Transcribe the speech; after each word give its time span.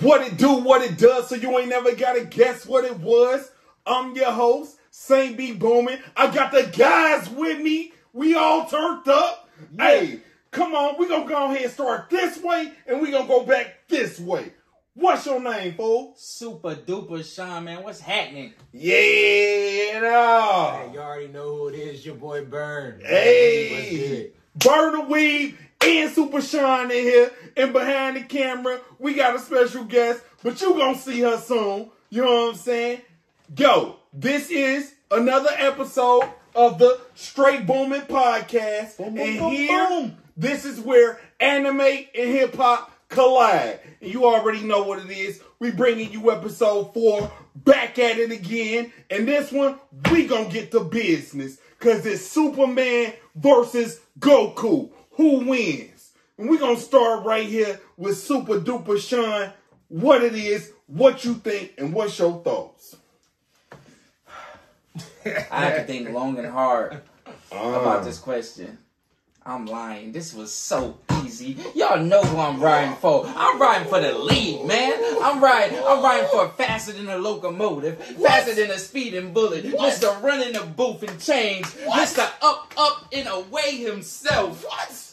What 0.00 0.22
it 0.22 0.36
do, 0.36 0.52
what 0.52 0.82
it 0.82 0.96
does, 0.96 1.28
so 1.28 1.34
you 1.34 1.58
ain't 1.58 1.70
never 1.70 1.94
gotta 1.94 2.24
guess 2.24 2.66
what 2.66 2.84
it 2.84 2.96
was. 2.98 3.50
I'm 3.84 4.14
your 4.14 4.30
host, 4.30 4.78
Saint 4.90 5.36
B 5.36 5.52
Boomin. 5.52 6.00
I 6.16 6.32
got 6.32 6.52
the 6.52 6.70
guys 6.76 7.28
with 7.28 7.60
me. 7.60 7.92
We 8.12 8.36
all 8.36 8.66
turned 8.66 9.08
up. 9.08 9.48
Hey, 9.76 10.20
come 10.52 10.74
on, 10.74 10.96
we 10.98 11.08
gonna 11.08 11.28
go 11.28 11.46
ahead 11.46 11.62
and 11.62 11.72
start 11.72 12.10
this 12.10 12.40
way, 12.40 12.72
and 12.86 13.00
we 13.00 13.10
gonna 13.10 13.26
go 13.26 13.44
back 13.44 13.88
this 13.88 14.20
way. 14.20 14.52
What's 14.94 15.26
your 15.26 15.40
name, 15.40 15.74
fool? 15.74 16.14
Super 16.16 16.76
duper 16.76 17.24
Shaun, 17.24 17.64
man. 17.64 17.82
What's 17.82 18.00
happening? 18.00 18.52
Yeah, 18.72 20.00
no. 20.00 20.80
Hey, 20.80 20.90
you 20.92 21.00
already 21.00 21.28
know 21.28 21.56
who 21.56 21.68
it 21.68 21.74
is. 21.74 22.06
Your 22.06 22.16
boy 22.16 22.44
Burn. 22.44 23.00
Hey, 23.04 24.32
Burn 24.54 24.92
the 24.92 25.02
Weeb 25.12 25.56
and 25.82 26.10
Super 26.12 26.40
Shaun 26.40 26.90
in 26.90 27.02
here. 27.02 27.32
And 27.56 27.72
behind 27.72 28.16
the 28.16 28.22
camera, 28.22 28.80
we 28.98 29.14
got 29.14 29.36
a 29.36 29.38
special 29.38 29.84
guest, 29.84 30.22
but 30.42 30.60
you 30.60 30.74
gonna 30.74 30.98
see 30.98 31.20
her 31.20 31.38
soon. 31.38 31.90
You 32.10 32.22
know 32.24 32.46
what 32.46 32.50
I'm 32.50 32.54
saying? 32.56 33.00
Yo, 33.56 33.96
this 34.12 34.50
is 34.50 34.94
another 35.10 35.50
episode 35.56 36.24
of 36.54 36.78
the 36.78 37.00
Straight 37.14 37.66
Booming 37.66 38.02
Podcast. 38.02 38.96
Boom, 38.98 39.14
boom, 39.14 39.18
and 39.18 39.38
boom, 39.38 39.50
here, 39.50 40.16
this 40.36 40.64
is 40.64 40.80
where 40.80 41.20
anime 41.40 41.80
and 41.80 42.08
hip 42.14 42.54
hop 42.56 42.92
collide. 43.08 43.80
And 44.00 44.12
you 44.12 44.26
already 44.26 44.62
know 44.62 44.82
what 44.82 44.98
it 45.04 45.10
is. 45.10 45.42
We 45.58 45.70
bringing 45.70 46.12
you 46.12 46.30
episode 46.30 46.94
four 46.94 47.30
back 47.54 47.98
at 47.98 48.18
it 48.18 48.30
again. 48.30 48.92
And 49.10 49.26
this 49.26 49.50
one, 49.50 49.78
we 50.10 50.26
gonna 50.26 50.48
get 50.48 50.70
to 50.72 50.80
business. 50.80 51.58
Cause 51.78 52.04
it's 52.06 52.26
Superman 52.26 53.12
versus 53.36 54.00
Goku. 54.18 54.90
Who 55.18 55.40
wins? 55.46 56.12
And 56.38 56.48
we're 56.48 56.58
gonna 56.60 56.78
start 56.78 57.24
right 57.26 57.46
here 57.46 57.80
with 57.96 58.16
Super 58.16 58.60
Duper 58.60 58.98
Shaun. 58.98 59.52
What 59.88 60.22
it 60.22 60.34
is, 60.34 60.72
what 60.86 61.24
you 61.24 61.34
think, 61.34 61.72
and 61.76 61.92
what's 61.92 62.18
your 62.18 62.40
thoughts? 62.42 62.96
I 65.26 65.64
have 65.64 65.76
to 65.78 65.84
think 65.84 66.10
long 66.10 66.38
and 66.38 66.46
hard 66.46 67.02
about 67.50 67.98
Uh, 67.98 68.04
this 68.04 68.18
question. 68.18 68.78
I'm 69.44 69.64
lying. 69.66 70.12
This 70.12 70.34
was 70.34 70.52
so 70.54 70.98
easy. 71.24 71.56
Y'all 71.74 71.98
know 71.98 72.22
who 72.22 72.38
I'm 72.38 72.60
riding 72.60 72.94
for. 72.96 73.24
I'm 73.26 73.58
riding 73.60 73.88
for 73.88 73.98
the 73.98 74.12
lead, 74.12 74.66
man. 74.66 74.92
I'm 75.22 75.42
riding. 75.42 75.78
I'm 75.84 76.02
riding 76.02 76.28
for 76.30 76.50
faster 76.50 76.92
than 76.92 77.08
a 77.08 77.16
locomotive, 77.16 77.98
faster 78.22 78.54
than 78.54 78.70
a 78.70 78.78
speeding 78.78 79.32
bullet. 79.32 79.64
Mr. 79.64 80.22
Running 80.22 80.52
the 80.52 80.60
booth 80.64 81.02
and 81.02 81.18
change. 81.18 81.64
Mr. 81.64 82.30
Up, 82.42 82.72
up 82.76 83.06
and 83.10 83.26
away 83.26 83.76
himself. 83.78 84.64
What? 84.64 85.07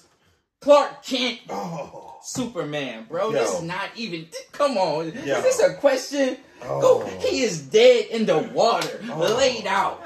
Clark 0.65 1.03
Kent, 1.03 1.41
Oh, 1.47 2.15
Superman, 2.23 3.05
bro. 3.07 3.29
Yo. 3.29 3.33
This 3.33 3.53
is 3.53 3.61
not 3.61 3.89
even. 3.95 4.25
Come 4.51 4.79
on. 4.79 5.05
Yo. 5.13 5.37
Is 5.37 5.43
this 5.43 5.59
a 5.59 5.75
question? 5.75 6.37
Oh. 6.63 6.81
Go. 6.81 7.05
He 7.19 7.41
is 7.43 7.61
dead 7.61 8.07
in 8.07 8.25
the 8.25 8.39
water, 8.51 8.99
laid 9.15 9.67
out. 9.67 10.01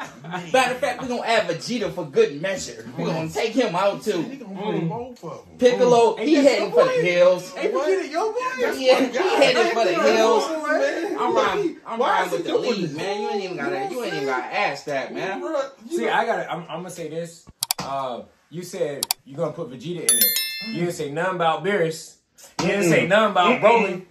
Matter 0.52 0.73
of 0.73 0.80
fact, 0.81 1.02
we're 1.02 1.07
gonna 1.07 1.21
add 1.21 1.47
Vegeta 1.47 1.93
for 1.93 2.05
good 2.05 2.41
measure. 2.41 2.85
We're 2.97 3.05
gonna 3.05 3.30
take 3.30 3.53
him 3.53 3.73
out 3.73 4.03
too. 4.03 4.21
gonna 4.21 4.71
bring 4.71 4.89
both 4.89 5.23
of 5.23 5.45
them. 5.47 5.57
Piccolo, 5.59 6.17
Ain't 6.19 6.27
he 6.27 6.35
that 6.35 6.43
heading 6.43 6.71
for 6.73 6.83
the 6.83 6.91
hills. 6.91 7.53
Hey, 7.53 7.71
forget 7.71 7.89
it, 8.05 8.11
yo 8.11 8.31
boy. 8.33 8.39
Yeah, 8.59 8.73
he 8.73 8.87
heading 8.89 9.71
for 9.73 9.85
the 9.85 9.93
hills. 9.93 10.43
I'm 10.45 11.35
riding, 11.35 11.77
I'm 11.87 11.99
Why 11.99 12.19
riding 12.23 12.31
with 12.33 12.43
the 12.45 12.57
lead, 12.57 12.83
this? 12.83 12.97
man. 12.97 13.21
You 13.21 13.30
ain't 13.30 13.43
even 13.45 13.55
gotta, 13.55 13.87
you 13.93 14.03
ain't 14.03 14.13
even 14.13 14.25
gotta 14.25 14.53
ask 14.53 14.83
that, 14.85 15.13
man. 15.13 15.41
See, 15.89 16.09
I 16.09 16.25
gotta. 16.25 16.52
I'm, 16.52 16.63
I'm 16.63 16.80
gonna 16.80 16.89
say 16.89 17.07
this. 17.07 17.45
Uh, 17.80 18.23
you 18.50 18.64
said 18.64 19.05
you're 19.25 19.38
gonna 19.38 19.52
put 19.52 19.69
Vegeta 19.72 20.00
in 20.00 20.03
it. 20.17 20.25
You 20.67 20.80
didn't 20.81 20.94
say 20.94 21.11
nothing 21.11 21.36
about 21.36 21.64
Beerus. 21.64 22.16
You 22.61 22.67
didn't 22.67 22.89
say 22.89 23.08
nothing 23.08 23.31
about 23.31 23.61
Broly. 23.61 24.05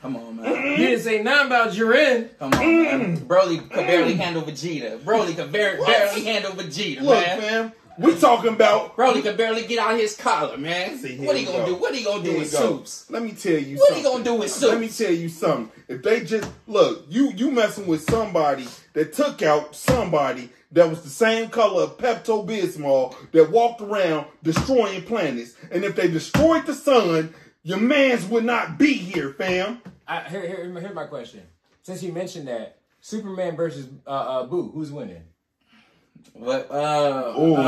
Come 0.00 0.16
on, 0.16 0.36
man. 0.36 0.54
You 0.72 0.76
didn't 0.78 1.00
say 1.04 1.22
nothing 1.22 1.46
about 1.46 1.72
Jiren. 1.72 2.36
Come 2.38 2.52
on, 2.54 2.58
man. 2.60 3.16
Broly 3.18 3.58
could 3.70 3.86
barely 3.86 4.14
handle 4.14 4.42
Vegeta. 4.42 4.98
Broly 5.00 5.36
could 5.36 5.52
bar- 5.52 5.76
barely 5.86 6.24
handle 6.24 6.52
Vegeta, 6.52 7.02
Look, 7.02 7.14
man. 7.24 7.38
man, 7.40 7.72
we 7.98 8.16
talking 8.18 8.52
about. 8.52 8.96
Broly 8.96 9.22
could 9.22 9.36
barely 9.36 9.64
get 9.66 9.78
out 9.78 9.96
his 9.96 10.16
collar, 10.16 10.56
man. 10.58 10.98
See, 10.98 11.14
here 11.16 11.26
what 11.26 11.36
he 11.36 11.44
we 11.46 11.52
gonna 11.52 11.64
go. 11.66 11.66
do? 11.66 11.74
What 11.76 11.94
he 11.94 12.02
gonna 12.04 12.22
do 12.24 12.30
Here 12.30 12.38
with 12.40 12.52
we 12.52 12.58
go. 12.58 12.66
soups? 12.78 13.06
Let 13.10 13.22
me 13.22 13.30
tell 13.32 13.52
you 13.58 13.76
What 13.76 13.94
he 13.94 14.02
something. 14.02 14.12
gonna 14.12 14.24
do 14.24 14.34
with 14.40 14.50
soups? 14.50 14.72
Let 14.72 14.80
me 14.80 14.86
soups? 14.88 14.98
tell 14.98 15.12
you 15.16 15.28
something. 15.28 15.70
If 15.88 16.02
they 16.02 16.24
just 16.24 16.50
look, 16.66 17.04
you 17.08 17.30
you 17.36 17.50
messing 17.52 17.86
with 17.86 18.02
somebody 18.02 18.66
that 18.94 19.12
took 19.12 19.42
out 19.42 19.74
somebody 19.74 20.50
that 20.72 20.88
was 20.88 21.02
the 21.02 21.08
same 21.10 21.48
color 21.48 21.84
of 21.84 21.98
Pepto 21.98 22.46
Bismol 22.46 23.14
that 23.32 23.50
walked 23.50 23.80
around 23.80 24.26
destroying 24.42 25.02
planets, 25.02 25.54
and 25.70 25.84
if 25.84 25.94
they 25.96 26.08
destroyed 26.08 26.66
the 26.66 26.74
sun, 26.74 27.34
your 27.62 27.78
man's 27.78 28.24
would 28.26 28.44
not 28.44 28.78
be 28.78 28.94
here, 28.94 29.34
fam. 29.34 29.82
I, 30.06 30.22
here, 30.28 30.46
here, 30.46 30.80
here's 30.80 30.94
my 30.94 31.06
question. 31.06 31.42
Since 31.82 32.02
you 32.02 32.12
mentioned 32.12 32.48
that 32.48 32.78
Superman 33.00 33.56
versus 33.56 33.88
uh, 34.06 34.10
uh, 34.10 34.46
Buu, 34.46 34.72
who's 34.72 34.90
winning? 34.90 35.22
What? 36.32 36.70
Uh, 36.70 37.32
Oh, 37.36 37.56
uh, 37.56 37.62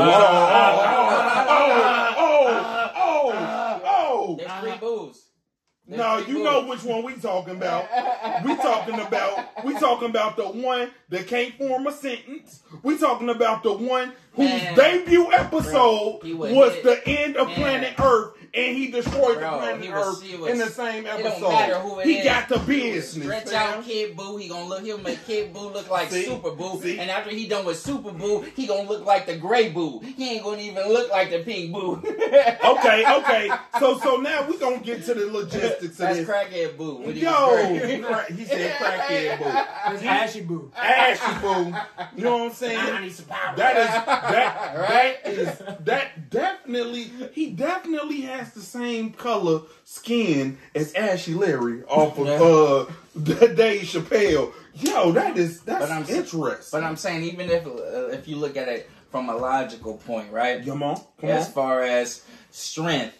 oh, 1.47 1.75
oh, 2.17 2.91
oh, 2.95 3.81
oh. 3.85 4.35
There's 4.37 4.51
three 4.61 4.77
boos. 4.79 5.21
There's 5.87 5.99
No, 5.99 6.17
you 6.17 6.43
know 6.43 6.65
which 6.67 6.83
one 6.83 7.03
we 7.03 7.13
talking 7.15 7.57
about. 7.57 7.85
We 8.43 8.55
talking 8.55 8.99
about 8.99 9.63
we 9.65 9.73
talking 9.79 10.09
about 10.09 10.35
the 10.35 10.45
one 10.45 10.89
that 11.09 11.27
can't 11.27 11.53
form 11.55 11.85
a 11.87 11.91
sentence. 11.91 12.63
We 12.81 12.97
talking 12.97 13.29
about 13.29 13.61
the 13.63 13.73
one 13.73 14.13
whose 14.33 14.49
Man. 14.49 14.75
debut 14.75 15.31
episode 15.31 16.21
was 16.23 16.73
hit- 16.73 16.83
the 16.83 17.07
end 17.07 17.37
of 17.37 17.47
Man. 17.47 17.55
Planet 17.55 17.93
Earth, 17.99 18.33
and 18.55 18.77
he 18.77 18.87
destroyed 18.87 19.39
Bro, 19.39 19.51
the 19.51 19.57
planet 19.57 19.81
he 19.83 19.89
was- 19.91 20.21
Earth 20.23 20.39
was- 20.39 20.49
in 20.51 20.57
the 20.57 20.69
same 20.69 21.05
episode. 21.05 21.39
don't 21.41 21.81
who 21.81 21.99
it 21.99 22.05
he 22.07 22.17
is. 22.19 22.25
got 22.25 22.49
the 22.49 22.59
business. 22.59 23.23
Stretch 23.25 23.49
fam. 23.49 23.79
out 23.79 23.85
Kid 23.85 24.15
Buu. 24.15 24.39
He 24.41 24.47
gonna 24.47 24.65
look. 24.65 24.83
He'll 24.83 24.97
make 24.97 25.25
Kid 25.25 25.53
Buu 25.53 25.73
look 25.73 25.89
like 25.89 26.09
See? 26.11 26.25
Super 26.25 26.51
Buu. 26.51 26.81
See? 26.81 26.97
And 26.99 27.09
after 27.11 27.31
he 27.31 27.47
done 27.47 27.65
with 27.65 27.77
Super 27.79 28.11
Buu, 28.11 28.45
he 28.55 28.65
gonna 28.67 28.87
look 28.89 29.05
like 29.05 29.25
the 29.25 29.35
Gray 29.37 29.69
Boo. 29.69 29.99
He 29.99 30.29
ain't 30.35 30.43
gonna 30.43 30.61
even 30.61 30.87
look 30.89 31.11
like 31.11 31.29
the 31.31 31.39
Pink 31.43 31.73
Boo. 31.73 32.01
Okay, 32.65 33.03
okay. 33.19 33.49
So 33.79 33.97
so 33.99 34.17
now 34.17 34.47
we 34.47 34.57
gonna 34.57 34.79
get 34.79 35.03
to 35.05 35.13
the 35.13 35.25
logistics 35.31 35.83
of 35.85 35.97
That's 35.97 36.17
this. 36.19 36.27
crackhead 36.29 36.77
Boo. 36.77 36.95
when 36.97 37.15
Yo, 37.15 37.55
he, 37.73 37.79
gray. 37.79 37.99
crack- 37.99 38.29
he 38.31 38.45
said 38.45 38.71
crackhead 38.75 39.37
boo. 39.39 39.93
It's 39.95 40.03
Ashy 40.03 40.41
Boo. 40.41 40.71
Ashy 40.75 41.41
boo. 41.41 41.73
You 42.17 42.23
know 42.23 42.37
what 42.37 42.41
I'm 42.47 42.51
saying? 42.53 43.01
need 43.01 43.11
some 43.13 43.25
power. 43.25 43.55
That 43.55 43.77
is 43.77 43.87
that 43.87 44.75
Right? 44.89 45.23
that 45.23 45.33
is 45.33 45.85
that 45.85 46.29
definitely 46.29 47.11
he 47.33 47.51
definitely 47.51 48.21
has 48.21 48.44
the 48.53 48.61
same 48.61 49.11
color 49.11 49.61
skin 49.83 50.57
as 50.73 50.93
Ashy 50.93 51.33
Larry 51.33 51.83
off 51.83 52.17
of 52.19 52.27
Yeah. 52.27 52.41
uh 52.41 52.85
Dave 53.55 53.83
Chappelle. 53.83 54.51
Yo, 54.73 55.11
that 55.13 55.37
is 55.37 55.61
that's 55.61 55.85
But 55.85 55.91
I'm- 55.91 56.05
interesting. 56.09 56.79
But 56.79 56.83
I'm 56.85 56.95
saying, 56.97 57.23
even 57.23 57.49
if 57.49 57.65
uh, 57.65 58.07
if 58.07 58.27
you 58.27 58.35
look 58.35 58.57
at 58.57 58.67
it 58.67 58.89
from 59.11 59.29
a 59.29 59.35
logical 59.35 59.97
point, 59.97 60.31
right? 60.31 60.65
come 60.65 60.83
on, 60.83 60.97
come 61.21 61.29
as 61.29 61.45
on, 61.47 61.51
far 61.53 61.81
as 61.83 62.23
strength, 62.51 63.17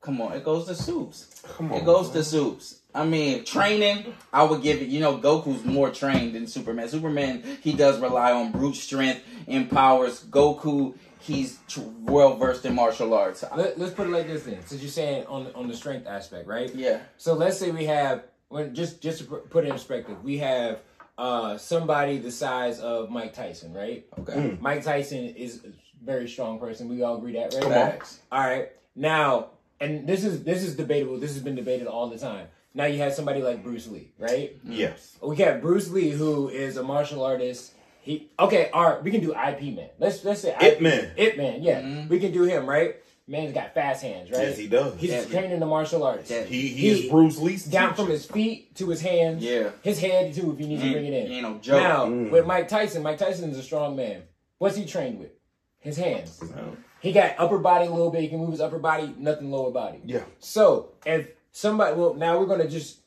come 0.00 0.20
on, 0.20 0.32
it 0.32 0.44
goes 0.44 0.66
to 0.66 0.74
soups. 0.74 1.42
come 1.56 1.72
on. 1.72 1.78
It 1.78 1.84
goes 1.84 2.10
to 2.10 2.22
soups. 2.22 2.80
I 2.94 3.06
mean, 3.06 3.44
training, 3.46 4.12
I 4.34 4.42
would 4.42 4.60
give 4.60 4.82
it, 4.82 4.88
you 4.88 5.00
know, 5.00 5.16
Goku's 5.16 5.64
more 5.64 5.88
trained 5.88 6.34
than 6.34 6.46
Superman. 6.46 6.88
Superman, 6.90 7.42
he 7.62 7.72
does 7.72 7.98
rely 7.98 8.32
on 8.32 8.52
brute 8.52 8.76
strength 8.76 9.22
and 9.48 9.70
powers. 9.70 10.22
Goku, 10.24 10.94
he's 11.22 11.58
well 12.00 12.36
versed 12.36 12.64
in 12.64 12.74
martial 12.74 13.14
arts. 13.14 13.44
Let, 13.56 13.78
let's 13.78 13.94
put 13.94 14.06
it 14.08 14.10
like 14.10 14.26
this 14.26 14.42
then. 14.44 14.64
Since 14.66 14.82
you're 14.82 14.90
saying 14.90 15.26
on 15.26 15.48
on 15.54 15.68
the 15.68 15.76
strength 15.76 16.06
aspect, 16.06 16.46
right? 16.46 16.74
Yeah. 16.74 17.00
So 17.16 17.34
let's 17.34 17.58
say 17.58 17.70
we 17.70 17.84
have 17.86 18.24
when 18.48 18.74
just 18.74 19.00
just 19.00 19.18
to 19.20 19.24
put- 19.24 19.50
put 19.50 19.64
it 19.64 19.68
in 19.68 19.72
perspective, 19.72 20.22
we 20.22 20.38
have 20.38 20.80
uh 21.18 21.56
somebody 21.58 22.18
the 22.18 22.30
size 22.30 22.80
of 22.80 23.10
Mike 23.10 23.34
Tyson, 23.34 23.72
right? 23.72 24.04
Okay. 24.18 24.32
Mm. 24.34 24.60
Mike 24.60 24.82
Tyson 24.82 25.24
is 25.26 25.64
a 25.64 25.68
very 26.04 26.28
strong 26.28 26.58
person. 26.58 26.88
We 26.88 27.02
all 27.02 27.16
agree 27.18 27.32
that, 27.34 27.54
right? 27.54 27.62
Come 27.62 27.72
on. 27.72 27.92
All 28.32 28.40
right. 28.40 28.70
Now, 28.96 29.48
and 29.80 30.06
this 30.06 30.24
is 30.24 30.42
this 30.44 30.62
is 30.62 30.76
debatable. 30.76 31.18
This 31.18 31.34
has 31.34 31.42
been 31.42 31.54
debated 31.54 31.86
all 31.86 32.08
the 32.08 32.18
time. 32.18 32.48
Now 32.74 32.86
you 32.86 32.98
have 32.98 33.12
somebody 33.12 33.42
like 33.42 33.62
Bruce 33.62 33.86
Lee, 33.86 34.12
right? 34.18 34.56
Yes. 34.64 35.16
We 35.22 35.36
got 35.36 35.60
Bruce 35.60 35.90
Lee, 35.90 36.10
who 36.10 36.48
is 36.48 36.78
a 36.78 36.82
martial 36.82 37.22
artist. 37.22 37.74
He 38.02 38.30
okay. 38.38 38.68
All 38.72 38.84
right, 38.84 39.02
we 39.02 39.10
can 39.10 39.20
do 39.20 39.30
IP 39.32 39.74
man. 39.74 39.88
Let's 39.98 40.24
let's 40.24 40.40
say 40.42 40.54
Ip 40.60 40.80
Man. 40.80 41.12
Ip 41.16 41.36
man, 41.36 41.62
yeah, 41.62 41.80
Mhm. 41.80 42.08
we 42.08 42.18
can 42.18 42.32
do 42.32 42.42
him, 42.42 42.68
right? 42.68 42.96
Man's 43.28 43.52
got 43.54 43.72
fast 43.74 44.02
hands, 44.02 44.28
right? 44.32 44.48
Yes, 44.48 44.58
he 44.58 44.66
does. 44.66 44.94
He's 44.98 45.10
Yeah. 45.10 45.24
trained 45.24 45.52
in 45.52 45.60
the 45.60 45.66
martial 45.66 46.02
arts. 46.02 46.28
Yeah. 46.28 46.42
he 46.42 46.62
he, 46.62 46.68
he- 46.68 47.04
is 47.06 47.10
Bruce 47.10 47.38
Lee's 47.38 47.64
Down 47.64 47.90
teacher. 47.90 48.02
from 48.02 48.10
his 48.10 48.26
feet 48.26 48.74
to 48.76 48.88
his 48.90 49.00
hands. 49.00 49.42
Yeah. 49.44 49.70
His 49.82 50.00
head 50.00 50.34
too, 50.34 50.52
if 50.52 50.60
you 50.60 50.66
need 50.66 50.80
to 50.80 50.90
bring 50.92 51.06
it 51.06 51.12
in. 51.12 51.26
he 51.28 51.34
ain't 51.34 51.42
no 51.44 51.58
joke. 51.58 51.80
Now 51.80 52.06
Mm. 52.06 52.30
with 52.30 52.44
Mike 52.44 52.66
Tyson, 52.68 53.02
Mike 53.04 53.18
Tyson 53.18 53.48
is 53.50 53.56
a 53.58 53.62
strong 53.62 53.94
man. 53.94 54.22
What's 54.58 54.76
he 54.76 54.84
trained 54.84 55.20
with? 55.20 55.30
His 55.78 55.96
hands. 55.96 56.40
No. 56.42 56.76
He 57.00 57.12
got 57.12 57.36
upper 57.38 57.58
body 57.58 57.86
a 57.86 57.90
little 57.90 58.10
bit. 58.10 58.22
He 58.22 58.28
can 58.28 58.38
move 58.38 58.50
his 58.50 58.60
upper 58.60 58.78
body, 58.80 59.14
nothing 59.16 59.50
lower 59.52 59.70
body. 59.70 60.00
Yeah. 60.04 60.24
So 60.40 60.90
if 61.06 61.28
somebody, 61.52 61.94
well, 61.96 62.14
now 62.14 62.38
we're 62.40 62.46
gonna 62.46 62.68
just 62.68 62.98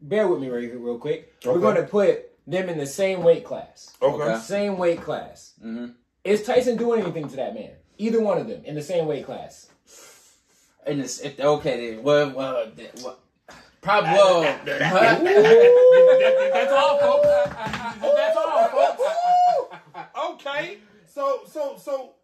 bear 0.00 0.28
with 0.28 0.40
me 0.40 0.48
right 0.50 0.62
here, 0.62 0.78
real 0.78 0.98
quick. 0.98 1.32
We're 1.44 1.58
gonna 1.60 1.82
put 1.84 2.30
them 2.46 2.68
in 2.68 2.78
the 2.78 2.86
same 2.86 3.22
weight 3.22 3.44
class. 3.44 3.94
Okay. 4.00 4.22
Okay. 4.22 4.40
Same 4.40 4.78
weight 4.78 5.00
class. 5.02 5.54
hmm 5.60 5.86
Is 6.24 6.42
Tyson 6.44 6.76
doing 6.76 7.02
anything 7.02 7.28
to 7.28 7.36
that 7.36 7.54
man? 7.54 7.72
Either 7.98 8.20
one 8.20 8.38
of 8.38 8.46
them 8.48 8.64
in 8.64 8.74
the 8.74 8.82
same 8.82 9.06
weight 9.06 9.24
class. 9.26 9.68
in 10.86 10.98
this, 10.98 11.20
if, 11.20 11.40
okay, 11.40 11.90
then, 11.94 12.02
well, 12.02 12.30
well, 12.30 12.70
then, 12.74 12.88
well 13.02 13.18
probably, 13.82 14.10
well, 14.12 14.42
huh? 14.42 15.18
That- 15.22 16.50
that's 16.52 16.72
all, 16.72 16.98
folks. 16.98 17.26
That's 18.00 18.36
all, 18.36 18.68
folks. 18.68 19.02
Okay, 20.30 20.78
so 21.06 21.40
so 21.50 21.76
so, 21.78 22.14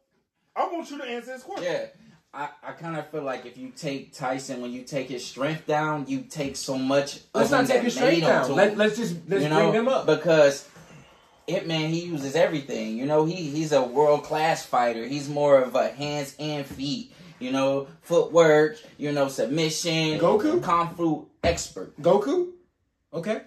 I 0.55 0.67
want 0.67 0.91
you 0.91 0.99
to 0.99 1.05
answer 1.05 1.33
this 1.33 1.43
question. 1.43 1.65
Yeah. 1.73 1.87
I, 2.35 2.49
I 2.63 2.73
kind 2.73 2.97
of 2.97 3.09
feel 3.09 3.23
like 3.23 3.45
if 3.45 3.59
you 3.59 3.71
take 3.71 4.15
Tyson, 4.15 4.63
when 4.63 4.73
you 4.73 4.83
take 4.83 5.09
his 5.09 5.25
strength 5.25 5.67
down, 5.67 6.07
you 6.09 6.23
take 6.23 6.57
so 6.57 6.79
much. 6.79 7.21
Let's 7.35 7.51
not 7.51 7.67
take 7.67 7.83
his 7.83 7.95
strength 7.95 8.23
down. 8.23 8.53
Let, 8.53 8.79
let's 8.79 8.97
just 8.97 9.17
let's 9.29 9.43
you 9.43 9.49
bring 9.51 9.51
know, 9.51 9.73
them 9.73 9.89
up. 9.89 10.07
because 10.07 10.67
it 11.47 11.67
man 11.67 11.91
he 11.91 12.07
uses 12.07 12.35
everything. 12.35 12.97
You 12.97 13.05
know, 13.05 13.27
he 13.27 13.35
he's 13.35 13.73
a 13.73 13.83
world 13.83 14.25
class 14.25 14.65
fighter. 14.65 15.07
He's 15.07 15.29
more 15.29 15.61
of 15.61 15.75
a 15.75 15.91
hands 15.91 16.35
and 16.39 16.65
feet. 16.65 17.13
You 17.39 17.53
know, 17.53 17.89
footwork. 18.01 18.79
You 18.97 19.13
know, 19.13 19.29
submission. 19.29 20.19
Goku? 20.19 20.63
kung 20.63 20.95
fu 20.95 21.29
expert. 21.45 22.01
Goku. 22.01 22.53
Okay. 23.13 23.43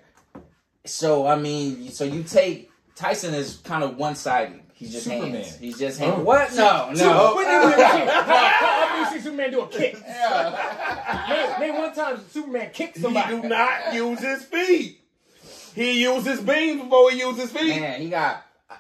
So 0.86 1.26
I 1.26 1.38
mean, 1.38 1.90
so 1.90 2.04
you 2.04 2.22
take 2.22 2.70
Tyson 2.96 3.34
is 3.34 3.58
kind 3.58 3.84
of 3.84 3.98
one 3.98 4.16
sided. 4.16 4.62
He's 4.78 4.92
just 4.92 5.06
Superman. 5.06 5.32
hands. 5.36 5.56
He's 5.58 5.80
just 5.80 6.00
hands. 6.00 6.16
Oh. 6.18 6.24
What? 6.24 6.50
No, 6.54 6.92
So, 6.94 7.06
no. 7.06 7.36
when 7.38 7.48
did 7.48 7.66
we 7.66 7.84
kick? 7.84 9.00
You 9.00 9.06
see 9.10 9.24
Superman 9.24 9.52
do 9.52 9.62
a 9.62 9.68
kick? 9.68 10.02
man, 10.02 11.60
name 11.62 11.78
one 11.78 11.94
time 11.96 12.20
Superman 12.30 12.70
kicked 12.74 12.98
somebody. 12.98 13.36
He 13.36 13.42
do 13.42 13.48
not 13.48 13.94
use 13.94 14.20
his 14.20 14.44
feet. 14.44 15.02
He 15.74 16.02
uses 16.02 16.42
beams 16.42 16.82
before 16.84 17.12
he 17.12 17.20
uses 17.20 17.52
feet. 17.52 17.80
Man, 17.80 18.02
he 18.02 18.10
got. 18.10 18.46
Uh, 18.70 18.76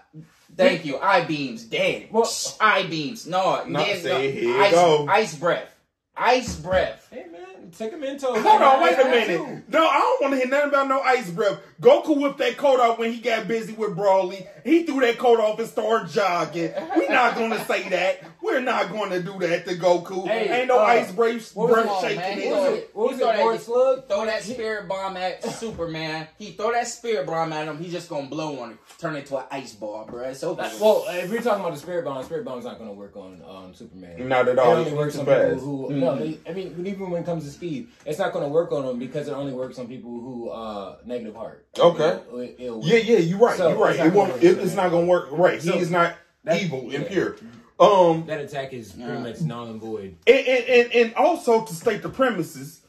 thank 0.56 0.86
you. 0.86 0.97
Eye 0.97 1.24
beams 1.25 1.63
dead. 1.63 2.07
Well- 2.12 2.30
eye 2.59 2.83
beams. 2.83 3.25
No, 3.25 3.63
No, 3.65 3.80
dead, 3.80 4.01
see, 4.01 4.45
no. 4.47 5.07
ice, 5.07 5.33
ice 5.33 5.36
breath. 5.39 5.69
Ice 6.18 6.56
breath. 6.57 7.07
Hey 7.12 7.25
man, 7.31 7.42
take 7.72 7.92
him 7.92 8.04
into. 8.04 8.28
Hold 8.28 8.62
on, 8.62 8.84
wait 8.84 9.00
a 9.00 9.06
minute. 9.06 9.64
No, 9.70 9.86
I 9.88 9.98
don't 10.00 10.22
want 10.22 10.34
to 10.34 10.38
hear 10.38 10.48
nothing 10.48 10.70
about 10.70 10.88
no 10.88 11.02
ice 11.02 11.30
breath. 11.30 11.60
Goku 11.82 12.22
whipped 12.22 12.38
that 12.40 12.58
coat 12.58 12.80
off 12.80 13.00
when 13.00 13.12
he 13.12 13.20
got 13.20 13.48
busy 13.48 13.74
with 13.74 13.96
Broly. 13.96 14.48
He 14.64 14.84
threw 14.84 15.02
that 15.02 15.18
coat 15.18 15.40
off 15.40 15.60
and 15.60 15.68
started 15.68 16.10
jogging. 16.10 16.74
We're 16.96 17.10
not 17.10 17.36
going 17.36 17.52
to 17.52 17.66
say 17.66 17.88
that. 17.90 18.22
We're 18.45 18.62
not 18.62 18.92
going 18.92 19.09
to 19.09 19.24
do 19.24 19.39
that 19.39 19.65
to 19.65 19.74
Goku. 19.75 20.27
Hey, 20.27 20.59
Ain't 20.59 20.68
no 20.68 20.80
uh, 20.80 20.83
ice 20.83 21.12
breath, 21.12 21.56
what 21.56 21.69
was 21.69 21.83
breath 21.83 22.03
it 22.03 22.07
shaking 22.18 22.19
man? 22.19 22.39
in 22.39 22.51
What 22.51 22.62
was 22.62 22.69
it. 22.69 22.77
it? 22.83 22.89
What 22.94 23.07
was 23.09 23.18
He 23.18 23.24
it? 23.24 23.36
thought 23.36 23.59
Slug. 23.62 24.07
Throw 24.07 24.25
that 24.25 24.44
spirit 24.44 24.88
bomb 24.88 25.18
at 25.18 25.44
Superman. 25.44 26.27
He 26.38 26.51
throw 26.51 26.71
that 26.71 26.88
spirit 26.88 27.25
bomb 27.25 27.51
at 27.53 27.68
him. 27.68 27.80
He 27.80 27.89
just 27.89 28.07
gonna 28.07 28.27
blow 28.27 28.59
on 28.59 28.71
it, 28.74 28.77
turn 29.00 29.15
it 29.15 29.19
into 29.21 29.38
an 29.38 29.45
ice 29.50 29.74
ball, 29.74 30.06
bro. 30.06 30.24
It's 30.30 30.44
over. 30.44 30.62
with. 30.62 30.80
Well, 30.80 31.06
if 31.09 31.31
we're 31.31 31.42
talking 31.42 31.62
about 31.62 31.74
the 31.74 31.80
spirit 31.80 32.06
bomb, 32.06 32.24
spirit 32.24 32.45
bomb's 32.45 32.65
not 32.65 32.77
going 32.77 32.89
to 32.92 32.95
work 32.95 33.15
on 33.18 33.42
um, 33.47 33.74
Superman. 33.74 34.27
Not 34.30 34.47
at 34.47 34.53
It 34.53 34.59
all. 34.59 34.74
only 34.75 34.94
works 34.94 35.18
on 35.18 35.25
people 35.25 35.57
who. 35.59 35.89
No, 35.95 36.15
they, 36.15 36.38
I 36.47 36.53
mean, 36.53 36.86
even 36.86 37.09
when 37.09 37.24
it 37.24 37.25
comes 37.25 37.45
to 37.45 37.50
speed, 37.51 37.88
it's 38.06 38.19
not 38.19 38.31
going 38.31 38.45
to 38.45 38.50
work 38.50 38.71
on 38.71 38.86
them 38.86 39.00
because 39.00 39.27
it 39.27 39.31
only 39.33 39.53
works 39.53 39.80
on 39.80 39.88
people 39.88 40.12
who 40.12 40.50
uh 40.50 40.97
negative 41.03 41.36
heart. 41.36 41.65
Okay. 41.80 42.19
It'll- 42.27 42.42
it'll. 42.59 42.86
Yeah, 42.86 42.97
yeah, 42.97 43.18
you're 43.18 43.39
right. 43.39 43.57
So, 43.57 43.69
you're 43.69 43.77
right. 43.80 43.89
it's 43.95 44.00
not 44.00 44.07
It 44.07 44.13
won't, 44.13 44.30
gonna 44.30 44.33
work 44.33 44.44
it, 44.44 44.63
it's 44.63 44.75
not 44.75 44.92
going 44.92 45.06
to 45.06 45.09
work. 45.09 45.27
Right. 45.31 45.62
So, 45.62 45.71
he 45.74 45.80
is 45.80 45.89
not 45.89 46.15
that- 46.44 46.62
evil, 46.62 46.83
yeah. 46.89 47.00
impure. 47.00 47.36
Um, 47.80 48.25
That 48.27 48.39
attack 48.42 48.74
is 48.74 48.92
pretty 48.94 49.10
Yeah. 49.12 49.19
much 49.19 49.42
null 49.42 49.68
and 49.68 49.81
void. 49.81 50.16
and, 50.27 50.48
and, 50.48 50.66
and, 50.66 50.94
and 50.94 51.13
also 51.16 51.66
to 51.66 51.74
state 51.74 52.01
the 52.01 52.10
premises, 52.10 52.81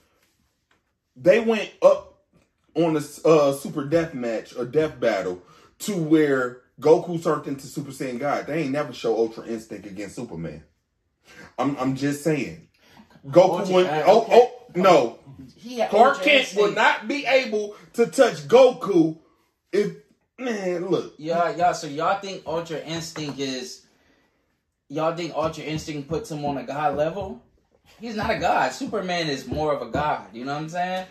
they 1.16 1.40
went 1.40 1.70
up 1.82 2.24
on 2.74 2.96
a 2.96 3.00
uh, 3.28 3.52
super 3.54 3.84
death 3.84 4.14
match 4.14 4.54
or 4.56 4.64
death 4.64 5.00
battle 5.00 5.42
to 5.80 5.96
where 5.96 6.60
Goku 6.80 7.22
turned 7.22 7.46
into 7.48 7.66
Super 7.66 7.90
Saiyan 7.90 8.18
God. 8.20 8.46
They 8.46 8.62
ain't 8.62 8.70
never 8.72 8.92
show 8.92 9.16
Ultra 9.16 9.46
Instinct 9.46 9.86
against 9.86 10.14
Superman. 10.16 10.62
I'm 11.58 11.76
I'm 11.78 11.96
just 11.96 12.22
saying. 12.22 12.68
Goku 13.26 13.60
Ultra- 13.60 13.74
went. 13.74 13.88
uh, 13.88 14.02
Oh, 14.06 14.22
okay. 14.22 14.32
oh 14.34 14.52
no. 14.74 15.18
he 15.56 15.78
had 15.78 15.90
Clark 15.90 16.08
Ultra 16.18 16.24
Kent 16.24 16.40
Instinct. 16.40 16.62
would 16.62 16.74
not 16.76 17.08
be 17.08 17.24
able 17.26 17.74
to 17.94 18.06
touch 18.06 18.46
Goku 18.46 19.18
if 19.72 19.92
man 20.38 20.88
look. 20.88 21.14
Y'all, 21.18 21.56
y'all. 21.56 21.72
So 21.74 21.86
y'all 21.86 22.20
think 22.20 22.42
Ultra 22.46 22.78
Instinct 22.80 23.38
is? 23.40 23.85
Y'all 24.88 25.16
think 25.16 25.34
Ultra 25.34 25.64
Instinct 25.64 26.08
puts 26.08 26.30
him 26.30 26.44
on 26.44 26.58
a 26.58 26.62
god 26.62 26.96
level? 26.96 27.42
He's 28.00 28.14
not 28.14 28.30
a 28.30 28.38
god. 28.38 28.72
Superman 28.72 29.28
is 29.28 29.46
more 29.46 29.72
of 29.72 29.82
a 29.82 29.90
god. 29.90 30.28
You 30.32 30.44
know 30.44 30.54
what 30.54 30.62
I'm 30.62 30.68
saying? 30.68 31.06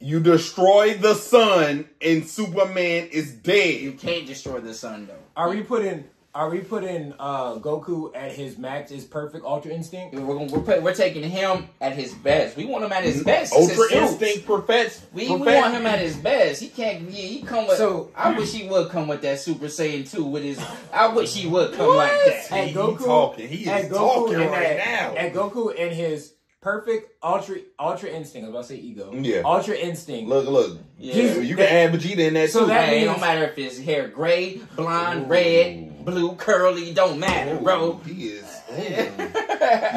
You 0.00 0.20
destroy 0.20 0.94
the 0.94 1.14
sun 1.14 1.88
and 2.00 2.26
Superman 2.26 3.08
is 3.08 3.32
dead. 3.32 3.80
You 3.80 3.92
can't 3.92 4.26
destroy 4.26 4.60
the 4.60 4.74
sun 4.74 5.06
though. 5.06 5.14
Are 5.36 5.48
we 5.48 5.62
putting? 5.62 6.04
Are 6.34 6.50
we 6.50 6.58
putting 6.62 7.14
uh, 7.20 7.58
Goku 7.60 8.10
at 8.12 8.32
his 8.32 8.58
max? 8.58 8.90
His 8.90 9.04
perfect 9.04 9.44
Ultra 9.44 9.70
Instinct? 9.70 10.16
We're, 10.16 10.34
gonna, 10.34 10.52
we're, 10.52 10.62
put, 10.64 10.82
we're 10.82 10.92
taking 10.94 11.22
him 11.22 11.68
at 11.80 11.92
his 11.92 12.12
best. 12.12 12.56
We 12.56 12.64
want 12.64 12.84
him 12.84 12.90
at 12.90 13.04
his 13.04 13.22
best. 13.22 13.52
Ultra 13.52 13.76
his 13.76 13.88
suit. 13.88 13.92
Instinct 13.92 14.46
perfect. 14.46 15.00
We, 15.12 15.28
we 15.30 15.36
want 15.36 15.72
him 15.74 15.86
at 15.86 16.00
his 16.00 16.16
best. 16.16 16.60
He 16.60 16.68
can't. 16.70 17.02
Yeah, 17.02 17.10
he 17.22 17.42
come 17.42 17.68
with. 17.68 17.76
So- 17.76 18.10
I 18.16 18.36
wish 18.36 18.52
he 18.52 18.66
would 18.66 18.90
come 18.90 19.06
with 19.06 19.22
that 19.22 19.38
Super 19.38 19.66
Saiyan 19.66 20.10
2 20.10 20.24
with 20.24 20.42
his. 20.42 20.60
I 20.92 21.06
wish 21.06 21.32
he 21.34 21.46
would 21.46 21.72
come 21.74 21.94
like 21.94 22.10
that. 22.10 22.48
At 22.50 22.66
He 22.68 22.74
Goku, 22.74 23.04
talking. 23.04 23.46
He 23.48 23.68
at 23.68 23.84
is 23.84 23.90
Goku 23.92 23.96
talking 24.32 24.38
right 24.38 24.76
that- 24.76 25.14
now. 25.14 25.16
At 25.16 25.32
Goku 25.34 25.68
and 25.78 25.94
his 25.94 26.32
perfect 26.60 27.12
Ultra 27.22 27.58
Ultra 27.78 28.08
Instinct. 28.10 28.46
I 28.46 28.48
was 28.50 28.54
about 28.54 28.62
to 28.62 28.68
say 28.74 28.80
ego. 28.80 29.12
Yeah. 29.14 29.42
Ultra 29.44 29.76
Instinct. 29.76 30.28
Look, 30.28 30.48
look. 30.48 30.78
Yeah. 30.98 31.14
You 31.38 31.54
can 31.54 31.66
add 31.66 31.92
Vegeta 31.92 32.18
in 32.26 32.34
that 32.34 32.50
So 32.50 32.60
too. 32.62 32.66
that 32.66 32.88
Hey, 32.88 33.02
means- 33.02 33.12
don't 33.12 33.20
matter 33.20 33.44
if 33.44 33.54
his 33.54 33.80
hair 33.80 34.08
gray, 34.08 34.60
blonde, 34.74 35.30
red, 35.30 35.92
blue, 36.04 36.34
curly. 36.36 36.92
Don't 36.92 37.18
matter, 37.18 37.56
bro. 37.56 38.00
He 38.06 38.28
is. 38.28 38.60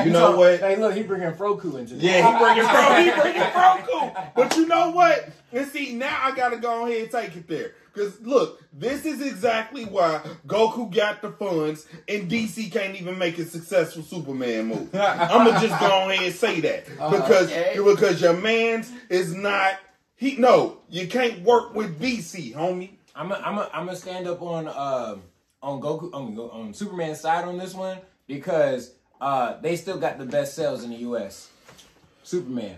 You 0.06 0.12
know 0.12 0.38
what? 0.38 0.60
Hey, 0.60 0.78
look, 0.78 0.96
he 0.96 1.04
bringing 1.04 1.32
Froku 1.32 1.78
into 1.78 1.96
this. 1.96 2.04
Yeah, 2.04 2.32
he 2.32 2.40
bringing 2.40 2.64
Fro, 2.64 3.04
he 3.04 3.22
bringing 3.22 3.52
Froku. 3.52 4.34
But 4.34 4.56
you 4.56 4.66
know 4.66 4.92
what? 4.92 5.30
And 5.52 5.68
see, 5.68 5.94
now 5.94 6.18
I 6.22 6.34
gotta 6.34 6.58
go 6.58 6.86
ahead 6.86 7.02
and 7.02 7.12
take 7.12 7.36
it 7.36 7.48
there. 7.48 7.74
Cause 7.94 8.22
look, 8.22 8.64
this 8.72 9.06
is 9.06 9.22
exactly 9.22 9.86
why 9.86 10.22
Goku 10.46 10.94
got 10.94 11.22
the 11.22 11.32
funds 11.32 11.88
and 12.08 12.30
DC 12.30 12.72
can't 12.72 12.96
even 12.96 13.18
make 13.18 13.40
a 13.40 13.46
successful 13.46 14.04
Superman 14.04 14.68
movie. 14.68 14.98
I'ma 14.98 15.60
just 15.60 15.80
go 15.80 16.10
ahead 16.10 16.24
and 16.24 16.34
say 16.34 16.62
that. 16.62 16.86
Because 17.18 17.52
okay. 17.52 17.74
because 17.84 18.22
your 18.22 18.34
man's 18.34 18.92
is 19.10 19.34
not 19.34 19.80
he 20.16 20.36
no, 20.36 20.80
you 20.90 21.08
can't 21.08 21.42
work 21.42 21.74
with 21.76 22.00
DC, 22.00 22.54
homie. 22.54 22.92
I'm 23.16 23.32
a, 23.32 23.36
I'm 23.36 23.58
a, 23.58 23.70
I'm 23.74 23.86
gonna 23.86 23.98
stand 23.98 24.28
up 24.28 24.42
on 24.42 24.68
um 24.68 25.24
on 25.62 25.82
Goku 25.82 26.14
on, 26.14 26.38
on 26.38 26.74
Superman's 26.74 27.20
side 27.20 27.46
on 27.46 27.58
this 27.58 27.74
one 27.74 28.00
because 28.28 28.94
uh 29.20 29.60
they 29.62 29.76
still 29.76 29.98
got 29.98 30.18
the 30.18 30.26
best 30.26 30.56
sales 30.56 30.84
in 30.84 30.92
the 30.92 30.98
U.S. 30.98 31.50
Superman. 32.24 32.76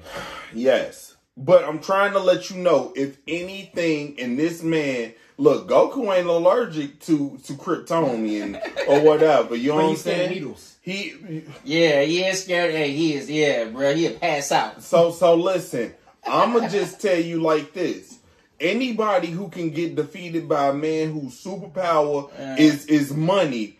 Yes. 0.53 1.15
But 1.35 1.63
I'm 1.63 1.79
trying 1.79 2.11
to 2.13 2.19
let 2.19 2.49
you 2.49 2.57
know 2.57 2.91
if 2.95 3.17
anything 3.27 4.17
in 4.17 4.35
this 4.35 4.61
man 4.61 5.13
look, 5.37 5.69
Goku 5.69 6.13
ain't 6.15 6.27
allergic 6.27 6.99
to 7.01 7.37
to 7.45 7.53
Kryptonian 7.53 8.59
or 8.87 9.01
whatever. 9.01 9.55
You 9.55 9.69
know 9.69 9.75
But 9.77 9.77
what 9.77 9.83
I'm 9.85 9.89
he's 9.91 10.01
scared 10.01 10.31
needles. 10.31 10.75
He 10.81 11.43
yeah, 11.63 12.01
he 12.03 12.23
is 12.23 12.43
scared. 12.43 12.73
Hey, 12.73 12.91
he 12.91 13.15
is. 13.15 13.29
Yeah, 13.29 13.65
bro. 13.65 13.93
He'll 13.95 14.15
pass 14.19 14.51
out. 14.51 14.81
so 14.83 15.11
so 15.11 15.35
listen, 15.35 15.93
I'ma 16.25 16.67
just 16.67 17.01
tell 17.01 17.19
you 17.19 17.41
like 17.41 17.73
this. 17.73 18.18
Anybody 18.59 19.27
who 19.27 19.49
can 19.49 19.69
get 19.69 19.95
defeated 19.95 20.47
by 20.49 20.67
a 20.67 20.73
man 20.73 21.11
whose 21.11 21.41
superpower 21.43 22.29
Uh. 22.39 22.55
is 22.57 22.85
is 22.87 23.13
money 23.13 23.77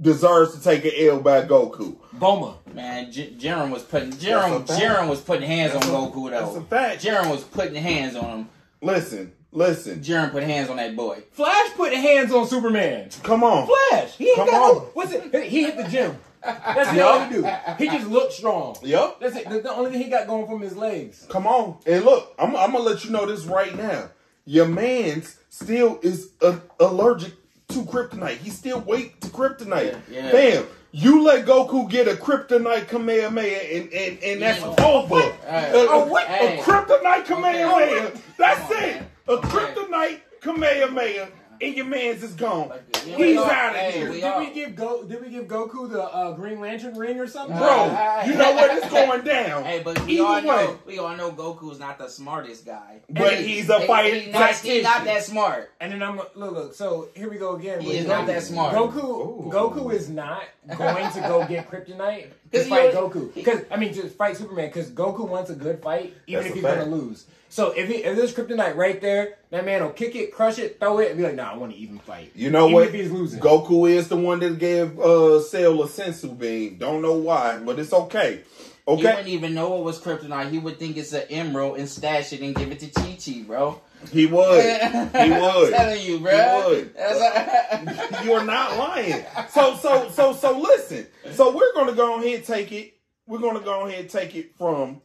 deserves 0.00 0.54
to 0.54 0.62
take 0.62 0.84
an 0.84 0.92
L 0.98 1.20
by 1.20 1.42
Goku. 1.42 1.96
Boma. 2.12 2.56
Man, 2.74 3.10
J- 3.10 3.30
Jiren 3.38 3.70
was 3.70 3.82
putting 3.82 4.12
Jiren, 4.12 4.66
That's. 4.66 4.78
Jiren 4.80 5.08
was 5.08 5.20
putting 5.20 5.46
hands 5.48 5.72
That's 5.72 5.86
on 5.88 5.94
a- 5.94 6.10
Goku 6.10 6.30
That's 6.30 6.50
a 6.50 6.54
though. 6.54 6.60
fact. 6.66 7.02
Jiren 7.04 7.30
was 7.30 7.44
putting 7.44 7.74
hands 7.82 8.14
on 8.16 8.24
him. 8.40 8.48
Listen, 8.82 9.32
listen. 9.52 10.00
Jiren 10.00 10.30
put 10.32 10.42
hands 10.42 10.68
on 10.68 10.76
that 10.76 10.94
boy. 10.96 11.22
Flash 11.32 11.70
put 11.76 11.92
hands 11.94 12.30
on 12.32 12.46
Superman. 12.46 13.08
Come 13.22 13.42
on. 13.42 13.66
Flash. 13.66 14.16
He 14.16 14.26
ain't 14.28 14.36
Come 14.36 14.46
got 14.50 14.54
on. 14.70 14.74
no. 14.76 14.80
What's 14.92 15.12
it? 15.12 15.34
He 15.44 15.62
hit 15.62 15.76
the 15.78 15.84
gym. 15.84 16.18
That's 16.42 16.92
the 16.92 17.00
all 17.04 17.20
he 17.24 17.34
do. 17.34 17.48
He 17.78 17.88
just 17.88 18.06
looked 18.08 18.32
strong. 18.34 18.76
Yep. 18.82 19.16
That's 19.20 19.34
it. 19.36 19.48
The, 19.48 19.60
the 19.62 19.72
only 19.72 19.90
thing 19.90 20.02
he 20.02 20.08
got 20.10 20.26
going 20.28 20.46
from 20.46 20.60
his 20.60 20.76
legs. 20.76 21.26
Come 21.28 21.46
on. 21.46 21.78
And 21.86 22.04
look, 22.04 22.34
I'm, 22.38 22.54
I'm 22.54 22.70
gonna 22.72 22.84
let 22.84 23.04
you 23.04 23.10
know 23.10 23.24
this 23.26 23.44
right 23.46 23.74
now. 23.76 24.10
Your 24.46 24.66
man's 24.68 25.38
still 25.50 25.98
is 26.02 26.30
uh, 26.40 26.58
allergic 26.80 27.32
to 27.68 27.82
kryptonite. 27.82 28.36
He 28.38 28.50
still 28.50 28.80
weak 28.80 29.20
to 29.20 29.28
kryptonite. 29.28 29.98
Yeah, 30.10 30.26
yeah. 30.26 30.32
Bam. 30.32 30.66
You 30.92 31.24
let 31.24 31.44
Goku 31.44 31.90
get 31.90 32.08
a 32.08 32.12
kryptonite 32.12 32.88
Kamehameha 32.88 33.76
and, 33.76 33.92
and, 33.92 34.18
and 34.22 34.40
that's 34.42 34.60
Yeah. 34.60 34.86
over. 34.86 35.20
Hey. 35.20 35.72
A, 35.74 35.86
a, 35.90 36.06
what? 36.08 36.26
a 36.30 36.56
kryptonite 36.62 37.24
Kamehameha. 37.26 38.12
That's 38.38 38.70
on, 38.70 38.84
it. 38.84 39.02
A 39.28 39.32
Okay. 39.32 39.48
kryptonite 39.48 40.20
Kamehameha. 40.40 41.28
And 41.60 41.74
your 41.76 41.86
man's 41.86 42.22
is 42.22 42.34
gone. 42.34 42.70
Yeah, 43.06 43.16
He's 43.16 43.38
out 43.38 43.70
of 43.70 43.76
hey, 43.80 43.92
here. 43.92 44.10
we 44.10 44.20
Did 44.20 44.38
we 44.38 44.50
give 44.54 44.74
Go? 44.76 45.04
Did 45.04 45.22
we 45.22 45.30
give 45.30 45.44
Goku 45.46 45.90
the 45.90 46.02
uh, 46.02 46.32
Green 46.32 46.60
Lantern 46.60 46.96
ring 46.96 47.18
or 47.18 47.26
something? 47.26 47.56
Bro, 47.56 47.84
you 48.26 48.34
know 48.34 48.52
what? 48.52 48.76
It's 48.76 48.90
going 48.90 49.22
down. 49.24 49.64
Hey, 49.64 49.82
but 49.82 50.00
we 50.06 50.14
Either 50.20 50.24
all 50.24 50.34
way. 50.36 50.42
know 50.44 50.78
we 50.86 50.98
all 50.98 51.16
know 51.16 51.30
Goku's 51.32 51.78
not 51.78 51.98
the 51.98 52.08
smartest 52.08 52.66
guy. 52.66 53.00
But 53.08 53.38
He- 53.38 53.54
he's 53.56 53.68
a 53.70 53.80
he- 53.80 53.86
fighting 53.86 54.22
he 54.22 54.30
not, 54.32 54.54
he 54.56 54.82
not 54.82 55.04
that 55.04 55.22
smart. 55.24 55.70
And 55.80 55.92
then 55.92 56.02
I'm 56.02 56.16
look, 56.16 56.34
look. 56.36 56.74
So 56.74 57.08
here 57.14 57.30
we 57.30 57.36
go 57.38 57.54
again. 57.56 57.80
He 57.80 57.88
with 57.88 57.96
is 57.98 58.06
not 58.06 58.26
that 58.26 58.42
smart. 58.42 58.74
Goku, 58.74 58.96
Ooh. 59.04 59.50
Goku 59.52 59.92
is 59.92 60.08
not 60.08 60.42
going 60.76 61.10
to 61.12 61.20
go 61.20 61.46
get 61.46 61.70
Kryptonite 61.70 62.26
to 62.52 62.58
'Cause 62.58 62.64
he 62.64 62.70
fight 62.70 62.92
Goku. 62.94 63.32
Because 63.34 63.60
I 63.70 63.76
mean, 63.76 63.92
to 63.94 64.08
fight 64.08 64.36
Superman. 64.36 64.66
Because 64.68 64.90
Goku 64.90 65.28
wants 65.28 65.50
a 65.50 65.54
good 65.54 65.82
fight, 65.82 66.14
even 66.26 66.40
That's 66.42 66.46
if 66.48 66.54
he's 66.54 66.62
fact. 66.62 66.80
gonna 66.80 66.90
lose. 66.94 67.26
So 67.48 67.70
if 67.72 67.88
he, 67.88 67.96
if 67.96 68.16
there's 68.16 68.34
Kryptonite 68.34 68.76
right 68.76 69.00
there, 69.00 69.38
that 69.50 69.64
man 69.64 69.82
will 69.82 69.90
kick 69.90 70.14
it, 70.16 70.32
crush 70.32 70.58
it, 70.58 70.78
throw 70.80 70.98
it, 70.98 71.10
and 71.10 71.18
be 71.18 71.24
like, 71.24 71.34
"Nah, 71.36 71.52
I 71.52 71.56
want 71.56 71.72
to 71.72 71.78
even 71.78 71.98
fight." 72.00 72.32
You 72.34 72.50
know 72.50 72.64
even 72.66 72.74
what? 72.74 72.84
If 72.88 72.92
he's 72.94 73.10
losing, 73.10 73.40
Goku 73.40 73.88
is 73.90 74.08
the 74.08 74.16
one 74.16 74.40
that 74.40 74.58
gave 74.58 74.98
uh 74.98 75.40
Cell 75.40 75.82
a 75.82 75.86
senzu 75.86 76.36
bean. 76.36 76.78
Don't 76.78 77.02
know 77.02 77.14
why, 77.14 77.58
but 77.58 77.78
it's 77.78 77.92
okay. 77.92 78.42
Okay. 78.88 79.00
He 79.00 79.06
Okay. 79.06 79.10
wouldn't 79.10 79.28
even 79.28 79.54
know 79.54 79.78
it 79.78 79.82
was 79.82 80.00
kryptonite. 80.00 80.50
He 80.50 80.58
would 80.58 80.78
think 80.78 80.96
it's 80.96 81.12
an 81.12 81.24
emerald 81.28 81.78
and 81.78 81.88
stash 81.88 82.32
it 82.32 82.40
and 82.40 82.54
give 82.54 82.70
it 82.70 82.78
to 82.80 82.86
Chi 82.88 83.18
Chi, 83.24 83.42
bro. 83.44 83.80
He 84.12 84.26
would. 84.26 84.62
He 85.16 85.32
I'm 85.32 85.40
would. 85.40 85.72
telling 85.72 86.00
you, 86.02 86.20
bro. 86.20 86.70
He 86.70 86.74
would. 86.78 86.94
You're 88.24 88.44
not 88.44 88.76
lying. 88.76 89.24
So 89.50 89.74
so 89.76 90.08
so 90.10 90.32
so 90.32 90.58
listen. 90.58 91.06
So 91.32 91.54
we're 91.56 91.72
gonna 91.74 91.94
go 91.94 92.20
ahead 92.20 92.34
and 92.36 92.44
take 92.44 92.70
it. 92.72 92.94
We're 93.26 93.38
gonna 93.40 93.60
go 93.60 93.86
ahead 93.86 94.00
and 94.02 94.10
take 94.10 94.34
it 94.36 94.56
from 94.56 95.00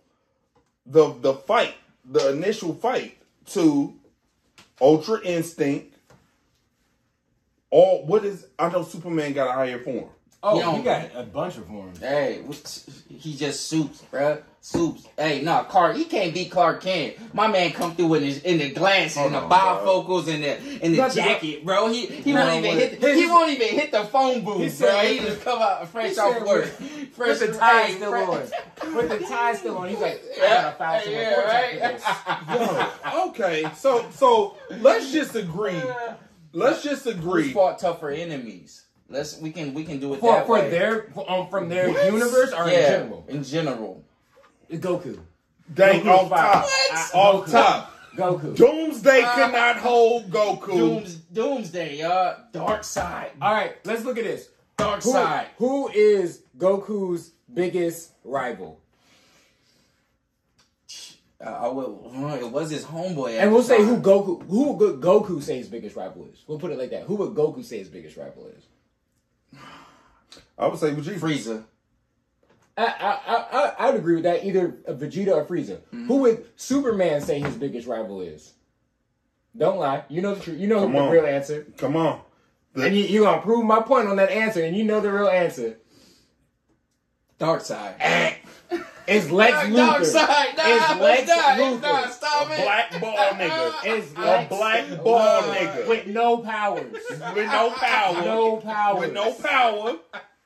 the 0.85 1.13
the 1.19 1.33
fight, 1.33 1.73
the 2.05 2.31
initial 2.31 2.73
fight, 2.73 3.17
to 3.47 3.93
Ultra 4.79 5.21
Instinct. 5.23 5.95
All 7.69 8.05
what 8.05 8.25
is 8.25 8.47
I 8.59 8.69
know 8.69 8.83
Superman 8.83 9.33
got 9.33 9.49
a 9.49 9.53
higher 9.53 9.79
form. 9.79 10.09
oh, 10.43 10.59
Yo. 10.59 10.75
he 10.75 10.83
got 10.83 11.09
a 11.15 11.23
bunch 11.23 11.57
of 11.57 11.65
forms. 11.67 11.99
Hey, 11.99 12.43
he 13.09 13.35
just 13.35 13.67
soups, 13.67 14.03
bruh. 14.11 14.41
Soups. 14.63 15.07
Hey, 15.17 15.41
nah, 15.41 15.63
Clark. 15.63 15.95
He 15.95 16.05
can't 16.05 16.35
beat 16.35 16.51
Clark 16.51 16.81
Kent. 16.83 17.15
My 17.33 17.47
man 17.47 17.71
come 17.71 17.95
through 17.95 18.13
in 18.13 18.23
his 18.23 18.43
in 18.43 18.59
the 18.59 18.69
glasses 18.69 19.17
and 19.17 19.33
the 19.33 19.39
Hold 19.39 19.51
on, 19.51 20.05
bifocals 20.05 20.27
and 20.31 20.43
the 20.43 20.85
in 20.85 20.91
the 20.91 20.97
Not 20.99 21.09
the- 21.11 21.21
jacket, 21.21 21.65
bro. 21.65 21.87
He 21.91 22.05
he 22.05 22.31
No, 22.31 22.45
won't 22.45 22.63
even 22.65 22.77
hit. 22.77 23.01
The, 23.01 23.07
his- 23.07 23.19
he 23.19 23.25
won't 23.27 23.49
even 23.49 23.67
hit 23.69 23.91
the 23.91 24.03
phone 24.03 24.35
He 24.35 24.41
booth, 24.41 24.71
said 24.73 24.91
bro. 24.91 25.09
He 25.13 25.19
just 25.19 25.41
come 25.43 25.59
out 25.63 25.87
fresh 25.89 26.15
off 26.19 26.33
said 26.37 26.45
work. 26.45 26.61
with- 26.79 27.09
Fresh 27.15 27.39
With 27.39 27.53
the 27.53 27.57
tie 27.57 27.81
hey, 27.87 27.95
still 27.95 28.11
fresh- 28.11 28.51
on. 28.83 28.95
With 28.95 29.09
the 29.09 29.19
tie 29.25 29.53
still 29.55 29.77
on. 29.79 29.89
He's 29.89 29.99
like, 29.99 30.21
I 30.23 30.43
Yeah, 30.43 30.61
gotta 30.61 30.77
file 30.77 31.01
some 31.01 31.11
yeah, 31.11 31.39
right. 31.41 33.03
Yo, 33.13 33.29
okay. 33.29 33.65
So 33.75 34.05
so 34.11 34.57
let's 34.79 35.11
just 35.11 35.35
agree. 35.35 35.81
Let's 36.53 36.83
just 36.83 37.05
Who's 37.05 37.15
agree. 37.15 37.51
fought 37.51 37.79
tougher 37.79 38.11
enemies? 38.11 38.85
Let's 39.09 39.39
we 39.39 39.51
can 39.51 39.73
we 39.73 39.83
can 39.85 39.99
do 39.99 40.13
it 40.13 40.19
For, 40.19 40.33
that 40.35 40.45
for 40.45 40.53
way. 40.59 40.69
their 40.69 41.03
for, 41.15 41.29
um, 41.29 41.47
from 41.49 41.67
their 41.67 41.89
What? 41.89 42.05
universe 42.13 42.53
or 42.53 42.67
yeah, 42.69 42.77
in 42.77 42.91
general? 43.01 43.25
in 43.27 43.43
general. 43.43 44.03
It's 44.71 44.85
Goku. 44.85 45.19
Dang 45.73 46.01
Goku's 46.01 46.07
off 46.07 46.29
top. 46.29 46.63
What? 46.63 47.15
Off 47.15 47.45
Goku. 47.45 47.51
top. 47.51 47.93
Goku. 48.15 48.55
Doomsday 48.55 49.21
uh, 49.21 49.35
could 49.35 49.51
not 49.51 49.77
hold 49.77 50.29
Goku. 50.31 50.67
Dooms, 50.67 51.15
Doomsday, 51.15 51.99
y'all. 51.99 52.37
Dark 52.53 52.85
side. 52.85 53.31
All 53.41 53.53
right, 53.53 53.75
let's 53.85 54.05
look 54.05 54.17
at 54.17 54.23
this. 54.23 54.47
Dark 54.77 55.03
Who, 55.03 55.11
side. 55.11 55.47
who 55.57 55.89
is 55.89 56.43
Goku's 56.57 57.31
biggest 57.53 58.11
rival? 58.23 58.79
Uh, 61.43 61.49
I 61.49 61.67
would, 61.67 61.85
uh, 61.85 62.37
it 62.37 62.49
was 62.49 62.69
his 62.69 62.85
homeboy. 62.85 63.39
And 63.39 63.51
we'll 63.51 63.63
say 63.63 63.83
who 63.83 63.97
Goku 63.97 64.47
who 64.47 64.71
would 64.71 65.01
Goku 65.01 65.41
say 65.43 65.57
his 65.57 65.67
biggest 65.67 65.97
rival 65.97 66.27
is. 66.31 66.43
We'll 66.47 66.59
put 66.59 66.71
it 66.71 66.77
like 66.77 66.91
that. 66.91 67.03
Who 67.03 67.15
would 67.15 67.31
Goku 67.31 67.65
say 67.65 67.79
his 67.79 67.89
biggest 67.89 68.15
rival 68.15 68.49
is? 68.57 69.59
I 70.57 70.67
would 70.67 70.79
say 70.79 70.91
Vegeta. 70.91 71.19
Frieza. 71.19 71.63
I 72.77 72.83
I 72.85 73.19
I, 73.27 73.35
I 73.51 73.73
I 73.79 73.85
would 73.91 73.99
agree 73.99 74.15
with 74.15 74.23
that. 74.23 74.43
Either 74.45 74.69
Vegeta 74.89 75.35
or 75.35 75.45
Frieza. 75.45 75.77
Mm-hmm. 75.77 76.07
Who 76.07 76.17
would 76.17 76.45
Superman 76.55 77.21
say 77.21 77.39
his 77.39 77.55
biggest 77.55 77.87
rival 77.87 78.21
is? 78.21 78.53
Don't 79.57 79.77
lie. 79.77 80.03
You 80.09 80.21
know 80.21 80.33
the 80.35 80.41
truth. 80.41 80.59
You 80.59 80.67
know 80.67 80.79
Come 80.81 80.93
the 80.93 80.99
on. 80.99 81.11
real 81.11 81.25
answer. 81.25 81.67
Come 81.77 81.95
on. 81.97 82.21
The- 82.73 82.85
And 82.85 82.95
you 82.95 83.03
you 83.03 83.23
gonna 83.23 83.41
prove 83.41 83.65
my 83.65 83.81
point 83.81 84.07
on 84.07 84.15
that 84.17 84.31
answer, 84.31 84.63
and 84.63 84.75
you 84.75 84.83
know 84.85 85.01
the 85.01 85.11
real 85.11 85.27
answer. 85.27 85.77
Dark 87.37 87.61
side. 87.61 88.37
It's 89.07 89.29
Lex 89.31 89.51
Luthor. 89.67 89.75
dark 89.75 90.05
side. 90.05 90.55
Nah, 90.55 90.63
It's 90.67 91.01
Lex 91.01 91.27
nah, 91.27 91.35
Luthor. 91.57 91.81
nah, 91.81 92.07
stop 92.07 92.49
a 92.49 92.53
it. 92.53 92.63
black 92.63 93.01
ball 93.01 93.17
nigga. 93.33 93.73
It's 93.83 94.11
A 94.11 94.45
black 94.47 95.03
ball 95.03 95.41
nigga. 95.41 95.87
with 95.87 96.07
no 96.07 96.37
powers. 96.37 96.93
With 97.09 97.35
no 97.47 97.71
power. 97.71 98.23
No 98.23 98.57
powers. 98.57 98.99
With 99.01 99.13
no 99.13 99.33
power. 99.33 99.95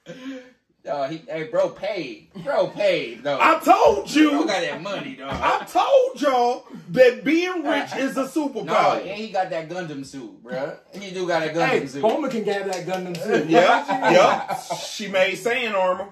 Uh, 0.88 1.08
he, 1.10 1.18
hey, 1.28 1.44
bro, 1.44 1.70
paid. 1.70 2.28
Bro, 2.44 2.68
paid. 2.68 3.24
though. 3.24 3.40
I 3.42 3.60
told 3.60 4.06
Bro 4.06 4.14
you. 4.22 4.32
got 4.46 4.62
that 4.62 4.82
money, 4.82 5.16
dog. 5.16 5.32
I 5.32 5.66
told 5.66 6.22
y'all 6.22 6.68
that 6.90 7.24
being 7.24 7.64
rich 7.64 7.96
is 7.96 8.16
a 8.18 8.22
No, 8.22 8.28
superpower. 8.28 9.00
and 9.02 9.10
he 9.10 9.30
got 9.30 9.50
that 9.50 9.68
Gundam 9.68 10.06
suit, 10.06 10.44
bro. 10.44 10.78
He 10.94 11.12
do 11.12 11.28
got 11.28 11.42
a 11.44 11.48
Gundam 11.50 11.68
Hey, 11.70 11.88
suit. 11.88 12.04
Bulma 12.04 12.30
can 12.30 12.44
get 12.44 12.66
that 12.72 12.86
Gundam 12.86 13.18
suit. 13.22 13.50
Yep, 13.50 13.88
yep. 13.90 14.58
She 14.88 15.08
made 15.08 15.36
sand 15.36 15.76
armor. 15.76 16.10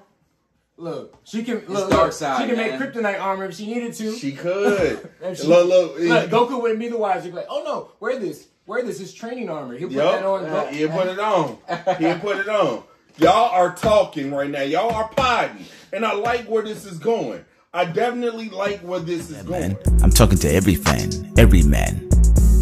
Look, 0.76 1.20
she 1.24 1.44
can 1.44 1.64
look, 1.68 1.92
dark 1.92 2.12
side, 2.14 2.42
She 2.42 2.48
can 2.48 2.58
man. 2.58 2.80
make 2.80 2.94
kryptonite 2.94 3.22
armor 3.22 3.46
if 3.46 3.56
she 3.56 3.68
needed 3.68 3.94
to. 3.94 4.16
She 4.16 4.32
could. 4.32 5.08
She- 5.36 5.44
look, 5.46 5.70
look. 5.70 6.00
Look, 6.00 6.30
Goku 6.32 6.60
wouldn't 6.60 6.80
be 6.80 6.88
the 6.90 6.98
wise. 6.98 7.24
He'd 7.24 7.30
be 7.30 7.36
like, 7.36 7.46
"Oh 7.48 7.62
no, 7.64 7.92
wear 8.00 8.18
this, 8.18 8.48
wear 8.66 8.82
this. 8.82 9.00
Is 9.00 9.14
training 9.14 9.50
armor. 9.50 9.78
He'll 9.78 9.88
put 9.88 9.98
Yup. 9.98 10.14
that 10.16 10.26
on." 10.26 10.44
Go- 10.46 10.66
He'll 10.68 10.90
put 10.90 11.08
it 11.08 11.20
on. 11.20 11.58
He'll 12.00 12.20
put 12.20 12.38
it 12.38 12.50
on. 12.50 12.84
Y'all 13.18 13.52
are 13.52 13.76
talking 13.76 14.34
right 14.34 14.50
now. 14.50 14.64
Y'all 14.64 14.92
are 14.92 15.08
potty. 15.10 15.66
And 15.92 16.04
I 16.04 16.14
like 16.14 16.46
where 16.46 16.64
this 16.64 16.86
is 16.86 16.98
going. 16.98 17.46
I 17.72 17.86
definitely 17.86 18.50
like 18.50 18.80
where 18.80 19.00
this 19.00 19.30
is 19.30 19.44
going. 19.44 19.74
man. 19.74 19.78
I'm 20.02 20.10
talking 20.10 20.38
to 20.40 20.52
every 20.52 20.76
fan, 20.76 21.32
every 21.38 21.62
man. 21.62 22.10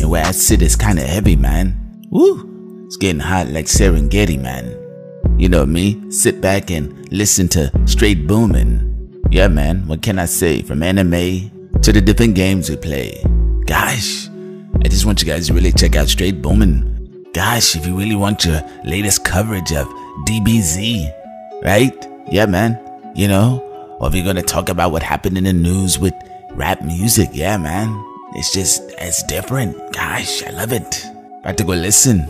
And 0.01 0.09
where 0.09 0.25
I 0.25 0.31
sit 0.31 0.61
is 0.61 0.75
kinda 0.75 1.03
heavy, 1.03 1.35
man. 1.37 1.79
Woo! 2.09 2.83
It's 2.85 2.97
getting 2.97 3.21
hot 3.21 3.47
like 3.47 3.67
Serengeti, 3.67 4.39
man. 4.41 4.77
You 5.39 5.47
know 5.47 5.65
me, 5.65 6.11
sit 6.11 6.41
back 6.41 6.69
and 6.69 7.09
listen 7.13 7.47
to 7.49 7.71
straight 7.85 8.27
booming. 8.27 9.23
Yeah, 9.31 9.47
man, 9.47 9.87
what 9.87 10.01
can 10.01 10.19
I 10.19 10.25
say? 10.25 10.61
From 10.61 10.83
anime 10.83 11.71
to 11.81 11.93
the 11.93 12.01
different 12.01 12.35
games 12.35 12.69
we 12.69 12.75
play. 12.75 13.23
Gosh, 13.65 14.27
I 14.83 14.87
just 14.89 15.05
want 15.05 15.21
you 15.21 15.27
guys 15.27 15.47
to 15.47 15.53
really 15.53 15.71
check 15.71 15.95
out 15.95 16.09
Straight 16.09 16.41
Boomin'. 16.41 17.29
Gosh, 17.33 17.77
if 17.77 17.85
you 17.87 17.97
really 17.97 18.15
want 18.15 18.43
your 18.43 18.61
latest 18.83 19.23
coverage 19.23 19.71
of 19.71 19.87
DBZ, 20.25 21.63
right? 21.63 22.07
Yeah, 22.29 22.45
man. 22.45 22.79
You 23.15 23.27
know, 23.27 23.59
or 23.99 24.07
if 24.07 24.15
you're 24.15 24.25
gonna 24.25 24.41
talk 24.41 24.69
about 24.69 24.91
what 24.91 25.03
happened 25.03 25.37
in 25.37 25.43
the 25.43 25.53
news 25.53 25.99
with 25.99 26.13
rap 26.51 26.81
music, 26.81 27.29
yeah, 27.33 27.57
man. 27.57 28.03
It's 28.33 28.53
just, 28.53 28.81
it's 28.97 29.23
different. 29.23 29.75
Gosh, 29.93 30.43
I 30.43 30.51
love 30.51 30.71
it. 30.71 31.05
About 31.41 31.57
to 31.57 31.63
go 31.63 31.73
listen. 31.73 32.25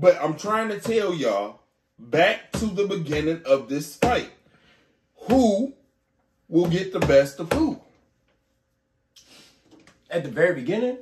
But 0.00 0.16
I'm 0.22 0.36
trying 0.36 0.68
to 0.68 0.78
tell 0.78 1.14
y'all 1.14 1.60
back 1.98 2.52
to 2.52 2.66
the 2.66 2.86
beginning 2.86 3.42
of 3.44 3.68
this 3.68 3.96
fight. 3.96 4.30
Who 5.28 5.74
will 6.48 6.66
get 6.68 6.92
the 6.92 7.00
best 7.00 7.38
of 7.40 7.52
who? 7.52 7.80
At 10.10 10.22
the 10.24 10.30
very 10.30 10.54
beginning, 10.54 10.98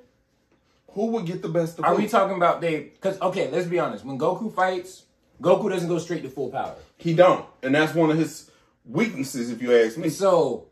Who 0.93 1.07
would 1.13 1.27
get 1.27 1.43
the 1.43 1.49
best 1.49 1.79
of 1.79 1.85
are 1.85 1.95
who? 1.95 2.03
we 2.03 2.09
talking 2.09 2.37
about 2.37 2.61
they? 2.61 2.81
Because 2.81 3.21
okay, 3.21 3.49
let's 3.51 3.67
be 3.67 3.79
honest. 3.79 4.05
When 4.05 4.19
Goku 4.19 4.53
fights, 4.53 5.05
Goku 5.41 5.71
doesn't 5.71 5.89
go 5.89 5.99
straight 5.99 6.23
to 6.23 6.29
full 6.31 6.51
power. 6.51 6.75
he 6.99 7.15
don't. 7.15 7.45
And 7.63 7.75
that's 7.75 7.95
one 7.95 8.11
of 8.11 8.19
his 8.19 8.51
weaknesses, 8.85 9.51
if 9.51 9.63
you 9.63 9.77
ask 9.77 9.97
me. 9.97 10.09
So 10.09 10.67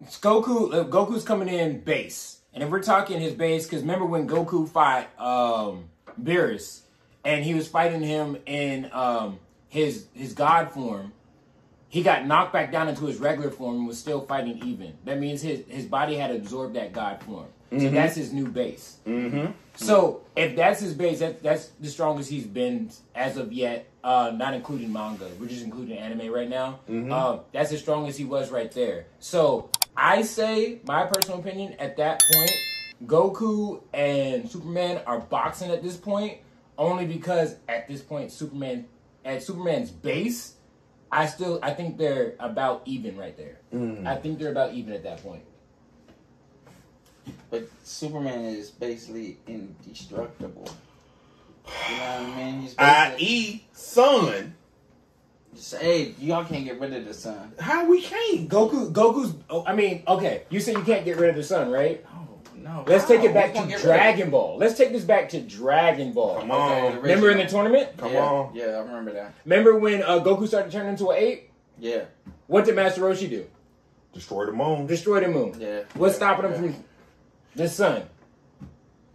it's 0.00 0.18
Goku, 0.20 0.72
uh, 0.74 0.84
Goku's 0.84 1.24
coming 1.24 1.48
in 1.48 1.80
base, 1.80 2.40
and 2.52 2.62
if 2.62 2.70
we're 2.70 2.82
talking 2.82 3.20
his 3.20 3.32
base, 3.34 3.64
because 3.66 3.80
remember 3.82 4.04
when 4.04 4.28
Goku 4.28 4.68
fought 4.68 5.08
um, 5.18 5.84
Beerus, 6.22 6.82
and 7.24 7.44
he 7.44 7.54
was 7.54 7.66
fighting 7.66 8.02
him 8.02 8.36
in 8.46 8.90
um, 8.92 9.38
his 9.68 10.06
his 10.14 10.34
God 10.34 10.70
form, 10.72 11.12
he 11.92 12.02
got 12.02 12.26
knocked 12.26 12.54
back 12.54 12.72
down 12.72 12.88
into 12.88 13.04
his 13.04 13.18
regular 13.18 13.50
form 13.50 13.76
and 13.76 13.86
was 13.86 13.98
still 13.98 14.22
fighting 14.22 14.62
even. 14.64 14.94
That 15.04 15.20
means 15.20 15.42
his 15.42 15.62
his 15.68 15.84
body 15.84 16.16
had 16.16 16.30
absorbed 16.30 16.74
that 16.74 16.94
God 16.94 17.22
form. 17.22 17.48
So 17.70 17.90
that's 17.90 18.14
his 18.16 18.32
new 18.32 18.48
base. 18.48 18.96
Mm-hmm. 19.06 19.52
So 19.76 20.22
if 20.34 20.56
that's 20.56 20.80
his 20.80 20.94
base, 20.94 21.20
that, 21.20 21.42
that's 21.42 21.68
the 21.80 21.88
strongest 21.88 22.30
he's 22.30 22.46
been 22.46 22.90
as 23.14 23.36
of 23.36 23.52
yet, 23.52 23.88
uh, 24.04 24.32
not 24.34 24.52
including 24.54 24.92
manga. 24.92 25.26
We're 25.38 25.48
just 25.48 25.64
including 25.64 25.96
anime 25.96 26.30
right 26.32 26.48
now. 26.48 26.80
Uh, 26.88 27.38
that's 27.52 27.70
the 27.70 27.78
strongest 27.78 28.18
he 28.18 28.24
was 28.24 28.50
right 28.50 28.70
there. 28.72 29.06
So 29.20 29.70
I 29.96 30.20
say, 30.22 30.80
my 30.86 31.06
personal 31.06 31.40
opinion, 31.40 31.74
at 31.78 31.96
that 31.98 32.22
point, 32.32 32.50
Goku 33.06 33.82
and 33.94 34.50
Superman 34.50 35.00
are 35.06 35.20
boxing 35.20 35.70
at 35.70 35.82
this 35.82 35.96
point, 35.96 36.38
only 36.76 37.06
because 37.06 37.56
at 37.68 37.88
this 37.88 38.02
point, 38.02 38.32
Superman, 38.32 38.86
at 39.24 39.42
Superman's 39.42 39.90
base, 39.90 40.56
I 41.12 41.26
still 41.26 41.60
I 41.62 41.74
think 41.74 41.98
they're 41.98 42.34
about 42.40 42.82
even 42.86 43.16
right 43.18 43.36
there. 43.36 43.58
Mm. 43.72 44.06
I 44.06 44.16
think 44.16 44.38
they're 44.38 44.50
about 44.50 44.72
even 44.72 44.94
at 44.94 45.02
that 45.04 45.22
point. 45.22 45.42
But 47.50 47.68
Superman 47.84 48.46
is 48.46 48.70
basically 48.70 49.36
indestructible. 49.46 50.68
You 51.90 51.96
know 51.96 52.02
what 52.02 52.20
I 52.20 52.36
mean? 52.36 52.60
He's 52.62 52.74
basically, 52.74 53.26
I.e. 53.26 53.64
Sun. 53.72 54.54
just, 55.54 55.76
hey, 55.76 56.14
y'all 56.18 56.44
can't 56.44 56.64
get 56.64 56.80
rid 56.80 56.94
of 56.94 57.04
the 57.04 57.12
sun. 57.12 57.52
How 57.60 57.84
we 57.84 58.00
can't? 58.00 58.48
Goku 58.48 58.90
Goku's 58.90 59.34
oh, 59.50 59.64
I 59.66 59.74
mean, 59.74 60.02
okay, 60.08 60.44
you 60.48 60.60
say 60.60 60.72
you 60.72 60.82
can't 60.82 61.04
get 61.04 61.18
rid 61.18 61.28
of 61.28 61.36
the 61.36 61.44
sun, 61.44 61.70
right? 61.70 62.04
No, 62.72 62.82
no. 62.82 62.84
Let's 62.90 63.06
take 63.06 63.22
it 63.22 63.34
back 63.34 63.52
gonna 63.52 63.66
to 63.66 63.70
get 63.72 63.76
rid 63.78 63.84
of 63.84 63.90
it? 63.90 63.98
Dragon 63.98 64.30
Ball. 64.30 64.56
Let's 64.56 64.76
take 64.78 64.92
this 64.92 65.04
back 65.04 65.28
to 65.30 65.40
Dragon 65.40 66.12
Ball. 66.12 66.40
Come 66.40 66.50
on. 66.50 66.96
Remember 67.00 67.30
in 67.30 67.38
the 67.38 67.46
tournament? 67.46 67.96
Come 67.98 68.12
yeah, 68.12 68.20
on. 68.20 68.54
Yeah, 68.54 68.64
I 68.64 68.78
remember 68.80 69.12
that. 69.12 69.34
Remember 69.44 69.78
when 69.78 70.02
uh, 70.02 70.20
Goku 70.20 70.48
started 70.48 70.72
turning 70.72 70.90
into 70.90 71.10
an 71.10 71.18
ape? 71.18 71.50
Yeah, 71.78 72.04
What 72.46 72.64
did 72.64 72.76
Master 72.76 73.00
Roshi 73.00 73.28
do? 73.28 73.46
Destroy 74.12 74.46
the 74.46 74.52
moon. 74.52 74.86
Destroy 74.86 75.20
the 75.20 75.28
moon. 75.28 75.56
yeah. 75.58 75.80
What's 75.94 76.14
yeah, 76.14 76.16
stopping 76.16 76.44
him 76.46 76.52
yeah. 76.52 76.72
from 76.72 76.84
the 77.56 77.68
sun? 77.68 78.02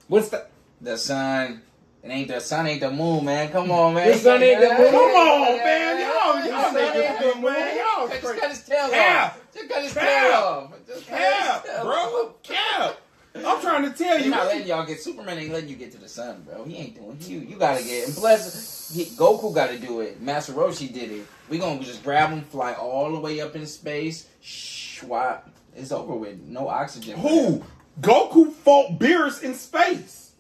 What's 0.08 0.30
the 0.30 0.46
the 0.82 0.98
sun? 0.98 1.62
It 2.04 2.10
ain't 2.10 2.28
the 2.28 2.40
sun, 2.40 2.68
ain't 2.68 2.82
the 2.82 2.92
moon, 2.92 3.26
man. 3.26 3.50
Come 3.50 3.72
on, 3.72 3.94
man. 3.94 4.08
The 4.08 4.18
sun 4.18 4.42
ain't 4.42 4.62
the 4.62 4.70
moon. 4.70 4.92
Come 4.92 5.16
on, 5.16 5.58
man. 5.58 6.00
Y'all, 6.00 6.46
y'all 6.46 6.64
sun 6.64 6.74
make 6.74 6.94
this 6.94 7.06
ain't 7.06 7.20
good, 7.20 7.36
the 7.36 7.42
man. 7.42 7.68
moon. 7.68 7.78
Y'all 7.78 8.08
Just 8.08 8.40
cut 8.40 8.50
his 8.50 8.64
tail 8.64 8.86
off. 8.94 9.40
Just 9.54 9.70
cut 9.70 9.84
his 9.84 9.94
tail 9.94 10.34
off. 10.34 10.74
Just 10.88 11.08
cut 11.08 11.20
his 11.20 11.72
Cap, 11.72 11.84
bro. 11.84 12.34
Cap. 12.44 12.98
I'm 13.46 13.62
trying 13.62 13.84
to 13.84 13.98
tell 13.98 14.18
He's 14.18 14.26
you. 14.26 14.32
not 14.32 14.46
letting 14.48 14.68
y'all 14.68 14.86
get 14.86 15.00
Superman. 15.02 15.38
Ain't 15.38 15.52
letting 15.52 15.70
you 15.70 15.76
get 15.76 15.92
to 15.94 15.98
the 15.98 16.08
sun, 16.08 16.44
bro. 16.48 16.64
He 16.66 16.78
ain't 16.78 16.96
doing 16.96 17.18
you. 17.22 17.40
You 17.48 17.58
gotta 17.58 17.84
get. 17.84 18.08
And 18.08 18.16
plus, 18.16 18.92
he, 18.94 19.06
Goku 19.06 19.54
got 19.54 19.70
to 19.70 19.78
do 19.80 20.02
it. 20.02 20.22
Master 20.22 20.54
Roshi 20.54 20.92
did 20.94 21.12
it. 21.12 21.26
We 21.50 21.58
gonna 21.60 21.84
just 21.84 22.04
grab 22.04 22.30
him, 22.30 22.42
fly 22.44 22.74
all 22.74 23.12
the 23.12 23.20
way 23.20 23.42
up 23.42 23.56
in 23.56 23.66
space. 23.66 24.28
Shh, 24.42 25.04
why? 25.04 25.40
It's 25.76 25.92
over 25.92 26.16
with. 26.16 26.40
No 26.42 26.68
oxygen. 26.68 27.16
for 27.22 27.28
him. 27.28 27.54
Who? 27.54 27.64
Goku 28.02 28.52
fought 28.52 29.00
Beerus 29.00 29.44
in 29.44 29.54
space. 29.54 30.34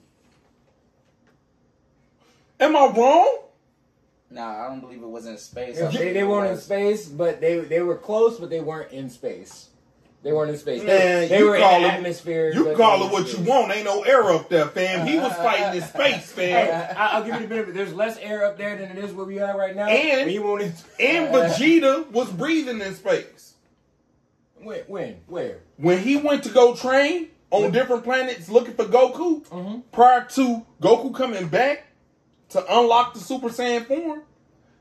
Am 2.59 2.75
I 2.75 2.87
wrong? 2.87 3.39
Nah, 4.29 4.65
I 4.65 4.67
don't 4.67 4.81
believe 4.81 5.01
it 5.01 5.07
was 5.07 5.25
in 5.25 5.37
space. 5.37 5.77
They, 5.77 6.11
they 6.11 6.23
weren't 6.23 6.51
in 6.51 6.57
space, 6.57 7.07
but 7.07 7.39
they 7.39 7.59
they 7.59 7.81
were 7.81 7.95
close, 7.95 8.39
but 8.39 8.49
they 8.49 8.59
weren't 8.59 8.91
in 8.91 9.09
space. 9.09 9.66
They 10.27 10.33
weren't 10.33 10.51
in 10.51 10.57
space. 10.57 10.81
They, 10.81 10.87
Man, 10.87 11.29
they 11.29 11.39
you 11.39 11.45
were 11.45 11.55
in 11.55 11.61
call 11.61 11.79
the 11.79 11.87
it- 11.87 11.91
atmosphere. 11.91 12.51
You 12.53 12.75
call 12.75 12.97
it 12.97 12.99
were 12.99 13.05
in 13.19 13.23
what 13.23 13.31
you 13.31 13.39
want. 13.49 13.71
Ain't 13.71 13.85
no 13.85 14.01
air 14.01 14.23
up 14.31 14.49
there, 14.49 14.65
fam. 14.65 15.07
He 15.07 15.17
was 15.17 15.31
fighting 15.37 15.81
in 15.81 15.87
space, 15.87 16.35
Hey, 16.35 16.51
fam. 16.65 16.97
I- 16.97 17.11
I'll 17.13 17.23
give 17.23 17.35
you 17.35 17.41
the 17.43 17.47
benefit. 17.47 17.73
There's 17.73 17.93
less 17.93 18.17
air 18.17 18.43
up 18.45 18.57
there 18.57 18.75
than 18.75 18.91
it 18.91 18.97
is 18.97 19.13
where 19.13 19.25
we 19.25 19.39
are 19.39 19.57
right 19.57 19.73
now. 19.73 19.87
And- 19.87 20.29
he 20.29 20.37
won't. 20.39 20.63
And 20.63 20.73
Vegeta 20.99 22.11
was 22.11 22.29
breathing 22.29 22.81
in 22.81 22.93
space. 22.95 23.53
when? 24.61 24.79
When? 24.87 25.15
Where? 25.27 25.59
When 25.77 25.99
he 25.99 26.17
went 26.17 26.43
to 26.43 26.49
go 26.49 26.75
train 26.75 27.29
on 27.49 27.71
different 27.71 28.03
planets 28.03 28.49
looking 28.49 28.73
for 28.73 28.83
Goku, 28.83 29.45
Mhm. 29.47 29.83
prior 29.93 30.25
to 30.31 30.65
Goku 30.81 31.15
coming 31.15 31.47
back 31.47 31.85
to 32.49 32.65
unlock 32.79 33.13
the 33.13 33.21
Super 33.21 33.47
Saiyan 33.47 33.85
form, 33.85 34.23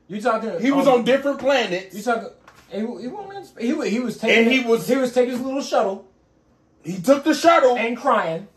You 0.09 0.19
talking? 0.19 0.59
he 0.59 0.71
was 0.71 0.87
um, 0.89 0.95
on 0.95 1.03
different 1.05 1.39
planets. 1.39 1.95
You 1.95 2.03
talking? 2.03 2.31
He, 2.69 2.79
he, 2.79 2.85
won't 3.07 3.33
in 3.33 3.65
he, 3.65 3.89
he 3.89 3.99
was 3.99 4.17
taking. 4.17 4.43
And 4.45 4.51
he 4.51 4.59
was- 4.61 4.87
he 4.87 4.95
was 4.97 5.13
taking 5.13 5.31
his 5.31 5.41
little 5.41 5.61
shuttle 5.61 6.07
He 6.83 6.99
took 7.01 7.23
the 7.23 7.33
shuttle. 7.33 7.77
and 7.77 7.97
crying 7.97 8.47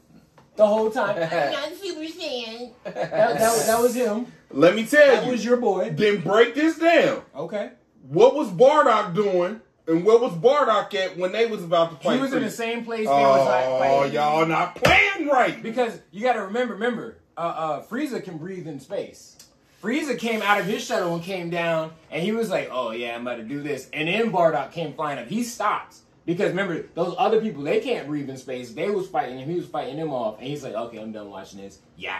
the 0.56 0.66
whole 0.66 0.90
time. 0.90 1.16
I'm 1.32 1.52
not 1.52 1.72
Super 1.74 2.00
Saiyan. 2.00 2.72
That, 2.84 2.94
that, 3.12 3.38
was, 3.52 3.66
that 3.66 3.80
was 3.80 3.94
him. 3.94 4.26
Let 4.50 4.74
me 4.74 4.84
tell 4.84 5.06
you. 5.06 5.12
That 5.12 5.24
you. 5.26 5.32
was 5.32 5.44
your 5.44 5.56
boy. 5.56 5.90
then 5.90 6.20
break 6.20 6.54
this 6.54 6.78
down. 6.78 7.22
Okay. 7.34 7.70
What 8.08 8.34
was 8.34 8.48
Bardock 8.48 9.14
doing, 9.14 9.60
and 9.86 10.04
where 10.04 10.18
was 10.18 10.32
Bardock 10.32 10.92
at 10.94 11.16
when 11.16 11.30
they 11.32 11.46
was 11.46 11.62
about 11.62 11.90
to 11.90 11.96
play? 11.96 12.16
He 12.16 12.20
was 12.20 12.32
in 12.32 12.42
the 12.42 12.50
same 12.50 12.84
place. 12.84 13.06
They 13.06 13.12
was 13.12 13.46
like 13.46 13.64
Oh, 13.66 13.78
fighting. 13.78 14.14
y'all 14.14 14.44
not 14.46 14.74
playing 14.74 15.28
right. 15.28 15.62
Because 15.62 15.98
you 16.10 16.22
got 16.22 16.32
to 16.32 16.42
remember, 16.42 16.74
remember, 16.74 17.18
uh, 17.36 17.40
uh, 17.40 17.82
Frieza 17.84 18.22
can 18.22 18.36
breathe 18.36 18.66
in 18.66 18.80
space. 18.80 19.36
Frieza 19.82 20.18
came 20.18 20.42
out 20.42 20.60
of 20.60 20.66
his 20.66 20.84
shuttle 20.84 21.14
and 21.14 21.22
came 21.22 21.48
down, 21.48 21.92
and 22.10 22.22
he 22.22 22.32
was 22.32 22.50
like, 22.50 22.68
"Oh 22.70 22.90
yeah, 22.90 23.14
I'm 23.14 23.22
about 23.22 23.36
to 23.36 23.42
do 23.42 23.62
this." 23.62 23.88
And 23.92 24.08
then 24.08 24.30
Bardock 24.30 24.72
came 24.72 24.92
flying 24.92 25.18
up. 25.18 25.28
He 25.28 25.42
stops 25.42 26.02
because 26.26 26.50
remember, 26.50 26.86
those 26.94 27.14
other 27.18 27.40
people 27.40 27.62
they 27.62 27.80
can't 27.80 28.06
breathe 28.06 28.28
in 28.28 28.36
space. 28.36 28.72
They 28.72 28.90
was 28.90 29.08
fighting 29.08 29.38
him. 29.38 29.48
He 29.48 29.56
was 29.56 29.66
fighting 29.66 29.96
them 29.96 30.12
off, 30.12 30.38
and 30.38 30.46
he's 30.46 30.62
like, 30.62 30.74
"Okay, 30.74 30.98
I'm 30.98 31.12
done 31.12 31.30
watching 31.30 31.60
this. 31.60 31.78
Yeah, 31.96 32.18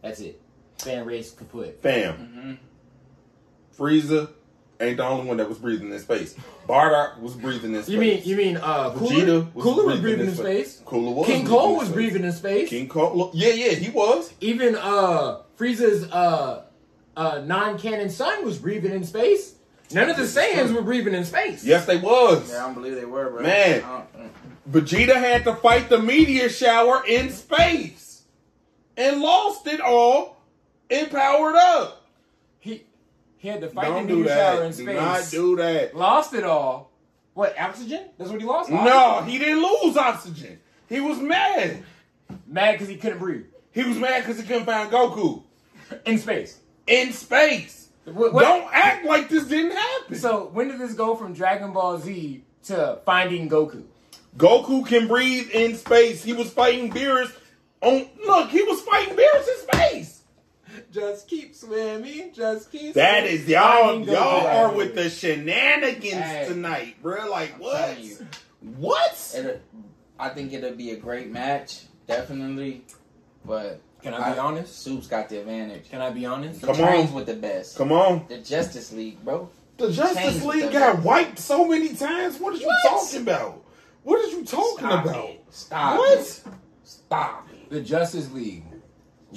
that's 0.00 0.20
it. 0.20 0.40
Fan 0.78 1.04
race 1.04 1.30
kaput." 1.30 1.80
Fam, 1.82 2.14
mm-hmm. 2.14 3.82
Frieza 3.82 4.30
ain't 4.80 4.96
the 4.96 5.04
only 5.04 5.26
one 5.26 5.36
that 5.36 5.48
was 5.48 5.58
breathing 5.58 5.92
in 5.92 5.98
space. 5.98 6.34
Bardock 6.68 7.20
was 7.20 7.34
breathing 7.34 7.74
in 7.74 7.82
space. 7.82 7.92
You 7.92 8.00
mean 8.00 8.22
you 8.24 8.36
mean 8.36 8.56
uh, 8.56 8.92
Cooler? 8.94 9.14
Vegeta 9.14 9.54
was 9.54 9.64
Cooler 9.64 9.84
was 9.84 10.00
breathing 10.00 10.16
breathing 10.16 10.28
in 10.28 10.34
space. 10.34 10.74
space. 10.76 10.86
Cooler 10.86 11.12
was 11.12 11.26
King 11.26 11.40
breathing 11.42 11.58
Cole 11.58 11.76
was 11.76 11.88
breathing 11.90 12.24
in 12.24 12.32
space. 12.32 12.68
King 12.70 12.88
Cold, 12.88 13.34
yeah, 13.34 13.52
yeah, 13.52 13.72
he 13.72 13.90
was. 13.90 14.32
Even 14.40 14.74
uh 14.76 15.42
Frieza's 15.58 16.10
uh 16.10 16.64
uh 17.16 17.42
non-canon 17.44 18.10
son 18.10 18.44
was 18.44 18.58
breathing 18.58 18.92
in 18.92 19.04
space. 19.04 19.54
None 19.92 20.08
of 20.08 20.16
the 20.16 20.22
Saiyans 20.22 20.74
were 20.74 20.82
breathing 20.82 21.12
in 21.14 21.24
space. 21.24 21.64
Yes, 21.64 21.84
they 21.84 21.98
was. 21.98 22.50
Yeah, 22.50 22.58
I 22.58 22.66
don't 22.66 22.74
believe 22.74 22.94
they 22.94 23.04
were, 23.04 23.28
bro. 23.30 23.42
Man. 23.42 23.84
I 23.84 23.88
don't- 23.88 24.16
mm. 24.16 24.28
Vegeta 24.70 25.14
had 25.16 25.44
to 25.44 25.54
fight 25.56 25.88
the 25.88 25.98
meteor 25.98 26.48
shower 26.48 27.04
in 27.06 27.30
space 27.30 28.22
and 28.96 29.20
lost 29.20 29.66
it 29.66 29.80
all 29.80 30.40
and 30.88 31.10
powered 31.10 31.56
up. 31.56 32.06
He 32.60 32.84
he 33.38 33.48
had 33.48 33.60
to 33.60 33.68
fight 33.68 33.88
Don't 33.88 34.06
the 34.06 34.14
do 34.14 34.20
meteor 34.20 34.34
shower 34.34 34.62
in 34.64 34.70
that. 34.70 34.76
Do 34.76 34.82
space. 34.84 34.96
not 34.96 35.30
do 35.30 35.56
that. 35.56 35.96
Lost 35.96 36.32
it 36.34 36.44
all. 36.44 36.90
What 37.34 37.58
oxygen? 37.58 38.04
That's 38.18 38.30
what 38.30 38.40
he 38.40 38.46
lost. 38.46 38.70
No, 38.70 39.22
he 39.26 39.38
didn't 39.38 39.62
lose 39.62 39.96
oxygen. 39.96 40.58
He 40.88 41.00
was 41.00 41.18
mad. 41.18 41.82
mad 42.46 42.72
because 42.72 42.88
he 42.88 42.96
couldn't 42.96 43.18
breathe 43.18 43.46
He 43.72 43.82
was 43.84 43.96
mad 43.96 44.22
because 44.24 44.40
he 44.40 44.46
couldn't 44.46 44.66
find 44.66 44.90
Goku 44.90 45.42
in 46.06 46.18
space. 46.18 46.58
in 46.86 47.12
space. 47.12 47.88
What- 48.04 48.32
what- 48.32 48.42
Don't 48.42 48.68
act 48.72 49.04
like 49.06 49.28
this 49.28 49.44
didn't 49.44 49.72
happen. 49.76 50.16
So 50.16 50.50
when 50.52 50.68
did 50.68 50.78
this 50.80 50.92
go 50.94 51.14
from 51.16 51.32
Dragon 51.34 51.72
Ball 51.72 51.98
Z 51.98 52.42
to 52.64 52.98
finding 53.06 53.48
Goku? 53.48 53.84
Goku 54.36 54.86
can 54.86 55.06
breathe 55.08 55.50
in 55.50 55.76
space. 55.76 56.22
He 56.24 56.32
was 56.32 56.50
fighting 56.50 56.90
Beerus 56.90 57.30
on. 57.80 58.08
Look, 58.26 58.48
he 58.50 58.62
was 58.62 58.80
fighting 58.82 59.14
Beerus 59.14 59.46
in 59.48 59.68
space. 59.72 60.18
Just 60.90 61.28
keep 61.28 61.54
swimming. 61.54 62.32
Just 62.34 62.72
keep. 62.72 62.94
That 62.94 63.24
swimming, 63.24 63.40
is 63.42 63.48
y'all. 63.48 63.84
finding 63.88 64.06
Goku 64.08 64.12
Y'all 64.14 64.44
right 64.46 64.56
are 64.56 64.72
with 64.72 64.94
the 64.94 65.08
shenanigans 65.10 66.14
Hey. 66.24 66.46
tonight, 66.48 66.96
bro. 67.02 67.28
Like 67.30 67.54
I'm 67.54 67.60
what? 67.60 67.98
What? 68.76 69.34
It'll- 69.36 69.60
I 70.18 70.28
think 70.30 70.52
it'll 70.52 70.72
be 70.72 70.90
a 70.92 70.96
great 70.96 71.30
match, 71.30 71.80
definitely. 72.06 72.84
But 73.44 73.80
Can 74.02 74.14
I 74.14 74.32
be 74.32 74.38
honest? 74.38 74.82
Soup's 74.82 75.06
got 75.06 75.28
the 75.28 75.38
advantage. 75.40 75.88
Can 75.90 76.00
I 76.00 76.10
be 76.10 76.26
honest? 76.26 76.60
He 76.60 76.66
Come 76.66 76.76
trains 76.76 77.10
on. 77.10 77.14
with 77.16 77.26
the 77.26 77.34
best. 77.34 77.76
Come 77.76 77.92
on. 77.92 78.24
The 78.28 78.38
Justice 78.38 78.92
League, 78.92 79.24
bro. 79.24 79.48
The 79.78 79.90
Justice 79.90 80.16
Changed 80.22 80.44
League 80.44 80.64
the- 80.66 80.70
got 80.78 81.02
wiped 81.02 81.38
so 81.38 81.66
many 81.66 81.94
times. 81.94 82.38
What 82.38 82.54
are 82.54 82.58
you 82.58 82.66
What? 82.66 82.90
talking 83.02 83.22
about? 83.22 83.62
What 84.04 84.24
are 84.24 84.28
you 84.28 84.44
talking 84.44 84.86
Stop 84.86 85.04
about? 85.06 85.24
it. 85.30 85.44
Stop 85.50 85.98
What? 85.98 86.18
it. 86.18 86.42
Stop 86.84 87.48
it. 87.52 87.70
The 87.70 87.80
Justice 87.80 88.30
League, 88.32 88.64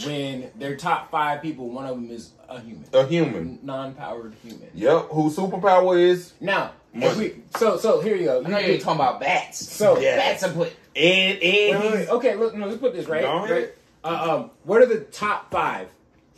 when 0.06 0.52
their 0.56 0.76
top 0.76 1.10
five 1.10 1.42
people, 1.42 1.70
one 1.70 1.86
of 1.86 1.96
them 1.96 2.10
is 2.12 2.32
a 2.50 2.60
human, 2.60 2.86
A 2.94 3.06
human. 3.06 3.60
non-powered 3.64 4.34
human. 4.44 4.70
Yep. 4.74 5.08
Whose 5.12 5.36
superpower 5.36 6.00
is 6.00 6.34
Now, 6.42 6.72
we, 6.94 7.42
so 7.58 7.78
so 7.78 8.02
here 8.02 8.16
you 8.16 8.26
go. 8.26 8.44
I 8.46 8.50
know 8.50 8.58
you're 8.60 8.78
talking 8.78 9.00
about 9.02 9.20
bats. 9.20 9.60
So 9.72 9.98
Yeah. 10.00 10.18
Bats 10.18 10.44
are 10.44 10.52
put. 10.52 10.74
and 10.96 11.40
and 11.42 11.80
Wait, 11.80 11.80
wait, 11.80 11.94
wait. 11.94 12.10
Okay, 12.10 12.36
look, 12.36 12.56
no, 12.56 12.68
let's 12.68 12.80
put 12.80 12.94
this 12.94 13.08
right. 13.08 13.22
Go 13.22 13.38
ahead. 13.46 13.50
right? 13.52 13.70
Uh, 14.06 14.36
um, 14.36 14.52
what 14.64 14.82
are 14.82 14.86
the 14.86 15.00
top 15.00 15.52
five 15.52 15.90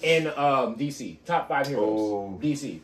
in 0.02 0.28
um, 0.28 0.76
DC? 0.76 1.18
Top 1.26 1.50
five 1.50 1.68
heroes. 1.68 1.84
Oh. 2.00 2.40
DC. 2.42 2.80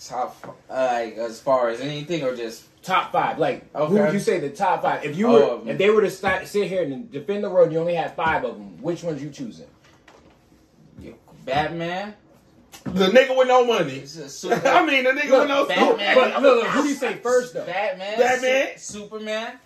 Top, 0.00 0.58
uh, 0.68 0.74
like, 0.74 1.16
as 1.16 1.40
far 1.40 1.68
as 1.68 1.80
anything, 1.80 2.22
or 2.24 2.34
just 2.36 2.64
Top 2.84 3.12
five. 3.12 3.38
Like, 3.38 3.74
who 3.74 3.94
would 3.94 4.12
you 4.12 4.18
say 4.20 4.40
the 4.40 4.50
top 4.50 4.82
five? 4.82 5.04
If 5.04 5.16
you 5.16 5.28
were, 5.28 5.54
Um, 5.54 5.68
if 5.68 5.78
they 5.78 5.88
were 5.88 6.02
to 6.02 6.10
sta 6.10 6.44
sit 6.44 6.68
here 6.68 6.82
and 6.82 7.10
defend 7.10 7.42
the 7.42 7.48
world, 7.48 7.72
you 7.72 7.78
only 7.78 7.94
had 7.94 8.14
five 8.14 8.44
of 8.44 8.56
them. 8.56 8.82
Which 8.82 9.02
ones 9.02 9.22
you 9.22 9.30
choosing? 9.30 9.66
Batman. 11.46 12.14
the 12.84 13.06
nigga 13.06 13.36
with 13.36 13.48
no 13.48 13.66
money. 13.66 13.96
It's 13.96 14.16
a 14.16 14.28
super, 14.30 14.66
I 14.66 14.84
mean, 14.84 15.04
the 15.04 15.10
nigga 15.10 15.40
with 15.40 15.48
no 15.48 15.66
Batman. 15.66 16.14
But 16.14 16.42
look, 16.42 16.62
look, 16.62 16.66
who 16.68 16.82
do 16.82 16.88
you 16.88 16.94
say 16.94 17.14
first 17.16 17.54
though? 17.54 17.64
Batman. 17.64 18.18
Batman. 18.18 18.78
Su- 18.78 18.98
Superman. 19.00 19.58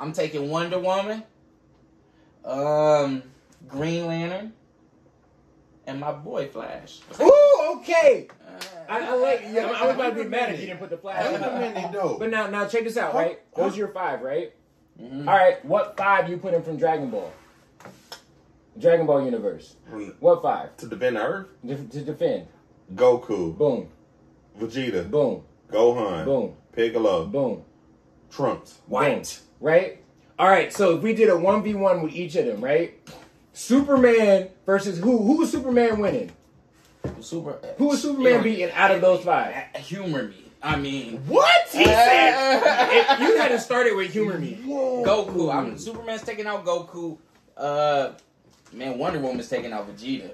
I'm 0.00 0.12
taking 0.12 0.50
Wonder 0.50 0.78
Woman. 0.78 1.22
Um, 2.48 3.22
Green 3.68 4.06
Lantern. 4.06 4.52
And 5.86 6.00
my 6.00 6.12
boy 6.12 6.48
Flash. 6.48 7.00
Ooh, 7.20 7.76
okay. 7.78 8.28
Uh, 8.46 8.60
I, 8.88 9.06
I 9.06 9.12
like. 9.14 9.42
Yeah, 9.50 9.66
I 9.74 9.86
was 9.86 9.94
about 9.94 10.16
to 10.16 10.22
be 10.24 10.28
mad 10.28 10.52
if 10.54 10.60
you 10.60 10.66
didn't 10.66 10.80
put 10.80 10.90
the 10.90 10.98
flash. 10.98 11.24
Wait 11.26 11.36
in 11.36 11.42
a 11.44 11.58
minute, 11.58 11.92
though. 11.92 12.16
But 12.18 12.30
now, 12.30 12.46
now 12.48 12.66
check 12.66 12.84
this 12.84 12.96
out, 12.98 13.14
right? 13.14 13.38
Those 13.54 13.74
are 13.74 13.78
your 13.78 13.88
five, 13.88 14.20
right? 14.20 14.52
mhm. 15.00 15.20
All 15.26 15.34
right. 15.34 15.64
What 15.64 15.96
five 15.96 16.28
you 16.28 16.36
put 16.38 16.52
in 16.54 16.62
from 16.62 16.76
Dragon 16.76 17.08
Ball? 17.10 17.32
Dragon 18.78 19.06
Ball 19.06 19.24
universe. 19.24 19.76
What 20.20 20.42
five 20.42 20.76
To 20.78 20.86
defend 20.86 21.16
Earth, 21.16 21.46
Def- 21.64 21.88
to 21.90 22.00
defend? 22.02 22.46
Goku. 22.94 23.56
Boom. 23.56 23.88
Vegeta, 24.58 25.10
Boom. 25.10 25.42
Gohan, 25.70 26.24
Boom. 26.24 26.54
Piccolo, 26.72 27.26
Boom. 27.26 27.62
Trunks. 28.30 28.78
White. 28.86 29.40
Right? 29.60 29.97
All 30.38 30.48
right, 30.48 30.72
so 30.72 30.96
if 30.96 31.02
we 31.02 31.14
did 31.14 31.28
a 31.30 31.32
1v1 31.32 32.02
with 32.02 32.12
each 32.12 32.36
of 32.36 32.46
them, 32.46 32.60
right? 32.60 32.94
Superman 33.52 34.48
versus 34.64 34.98
who? 34.98 35.18
Who 35.18 35.38
was 35.38 35.50
Superman 35.50 35.98
winning? 35.98 36.30
Super. 37.20 37.58
Who 37.76 37.88
was 37.88 38.02
Superman 38.02 38.44
beating 38.44 38.70
out 38.70 38.92
of 38.92 39.00
those 39.00 39.24
five? 39.24 39.52
Eh, 39.52 39.64
eh, 39.74 39.78
humor 39.80 40.28
me. 40.28 40.44
I 40.62 40.76
mean, 40.76 41.18
What? 41.26 41.68
He 41.70 41.80
eh. 41.80 41.84
said. 41.84 43.14
If 43.14 43.20
you 43.20 43.36
had 43.36 43.48
to 43.48 43.58
start 43.58 43.88
it 43.88 43.96
with 43.96 44.12
humor 44.12 44.38
me. 44.38 44.60
Goku. 44.64 45.52
I'm 45.52 45.76
Superman's 45.76 46.22
taking 46.22 46.46
out 46.46 46.64
Goku. 46.64 47.18
Uh, 47.56 48.12
man, 48.72 48.96
Wonder 48.96 49.18
Woman's 49.18 49.48
taking 49.48 49.72
out 49.72 49.88
Vegeta. 49.88 50.30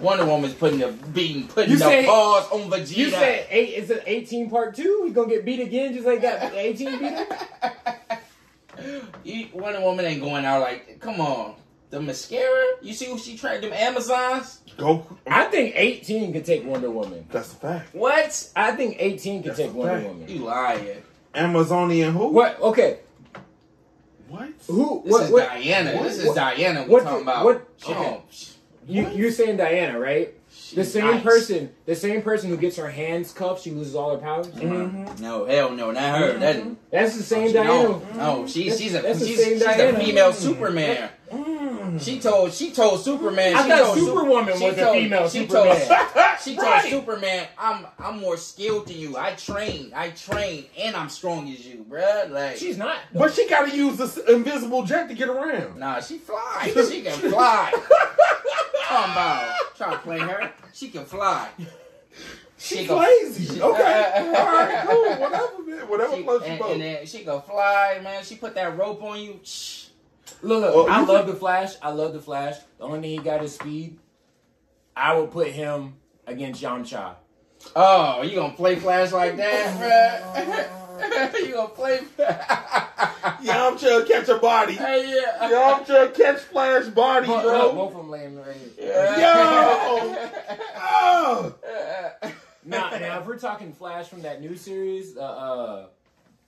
Wonder 0.00 0.24
Woman's 0.24 0.54
putting 0.54 0.78
the 0.78 0.92
beating, 1.12 1.48
putting 1.48 1.72
You 1.72 1.78
the 1.78 2.06
on 2.08 2.70
Vegeta. 2.70 2.96
You 2.96 3.10
said 3.10 3.46
eight 3.50 3.74
is 3.74 3.90
it 3.90 4.04
18 4.06 4.48
part 4.50 4.76
two? 4.76 5.02
He's 5.04 5.14
gonna 5.14 5.28
get 5.28 5.44
beat 5.44 5.58
again 5.58 5.94
just 5.94 6.06
like 6.06 6.20
that 6.20 6.54
18 6.54 6.98
beat? 7.00 7.26
You- 9.24 9.48
Wonder 9.54 9.80
Woman 9.80 10.04
ain't 10.04 10.20
going 10.22 10.44
out 10.44 10.60
like, 10.60 11.00
come 11.00 11.20
on. 11.20 11.54
The 11.90 12.00
mascara? 12.02 12.64
You 12.82 12.92
see 12.92 13.06
who 13.06 13.18
she 13.18 13.36
tried 13.38 13.62
them 13.62 13.72
Amazons? 13.72 14.60
Goku. 14.76 15.16
I 15.26 15.44
think 15.44 15.72
18 15.74 16.32
could 16.34 16.44
take 16.44 16.64
Wonder 16.66 16.90
Woman. 16.90 17.26
That's 17.30 17.52
a 17.52 17.56
fact. 17.56 17.94
What? 17.94 18.50
I 18.54 18.72
think 18.72 18.96
18 18.98 19.42
could 19.42 19.50
That's 19.52 19.58
take 19.58 19.72
Wonder 19.74 19.94
fact. 19.94 20.06
Woman. 20.06 20.28
You 20.28 20.44
lying. 20.44 21.02
Amazonian 21.34 22.12
who? 22.12 22.28
What? 22.28 22.60
Okay. 22.60 22.98
What? 24.28 24.48
Who? 24.66 25.02
This 25.04 25.12
what? 25.12 25.22
is 25.24 25.30
what 25.30 25.48
Diana. 25.48 25.94
what- 25.96 26.02
this 26.04 26.18
is 26.18 26.26
what- 26.26 26.36
Diana 26.36 26.82
we're 26.82 26.88
what- 26.88 27.04
talking 27.04 27.22
about. 27.22 27.44
what- 27.44 27.66
oh, 27.86 27.92
okay. 27.92 28.22
sh- 28.30 28.48
you 28.86 29.08
you're 29.14 29.30
saying 29.32 29.56
Diana, 29.56 29.98
right? 29.98 30.34
The 30.74 30.84
same 30.84 31.04
nice. 31.04 31.22
person, 31.22 31.70
the 31.86 31.94
same 31.94 32.22
person 32.22 32.50
who 32.50 32.56
gets 32.56 32.76
her 32.76 32.88
hands 32.90 33.32
cuffed, 33.32 33.62
she 33.62 33.70
loses 33.70 33.94
all 33.94 34.12
her 34.12 34.18
powers. 34.18 34.48
Mm-hmm. 34.48 34.66
Mm-hmm. 35.06 35.22
No, 35.22 35.44
hell 35.46 35.70
no, 35.70 35.90
not 35.90 36.18
her. 36.20 36.30
Mm-hmm. 36.32 36.40
That, 36.40 36.76
That's 36.90 37.16
the 37.16 37.22
same 37.22 37.48
she 37.48 37.52
Diana. 37.54 37.68
don't. 37.68 38.16
No, 38.16 38.46
she, 38.46 38.64
That's- 38.64 38.78
she's 38.80 38.94
a 38.94 39.00
that's 39.02 39.18
the 39.20 39.26
she's, 39.26 39.42
same 39.42 39.52
she's 39.54 39.62
a 39.62 39.64
Diana. 39.66 39.98
female 40.00 40.32
Superman. 40.32 41.10
Mm. 41.32 42.00
She 42.00 42.20
told 42.20 42.52
she 42.52 42.70
told 42.70 43.00
Superman. 43.00 43.54
I 43.54 43.62
she 43.62 43.68
thought 43.68 43.78
told 43.84 43.98
Su- 43.98 44.06
Superwoman 44.06 44.58
she 44.58 44.64
was 44.64 44.78
a 44.78 44.92
female 44.92 45.28
she 45.28 45.38
Superman. 45.46 45.86
Told, 45.88 46.38
she 46.42 46.54
told 46.56 46.66
Right. 46.68 46.90
Superman, 46.90 47.46
"I'm 47.58 47.86
I'm 47.98 48.18
more 48.20 48.36
skilled 48.38 48.86
than 48.86 48.96
you. 48.96 49.16
I 49.16 49.32
train, 49.34 49.92
I 49.94 50.10
train, 50.10 50.66
and 50.78 50.96
I'm 50.96 51.08
strong 51.10 51.48
as 51.50 51.66
you, 51.66 51.84
bruh. 51.88 52.30
Like 52.30 52.56
She's 52.56 52.78
not. 52.78 52.98
But 53.12 53.34
she 53.34 53.48
got 53.48 53.68
to 53.68 53.76
use 53.76 53.96
this 53.98 54.16
invisible 54.16 54.84
jet 54.84 55.08
to 55.08 55.14
get 55.14 55.28
around. 55.28 55.78
Nah, 55.78 56.00
she 56.00 56.16
fly. 56.18 56.72
She 56.88 57.02
can 57.02 57.12
fly. 57.30 57.72
Come 58.88 59.10
on, 59.16 59.44
try 59.76 59.90
to 59.92 59.98
play 59.98 60.18
her. 60.18 60.50
She 60.72 60.88
can 60.88 61.04
fly. 61.04 61.48
She's 62.60 62.78
She 62.80 62.86
go- 62.86 62.98
lazy. 62.98 63.60
Okay. 63.62 63.62
All 64.16 64.32
right. 64.32 64.84
Cool. 64.88 65.04
Whatever, 65.20 65.62
man. 65.64 65.88
Whatever 65.88 66.16
She, 66.16 66.22
floats 66.24 66.42
your 66.44 66.50
and, 66.50 66.58
boat. 66.58 66.72
and 66.72 66.80
then 66.82 67.06
she 67.06 67.18
can 67.24 67.40
fly, 67.42 68.00
man. 68.02 68.24
She 68.24 68.34
put 68.36 68.54
that 68.56 68.76
rope 68.76 69.00
on 69.02 69.20
you. 69.20 69.38
Shh. 69.44 69.86
Look, 70.42 70.62
look. 70.62 70.74
Oh, 70.74 70.86
I 70.88 71.00
love 71.04 71.24
think- 71.24 71.26
the 71.34 71.36
Flash. 71.36 71.74
I 71.80 71.90
love 71.90 72.12
the 72.12 72.20
Flash. 72.20 72.56
The 72.78 72.84
only 72.84 73.00
thing 73.00 73.10
he 73.10 73.18
got 73.18 73.44
is 73.44 73.54
speed. 73.54 73.98
I 74.96 75.14
would 75.16 75.30
put 75.30 75.48
him 75.48 75.94
against 76.26 76.60
Yamcha. 76.62 77.14
Oh, 77.76 78.22
you 78.22 78.34
gonna 78.34 78.54
play 78.54 78.74
Flash 78.76 79.12
like 79.12 79.36
that, 79.36 79.76
bruh? 80.34 80.68
you 81.34 81.54
gonna 81.54 81.68
play? 81.68 82.00
Yamcha 82.18 84.06
catch 84.06 84.28
a 84.28 84.38
body. 84.38 84.74
Hey, 84.74 85.14
yeah. 85.14 85.48
Yamcha 85.48 86.14
catch 86.14 86.40
Flash 86.40 86.86
body, 86.86 87.26
But, 87.26 87.42
bro. 87.42 87.58
look, 87.58 87.74
both 87.74 87.90
of 87.92 87.96
them 87.98 88.10
laying 88.10 88.36
right 88.36 88.56
here. 88.76 88.92
Yo! 89.18 90.28
Oh! 90.90 91.54
Nah, 92.64 92.90
now 92.98 93.20
if 93.20 93.26
we're 93.26 93.38
talking 93.38 93.72
Flash 93.72 94.08
from 94.08 94.22
that 94.22 94.40
new 94.40 94.56
series, 94.56 95.16
uh, 95.16 95.20
uh 95.20 95.86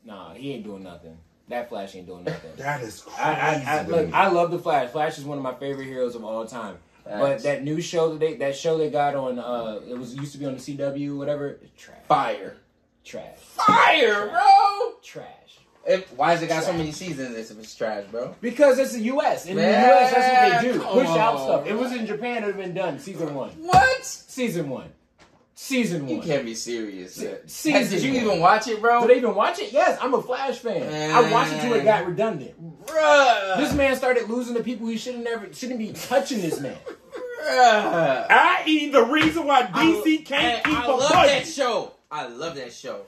nah, 0.04 0.34
he 0.34 0.52
ain't 0.52 0.64
doing 0.64 0.82
nothing. 0.82 1.16
That 1.48 1.68
Flash 1.68 1.96
ain't 1.96 2.06
doing 2.06 2.24
nothing. 2.24 2.50
That 2.56 2.82
is 2.82 3.00
crazy. 3.00 3.20
I, 3.20 3.54
I, 3.54 3.78
I, 3.78 3.82
look. 3.86 4.12
I 4.12 4.28
love 4.28 4.50
the 4.50 4.58
Flash. 4.58 4.90
Flash 4.90 5.18
is 5.18 5.24
one 5.24 5.38
of 5.38 5.42
my 5.44 5.54
favorite 5.54 5.86
heroes 5.86 6.14
of 6.14 6.24
all 6.24 6.46
time. 6.46 6.76
But 7.04 7.42
that 7.42 7.64
new 7.64 7.80
show 7.80 8.10
that 8.10 8.20
they 8.20 8.34
that 8.36 8.56
show 8.56 8.78
they 8.78 8.90
got 8.90 9.14
on 9.16 9.38
uh 9.38 9.80
it 9.88 9.98
was 9.98 10.14
used 10.14 10.32
to 10.32 10.38
be 10.38 10.46
on 10.46 10.54
the 10.54 10.60
CW 10.60 11.16
whatever 11.16 11.58
trash 11.76 11.98
Fire, 12.06 12.56
trash 13.10 13.38
fire, 13.38 14.28
bro. 14.28 14.92
trash 15.02 15.26
If, 15.86 16.12
why 16.14 16.32
has 16.32 16.42
it 16.42 16.48
got 16.48 16.62
so 16.64 16.72
many 16.72 16.92
seasons? 16.92 17.50
If 17.50 17.58
it's 17.58 17.74
trash, 17.74 18.04
bro. 18.10 18.34
because 18.40 18.78
it's 18.78 18.92
the 18.92 19.00
U.S. 19.02 19.46
in 19.46 19.56
the 19.56 19.62
U.S. 19.62 20.12
that's 20.12 20.54
what 20.54 20.62
they 20.62 20.72
do 20.72 20.80
come 20.80 20.92
push 20.92 21.08
out 21.08 21.34
on, 21.36 21.46
stuff. 21.46 21.66
It 21.66 21.74
was 21.74 21.92
in 21.92 22.06
Japan 22.06 22.42
it 22.42 22.46
would 22.46 22.54
have 22.56 22.64
been 22.64 22.74
done 22.74 22.98
season 22.98 23.34
one 23.34 23.50
What? 23.50 24.04
season 24.04 24.68
one 24.68 24.90
season 25.54 26.06
one. 26.06 26.16
You 26.16 26.22
can't 26.22 26.44
be 26.46 26.54
serious. 26.54 27.14
Se- 27.46 27.72
Did 27.88 28.02
you 28.02 28.12
one. 28.14 28.22
even 28.22 28.40
watch 28.40 28.66
it, 28.68 28.80
bro? 28.80 29.02
Do 29.02 29.08
they 29.08 29.16
even 29.18 29.34
watch 29.34 29.58
it? 29.58 29.72
Yes, 29.72 29.98
I'm 30.00 30.14
a 30.14 30.22
Flash 30.22 30.58
fan. 30.58 31.12
I 31.12 31.30
watched 31.30 31.52
it 31.52 31.60
till 31.60 31.74
it 31.74 31.84
got 31.84 32.06
redundant. 32.06 32.86
Bruh. 32.86 33.58
This 33.58 33.74
man 33.74 33.94
started 33.96 34.28
losing 34.30 34.54
the 34.54 34.62
people 34.62 34.86
he 34.88 34.96
should 34.96 35.16
have 35.16 35.24
never 35.24 35.52
shouldn't 35.52 35.78
be 35.78 35.92
touching 35.92 36.40
this 36.40 36.60
man. 36.60 36.78
Bruh. 37.42 38.26
I.e. 38.30 38.90
the 38.90 39.02
reason 39.04 39.46
why 39.46 39.62
DC 39.64 40.20
I- 40.20 40.22
can't 40.24 40.54
and 40.56 40.64
keep 40.64 40.78
I 40.78 40.86
a 40.86 40.90
love 40.90 41.10
that 41.10 41.46
show. 41.46 41.92
I 42.10 42.26
love 42.26 42.56
that 42.56 42.72
show. 42.72 43.02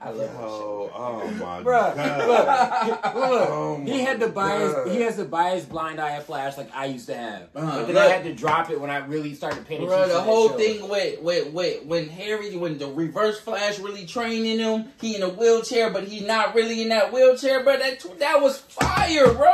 I 0.00 0.08
love 0.08 0.18
that 0.18 0.32
show. 0.32 0.90
Oh, 0.92 1.22
oh 1.22 1.30
my 1.32 1.62
Bruh, 1.62 1.94
god. 1.94 2.26
look, 2.26 3.14
look, 3.30 3.48
Oh 3.50 3.80
he 3.84 3.90
my 3.92 3.96
had 3.98 4.18
the 4.18 4.28
bias. 4.28 4.72
God. 4.72 4.88
He 4.88 5.00
has 5.02 5.16
the 5.16 5.24
biased 5.24 5.68
blind 5.68 6.00
eye 6.00 6.18
Flash 6.20 6.56
like 6.56 6.74
I 6.74 6.86
used 6.86 7.06
to 7.06 7.14
have. 7.14 7.42
Uh-huh. 7.54 7.78
but 7.78 7.86
then 7.86 7.94
Look. 7.94 8.04
I 8.04 8.08
had 8.08 8.24
to 8.24 8.34
drop 8.34 8.70
it 8.70 8.80
when 8.80 8.90
I 8.90 8.96
really 9.06 9.32
started 9.34 9.64
paying 9.64 9.82
attention. 9.82 9.96
Bro, 9.98 10.02
to 10.08 10.08
the 10.12 10.18
that 10.18 10.24
whole 10.24 10.48
show. 10.48 10.56
thing 10.58 10.88
with, 10.88 11.20
with, 11.20 11.52
with 11.52 11.84
when 11.84 12.08
Harry, 12.08 12.56
when 12.56 12.78
the 12.78 12.88
Reverse 12.88 13.38
Flash 13.38 13.78
really 13.78 14.04
training 14.04 14.58
him, 14.58 14.86
he 15.00 15.14
in 15.14 15.22
a 15.22 15.28
wheelchair, 15.28 15.90
but 15.90 16.02
he's 16.04 16.22
not 16.26 16.54
really 16.56 16.82
in 16.82 16.88
that 16.88 17.12
wheelchair. 17.12 17.62
But 17.62 17.78
that 17.78 18.04
that 18.18 18.40
was 18.42 18.58
fire, 18.58 19.32
bro. 19.32 19.52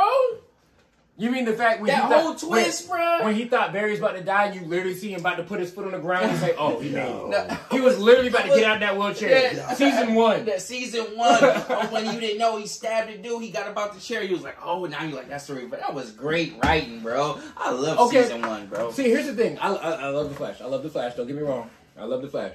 You 1.19 1.29
mean 1.31 1.43
the 1.43 1.51
fact 1.53 1.81
when 1.81 1.89
That 1.89 2.07
he 2.07 2.13
whole 2.13 2.33
thought, 2.33 2.47
twist, 2.47 2.87
when, 2.87 2.97
bro. 2.97 3.25
when 3.25 3.35
he 3.35 3.43
thought 3.43 3.73
Barry's 3.73 3.99
about 3.99 4.15
to 4.15 4.23
die, 4.23 4.53
you 4.53 4.61
literally 4.61 4.95
see 4.95 5.11
him 5.13 5.19
about 5.19 5.35
to 5.35 5.43
put 5.43 5.59
his 5.59 5.69
foot 5.69 5.85
on 5.85 5.91
the 5.91 5.99
ground. 5.99 6.27
and 6.31 6.39
say, 6.39 6.55
"Oh, 6.57 6.79
he 6.79 6.89
made 6.91 7.01
it." 7.09 7.27
No. 7.29 7.57
He 7.71 7.81
was 7.81 7.99
literally 7.99 8.29
about 8.29 8.43
to 8.43 8.47
get 8.55 8.63
out 8.63 8.75
of 8.75 8.79
that 8.79 8.97
wheelchair. 8.97 9.53
Yeah. 9.53 9.73
Season 9.73 10.13
one. 10.15 10.45
That 10.45 10.61
season 10.61 11.17
one, 11.17 11.33
when 11.91 12.05
you 12.13 12.21
didn't 12.21 12.37
know 12.37 12.57
he 12.57 12.65
stabbed 12.67 13.09
a 13.09 13.17
dude, 13.17 13.43
he 13.43 13.49
got 13.51 13.67
about 13.69 13.93
the 13.93 13.99
chair. 13.99 14.21
He 14.25 14.33
was 14.33 14.43
like, 14.43 14.55
"Oh, 14.63 14.85
now 14.85 15.03
you're 15.03 15.17
like 15.17 15.27
that's 15.27 15.45
the 15.47 15.55
Reverse." 15.55 15.81
That 15.81 15.93
was 15.93 16.11
great 16.11 16.53
writing, 16.63 17.01
bro. 17.01 17.37
I 17.57 17.71
love 17.71 17.99
Okay. 17.99 18.23
season 18.23 18.41
one, 18.41 18.67
bro. 18.67 18.91
See, 18.91 19.03
here's 19.09 19.25
the 19.25 19.35
thing. 19.35 19.59
I, 19.59 19.73
I, 19.73 19.91
I 19.91 20.07
love 20.07 20.29
the 20.29 20.35
Flash. 20.35 20.61
I 20.61 20.65
love 20.67 20.83
the 20.83 20.89
Flash. 20.89 21.15
Don't 21.15 21.27
get 21.27 21.35
me 21.35 21.41
wrong. 21.41 21.69
I 21.99 22.05
love 22.05 22.21
the 22.21 22.29
Flash. 22.29 22.53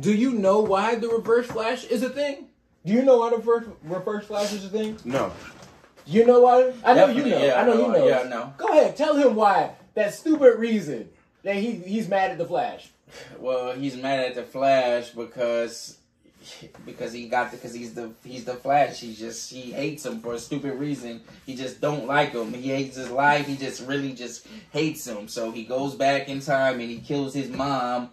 Do 0.00 0.14
you 0.14 0.32
know 0.32 0.60
why 0.60 0.94
the 0.94 1.08
Reverse 1.08 1.48
Flash 1.48 1.84
is 1.84 2.02
a 2.02 2.08
thing? 2.08 2.46
Do 2.86 2.94
you 2.94 3.02
know 3.02 3.18
why 3.18 3.28
the 3.30 3.36
reverse, 3.36 3.66
reverse 3.82 4.24
Flash 4.24 4.52
is 4.54 4.64
a 4.64 4.68
thing? 4.70 4.96
No. 5.04 5.30
You 6.08 6.24
know 6.24 6.40
why? 6.40 6.72
I 6.82 6.94
know 6.94 7.08
you 7.08 7.22
know. 7.22 7.38
yeah, 7.38 7.60
I 7.60 7.66
know 7.66 7.72
I 7.72 7.76
you 7.76 7.82
know, 7.82 7.92
know. 7.92 8.08
yeah, 8.08 8.20
I 8.20 8.28
know. 8.28 8.54
Go 8.56 8.68
ahead. 8.68 8.96
Tell 8.96 9.14
him 9.14 9.34
why. 9.34 9.72
That 9.92 10.14
stupid 10.14 10.58
reason 10.58 11.10
that 11.42 11.56
he 11.56 11.72
he's 11.72 12.08
mad 12.08 12.30
at 12.30 12.38
the 12.38 12.46
Flash. 12.46 12.88
Well, 13.38 13.74
he's 13.74 13.94
mad 13.94 14.20
at 14.20 14.34
the 14.34 14.42
Flash 14.42 15.10
because 15.10 15.98
because 16.86 17.12
he 17.12 17.28
got 17.28 17.50
because 17.50 17.74
he's 17.74 17.92
the 17.92 18.10
he's 18.24 18.46
the 18.46 18.54
Flash. 18.54 19.00
He 19.00 19.14
just 19.14 19.52
he 19.52 19.70
hates 19.72 20.06
him 20.06 20.20
for 20.20 20.32
a 20.32 20.38
stupid 20.38 20.78
reason. 20.78 21.20
He 21.44 21.54
just 21.54 21.78
don't 21.78 22.06
like 22.06 22.32
him. 22.32 22.54
He 22.54 22.70
hates 22.70 22.96
his 22.96 23.10
life. 23.10 23.46
He 23.46 23.56
just 23.56 23.86
really 23.86 24.14
just 24.14 24.46
hates 24.72 25.06
him. 25.06 25.28
So 25.28 25.50
he 25.50 25.64
goes 25.64 25.94
back 25.94 26.30
in 26.30 26.40
time 26.40 26.80
and 26.80 26.88
he 26.88 27.00
kills 27.00 27.34
his 27.34 27.50
mom. 27.50 28.10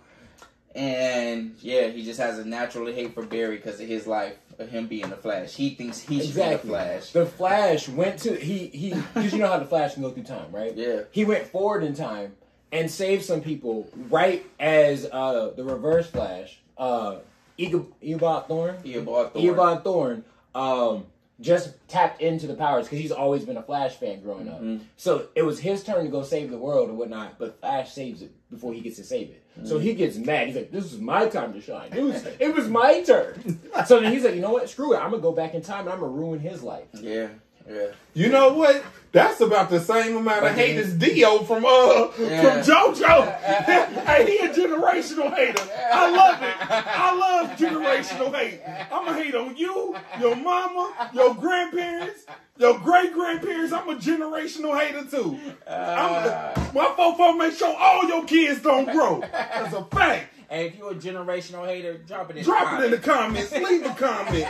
And 0.76 1.56
yeah, 1.62 1.88
he 1.88 2.04
just 2.04 2.20
has 2.20 2.40
a 2.40 2.46
natural 2.46 2.88
hate 2.88 3.14
for 3.14 3.24
Barry 3.24 3.56
because 3.56 3.80
of 3.80 3.88
his 3.88 4.06
life 4.06 4.36
of 4.60 4.70
him 4.70 4.88
being 4.88 5.10
the 5.10 5.16
Flash. 5.18 5.54
He 5.56 5.72
thinks 5.72 6.00
he 6.00 6.18
should 6.20 6.28
Exactly. 6.30 6.56
be 6.56 6.62
the 6.62 6.68
Flash. 6.68 7.12
The 7.12 7.26
Flash 7.26 7.90
went 7.90 8.20
to 8.20 8.36
he 8.36 8.68
he 8.68 8.94
because 9.14 9.34
you 9.34 9.40
know 9.40 9.48
how 9.48 9.60
the 9.60 9.66
Flash 9.66 9.94
can 9.94 10.04
go 10.04 10.12
through 10.12 10.24
time, 10.24 10.52
right? 10.52 10.76
Yeah. 10.76 11.02
He 11.12 11.26
went 11.26 11.48
forward 11.48 11.84
in 11.84 11.94
time 11.96 12.36
and 12.72 12.90
saved 12.90 13.24
some 13.26 13.42
people 13.42 13.90
right 14.10 14.46
as 14.60 15.08
uh 15.12 15.52
the 15.56 15.64
Reverse 15.64 16.08
Flash, 16.10 16.60
uh 16.78 17.18
Ebon 17.58 17.86
Thorne. 18.02 18.78
Eobard 18.84 19.32
Thawne. 19.32 19.36
Ebon 19.42 19.82
Thorne 19.82 20.24
um, 20.54 21.06
just 21.40 21.74
tapped 21.88 22.22
into 22.22 22.48
the 22.48 22.54
powers 22.54 22.86
because 22.86 23.00
he's 23.00 23.12
always 23.12 23.46
been 23.46 23.56
a 23.58 23.62
Flash 23.64 23.96
fan 23.96 24.22
growing 24.22 24.50
up. 24.50 24.62
Mhm. 24.62 24.82
So 24.98 25.28
it 25.36 25.44
was 25.44 25.60
his 25.60 25.84
turn 25.84 26.04
to 26.04 26.12
go 26.12 26.22
save 26.24 26.50
the 26.52 26.58
world 26.58 26.90
and 26.90 26.98
whatnot, 26.98 27.38
but 27.40 27.60
Flash 27.62 27.94
saves 27.94 28.22
it 28.22 28.32
before 28.50 28.74
he 28.74 28.82
gets 28.82 28.98
to 28.98 29.04
save 29.04 29.30
it. 29.30 29.42
So 29.64 29.80
he 29.80 29.94
mm. 29.94 29.98
gets 29.98 30.18
mad. 30.18 30.48
He's 30.48 30.56
like, 30.56 30.72
"This 30.72 30.92
is 30.92 31.00
my 31.00 31.28
time 31.28 31.54
to 31.54 31.62
shine. 31.62 31.94
It 31.94 32.04
was, 32.04 32.26
it 32.40 32.54
was 32.54 32.68
my 32.68 33.02
turn." 33.04 33.60
so 33.86 34.00
then 34.00 34.12
he's 34.12 34.24
like, 34.24 34.36
"You 34.36 34.42
know 34.42 34.52
what? 34.52 34.70
Screw 34.70 34.94
it. 34.94 34.98
I'm 34.98 35.12
gonna 35.12 35.22
go 35.22 35.32
back 35.32 35.54
in 35.54 35.62
time 35.62 35.82
and 35.82 35.90
I'm 35.90 36.00
gonna 36.00 36.12
ruin 36.12 36.40
his 36.40 36.62
life." 36.62 36.88
Yeah, 36.94 37.30
yeah. 37.70 37.88
You 38.14 38.30
know 38.30 38.54
what? 38.54 38.84
That's 39.12 39.40
about 39.40 39.70
the 39.70 39.80
same 39.80 40.18
amount 40.18 40.46
of 40.46 40.56
hate 40.56 40.76
as 40.78 40.94
Dio 40.94 41.40
from 41.44 41.64
uh 41.66 42.10
Yeah. 42.20 42.42
from 42.42 42.62
JoJo. 42.62 43.40
hey, 44.06 44.26
he 44.30 44.46
a 44.46 44.50
generational 44.54 45.34
hater. 45.34 45.64
I 45.94 46.12
love 46.12 46.44
it. 46.44 46.56
I 46.70 47.16
love 47.16 47.58
generational 47.58 48.36
hate. 48.36 48.60
I'ma 48.92 49.14
hate 49.14 49.34
on 49.34 49.56
you, 49.56 49.96
your 50.20 50.36
mama, 50.36 51.10
your 51.14 51.34
grandparents, 51.34 52.26
your 52.58 52.78
great 52.80 53.14
grandparents. 53.14 53.72
I'm 53.72 53.88
a 53.88 53.96
generational 53.96 54.78
hater 54.78 55.06
too. 55.10 55.40
I'm 55.66 56.26
a, 56.28 56.72
my 56.74 56.94
fofo 56.98 57.38
make 57.38 57.54
sure 57.58 57.74
all 57.74 58.06
your 58.10 58.26
kids 58.26 58.62
don't 58.62 58.92
grow. 58.92 59.22
That's 59.22 59.74
a 59.74 59.86
fact. 59.86 60.34
And 60.50 60.62
if 60.68 60.78
you're 60.78 60.92
a 60.92 60.96
generational 60.96 61.66
hater, 61.66 61.98
drop 62.00 62.30
it 62.32 62.38
in 62.38 62.44
Drop 62.44 62.80
the 62.80 62.84
it 62.84 62.86
in 62.86 62.92
the 62.92 62.98
comments. 62.98 63.52
Leave 63.54 63.86
a 63.86 63.94
comment. 63.96 64.48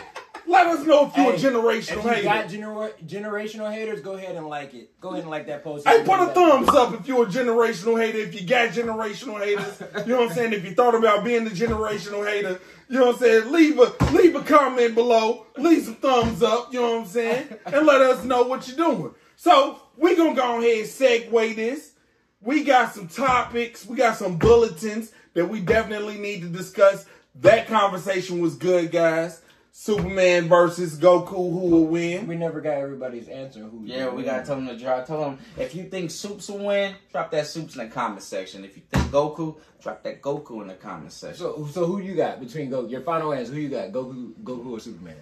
Let 0.48 0.68
us 0.68 0.86
know 0.86 1.08
if 1.08 1.18
you're 1.18 1.32
Hey, 1.34 1.48
a 1.48 1.52
generational 1.52 1.98
If 1.98 2.04
you 2.04 2.10
hater. 2.10 2.24
got 2.24 2.50
genera- 2.50 2.92
generational 3.06 3.74
haters, 3.74 4.02
go 4.02 4.14
ahead 4.14 4.36
and 4.36 4.48
like 4.48 4.74
it. 4.74 5.00
Go 5.02 5.10
ahead 5.10 5.22
and 5.22 5.30
like 5.32 5.48
that 5.48 5.64
post. 5.64 5.88
Hey, 5.88 6.04
put 6.04 6.20
a 6.20 6.28
thumbs 6.28 6.70
up 6.70 6.94
if 6.94 7.08
you're 7.08 7.24
a 7.24 7.26
generational 7.28 8.00
hater. 8.00 8.20
If 8.20 8.40
you 8.40 8.48
got 8.48 8.70
generational 8.70 9.44
haters, 9.44 9.82
you 10.06 10.14
know 10.14 10.22
what 10.22 10.30
I'm 10.30 10.36
saying. 10.36 10.54
If 10.54 10.64
you 10.64 10.76
thought 10.76 10.94
about 10.96 11.24
being 11.24 11.48
a 11.48 11.50
generational 11.50 12.28
hater, 12.28 12.60
you 12.90 13.00
know 13.00 13.08
what 13.08 13.16
I'm 13.16 13.22
saying. 13.22 13.52
Leave 13.52 13.80
a 13.80 14.12
leave 14.12 14.36
a 14.36 14.42
comment 14.44 14.94
below. 14.94 15.48
Leave 15.58 15.84
some 15.86 15.96
thumbs 15.96 16.44
up. 16.44 16.72
You 16.72 16.82
know 16.82 16.92
what 16.94 17.02
I'm 17.02 17.08
saying, 17.08 17.48
and 17.66 17.86
let 17.86 18.02
us 18.02 18.24
know 18.24 18.44
what 18.44 18.68
you're 18.68 18.78
doing. 18.78 19.16
So 19.36 19.80
we 19.98 20.16
gonna 20.16 20.36
go 20.36 20.60
ahead 20.60 20.78
and 20.80 20.88
segue 20.88 21.56
this. 21.56 21.94
We 22.42 22.64
got 22.64 22.94
some 22.94 23.08
topics. 23.08 23.86
We 23.86 23.96
got 23.96 24.18
some 24.18 24.38
bulletins 24.38 25.12
that 25.34 25.50
we 25.50 25.62
definitely 25.62 26.20
need 26.20 26.42
to 26.42 26.48
discuss. 26.48 27.06
That 27.42 27.68
conversation 27.68 28.40
was 28.40 28.56
good, 28.56 28.92
guys. 28.92 29.42
Superman 29.78 30.48
versus 30.48 30.98
Goku, 30.98 31.32
who 31.32 31.70
will 31.70 31.86
win? 31.88 32.28
We 32.28 32.38
never 32.38 32.62
got 32.62 32.78
everybody's 32.78 33.28
answer. 33.28 33.60
Who? 33.60 33.82
Yeah, 33.84 34.08
we 34.08 34.24
gotta 34.24 34.46
tell 34.46 34.56
them 34.56 34.68
to 34.68 34.80
drop. 34.80 35.06
Tell 35.06 35.20
them 35.20 35.38
if 35.58 35.76
you 35.76 35.84
think 35.84 36.12
Soups 36.12 36.48
will 36.48 36.68
win, 36.68 36.96
drop 37.12 37.30
that 37.32 37.46
Soups 37.46 37.76
in 37.76 37.86
the 37.86 37.94
comment 37.94 38.24
section. 38.24 38.64
If 38.64 38.78
you 38.78 38.84
think 38.90 39.12
Goku, 39.12 39.60
drop 39.82 40.02
that 40.04 40.22
Goku 40.22 40.62
in 40.62 40.70
the 40.70 40.76
comment 40.76 41.12
section. 41.12 41.40
So, 41.40 41.68
so 41.70 41.86
who 41.86 42.00
you 42.00 42.16
got 42.16 42.40
between 42.40 42.72
Goku? 42.72 42.90
Your 42.90 43.02
final 43.02 43.34
answer. 43.34 43.54
Who 43.54 43.60
you 43.60 43.68
got? 43.68 43.92
Goku, 43.92 44.32
Goku 44.46 44.72
or 44.72 44.80
Superman? 44.80 45.18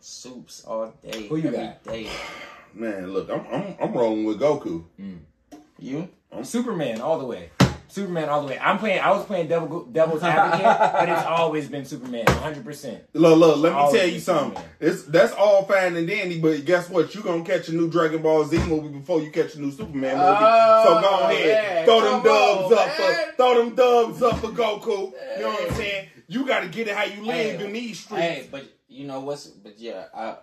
Soups 0.00 0.66
all 0.66 0.92
day. 1.02 1.26
Who 1.28 1.36
you 1.36 1.48
every 1.48 1.58
got? 1.60 1.84
day. 1.84 2.10
Man, 2.74 3.10
look, 3.10 3.30
I'm 3.30 3.46
I'm, 3.50 3.74
I'm 3.80 3.92
rolling 3.94 4.26
with 4.26 4.38
Goku. 4.38 4.84
Mm. 5.00 5.20
You? 5.78 6.10
I'm 6.30 6.44
Superman 6.44 7.00
all 7.00 7.18
the 7.18 7.24
way. 7.24 7.48
Superman 7.94 8.28
all 8.28 8.42
the 8.42 8.48
way. 8.48 8.58
I'm 8.58 8.78
playing. 8.78 9.00
I 9.00 9.10
was 9.12 9.24
playing 9.24 9.48
devil, 9.48 9.84
devil's 9.84 10.22
advocate, 10.24 10.64
but 10.92 11.08
it's 11.08 11.22
always 11.24 11.68
been 11.68 11.84
Superman, 11.84 12.24
100. 12.26 12.64
percent 12.64 13.04
Look, 13.12 13.38
look, 13.38 13.58
let 13.58 13.72
me 13.72 13.78
Always 13.78 14.00
tell 14.00 14.08
you 14.10 14.18
something. 14.18 14.50
Superman. 14.56 14.70
It's 14.80 15.02
that's 15.04 15.32
all 15.34 15.64
fine 15.64 15.96
and 15.96 16.06
dandy, 16.08 16.40
but 16.40 16.64
guess 16.64 16.90
what? 16.90 17.14
You 17.14 17.22
gonna 17.22 17.44
catch 17.44 17.68
a 17.68 17.72
new 17.72 17.88
Dragon 17.88 18.20
Ball 18.22 18.44
Z 18.44 18.58
movie 18.66 18.88
before 18.88 19.20
you 19.22 19.30
catch 19.30 19.54
a 19.54 19.60
new 19.60 19.70
Superman 19.70 20.16
movie. 20.16 20.38
Oh, 20.40 20.84
so 20.84 21.00
go 21.08 21.18
ahead, 21.30 21.74
man. 21.74 21.84
throw 21.86 22.00
them 22.00 22.10
Come 22.10 22.22
dubs 22.24 22.72
on, 22.72 22.78
up 22.78 22.86
man. 22.86 22.96
for 23.28 23.36
throw 23.36 23.64
them 23.64 23.74
dubs 23.74 24.22
up 24.22 24.38
for 24.38 24.48
Goku. 24.48 25.12
You 25.36 25.42
know 25.42 25.48
what 25.50 25.70
I'm 25.70 25.76
saying? 25.76 26.08
You 26.26 26.46
got 26.46 26.60
to 26.60 26.68
get 26.68 26.88
it 26.88 26.96
how 26.96 27.04
you 27.04 27.22
live 27.24 27.60
Hey, 27.60 27.64
in 27.66 27.72
these 27.72 28.00
streets. 28.00 28.22
Hey, 28.22 28.48
but 28.50 28.64
you 28.88 29.06
know 29.06 29.20
what's? 29.20 29.46
But 29.46 29.78
yeah, 29.78 30.06
uh, 30.14 30.36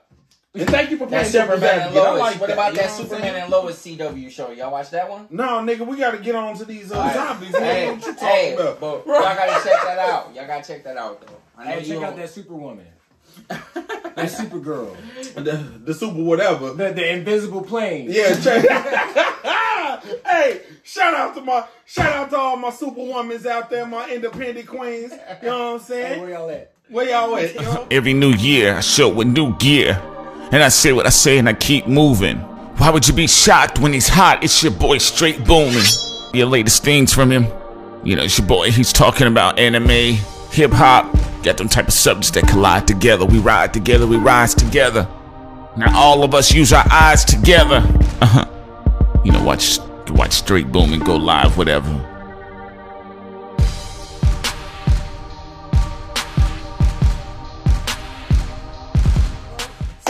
and 0.54 0.70
thank 0.70 0.92
you 0.92 0.98
for 0.98 1.06
that 1.08 1.22
playing 1.28 1.32
devil's 1.32 1.60
Superman 1.62 1.88
and 1.88 1.96
Lois. 1.96 2.20
like 2.20 2.40
what 2.42 2.48
that. 2.48 2.54
about 2.54 2.74
that 2.76 2.86
know 2.90 2.98
Superman 3.04 3.22
saying? 3.22 3.36
and 3.44 3.52
Lois 3.52 3.86
CW 3.86 4.30
show? 4.32 4.52
Y'all 4.52 4.72
watch 4.72 4.90
that 4.92 5.10
one? 5.10 5.28
No, 5.30 5.44
nigga, 5.62 5.88
we 5.88 5.98
got 5.98 6.12
to 6.12 6.18
get 6.18 6.36
on 6.36 6.56
to 6.58 6.66
these 6.66 6.92
uh, 6.92 6.96
Alright. 6.98 7.14
topics. 7.16 7.52
Man. 7.54 7.62
Hey, 7.64 7.88
what 7.92 8.06
you 8.06 8.14
talking 8.14 8.28
hey, 8.28 8.54
about? 8.56 8.80
but 8.82 9.06
y'all 9.08 9.22
gotta 9.22 9.64
check 9.70 9.82
that 9.84 10.00
out. 10.00 10.36
Y'all 10.36 10.48
gotta 10.48 10.68
check 10.68 10.84
that 10.84 10.98
out 10.98 11.22
though. 11.26 11.34
I 11.58 11.64
know 11.66 11.72
Hey, 11.72 11.80
you 11.82 11.86
check 11.94 11.98
out 12.04 12.10
don't- 12.12 12.20
that 12.20 12.30
Superwoman. 12.30 12.86
that 13.48 14.30
Supergirl. 14.30 14.94
the, 15.36 15.80
the 15.86 15.94
super 15.94 16.22
whatever. 16.22 16.74
The, 16.74 16.92
the 16.92 17.12
invisible 17.14 17.62
plane. 17.62 18.08
Yeah, 18.10 18.36
check. 18.42 18.66
hey, 20.26 20.62
shout 20.84 21.14
out 21.14 21.34
to 21.36 21.42
my 21.42 21.66
shout 21.86 22.12
out 22.12 22.30
to 22.32 22.38
all 22.38 22.58
my 22.58 22.72
superwomans 22.72 23.46
out 23.46 23.70
there, 23.70 23.86
my 23.86 24.10
independent 24.10 24.68
queens. 24.68 25.14
You 25.42 25.48
know 25.48 25.74
what 25.74 25.74
I'm 25.76 25.80
Hey, 25.80 25.86
saying? 25.86 26.22
where 26.22 26.30
y'all 26.32 26.50
at? 26.50 26.74
Where 26.90 27.10
y'all 27.10 27.36
at? 27.38 27.56
You 27.56 27.62
know? 27.62 27.88
Every 27.90 28.14
new 28.14 28.32
year, 28.34 28.76
I 28.76 28.82
show 28.82 29.08
with 29.08 29.28
new 29.28 29.56
gear. 29.58 30.02
And 30.52 30.62
I 30.62 30.70
say 30.70 30.92
what 30.92 31.06
I 31.06 31.10
say 31.10 31.38
and 31.38 31.48
I 31.48 31.54
keep 31.54 31.88
moving. 31.88 32.38
Why 32.78 32.90
would 32.90 33.08
you 33.08 33.14
be 33.14 33.28
shocked 33.28 33.80
when 33.80 33.94
he's 33.94 34.10
hot? 34.10 34.44
It's 34.44 34.62
your 34.62 34.74
boy 34.74 34.98
straight 34.98 35.46
booming. 35.46 35.84
Your 36.34 36.48
latest 36.48 36.84
things 36.84 37.14
from 37.14 37.32
him. 37.32 37.48
You 38.04 38.16
know, 38.16 38.24
it's 38.24 38.38
your 38.38 38.48
boy. 38.48 38.72
He's 38.72 38.92
talking 38.92 39.28
about 39.28 39.60
anime, 39.60 40.18
hip 40.52 40.72
hop. 40.72 41.14
Got 41.44 41.58
them 41.58 41.70
type 41.70 41.88
of 41.88 41.94
subjects 41.94 42.32
that 42.32 42.48
collide 42.48 42.88
together. 42.88 43.26
We 43.26 43.40
ride 43.40 43.74
together, 43.74 44.06
we 44.06 44.18
rise 44.18 44.54
together. 44.54 45.08
Now 45.78 45.98
all 45.98 46.24
of 46.24 46.34
us 46.34 46.52
use 46.52 46.74
our 46.74 46.86
eyes 46.92 47.24
together. 47.24 47.78
Uh-huh. 48.22 48.46
You 49.24 49.32
know, 49.32 49.44
watch 49.44 49.80
watch 50.10 50.34
straight 50.34 50.72
booming 50.72 51.00
go 51.00 51.16
live, 51.16 51.58
whatever. 51.58 52.11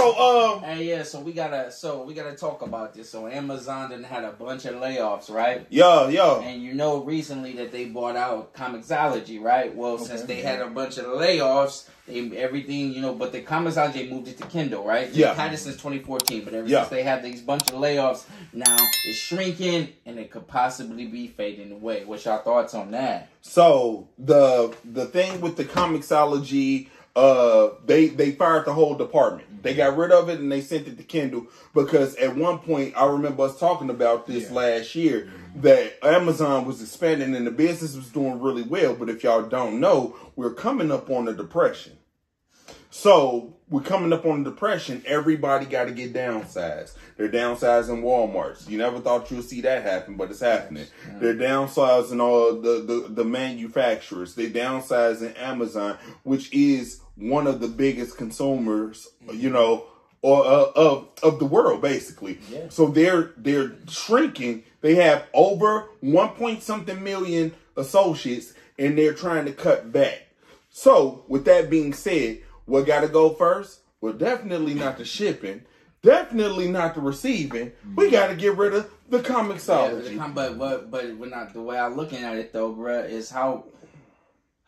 So 0.01 0.55
um, 0.55 0.63
Hey, 0.63 0.89
yeah. 0.89 1.03
So 1.03 1.19
we 1.19 1.31
gotta, 1.31 1.71
so 1.71 2.01
we 2.03 2.15
gotta 2.15 2.35
talk 2.35 2.63
about 2.63 2.95
this. 2.95 3.09
So 3.09 3.27
Amazon 3.27 3.91
done 3.91 4.03
had 4.03 4.23
a 4.23 4.31
bunch 4.31 4.65
of 4.65 4.75
layoffs, 4.75 5.29
right? 5.29 5.67
yo, 5.69 6.07
yo, 6.07 6.41
And 6.41 6.63
you 6.63 6.73
know 6.73 7.03
recently 7.03 7.53
that 7.53 7.71
they 7.71 7.85
bought 7.85 8.15
out 8.15 8.53
Comixology, 8.55 9.39
right? 9.39 9.75
Well, 9.75 9.99
since 9.99 10.23
they 10.23 10.41
had 10.41 10.59
a 10.59 10.67
bunch 10.67 10.97
of 10.97 11.05
layoffs, 11.05 11.87
they 12.07 12.35
everything, 12.35 12.93
you 12.93 13.01
know, 13.01 13.13
but 13.13 13.31
the 13.31 13.41
Comixology 13.41 14.09
moved 14.09 14.27
it 14.27 14.37
to 14.39 14.47
Kindle, 14.47 14.83
right? 14.83 15.07
Yeah. 15.11 15.27
They've 15.27 15.37
had 15.37 15.53
it 15.53 15.57
since 15.57 15.75
2014, 15.75 16.45
but 16.45 16.53
ever 16.55 16.67
Yeah. 16.67 16.79
since 16.79 16.89
they 16.89 17.03
had 17.03 17.21
these 17.21 17.41
bunch 17.41 17.69
of 17.69 17.75
layoffs, 17.75 18.23
now 18.53 18.75
it's 19.05 19.19
shrinking 19.19 19.89
and 20.07 20.17
it 20.17 20.31
could 20.31 20.47
possibly 20.47 21.05
be 21.05 21.27
fading 21.27 21.71
away. 21.71 22.05
What's 22.05 22.25
your 22.25 22.39
thoughts 22.39 22.73
on 22.73 22.89
that? 22.91 23.29
So 23.41 24.07
the 24.17 24.73
the 24.83 25.05
thing 25.05 25.41
with 25.41 25.57
the 25.57 25.65
Comixology, 25.65 26.87
uh, 27.15 27.69
they 27.85 28.07
they 28.07 28.31
fired 28.31 28.65
the 28.65 28.73
whole 28.73 28.95
department. 28.95 29.47
They 29.61 29.73
got 29.73 29.97
rid 29.97 30.11
of 30.11 30.29
it 30.29 30.39
and 30.39 30.51
they 30.51 30.61
sent 30.61 30.87
it 30.87 30.97
to 30.97 31.03
Kindle 31.03 31.47
because 31.73 32.15
at 32.15 32.35
one 32.35 32.59
point 32.59 32.93
I 32.97 33.05
remember 33.05 33.43
us 33.43 33.59
talking 33.59 33.89
about 33.89 34.27
this 34.27 34.49
Yeah. 34.49 34.55
last 34.55 34.95
year 34.95 35.21
mm-hmm. 35.21 35.61
that 35.61 36.03
Amazon 36.05 36.65
was 36.65 36.81
expanding 36.81 37.35
and 37.35 37.45
the 37.45 37.51
business 37.51 37.95
was 37.95 38.09
doing 38.09 38.39
really 38.39 38.63
well. 38.63 38.93
But 38.93 39.09
if 39.09 39.23
y'all 39.23 39.43
don't 39.43 39.79
know, 39.79 40.15
we're 40.35 40.53
coming 40.53 40.91
up 40.91 41.09
on 41.09 41.27
a 41.27 41.33
depression. 41.33 41.97
So 42.93 43.55
we're 43.69 43.81
coming 43.81 44.11
up 44.11 44.25
on 44.25 44.41
a 44.41 44.43
depression. 44.43 45.01
Everybody 45.05 45.65
got 45.65 45.85
to 45.85 45.91
get 45.93 46.13
downsized. 46.13 46.93
They're 47.15 47.29
downsizing 47.29 48.03
Walmart's. 48.03 48.69
You 48.69 48.77
never 48.77 48.99
thought 48.99 49.31
you 49.31 49.37
would 49.37 49.45
see 49.45 49.61
that 49.61 49.83
happen, 49.83 50.15
but 50.15 50.29
it's 50.29 50.41
happening. 50.41 50.87
They're 51.19 51.33
downsizing 51.33 52.21
all 52.21 52.59
the, 52.59 52.81
the, 52.81 53.07
the 53.09 53.23
manufacturers. 53.23 54.35
They're 54.35 54.49
downsizing 54.49 55.39
Amazon, 55.39 55.97
which 56.23 56.51
is 56.53 56.99
one 57.15 57.47
of 57.47 57.59
the 57.59 57.67
biggest 57.67 58.17
consumers, 58.17 59.07
you 59.33 59.49
know, 59.49 59.85
or 60.21 60.45
uh, 60.45 60.71
of 60.75 61.07
of 61.23 61.39
the 61.39 61.45
world, 61.45 61.81
basically. 61.81 62.39
Yeah. 62.49 62.69
So 62.69 62.87
they're 62.87 63.31
they're 63.37 63.73
shrinking. 63.89 64.63
They 64.81 64.95
have 64.95 65.25
over 65.33 65.89
one 66.01 66.29
point 66.29 66.63
something 66.63 67.03
million 67.03 67.53
associates, 67.77 68.53
and 68.79 68.97
they're 68.97 69.13
trying 69.13 69.45
to 69.45 69.51
cut 69.51 69.91
back. 69.91 70.27
So, 70.69 71.25
with 71.27 71.45
that 71.45 71.69
being 71.69 71.91
said, 71.93 72.39
what 72.65 72.85
got 72.85 73.01
to 73.01 73.07
go 73.07 73.31
first? 73.33 73.79
Well, 73.99 74.13
definitely 74.13 74.73
not 74.73 74.97
the 74.97 75.05
shipping, 75.05 75.63
definitely 76.01 76.67
not 76.69 76.95
the 76.95 77.01
receiving. 77.01 77.71
We 77.95 78.09
got 78.09 78.27
to 78.27 78.35
get 78.35 78.55
rid 78.57 78.73
of 78.73 78.89
the 79.09 79.17
Yeah, 79.17 79.23
Comixology. 79.23 80.17
com- 80.17 80.33
but 80.33 80.57
but 80.57 80.89
but 80.89 81.15
we're 81.17 81.29
not 81.29 81.53
the 81.53 81.61
way 81.61 81.77
I'm 81.77 81.95
looking 81.95 82.23
at 82.23 82.37
it 82.37 82.53
though, 82.53 82.73
bruh, 82.73 83.07
is 83.07 83.29
how 83.29 83.65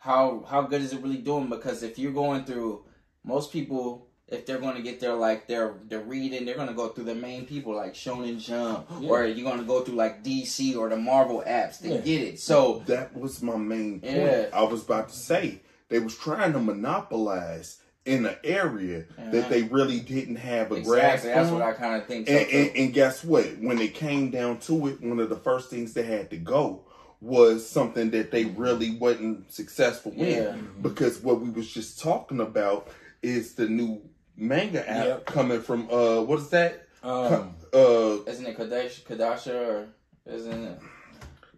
how 0.04 0.44
how 0.50 0.62
good 0.62 0.82
is 0.82 0.92
it 0.92 1.00
really 1.00 1.16
doing? 1.16 1.48
Because 1.48 1.82
if 1.82 1.98
you're 1.98 2.12
going 2.12 2.44
through 2.44 2.84
most 3.24 3.50
people, 3.50 4.06
if 4.28 4.44
they're 4.44 4.58
going 4.58 4.76
to 4.76 4.82
get 4.82 5.00
their 5.00 5.14
like 5.14 5.48
their 5.48 5.76
their 5.88 6.00
reading, 6.00 6.44
they're 6.44 6.56
going 6.56 6.68
to 6.68 6.74
go 6.74 6.88
through 6.88 7.04
the 7.04 7.14
main 7.14 7.46
people 7.46 7.74
like 7.74 7.94
Shonen 7.94 8.38
Jump, 8.38 8.86
or 9.02 9.24
you're 9.24 9.48
going 9.48 9.60
to 9.60 9.64
go 9.64 9.80
through 9.80 9.94
like 9.94 10.22
DC 10.22 10.76
or 10.76 10.90
the 10.90 10.96
Marvel 10.96 11.42
apps. 11.46 11.78
They 11.78 11.94
Yeah. 11.94 12.00
get 12.02 12.20
it. 12.20 12.38
So 12.40 12.82
that 12.86 13.16
was 13.16 13.40
my 13.42 13.56
main 13.56 14.00
point. 14.00 14.14
Yeah. 14.14 14.46
I 14.52 14.62
was 14.64 14.84
about 14.84 15.08
to 15.08 15.14
say 15.16 15.62
they 15.88 16.00
was 16.00 16.14
trying 16.16 16.52
to 16.52 16.60
monopolize 16.60 17.80
in 18.04 18.26
an 18.26 18.36
area 18.44 19.06
that 19.32 19.48
they 19.48 19.62
really 19.62 20.00
didn't 20.00 20.36
have 20.36 20.70
a 20.70 20.82
grasp 20.82 21.24
exactly, 21.24 21.30
that's 21.30 21.48
on. 21.48 21.54
what 21.54 21.62
I 21.62 21.72
kind 21.72 22.02
of 22.02 22.06
think. 22.06 22.28
So 22.28 22.34
And, 22.34 22.50
and, 22.50 22.76
and 22.76 22.92
guess 22.92 23.24
what? 23.24 23.46
When 23.58 23.78
it 23.80 23.94
came 23.94 24.30
down 24.30 24.58
to 24.60 24.88
it, 24.88 25.00
one 25.00 25.18
of 25.18 25.30
the 25.30 25.36
first 25.38 25.70
things 25.70 25.94
they 25.94 26.02
had 26.02 26.28
to 26.28 26.36
go 26.36 26.84
was 27.24 27.66
something 27.68 28.10
that 28.10 28.30
they 28.30 28.44
really 28.44 28.92
wasn't 28.96 29.50
successful 29.50 30.12
Yeah. 30.14 30.56
Because 30.82 31.22
what 31.22 31.40
we 31.40 31.48
was 31.50 31.72
just 31.72 32.00
talking 32.00 32.40
about 32.40 32.88
is 33.22 33.54
the 33.54 33.66
new 33.68 34.02
manga 34.36 34.88
app 34.88 35.06
Yep. 35.06 35.26
coming 35.26 35.60
from 35.62 35.88
uh 35.90 36.20
what 36.22 36.38
is 36.40 36.50
that? 36.50 36.86
Um, 37.02 37.54
Uh 37.72 38.22
isn't 38.26 38.46
it 38.46 38.56
Kadash, 38.58 39.02
Kadasha 39.04 39.54
or 39.54 39.88
isn't 40.26 40.64
it 40.64 40.78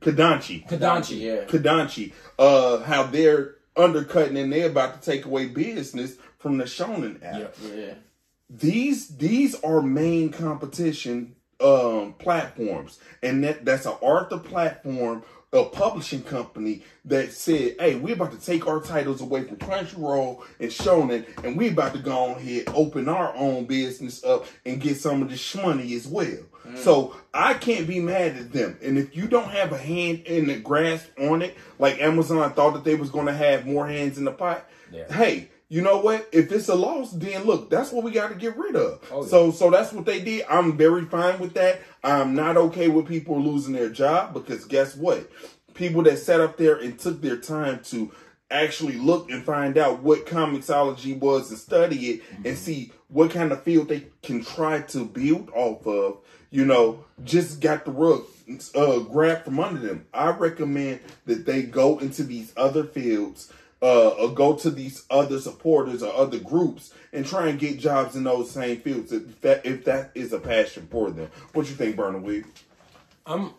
Kodansha. 0.01 0.69
Kodansha. 0.69 1.19
Yeah. 1.19 1.45
Kodansha. 1.47 2.13
Uh 2.39 2.79
how 2.85 3.03
they're 3.05 3.57
undercutting 3.77 4.37
and 4.37 4.53
they're 4.53 4.69
about 4.71 5.03
to 5.03 5.11
take 5.11 5.25
away 5.27 5.47
business 5.47 6.17
from 6.39 6.59
the 6.59 6.65
Shonen 6.65 7.17
app. 7.25 7.57
Yeah. 7.63 7.75
Yeah. 7.75 7.95
these 8.49 9.09
these 9.17 9.55
are 9.63 9.83
main 9.83 10.31
competition 10.31 11.35
um 11.61 12.15
platforms 12.19 12.99
and 13.23 13.43
that 13.43 13.65
that's 13.65 13.87
an 13.87 13.95
Arthur 14.03 14.39
platform 14.39 15.23
a 15.61 15.65
publishing 15.65 16.23
company 16.23 16.83
that 17.05 17.33
said, 17.33 17.77
"Hey, 17.79 17.95
we're 17.97 18.15
about 18.15 18.33
to 18.33 18.45
take 18.45 18.67
our 18.67 18.81
titles 18.81 19.21
away 19.21 19.45
from 19.45 19.57
Crunchyroll 19.57 20.43
and 20.61 20.71
Shonen, 20.71 21.25
and 21.45 21.57
we're 21.57 21.73
about 21.73 21.93
to 21.95 21.99
go 22.01 22.17
on 22.35 22.41
here 22.41 22.65
open 22.75 23.09
our 23.09 23.35
own 23.37 23.65
business 23.65 24.23
up 24.25 24.47
and 24.65 24.81
get 24.81 24.97
some 24.99 25.23
of 25.23 25.31
this 25.31 25.55
money 25.55 25.95
as 25.95 26.07
well." 26.07 26.39
Mm. 26.67 26.79
So 26.79 27.15
I 27.33 27.55
can't 27.55 27.87
be 27.87 28.01
mad 28.01 28.37
at 28.37 28.53
them. 28.53 28.79
And 28.83 28.99
if 28.99 29.17
you 29.17 29.29
don't 29.29 29.51
have 29.51 29.73
a 29.73 29.79
hand 29.79 30.23
in 30.27 30.49
the 30.49 30.57
grasp 30.57 31.07
on 31.19 31.43
it, 31.43 31.57
like 31.79 32.01
Amazon 32.01 32.53
thought 32.53 32.75
that 32.75 32.85
they 32.85 32.95
was 32.95 33.11
going 33.11 33.27
to 33.27 33.35
have 33.35 33.67
more 33.67 33.87
hands 33.87 34.19
in 34.19 34.25
the 34.25 34.33
pot, 34.33 34.69
Yeah. 34.93 35.13
hey, 35.13 35.49
you 35.69 35.83
know 35.83 35.99
what? 35.99 36.29
If 36.33 36.53
it's 36.53 36.69
a 36.69 36.75
loss, 36.75 37.13
then 37.13 37.45
look, 37.45 37.71
that's 37.71 37.91
what 37.91 38.05
we 38.05 38.13
got 38.13 38.29
to 38.29 38.37
get 38.37 38.57
rid 38.57 38.77
of. 38.77 39.05
Oh, 39.11 39.23
yeah. 39.23 39.29
So, 39.29 39.51
so 39.51 39.71
that's 39.71 39.93
what 39.93 40.07
they 40.07 40.21
did. 40.21 40.47
I'm 40.49 40.77
very 40.77 41.05
fine 41.05 41.41
with 41.41 41.55
that. 41.55 41.81
I'm 42.05 42.35
not 42.35 42.57
okay 42.57 42.89
with 42.89 43.09
people 43.09 43.41
losing 43.41 43.73
their 43.73 43.91
job 43.91 44.33
because 44.33 44.65
guess 44.65 44.95
what? 44.95 45.29
People 45.75 46.03
that 46.05 46.19
sat 46.19 46.41
up 46.41 46.57
there 46.57 46.77
and 46.77 46.99
took 46.99 47.21
their 47.21 47.37
time 47.37 47.81
to 47.85 48.13
actually 48.49 48.97
look 48.97 49.29
and 49.31 49.45
find 49.45 49.77
out 49.77 50.03
what 50.03 50.25
Comixology 50.25 51.19
was 51.19 51.51
and 51.51 51.59
study 51.59 52.11
it 52.11 52.23
and 52.45 52.57
see 52.57 52.93
what 53.09 53.33
kind 53.33 53.51
of 53.51 53.63
field 53.65 53.89
they 53.89 54.07
can 54.23 54.45
try 54.45 54.81
to 54.83 55.05
build 55.05 55.51
off 55.51 55.85
of, 55.87 56.19
you 56.51 56.65
know, 56.65 57.05
just 57.25 57.61
got 57.61 57.85
the 57.85 57.91
rug 57.91 58.25
uh, 58.77 59.01
grabbed 59.01 59.45
from 59.45 59.59
under 59.59 59.81
them. 59.81 60.07
I 60.15 60.31
recommend 60.31 61.01
that 61.25 61.45
they 61.45 61.63
go 61.63 61.99
into 61.99 62.23
these 62.23 62.53
other 62.57 62.85
fields 62.85 63.53
uh, 63.83 64.09
or 64.09 64.33
go 64.33 64.55
to 64.55 64.71
these 64.71 65.05
other 65.11 65.39
supporters 65.39 66.03
or 66.03 66.15
other 66.15 66.39
groups 66.39 66.93
and 67.13 67.27
try 67.27 67.49
and 67.49 67.59
get 67.59 67.79
jobs 67.79 68.17
in 68.17 68.25
those 68.25 68.51
same 68.51 68.81
fields 68.81 69.13
if 69.13 69.41
that, 69.43 69.65
if 69.67 69.85
that 69.85 70.11
is 70.15 70.33
a 70.33 70.41
passion 70.41 70.89
for 70.91 71.11
them. 71.11 71.31
What 71.53 71.69
you 71.69 71.75
think, 71.75 71.97
Bernard 71.97 72.45
I'm 73.27 73.53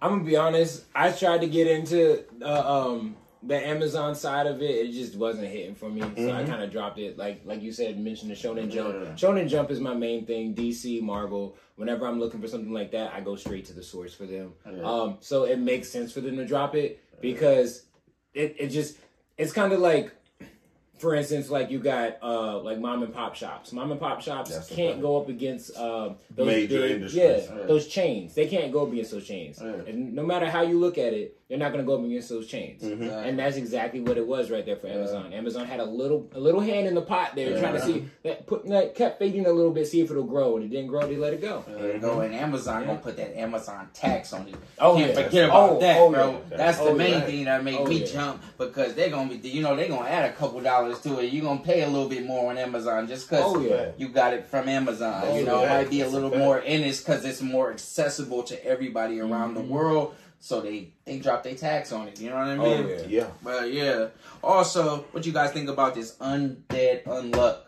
I'm 0.00 0.10
gonna 0.10 0.24
be 0.24 0.36
honest. 0.36 0.84
I 0.94 1.10
tried 1.12 1.40
to 1.40 1.46
get 1.46 1.66
into 1.66 2.24
uh, 2.42 2.86
um 2.86 3.16
the 3.42 3.56
Amazon 3.56 4.14
side 4.14 4.46
of 4.46 4.62
it. 4.62 4.70
It 4.70 4.92
just 4.92 5.14
wasn't 5.14 5.48
hitting 5.48 5.74
for 5.74 5.88
me, 5.88 6.00
so 6.16 6.32
I 6.32 6.44
kind 6.44 6.62
of 6.62 6.70
dropped 6.70 6.98
it. 6.98 7.16
Like 7.16 7.42
like 7.44 7.62
you 7.62 7.72
said, 7.72 7.98
mentioned 7.98 8.30
the 8.30 8.34
Shonen 8.34 8.70
Jump. 8.70 8.94
Yeah. 8.94 9.12
Shonen 9.12 9.48
Jump 9.48 9.70
is 9.70 9.80
my 9.80 9.94
main 9.94 10.26
thing. 10.26 10.54
DC, 10.54 11.00
Marvel. 11.02 11.56
Whenever 11.76 12.06
I'm 12.06 12.18
looking 12.18 12.40
for 12.40 12.48
something 12.48 12.72
like 12.72 12.90
that, 12.90 13.14
I 13.14 13.20
go 13.20 13.36
straight 13.36 13.64
to 13.66 13.72
the 13.72 13.82
source 13.82 14.12
for 14.12 14.26
them. 14.26 14.52
Yeah. 14.66 14.82
Um, 14.82 15.18
so 15.20 15.44
it 15.44 15.60
makes 15.60 15.88
sense 15.88 16.12
for 16.12 16.20
them 16.20 16.36
to 16.36 16.44
drop 16.44 16.74
it 16.74 17.00
because 17.20 17.84
it 18.38 18.56
it 18.58 18.68
just 18.68 18.96
it's 19.36 19.52
kind 19.52 19.72
of 19.72 19.80
like. 19.80 20.12
For 20.98 21.14
instance, 21.14 21.48
like 21.48 21.70
you 21.70 21.78
got 21.78 22.16
uh 22.24 22.58
like 22.58 22.80
mom 22.80 23.04
and 23.04 23.14
pop 23.14 23.36
shops. 23.36 23.72
Mom 23.72 23.92
and 23.92 24.00
pop 24.00 24.20
shops 24.20 24.50
That's 24.50 24.68
can't 24.68 25.00
go 25.00 25.16
up 25.20 25.28
against 25.28 25.76
um 25.76 26.16
those 26.34 26.48
Major 26.48 26.80
big, 26.80 26.90
industries. 26.90 27.46
yeah, 27.48 27.66
those 27.68 27.86
chains. 27.86 28.34
They 28.34 28.48
can't 28.48 28.72
go 28.72 28.84
against 28.84 29.12
those 29.12 29.24
chains. 29.24 29.60
And 29.60 30.12
no 30.12 30.24
matter 30.26 30.50
how 30.50 30.62
you 30.62 30.76
look 30.76 30.98
at 30.98 31.12
it, 31.12 31.37
they're 31.48 31.56
not 31.56 31.72
going 31.72 31.82
to 31.82 31.86
go 31.86 31.98
up 31.98 32.04
against 32.04 32.28
those 32.28 32.46
chains. 32.46 32.82
Mhm. 32.82 33.10
And 33.26 33.38
that's 33.38 33.56
exactly 33.56 34.00
what 34.00 34.18
it 34.18 34.26
was 34.26 34.50
right 34.50 34.66
there 34.66 34.76
for 34.76 34.86
Amazon. 34.86 35.32
Amazon 35.32 35.64
had 35.66 35.80
a 35.80 35.84
little 35.84 36.28
a 36.34 36.38
little 36.40 36.60
hand 36.60 36.86
in 36.86 36.94
the 36.94 37.00
pot 37.00 37.30
there, 37.34 37.52
Yeah. 37.52 37.60
trying 37.60 37.72
to 37.74 37.80
see 37.82 38.04
that 38.22 38.46
put 38.46 38.66
that 38.66 38.94
kept 38.94 39.18
fading 39.18 39.46
a 39.46 39.50
little 39.52 39.70
bit, 39.70 39.86
see 39.86 40.02
if 40.02 40.10
it'll 40.10 40.24
grow. 40.24 40.56
And 40.56 40.66
it 40.66 40.68
didn't 40.68 40.88
grow, 40.88 41.06
they 41.06 41.16
let 41.16 41.32
it 41.32 41.40
go. 41.40 41.64
There 41.66 41.94
you 41.94 41.98
go. 42.00 42.20
And 42.20 42.34
Amazon 42.34 42.84
gonna 42.84 42.98
put 42.98 43.16
that 43.16 43.34
Amazon 43.38 43.88
tax 43.94 44.34
on 44.34 44.46
it. 44.48 44.56
Oh, 44.78 44.96
Can't 44.96 45.14
yeah. 45.16 45.22
forget 45.24 45.44
about 45.46 45.70
Oh, 45.70 45.80
that, 45.80 45.98
oh, 45.98 46.10
bro. 46.10 46.30
yeah. 46.50 46.56
That's 46.58 46.78
the 46.78 46.84
Oh, 46.90 46.94
main 46.94 47.12
yeah. 47.12 47.20
thing 47.22 47.44
that 47.46 47.64
make 47.64 47.80
Oh, 47.80 47.86
me 47.86 48.00
yeah. 48.00 48.06
jump 48.06 48.42
because 48.58 48.92
they're 48.94 49.08
gonna 49.08 49.34
be, 49.34 49.48
you 49.48 49.62
know, 49.62 49.74
they're 49.74 49.88
gonna 49.88 50.06
add 50.08 50.28
a 50.28 50.32
couple 50.34 50.60
dollars 50.60 51.00
to 51.00 51.18
it. 51.20 51.32
You're 51.32 51.44
gonna 51.44 51.60
pay 51.60 51.82
a 51.82 51.88
little 51.88 52.10
bit 52.10 52.26
more 52.26 52.50
on 52.50 52.58
Amazon 52.58 53.08
just 53.08 53.26
because 53.28 53.44
Oh 53.56 53.60
yeah. 53.60 53.86
you 53.96 54.08
got 54.08 54.34
it 54.34 54.44
from 54.46 54.68
Amazon. 54.68 55.22
Oh, 55.26 55.38
you 55.38 55.46
know, 55.46 55.62
yeah. 55.62 55.78
it 55.78 55.82
might 55.84 55.90
be 55.90 56.02
a 56.02 56.08
little 56.08 56.36
more, 56.36 56.58
and 56.58 56.84
it's 56.84 56.98
because 57.00 57.24
it's 57.24 57.40
more 57.40 57.70
accessible 57.72 58.42
to 58.42 58.62
everybody 58.66 59.18
around 59.18 59.54
the 59.54 59.60
Mhm. 59.62 59.68
world. 59.68 60.14
So 60.40 60.60
they 60.60 60.92
they 61.04 61.18
drop 61.18 61.42
their 61.42 61.54
tax 61.54 61.92
on 61.92 62.08
it. 62.08 62.20
You 62.20 62.30
know 62.30 62.36
what 62.36 62.46
I 62.48 62.56
mean? 62.56 62.60
Oh 62.66 62.82
mean? 62.82 62.88
yeah. 62.88 63.04
Yeah. 63.08 63.26
But 63.42 63.72
yeah. 63.72 64.06
Also, 64.42 64.98
what 65.12 65.26
you 65.26 65.32
guys 65.32 65.52
think 65.52 65.68
about 65.68 65.94
this 65.94 66.16
undead 66.16 67.04
unluck? 67.04 67.58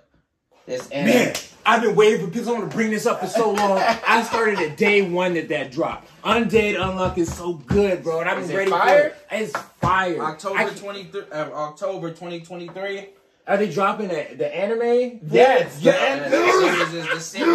This 0.67 0.89
anime. 0.91 1.15
Man, 1.15 1.35
I've 1.67 1.83
been 1.83 1.97
waiting 1.97 2.25
for 2.27 2.31
people 2.33 2.61
to 2.61 2.67
bring 2.67 2.91
this 2.91 3.05
up 3.07 3.21
for 3.21 3.27
so 3.27 3.51
long. 3.51 3.79
I 4.07 4.23
started 4.23 4.59
at 4.61 4.77
day 4.77 5.03
one 5.03 5.35
that 5.35 5.49
that 5.49 5.73
dropped. 5.73 6.09
Undead 6.23 6.77
Unluck 6.77 7.19
is 7.19 7.35
so 7.35 7.55
good, 7.55 8.03
bro, 8.05 8.21
and 8.21 8.29
I've 8.29 8.39
Is 8.39 8.47
been 8.49 8.55
it 8.55 8.59
ready 8.59 8.71
fire? 8.71 9.01
for 9.29 9.35
it. 9.35 9.43
It's 9.43 9.57
fire. 9.81 10.21
October 10.21 10.59
I- 10.61 10.71
twenty 10.71 11.05
three, 11.05 11.23
uh, 11.33 11.51
October 11.51 12.13
twenty 12.13 12.41
twenty 12.41 12.69
three. 12.69 13.09
Are 13.49 13.57
they 13.57 13.69
dropping 13.71 14.09
the, 14.09 14.29
the 14.37 14.55
anime? 14.55 15.19
Yes. 15.29 15.81
Yeah, 15.81 15.93
Yeah. 15.95 16.29
the 16.29 16.53
series 16.53 16.95
is 16.95 17.09
the 17.15 17.21
series 17.21 17.47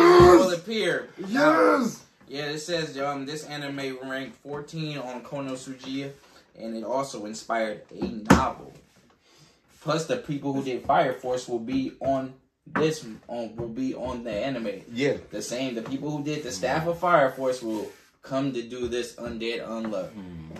will 0.45 0.51
appear. 0.53 1.07
Now, 1.29 1.77
Yes. 1.79 2.03
Yeah, 2.27 2.45
it 2.45 2.59
says 2.59 2.97
um 2.97 3.25
this 3.25 3.45
anime 3.45 3.97
ranked 4.03 4.37
14 4.37 4.97
on 4.97 5.23
Konosuji, 5.23 6.11
and 6.57 6.75
it 6.75 6.83
also 6.83 7.25
inspired 7.25 7.81
a 7.91 8.05
novel. 8.33 8.73
Plus, 9.81 10.07
the 10.07 10.17
people 10.17 10.53
who 10.53 10.63
did 10.63 10.83
Fire 10.83 11.13
Force 11.13 11.47
will 11.47 11.59
be 11.59 11.93
on 11.99 12.33
this 12.65 13.05
on 13.27 13.55
will 13.55 13.67
be 13.67 13.93
on 13.93 14.23
the 14.23 14.31
anime. 14.31 14.81
Yeah. 14.91 15.17
The 15.29 15.41
same, 15.41 15.75
the 15.75 15.83
people 15.83 16.09
who 16.09 16.23
did 16.23 16.43
the 16.43 16.51
staff 16.51 16.87
of 16.87 16.97
Fire 16.99 17.31
Force 17.31 17.61
will 17.61 17.91
come 18.23 18.53
to 18.53 18.61
do 18.63 18.87
this 18.87 19.15
Undead 19.15 19.67
Unluck. 19.67 20.09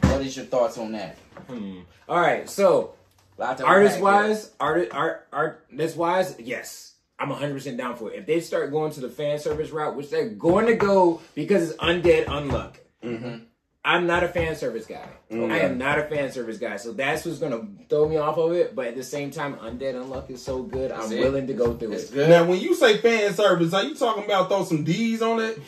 What 0.04 0.22
is 0.22 0.38
your 0.38 0.46
thoughts 0.46 0.78
on 0.78 0.92
that? 0.92 1.18
Hmm. 1.48 1.80
All 2.08 2.20
right, 2.20 2.48
so 2.50 2.94
artist 3.40 4.00
wise, 4.00 4.52
art 4.60 4.90
art 4.92 5.28
art 5.34 5.66
this 5.72 5.96
wise, 5.96 6.36
yes. 6.40 6.94
I'm 7.18 7.30
100% 7.30 7.78
down 7.78 7.96
for 7.96 8.12
it. 8.12 8.20
If 8.20 8.26
they 8.26 8.40
start 8.42 8.72
going 8.72 8.92
to 8.94 9.00
the 9.02 9.10
fan 9.10 9.40
service 9.40 9.70
route, 9.72 9.96
which 9.96 10.10
they're 10.10 10.30
going 10.30 10.66
to 10.68 10.76
go 10.76 11.22
because 11.34 11.70
it's 11.72 11.80
undead 11.80 12.26
unluck. 12.26 12.74
Mhm. 13.04 13.44
I'm 13.86 14.08
not 14.08 14.24
a 14.24 14.28
fan 14.28 14.56
service 14.56 14.88
guy. 14.88 15.08
I 15.32 15.60
am 15.60 15.78
not 15.78 16.00
a 16.00 16.04
fan 16.06 16.32
service 16.32 16.58
guy. 16.58 16.76
So 16.78 16.92
that's 16.92 17.24
what's 17.24 17.38
going 17.38 17.52
to 17.52 17.68
throw 17.88 18.10
me 18.10 18.18
off 18.18 18.38
of 18.40 18.52
it. 18.54 18.76
But 18.76 18.88
at 18.88 18.96
the 18.96 19.04
same 19.04 19.30
time, 19.30 19.54
undead 19.58 19.94
unluck 19.94 20.30
is 20.32 20.42
so 20.42 20.64
good. 20.64 20.90
That's 20.90 21.06
I'm 21.06 21.14
it. 21.14 21.20
willing 21.20 21.46
to 21.48 21.54
go 21.54 21.74
through 21.76 21.92
It's 21.92 22.10
it. 22.10 22.14
good. 22.16 22.30
Now, 22.30 22.46
when 22.46 22.60
you 22.60 22.74
say 22.74 22.98
fan 22.98 23.34
service, 23.36 23.74
are 23.74 23.84
you 23.84 23.94
talking 23.94 24.26
about 24.26 24.50
throw 24.50 24.64
some 24.64 24.84
D's 24.84 25.22
on 25.22 25.40
it? 25.40 25.62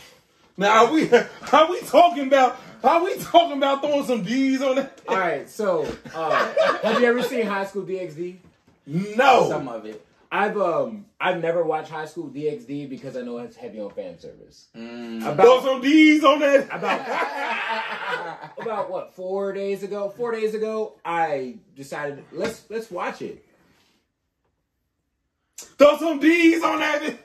Now, 0.58 0.86
are 0.86 0.92
we 0.92 1.08
are 1.54 1.70
we 1.70 1.80
talking 1.82 2.26
about 2.26 2.60
are 2.84 3.04
we 3.04 3.16
talking 3.20 3.58
about 3.58 3.82
throwing 3.84 4.06
some 4.06 4.24
D's 4.24 4.64
on 4.64 4.80
it? 4.80 5.02
All 5.08 5.16
right, 5.18 5.48
so 5.48 5.86
uh, 6.16 6.54
have 6.84 7.00
you 7.00 7.06
ever 7.08 7.22
seen 7.22 7.46
High 7.46 7.66
School 7.68 7.84
DxD? 7.84 8.38
No. 8.88 9.48
Some 9.50 9.68
of 9.68 9.86
it. 9.86 10.04
I've 10.32 10.58
um 10.58 11.06
I've 11.20 11.42
never 11.42 11.64
watched 11.64 11.90
High 11.90 12.06
School 12.06 12.30
DxD 12.30 12.90
because 12.90 13.16
I 13.18 13.22
know 13.22 13.38
it's 13.40 13.56
heavy 13.56 13.80
on 13.80 13.90
fan 13.92 14.20
service. 14.20 14.68
Mm. 14.76 15.22
Throw 15.22 15.32
About 15.32 15.64
some 15.64 15.82
D's 15.82 16.24
on 16.24 16.40
that. 16.40 16.66
about 16.72 18.52
about 18.62 18.90
what 18.92 19.14
four 19.16 19.54
days 19.54 19.84
ago 19.84 20.10
four 20.16 20.32
days 20.32 20.54
ago 20.56 20.94
i 21.06 21.56
decided 21.76 22.24
let's 22.32 22.64
let's 22.70 22.90
watch 22.92 23.22
it 23.22 23.44
Throw 25.78 25.98
some 25.98 26.20
D's 26.20 26.62
on 26.64 26.80
that. 26.80 27.18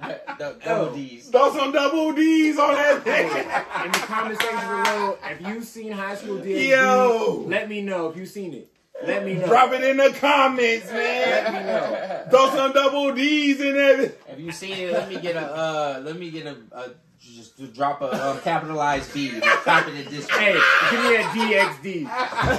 the 0.38 0.56
double 0.64 0.94
D's. 0.94 1.28
Throw 1.28 1.52
some 1.54 1.72
double 1.72 2.12
D's 2.12 2.58
on 2.58 2.74
Hey, 2.76 2.98
that. 3.04 3.82
in 3.86 3.92
the 3.92 3.98
comment 3.98 4.40
section 4.40 4.68
below 4.68 5.18
if 5.24 5.40
you've 5.46 5.64
seen 5.64 5.92
high 5.92 6.14
school 6.14 6.36
DxD, 6.38 6.68
Yo. 6.68 7.44
let 7.46 7.68
me 7.68 7.80
know 7.82 8.08
if 8.08 8.16
you've 8.16 8.28
seen 8.28 8.54
it 8.54 8.70
let 9.04 9.24
me 9.24 9.34
know 9.34 9.46
Drop 9.46 9.72
it 9.72 9.82
in 9.84 9.96
the 9.96 10.10
comments, 10.18 10.90
man. 10.90 11.44
let 11.44 11.52
me 11.52 11.60
know 11.60 12.24
Throw 12.30 12.50
some 12.50 12.72
double 12.72 13.14
D's 13.14 13.60
in 13.60 13.74
there. 13.74 14.12
Have 14.28 14.40
you 14.40 14.52
seen 14.52 14.72
it? 14.72 14.92
Let 14.92 15.08
me 15.08 15.18
get 15.20 15.36
a. 15.36 15.40
Uh, 15.40 16.02
let 16.04 16.16
me 16.16 16.30
get 16.30 16.46
a. 16.46 16.56
a 16.72 16.90
just 17.20 17.56
to 17.58 17.66
drop 17.66 18.00
a 18.00 18.30
um, 18.30 18.40
capitalized 18.42 19.12
B. 19.12 19.30
Drop 19.64 19.88
it 19.88 19.94
in 19.94 20.04
this. 20.12 20.28
hey 20.30 20.52
give 20.90 21.02
me 21.02 21.16
that 21.16 22.06
dxd 22.06 22.06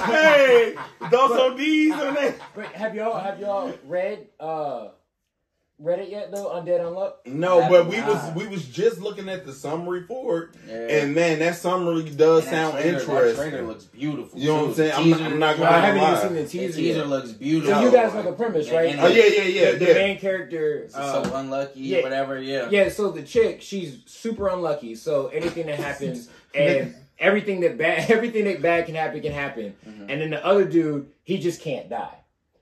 Hey, 0.04 0.74
throw 1.08 1.28
some 1.36 1.56
D's 1.56 1.92
on 1.94 2.14
that. 2.14 2.34
but 2.54 2.66
have 2.66 2.94
y'all 2.94 3.18
have 3.18 3.40
y'all 3.40 3.72
read 3.86 4.26
uh 4.38 4.88
read 5.82 5.98
it 5.98 6.10
yet 6.10 6.30
though 6.30 6.46
undead 6.50 6.80
unluck 6.80 7.14
No, 7.26 7.66
but 7.68 7.86
we 7.88 7.96
Nah. 7.96 8.08
was 8.08 8.34
we 8.36 8.46
was 8.46 8.64
just 8.66 9.00
looking 9.00 9.28
at 9.30 9.46
the 9.46 9.52
summary 9.52 10.02
for 10.06 10.42
it, 10.42 10.48
Yeah. 10.68 10.74
and 10.98 11.14
man, 11.14 11.38
that 11.38 11.56
summary 11.56 12.02
does 12.04 12.44
And 12.44 12.52
that 12.52 12.72
sound 12.72 12.72
trailer- 12.74 12.92
That 12.92 13.00
interesting. 13.00 13.50
trailer 13.50 13.66
looks 13.66 13.84
beautiful. 13.84 14.38
You 14.38 14.48
know 14.48 14.54
what 14.56 14.62
I'm 14.62 14.68
too. 14.70 14.74
saying? 14.74 14.92
I'm 14.94 15.10
not- 15.10 15.20
I'm 15.22 15.38
not 15.38 15.56
gonna 15.56 15.70
i 15.70 15.80
haven't 15.80 16.02
even 16.02 16.18
seen 16.20 16.34
the 16.34 16.42
The 16.42 16.48
teaser, 16.48 16.76
teaser 16.78 16.98
yet. 16.98 17.06
looks 17.08 17.30
beautiful. 17.32 17.74
so 17.74 17.80
you 17.82 17.90
guys 17.92 18.14
know 18.14 18.22
the 18.22 18.32
premise 18.32 18.66
And- 18.68 18.76
right 18.76 18.90
and 18.92 19.00
Oh 19.00 19.06
yeah, 19.08 19.24
yeah, 19.24 19.42
yeah, 19.42 19.70
the, 19.72 19.78
the 19.78 19.86
yeah. 19.86 19.94
main 19.94 20.18
character 20.18 20.76
It's 20.84 20.94
uh, 20.94 21.24
so 21.24 21.34
unlucky, 21.36 21.80
yeah. 21.80 22.02
whatever. 22.02 22.38
Yeah. 22.40 22.68
Yeah, 22.70 22.88
so 22.90 23.10
the 23.10 23.22
chick, 23.22 23.62
she's 23.62 23.98
super 24.06 24.48
unlucky. 24.48 24.94
So 24.94 25.28
anything 25.28 25.66
that 25.66 25.78
happens 25.78 26.28
and 26.54 26.94
everything 27.18 27.60
that 27.60 27.78
bad 27.78 28.10
everything 28.16 28.44
that 28.44 28.60
bad 28.60 28.86
can 28.86 28.94
happen 28.94 29.20
can 29.22 29.32
happen. 29.32 29.74
Mhm. 29.88 30.06
And 30.10 30.20
then 30.20 30.30
the 30.30 30.44
other 30.44 30.64
dude, 30.66 31.06
he 31.24 31.38
just 31.38 31.60
can't 31.62 31.88
die. 31.88 32.16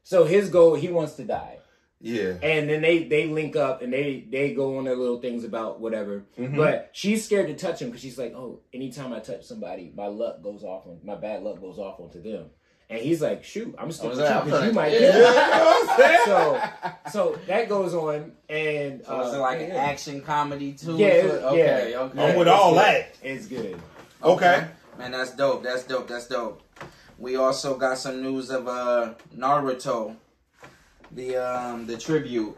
So 0.05 0.25
his 0.25 0.49
goal, 0.51 0.75
he 0.75 0.89
wants 0.89 1.15
to 1.15 1.25
die. 1.25 1.58
Yeah. 2.01 2.35
And 2.43 2.71
then 2.71 2.81
they 2.83 3.05
they 3.05 3.27
link 3.27 3.57
up 3.57 3.83
and 3.83 3.93
they 3.93 4.25
they 4.31 4.55
go 4.55 4.79
on 4.79 4.85
their 4.85 4.95
little 4.97 5.21
things 5.21 5.43
about 5.45 5.81
whatever. 5.81 6.25
Mhm. 6.39 6.57
But 6.57 6.91
she's 6.93 7.25
scared 7.25 7.49
to 7.49 7.55
touch 7.55 7.81
him 7.83 7.89
because 7.89 8.01
she's 8.03 8.19
like, 8.19 8.35
oh, 8.35 8.61
anytime 8.73 9.13
I 9.13 9.19
touch 9.21 9.45
somebody, 9.45 9.93
my 9.97 10.07
luck 10.07 10.43
goes 10.43 10.63
off 10.63 10.87
on 10.87 10.99
my 11.03 11.17
bad 11.17 11.43
luck 11.43 11.61
goes 11.61 11.79
off 11.79 11.99
onto 12.01 12.23
them. 12.23 12.51
And 12.91 13.01
he's 13.01 13.21
like, 13.21 13.45
shoot, 13.45 13.75
I'm 13.79 13.93
still 13.93 14.07
I 14.07 14.09
was 14.11 14.19
with 14.19 14.31
you 14.31 14.41
because 14.45 14.65
you 14.67 14.73
might 14.73 14.91
to- 14.91 14.99
get 14.99 15.15
You 15.15 15.21
know 15.21 15.31
it. 15.31 15.35
what 15.35 15.91
I'm 15.91 15.97
saying? 15.99 16.21
So 16.25 17.11
so 17.11 17.39
that 17.47 17.69
goes 17.69 17.95
on 17.95 18.33
and 18.49 19.05
So 19.05 19.21
is 19.21 19.35
uh, 19.35 19.37
it 19.37 19.41
like 19.41 19.61
an 19.61 19.71
action 19.73 20.21
comedy 20.23 20.73
too? 20.73 20.97
Yeah, 20.97 21.07
it- 21.09 21.25
okay, 21.45 21.91
yeah. 21.91 21.99
okay. 21.99 22.31
I'm 22.33 22.39
with 22.39 22.49
it's 22.49 22.57
all 22.57 22.71
good. 22.75 22.79
that. 22.81 23.17
It's 23.23 23.47
good. 23.47 23.79
Okay. 24.23 24.65
Man, 24.99 25.11
that's 25.13 25.35
dope. 25.37 25.63
That's 25.65 25.85
dope. 25.85 26.09
That's 26.09 26.29
dope. 26.29 26.63
We 27.19 27.37
also 27.37 27.77
got 27.77 27.99
some 27.99 28.23
news 28.23 28.51
of 28.51 28.67
uh 28.69 29.15
Naruto, 29.37 30.15
the 31.13 31.37
um 31.37 31.87
the 31.87 31.97
tribute. 31.99 32.57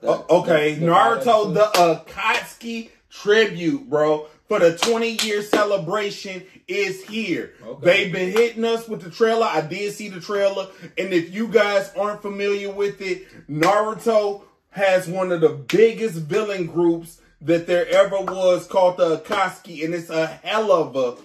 The- 0.00 0.08
O- 0.08 0.26
okay, 0.40 0.74
the- 0.74 0.80
the 0.80 0.86
Naruto, 0.86 1.54
the 1.54 2.04
Akatsuki 2.10 2.90
tribute, 3.10 3.88
bro, 3.88 4.26
for 4.48 4.58
the 4.60 4.76
20 4.76 5.18
year 5.26 5.42
celebration 5.42 6.42
is 6.68 7.02
here. 7.04 7.52
Okay. 7.66 7.84
They've 8.04 8.12
been 8.12 8.30
hitting 8.30 8.64
us 8.64 8.86
with 8.88 9.02
the 9.02 9.10
trailer. 9.10 9.46
I 9.46 9.60
did 9.62 9.92
see 9.94 10.08
the 10.08 10.20
trailer. 10.20 10.68
And 10.98 11.12
if 11.12 11.32
you 11.34 11.48
guys 11.48 11.90
aren't 11.96 12.22
familiar 12.22 12.70
with 12.70 13.00
it, 13.00 13.26
Naruto 13.48 14.42
has 14.70 15.08
one 15.08 15.32
of 15.32 15.40
the 15.40 15.48
biggest 15.48 16.16
villain 16.16 16.66
groups 16.66 17.20
that 17.40 17.66
there 17.66 17.88
ever 17.88 18.20
was 18.20 18.66
called 18.66 18.98
the 18.98 19.18
Akatsuki. 19.18 19.84
And 19.84 19.94
it's 19.94 20.10
a 20.10 20.26
hell 20.26 20.70
of 20.70 20.94
a 20.96 21.16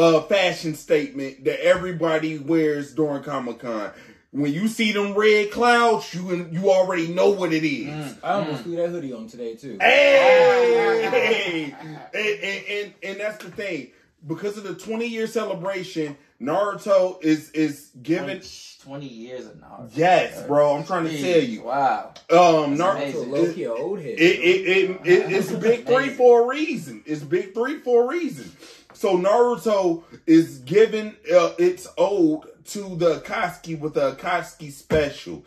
uh, 0.00 0.20
fashion 0.22 0.74
statement 0.74 1.44
that 1.44 1.64
everybody 1.64 2.38
wears 2.38 2.92
during 2.94 3.22
Comic 3.22 3.60
Con. 3.60 3.90
When 4.36 4.52
you 4.52 4.68
see 4.68 4.92
them 4.92 5.14
red 5.14 5.50
clouds, 5.50 6.12
you 6.12 6.46
you 6.52 6.70
already 6.70 7.08
know 7.08 7.30
what 7.30 7.54
it 7.54 7.66
is. 7.66 8.14
I 8.22 8.32
almost 8.32 8.64
threw 8.64 8.76
that 8.76 8.90
hoodie 8.90 9.14
on 9.14 9.28
today 9.28 9.54
too. 9.54 9.78
Hey, 9.80 11.72
and, 12.12 12.14
and, 12.14 12.64
and 12.68 12.94
and 13.02 13.20
that's 13.20 13.42
the 13.42 13.50
thing. 13.50 13.92
Because 14.26 14.58
of 14.58 14.64
the 14.64 14.74
20 14.74 15.06
year 15.06 15.26
celebration, 15.26 16.18
Naruto 16.38 17.22
is 17.24 17.48
is 17.52 17.90
given. 18.02 18.42
20 18.82 19.06
years 19.06 19.46
of 19.46 19.54
Naruto. 19.54 19.90
Yes, 19.94 20.46
bro. 20.46 20.76
I'm 20.76 20.84
trying 20.84 21.04
to 21.08 21.18
tell 21.18 21.42
you. 21.42 21.62
Wow. 21.62 22.12
Um, 22.30 22.76
That's 22.76 22.80
Naruto. 22.80 22.96
amazing. 22.96 23.24
So 23.24 23.28
low 23.30 23.52
key 23.54 23.64
a 23.64 23.72
old 23.72 24.00
head. 24.00 24.18
It, 24.18 24.20
it, 24.20 24.66
it, 24.66 24.90
it, 25.02 25.32
it's 25.32 25.50
big 25.52 25.86
three 25.86 26.10
for 26.10 26.42
a 26.42 26.46
reason. 26.46 27.02
It's 27.06 27.22
big 27.22 27.54
three 27.54 27.78
for 27.78 28.04
a 28.04 28.08
reason. 28.08 28.52
So 28.96 29.18
Naruto 29.18 30.04
is 30.26 30.60
given 30.60 31.16
uh, 31.30 31.52
its 31.58 31.86
ode 31.98 32.44
to 32.68 32.96
the 32.96 33.20
Akatsuki 33.20 33.78
with 33.78 33.92
the 33.92 34.12
Akatsuki 34.14 34.72
special. 34.72 35.44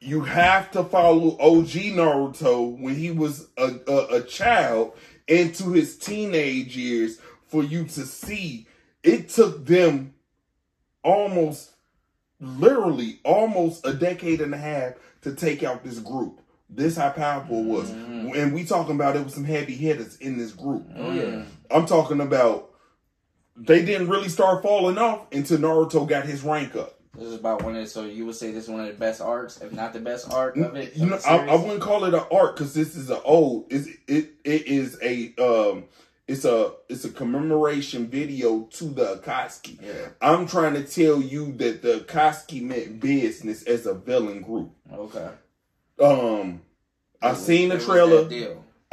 You 0.00 0.20
have 0.20 0.70
to 0.72 0.84
follow 0.84 1.38
OG 1.38 1.70
Naruto 1.96 2.78
when 2.78 2.94
he 2.94 3.10
was 3.10 3.48
a, 3.56 3.74
a, 3.88 4.16
a 4.16 4.22
child 4.24 4.92
into 5.26 5.72
his 5.72 5.96
teenage 5.96 6.76
years 6.76 7.18
for 7.46 7.64
you 7.64 7.84
to 7.84 8.04
see. 8.04 8.66
It 9.02 9.30
took 9.30 9.64
them 9.64 10.12
almost, 11.02 11.70
literally, 12.38 13.20
almost 13.24 13.86
a 13.86 13.94
decade 13.94 14.42
and 14.42 14.52
a 14.52 14.58
half 14.58 14.92
to 15.22 15.34
take 15.34 15.62
out 15.62 15.82
this 15.84 16.00
group. 16.00 16.42
This 16.68 16.98
how 16.98 17.10
powerful 17.10 17.60
it 17.60 17.64
was, 17.64 17.90
and 17.90 18.52
we 18.54 18.64
talking 18.64 18.94
about 18.94 19.16
it 19.16 19.24
was 19.24 19.34
some 19.34 19.44
heavy 19.44 19.74
hitters 19.74 20.18
in 20.18 20.36
this 20.36 20.52
group. 20.52 20.86
oh 20.96 21.12
yeah. 21.12 21.44
I'm 21.70 21.84
talking 21.86 22.20
about 22.20 22.69
they 23.60 23.84
didn't 23.84 24.08
really 24.08 24.28
start 24.28 24.62
falling 24.62 24.98
off 24.98 25.26
until 25.32 25.58
Naruto 25.58 26.08
got 26.08 26.26
his 26.26 26.42
rank 26.42 26.74
up. 26.76 26.98
This 27.14 27.28
is 27.28 27.34
about 27.34 27.62
one 27.62 27.76
of 27.76 27.88
so 27.88 28.04
you 28.04 28.24
would 28.26 28.36
say 28.36 28.52
this 28.52 28.64
is 28.64 28.70
one 28.70 28.80
of 28.80 28.86
the 28.86 28.92
best 28.94 29.20
arcs, 29.20 29.60
if 29.60 29.72
not 29.72 29.92
the 29.92 30.00
best 30.00 30.32
arc 30.32 30.56
of 30.56 30.76
it. 30.76 30.96
You 30.96 31.06
know, 31.06 31.16
of 31.16 31.26
I, 31.26 31.48
I 31.48 31.54
wouldn't 31.56 31.80
call 31.80 32.04
it 32.04 32.14
an 32.14 32.22
arc 32.32 32.56
because 32.56 32.72
this 32.72 32.96
is 32.96 33.10
a 33.10 33.20
old. 33.22 33.66
It's, 33.70 33.88
it 34.06 34.30
it 34.44 34.66
is 34.66 34.98
a 35.02 35.34
um. 35.42 35.84
It's 36.28 36.44
a 36.44 36.74
it's 36.88 37.04
a 37.04 37.10
commemoration 37.10 38.06
video 38.06 38.62
to 38.74 38.84
the 38.84 39.16
Akatsuki. 39.16 39.82
Yeah. 39.82 40.10
I'm 40.22 40.46
trying 40.46 40.74
to 40.74 40.84
tell 40.84 41.20
you 41.20 41.52
that 41.54 41.82
the 41.82 42.04
Akatsuki 42.06 42.62
meant 42.62 43.00
business 43.00 43.64
as 43.64 43.84
a 43.84 43.94
villain 43.94 44.42
group. 44.42 44.70
Okay. 44.92 45.28
Um, 46.00 46.62
I 47.20 47.34
seen 47.34 47.70
the 47.70 47.80
trailer. 47.80 48.30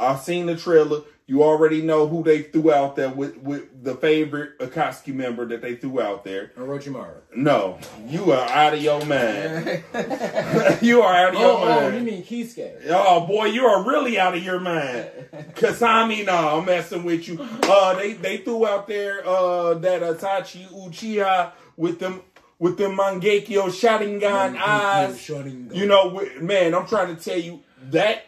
I've 0.00 0.20
seen 0.20 0.46
the 0.46 0.56
trailer. 0.56 1.02
You 1.30 1.42
already 1.42 1.82
know 1.82 2.08
who 2.08 2.22
they 2.24 2.40
threw 2.40 2.72
out 2.72 2.96
there 2.96 3.10
with, 3.10 3.36
with 3.36 3.84
the 3.84 3.94
favorite 3.94 4.58
Akatsuki 4.60 5.12
member 5.12 5.44
that 5.48 5.60
they 5.60 5.74
threw 5.74 6.00
out 6.00 6.24
there. 6.24 6.52
Orochimaru. 6.56 7.16
No, 7.36 7.78
you 8.06 8.32
are 8.32 8.48
out 8.48 8.72
of 8.72 8.82
your 8.82 9.04
mind. 9.04 9.84
you 10.80 11.02
are 11.02 11.14
out 11.14 11.34
of 11.34 11.40
your 11.40 11.50
Oh, 11.50 11.64
oh, 11.64 11.88
you 11.90 12.00
mean 12.00 12.24
Kisuke? 12.24 12.80
Oh 12.88 13.26
boy, 13.26 13.44
you 13.44 13.66
are 13.66 13.86
really 13.86 14.18
out 14.18 14.34
of 14.34 14.42
your 14.42 14.58
mind. 14.58 15.10
Kasami, 15.54 16.24
no, 16.24 16.32
I'm 16.60 16.64
messing 16.64 17.04
with 17.04 17.28
you. 17.28 17.38
Uh, 17.62 17.94
they 17.96 18.14
they 18.14 18.38
threw 18.38 18.66
out 18.66 18.88
there 18.88 19.20
uh 19.28 19.74
that 19.74 20.00
Itachi 20.00 20.66
Uchiha 20.68 21.52
with 21.76 21.98
them 21.98 22.22
with 22.58 22.78
them 22.78 22.96
Mangekyo 22.96 23.64
Sharingan 23.66 24.56
eyes. 24.56 25.18
Sharingan. 25.18 25.74
You 25.74 25.84
know, 25.84 26.04
wi- 26.04 26.40
man, 26.40 26.74
I'm 26.74 26.86
trying 26.86 27.14
to 27.14 27.22
tell 27.22 27.38
you 27.38 27.62
that 27.90 28.24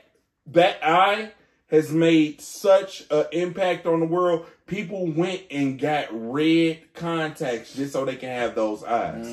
that 0.48 0.80
eye 0.82 1.32
has 1.70 1.90
made 1.92 2.40
such 2.40 3.04
an 3.10 3.26
impact 3.32 3.86
on 3.86 4.00
the 4.00 4.06
world. 4.06 4.46
People 4.66 5.06
went 5.10 5.42
and 5.50 5.78
got 5.78 6.08
red 6.10 6.80
contacts 6.94 7.74
just 7.74 7.92
so 7.92 8.04
they 8.04 8.16
can 8.16 8.30
have 8.30 8.54
those 8.54 8.82
eyes. 8.84 9.26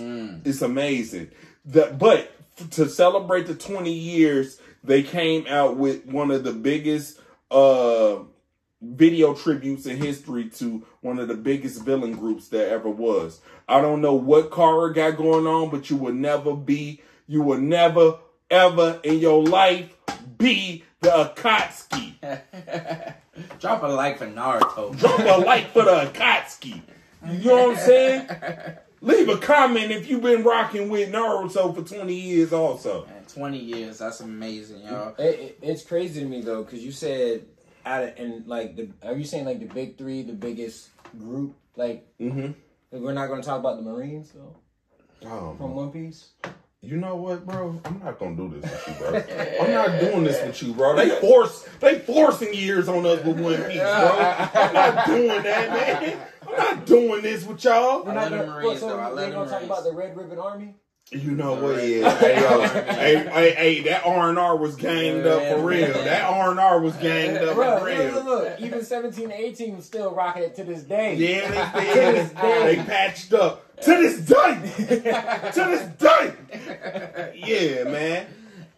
It's 0.46 0.62
amazing. 0.62 1.32
The, 1.66 1.96
but 1.98 2.32
to 2.72 2.88
celebrate 2.90 3.48
the 3.48 3.56
20 3.56 3.92
years, 3.92 4.60
they 4.84 5.04
came 5.04 5.46
out 5.48 5.78
with 5.78 6.06
one 6.06 6.32
of 6.32 6.44
the 6.44 6.54
biggest 6.54 7.20
uh 7.50 8.20
video 8.82 9.34
tributes 9.34 9.86
in 9.88 9.98
history 9.98 10.50
to 10.50 10.86
one 11.02 11.18
of 11.18 11.28
the 11.28 11.36
biggest 11.36 11.84
villain 11.84 12.12
groups 12.12 12.50
there 12.50 12.70
ever 12.70 12.90
was. 12.90 13.42
I 13.68 13.82
don't 13.82 14.02
know 14.02 14.14
what 14.14 14.52
Kara 14.52 14.94
got 14.94 15.18
going 15.18 15.48
on, 15.48 15.70
but 15.72 15.90
you 15.90 15.98
will 15.98 16.14
never 16.14 16.56
be, 16.56 17.02
you 17.26 17.42
will 17.42 17.60
never 17.60 18.20
ever 18.50 19.00
in 19.04 19.20
your 19.20 19.44
life 19.44 19.94
be 20.38 20.84
the 21.02 21.10
Akatsuki. 21.10 22.16
Drop 23.60 23.84
a 23.84 23.88
like 23.88 24.18
for 24.18 24.28
Naruto. 24.28 24.98
Drop 24.98 25.20
a 25.20 25.42
like 25.42 25.72
for 25.72 25.84
the 25.84 26.12
Akatsuki. 26.14 26.82
You 27.30 27.50
know 27.50 27.68
what 27.70 27.78
I'm 27.80 27.84
saying? 27.86 28.30
Leave 29.02 29.30
a 29.30 29.38
comment 29.38 29.92
if 29.92 30.10
you've 30.10 30.24
been 30.24 30.44
rocking 30.44 30.90
with 30.90 31.12
Naruto 31.12 31.74
for 31.76 31.82
20 31.84 32.14
years 32.14 32.52
also. 32.52 33.06
Man, 33.06 33.24
20 33.28 33.58
years. 33.58 34.00
That's 34.00 34.22
amazing, 34.22 34.82
yo. 34.82 35.14
It, 35.20 35.40
it, 35.40 35.60
it's 35.62 35.84
crazy 35.84 36.22
to 36.22 36.26
me 36.26 36.42
though, 36.42 36.64
because 36.64 36.84
you 36.84 36.92
said 36.92 37.46
out 37.86 38.04
of 38.04 38.14
and 38.18 38.46
like 38.48 38.76
the 38.76 38.90
are 39.04 39.14
you 39.16 39.24
saying 39.24 39.46
like 39.46 39.60
the 39.60 39.66
big 39.66 39.98
three, 39.98 40.24
the 40.24 40.34
biggest 40.34 40.90
group? 41.18 41.56
Like 41.76 42.08
Mm-hmm. 42.20 42.52
we're 43.04 43.14
not 43.14 43.28
going 43.28 43.40
to 43.42 43.48
talk 43.48 43.60
about 43.60 43.76
the 43.78 43.84
Marines 43.84 44.32
though 44.32 44.56
Oh, 45.26 45.56
from 45.58 45.76
One 45.76 45.92
Piece. 45.92 46.30
You 46.88 46.96
know 46.96 47.18
what, 47.18 47.46
bro? 47.46 47.82
I'm 47.84 48.00
not 48.00 48.18
gonna 48.18 48.38
do 48.38 48.48
this 48.48 48.72
with 48.72 48.88
you, 48.88 48.94
bro. 48.94 49.62
I'm 49.62 49.72
not 49.74 50.00
doing 50.00 50.24
this 50.24 50.42
with 50.42 50.64
you, 50.64 50.72
bro. 50.72 50.96
They 50.96 51.10
force, 51.20 51.68
they 51.82 52.00
forcing 52.00 52.54
years 52.54 52.88
on 52.88 53.06
us 53.06 53.22
with 53.26 53.42
One 53.42 53.62
Piece, 53.64 53.76
bro. 53.80 54.18
I'm 54.54 54.74
not 54.74 55.06
doing 55.06 55.44
that, 55.44 55.70
man. 55.70 56.18
I'm 56.48 56.56
not 56.56 56.86
doing 56.86 57.22
this 57.24 57.46
with 57.46 57.62
y'all. 57.62 58.06
We're 58.06 58.14
not 58.14 58.32
love 58.32 58.32
the 58.32 58.38
gonna, 58.38 58.52
Marines, 58.52 58.80
so 58.80 58.88
we 58.88 58.94
love 58.94 59.20
ain't 59.20 59.32
the 59.32 59.36
gonna 59.36 59.50
talk 59.50 59.64
about 59.64 59.84
the 59.84 59.92
Red 59.92 60.16
Ribbon 60.16 60.40
Army. 60.40 60.76
You 61.12 61.32
know 61.32 61.56
what? 61.56 61.86
Yeah, 61.86 62.18
hey, 62.20 62.42
yo, 62.42 62.62
hey, 62.62 63.30
hey, 63.34 63.52
hey, 63.54 63.82
that 63.84 64.06
R 64.06 64.30
and 64.30 64.40
R 64.40 64.56
was 64.56 64.78
ganged 64.78 65.26
up 65.28 65.42
for 65.42 65.66
real. 65.66 65.92
That 65.92 66.24
R 66.24 66.52
and 66.52 66.60
R 66.60 66.80
was 66.80 66.96
ganged 66.96 67.38
up 67.40 67.56
Bro, 67.56 67.80
for 67.80 67.86
look, 67.86 67.98
look, 67.98 68.14
real. 68.14 68.24
look. 68.24 68.62
Even 68.62 68.84
17, 68.86 69.30
18 69.30 69.76
was 69.76 69.86
still 69.86 70.14
rocking 70.16 70.44
it 70.44 70.56
to 70.56 70.64
this 70.64 70.84
day. 70.84 71.16
Yeah, 71.16 71.50
they, 71.52 71.82
To 71.96 72.12
this 72.14 72.32
they, 72.32 72.42
day. 72.42 72.76
they 72.76 72.84
patched 72.84 73.34
up 73.34 73.67
to 73.82 73.92
this 73.92 74.20
day. 74.22 75.52
to 75.52 75.54
this 75.54 75.88
day. 75.98 77.32
Yeah, 77.36 77.84
man. 77.90 78.28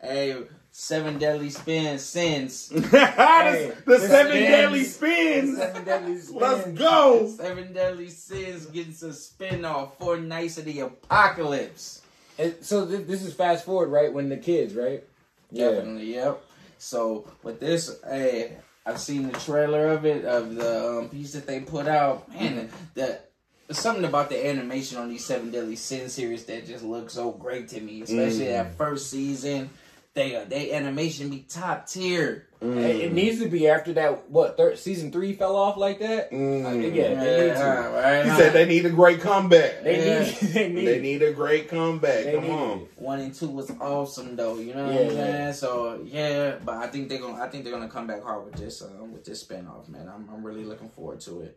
Hey, 0.02 0.38
seven 0.72 1.18
deadly 1.20 1.50
spins, 1.50 2.02
sins. 2.04 2.70
the 2.70 2.82
Hey, 2.82 3.72
the 3.86 3.91
the 3.97 4.00
seven 4.00 4.32
spins. 4.32 4.47
deadly 4.50 4.84
spins. 4.84 5.58
Seven 5.58 5.86
Deadly 5.86 6.18
Spins. 6.20 6.32
Let's 6.41 6.68
go. 6.80 7.28
Seven 7.38 7.74
deadly 7.74 8.10
sins 8.10 8.66
gets 8.68 9.02
a 9.04 9.14
spin 9.14 9.66
off. 9.66 9.97
for 9.97 10.18
nights 10.18 10.58
of 10.58 10.66
the 10.66 10.80
apocalypse. 10.82 12.02
And 12.38 12.56
so 12.62 12.86
th- 12.86 13.06
this 13.08 13.24
is 13.24 13.34
fast 13.34 13.66
forward, 13.66 13.89
right? 13.89 14.12
When 14.14 14.30
the 14.30 14.38
kids, 14.38 14.74
right? 14.74 15.04
Definitely, 15.54 16.14
yep. 16.16 16.41
So 16.78 17.26
with 17.43 17.60
this, 17.60 18.00
hey, 18.08 18.56
I've 18.86 19.00
seen 19.00 19.30
the 19.30 19.38
trailer 19.39 19.88
of 19.89 20.06
it 20.06 20.24
of 20.24 20.56
the 20.56 21.00
um, 21.00 21.10
piece 21.10 21.34
that 21.34 21.45
they 21.45 21.60
put 21.60 21.88
out. 21.88 22.30
Man, 22.34 22.70
the 22.93 23.20
there's 23.70 23.78
something 23.78 24.03
about 24.03 24.30
the 24.30 24.47
animation 24.47 24.97
on 24.97 25.09
these 25.09 25.24
Seven 25.24 25.51
Deadly 25.51 25.76
Sin 25.76 26.09
series 26.09 26.43
that 26.45 26.65
just 26.65 26.84
looks 26.84 27.13
so 27.13 27.30
great 27.32 27.67
to 27.70 27.80
me. 27.80 28.01
Especially 28.01 28.47
that 28.47 28.76
first 28.76 29.11
season, 29.11 29.70
they 30.15 30.36
uh, 30.36 30.43
they 30.47 30.72
animation 30.72 31.30
be 31.30 31.45
top 31.47 31.86
tier. 31.88 32.47
It, 32.61 32.65
it 32.67 33.13
needs 33.13 33.39
to 33.41 33.47
be 33.47 33.70
after 33.70 33.93
that. 33.93 34.28
What 34.32 34.57
third 34.57 34.80
season 34.80 35.11
three 35.11 35.34
fell 35.34 35.55
off 35.55 35.78
like 35.78 35.99
that? 35.99 36.32
Mm. 36.32 36.65
I 36.65 36.72
think, 36.82 36.95
yeah, 36.95 37.13
they 37.13 37.47
need 37.47 37.55
to. 37.55 37.91
right. 37.93 38.24
He 38.26 38.32
said 38.32 38.53
they 38.53 38.65
need 38.65 38.86
a 38.88 38.89
great 38.89 39.22
comeback. 39.22 39.84
They 39.84 40.03
Yeah. 40.05 40.24
need. 40.24 40.36
They 40.53 40.70
need. 40.70 40.86
They 40.88 40.99
need 40.99 41.22
a 41.22 41.32
great 41.32 41.70
comeback. 41.70 42.24
They 42.26 42.34
Come 42.34 42.43
need 42.45 42.49
on. 42.51 42.80
it. 42.80 42.88
One 42.97 43.20
and 43.20 43.34
two 43.36 43.49
was 43.49 43.72
awesome 43.80 44.36
though, 44.36 44.55
you 44.57 44.74
know 44.74 44.84
what 44.88 44.93
Yeah, 44.95 44.99
I'm 45.01 45.09
saying? 45.11 45.36
yeah. 45.36 45.51
So 45.51 46.01
yeah, 46.03 46.55
but 46.65 46.78
I 46.78 46.88
think 46.88 47.07
they're 47.07 47.20
gonna 47.22 47.39
I 47.41 47.47
think 47.49 47.63
they're 47.65 47.74
gonna 47.74 47.88
come 47.88 48.07
back 48.07 48.24
hard 48.24 48.45
with 48.45 48.55
this 48.55 48.82
um, 48.82 49.13
with 49.13 49.24
this 49.26 49.43
spinoff, 49.43 49.88
man. 49.89 50.09
I'm, 50.13 50.28
I'm 50.34 50.43
really 50.43 50.63
looking 50.65 50.89
forward 50.89 51.20
to 51.22 51.41
it. 51.41 51.55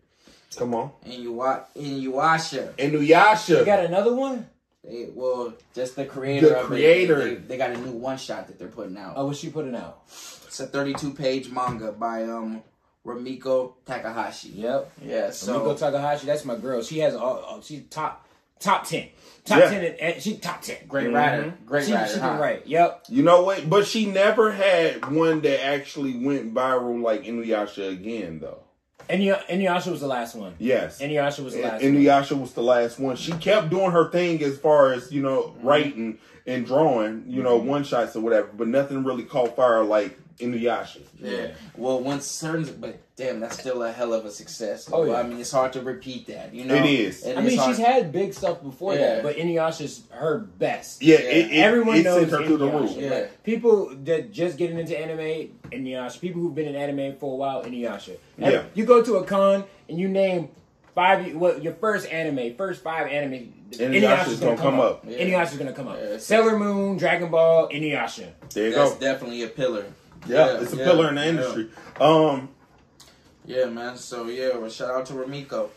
Come 0.56 0.74
on. 0.74 0.90
And 1.04 1.14
you 1.14 1.32
watch 1.32 1.64
in 1.74 2.00
Yuasha, 2.00 2.72
Inuyasha. 2.74 3.58
You 3.60 3.64
got 3.64 3.84
another 3.84 4.14
one? 4.14 4.48
they 4.84 5.08
well 5.14 5.52
just 5.74 5.94
the 5.94 6.04
creator 6.04 6.48
The 6.48 6.60
of 6.60 6.66
creator. 6.66 7.20
it. 7.20 7.24
They, 7.24 7.34
they, 7.34 7.40
they 7.46 7.56
got 7.56 7.70
a 7.70 7.78
new 7.78 7.92
one 7.92 8.18
shot 8.18 8.48
that 8.48 8.58
they're 8.58 8.68
putting 8.68 8.96
out. 8.98 9.14
Oh, 9.16 9.26
what's 9.26 9.38
she 9.38 9.48
putting 9.50 9.74
out? 9.76 10.00
It's 10.08 10.58
a 10.60 10.66
32 10.66 11.12
page 11.14 11.50
manga 11.50 11.92
by 11.92 12.24
um 12.24 12.62
Rumiko 13.06 13.74
Takahashi. 13.86 14.50
Yep. 14.50 14.92
Yeah, 15.04 15.30
so 15.30 15.58
Miko 15.58 15.74
Takahashi, 15.76 16.26
that's 16.26 16.44
my 16.44 16.56
girl. 16.56 16.82
She 16.82 16.98
has 17.00 17.14
all. 17.14 17.38
all- 17.38 17.60
She's 17.62 17.82
top 17.90 18.26
top 18.60 18.84
ten. 18.86 19.08
Top 19.44 19.58
Yeah. 19.60 19.70
ten. 19.70 19.84
And 20.00 20.22
she 20.22 20.36
top 20.36 20.62
ten. 20.62 20.76
great 20.88 21.12
writer, 21.12 21.54
Great 21.66 21.86
She, 21.86 21.92
rider. 21.92 22.12
she 22.12 22.18
huh? 22.20 22.30
been 22.32 22.40
right. 22.40 22.66
Yep. 22.66 23.04
You 23.08 23.22
know 23.24 23.42
what? 23.42 23.68
But 23.68 23.86
she 23.86 24.06
never 24.06 24.52
had 24.52 25.12
one 25.14 25.40
that 25.42 25.64
actually 25.64 26.14
went 26.24 26.54
viral 26.54 27.00
like 27.02 27.24
Inuyasha 27.24 27.90
again, 27.90 28.38
though. 28.40 28.61
And 29.08 29.20
Inuyasha 29.22 29.90
was 29.90 30.00
the 30.00 30.06
last 30.06 30.34
one. 30.34 30.54
Yes. 30.58 31.00
Inuyasha 31.00 31.44
was 31.44 31.54
the 31.54 31.62
last 31.62 31.82
one. 31.82 31.92
Inuyasha 31.92 32.40
was 32.40 32.52
the 32.52 32.62
last 32.62 32.98
one. 32.98 33.16
She 33.16 33.32
kept 33.32 33.70
doing 33.70 33.90
her 33.90 34.10
thing 34.10 34.42
as 34.42 34.58
far 34.58 34.92
as, 34.92 35.12
you 35.12 35.22
know, 35.22 35.42
mm-hmm. 35.42 35.66
writing 35.66 36.18
and 36.46 36.66
drawing, 36.66 37.24
you 37.28 37.42
know, 37.42 37.58
mm-hmm. 37.58 37.68
one 37.68 37.84
shots 37.84 38.16
or 38.16 38.20
whatever, 38.20 38.48
but 38.52 38.68
nothing 38.68 39.04
really 39.04 39.24
caught 39.24 39.54
fire 39.54 39.84
like 39.84 40.18
Inuyasha. 40.42 41.00
Yeah. 41.20 41.48
Well, 41.76 42.00
once 42.00 42.26
certain, 42.26 42.64
but 42.80 42.98
damn, 43.16 43.40
that's 43.40 43.58
still 43.58 43.82
a 43.82 43.92
hell 43.92 44.12
of 44.12 44.24
a 44.24 44.30
success. 44.30 44.88
Oh, 44.92 45.04
yeah. 45.04 45.14
I 45.14 45.22
mean, 45.22 45.38
it's 45.40 45.52
hard 45.52 45.72
to 45.74 45.80
repeat 45.82 46.26
that. 46.26 46.52
You 46.52 46.64
know, 46.64 46.74
It 46.74 46.84
is. 46.86 47.24
It 47.24 47.36
I 47.36 47.40
mean, 47.40 47.58
is 47.58 47.64
she's 47.64 47.78
had 47.78 48.12
big 48.12 48.34
stuff 48.34 48.62
before 48.62 48.94
Yeah. 48.94 49.16
that, 49.16 49.22
but 49.22 49.36
Inuyasha's 49.36 50.02
her 50.10 50.38
best. 50.38 51.02
Yeah, 51.02 51.14
Yeah. 51.18 51.20
It, 51.24 51.52
it, 51.52 51.58
Everyone 51.58 51.96
it 51.96 52.02
knows 52.04 52.28
sent 52.28 52.32
her 52.42 52.46
through 52.46 52.56
the 52.58 52.66
Inuyasha. 52.68 52.80
roof. 52.80 52.96
Yeah. 52.96 53.10
Like, 53.10 53.42
people 53.44 53.94
that 54.04 54.32
just 54.32 54.58
getting 54.58 54.78
into 54.78 54.98
anime, 54.98 55.50
Inuyasha. 55.70 56.20
People 56.20 56.42
who've 56.42 56.54
been 56.54 56.68
in 56.68 56.76
anime 56.76 57.16
for 57.16 57.32
a 57.32 57.36
while, 57.36 57.62
Inuyasha. 57.64 58.16
Every- 58.40 58.54
Yeah. 58.54 58.62
You 58.74 58.84
go 58.84 59.02
to 59.02 59.16
a 59.16 59.24
con 59.24 59.64
and 59.88 59.98
you 59.98 60.08
name 60.08 60.48
five. 60.94 61.34
What 61.34 61.62
your 61.62 61.74
first 61.74 62.08
anime, 62.10 62.54
first 62.56 62.82
five 62.82 63.06
anime. 63.06 63.54
Inuyasha's 63.72 64.38
gonna 64.38 64.56
come 64.58 64.78
up. 64.80 65.02
Yeah. 65.08 65.16
Inuyasha's 65.18 65.56
gonna 65.56 65.72
come 65.72 65.88
up. 65.88 65.96
Yeah. 65.98 66.18
Sailor 66.18 66.58
Moon, 66.58 66.98
Dragon 66.98 67.30
Ball, 67.30 67.70
Inuyasha. 67.70 68.26
There 68.52 68.68
you 68.68 68.74
That's 68.74 68.92
go. 68.92 69.00
definitely 69.00 69.42
a 69.44 69.48
pillar. 69.48 69.86
Yeah, 70.26 70.60
it's 70.60 70.72
a 70.72 70.76
yeah, 70.76 70.84
pillar 70.84 71.08
in 71.08 71.14
the 71.16 71.22
yeah. 71.22 71.28
industry. 71.28 71.68
Um, 72.00 72.48
Yeah, 73.44 73.66
man. 73.66 73.96
So 73.96 74.26
yeah, 74.28 74.56
well, 74.56 74.70
shout 74.70 74.90
out 74.90 75.06
to 75.06 75.14
Rumiko. 75.14 75.68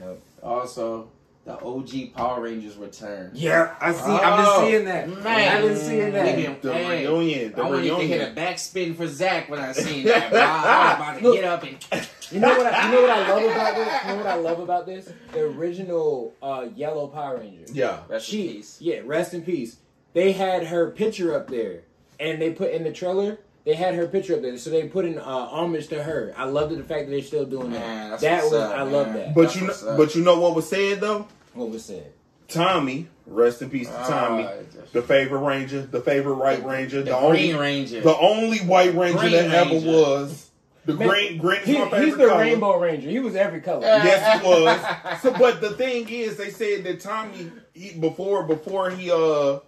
Yep. 0.00 0.20
Also, 0.42 1.08
the 1.44 1.58
OG 1.58 2.14
Power 2.14 2.40
Rangers 2.42 2.76
return. 2.76 3.30
Yeah, 3.34 3.74
I 3.80 3.92
see. 3.92 4.00
I've 4.02 4.44
been 4.62 4.70
seeing 4.70 4.84
that. 4.86 5.08
Man, 5.08 5.56
I've 5.56 5.62
been 5.64 5.76
seeing 5.76 6.12
that. 6.12 6.36
Nigga, 6.38 6.60
the 6.60 6.72
hey, 6.72 7.06
reunion, 7.06 7.52
the 7.52 7.62
I 7.62 7.68
wanted 7.70 7.88
to 7.88 7.96
hit 8.06 8.28
a 8.28 8.34
backspin 8.40 8.94
for 8.96 9.06
Zach 9.08 9.50
when 9.50 9.58
I 9.58 9.72
seen 9.72 10.04
that. 10.06 10.30
bro. 10.30 10.40
I 10.40 10.44
was 10.54 10.96
about 10.96 11.18
to 11.18 11.22
Look. 11.24 11.34
get 11.34 11.44
up 11.44 11.62
and 11.64 12.08
You 12.30 12.38
know 12.40 12.48
what? 12.56 12.66
I, 12.72 12.86
you 12.86 12.94
know 12.94 13.02
what 13.02 13.10
I 13.10 13.28
love 13.28 13.44
about 13.50 13.74
this? 13.74 14.02
You 14.04 14.08
know 14.10 14.16
what 14.18 14.26
I 14.26 14.34
love 14.36 14.60
about 14.60 14.86
this? 14.86 15.12
The 15.32 15.40
original 15.40 16.32
uh, 16.42 16.68
Yellow 16.76 17.08
Power 17.08 17.38
Ranger. 17.38 17.64
yeah. 17.72 18.00
rest 18.08 18.28
in 18.32 18.38
She, 18.38 18.52
peace. 18.52 18.76
yeah, 18.80 19.00
rest 19.04 19.34
in 19.34 19.42
peace. 19.42 19.78
They 20.12 20.32
had 20.32 20.68
her 20.68 20.90
picture 20.90 21.34
up 21.34 21.48
there, 21.48 21.80
and 22.20 22.40
they 22.40 22.52
put 22.52 22.70
in 22.72 22.84
the 22.84 22.92
trailer. 22.92 23.38
They 23.64 23.74
had 23.74 23.94
her 23.94 24.06
picture 24.06 24.34
up 24.36 24.42
there, 24.42 24.56
so 24.56 24.70
they 24.70 24.88
put 24.88 25.04
in 25.04 25.18
uh, 25.18 25.22
homage 25.22 25.88
to 25.88 26.02
her. 26.02 26.32
I 26.36 26.44
loved 26.44 26.72
it, 26.72 26.76
the 26.76 26.84
fact 26.84 27.06
that 27.06 27.10
they're 27.10 27.22
still 27.22 27.44
doing 27.44 27.70
Man, 27.70 28.10
that. 28.10 28.20
that's 28.20 28.22
That 28.22 28.42
what's 28.42 28.52
was 28.52 28.62
up, 28.62 28.72
I 28.74 28.84
man. 28.84 28.92
love 28.92 29.12
that. 29.12 29.34
But 29.34 29.42
That's 29.42 29.56
you 29.56 29.66
know, 29.66 29.96
but 29.96 30.14
you 30.14 30.22
know 30.24 30.40
what 30.40 30.54
was 30.54 30.68
said 30.68 31.00
though? 31.00 31.28
what 31.52 31.68
was 31.68 31.84
said? 31.84 32.12
Tommy, 32.48 33.06
rest 33.26 33.62
in 33.62 33.70
peace 33.70 33.88
to 33.88 33.94
Tommy, 33.94 34.44
Ah, 34.44 34.52
the 34.92 35.02
favorite 35.02 35.38
Ranger, 35.40 35.82
the 35.82 36.00
favorite 36.00 36.34
White 36.36 36.64
Ranger, 36.64 36.98
the, 36.98 37.10
the 37.10 37.16
only, 37.16 37.54
Ranger. 37.54 38.00
the 38.00 38.16
only 38.16 38.58
White 38.58 38.94
Ranger 38.94 39.18
Green 39.18 39.32
that 39.32 39.50
ever 39.66 39.74
was. 39.74 40.50
The 40.86 40.94
Man, 40.94 41.08
green, 41.08 41.38
green 41.38 41.60
is 41.60 41.66
He, 41.66 41.78
my 41.78 41.84
favorite 41.90 42.04
he's 42.06 42.16
the 42.16 42.26
color. 42.26 42.40
Rainbow 42.40 42.80
Ranger. 42.80 43.08
He 43.10 43.18
was 43.20 43.36
every 43.36 43.60
color. 43.60 43.82
Yes, 43.82 44.40
he 44.42 44.48
was. 44.48 45.20
So, 45.20 45.32
but 45.38 45.60
the 45.60 45.70
thing 45.72 46.08
is, 46.08 46.36
they 46.38 46.50
said 46.50 46.82
that 46.84 47.00
Tommy 47.00 47.52
he, 47.74 47.92
before 47.92 48.44
before 48.44 48.88
he 48.90 49.10
uh 49.12 49.58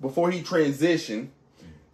before 0.00 0.30
he 0.30 0.40
transitioned 0.42 1.28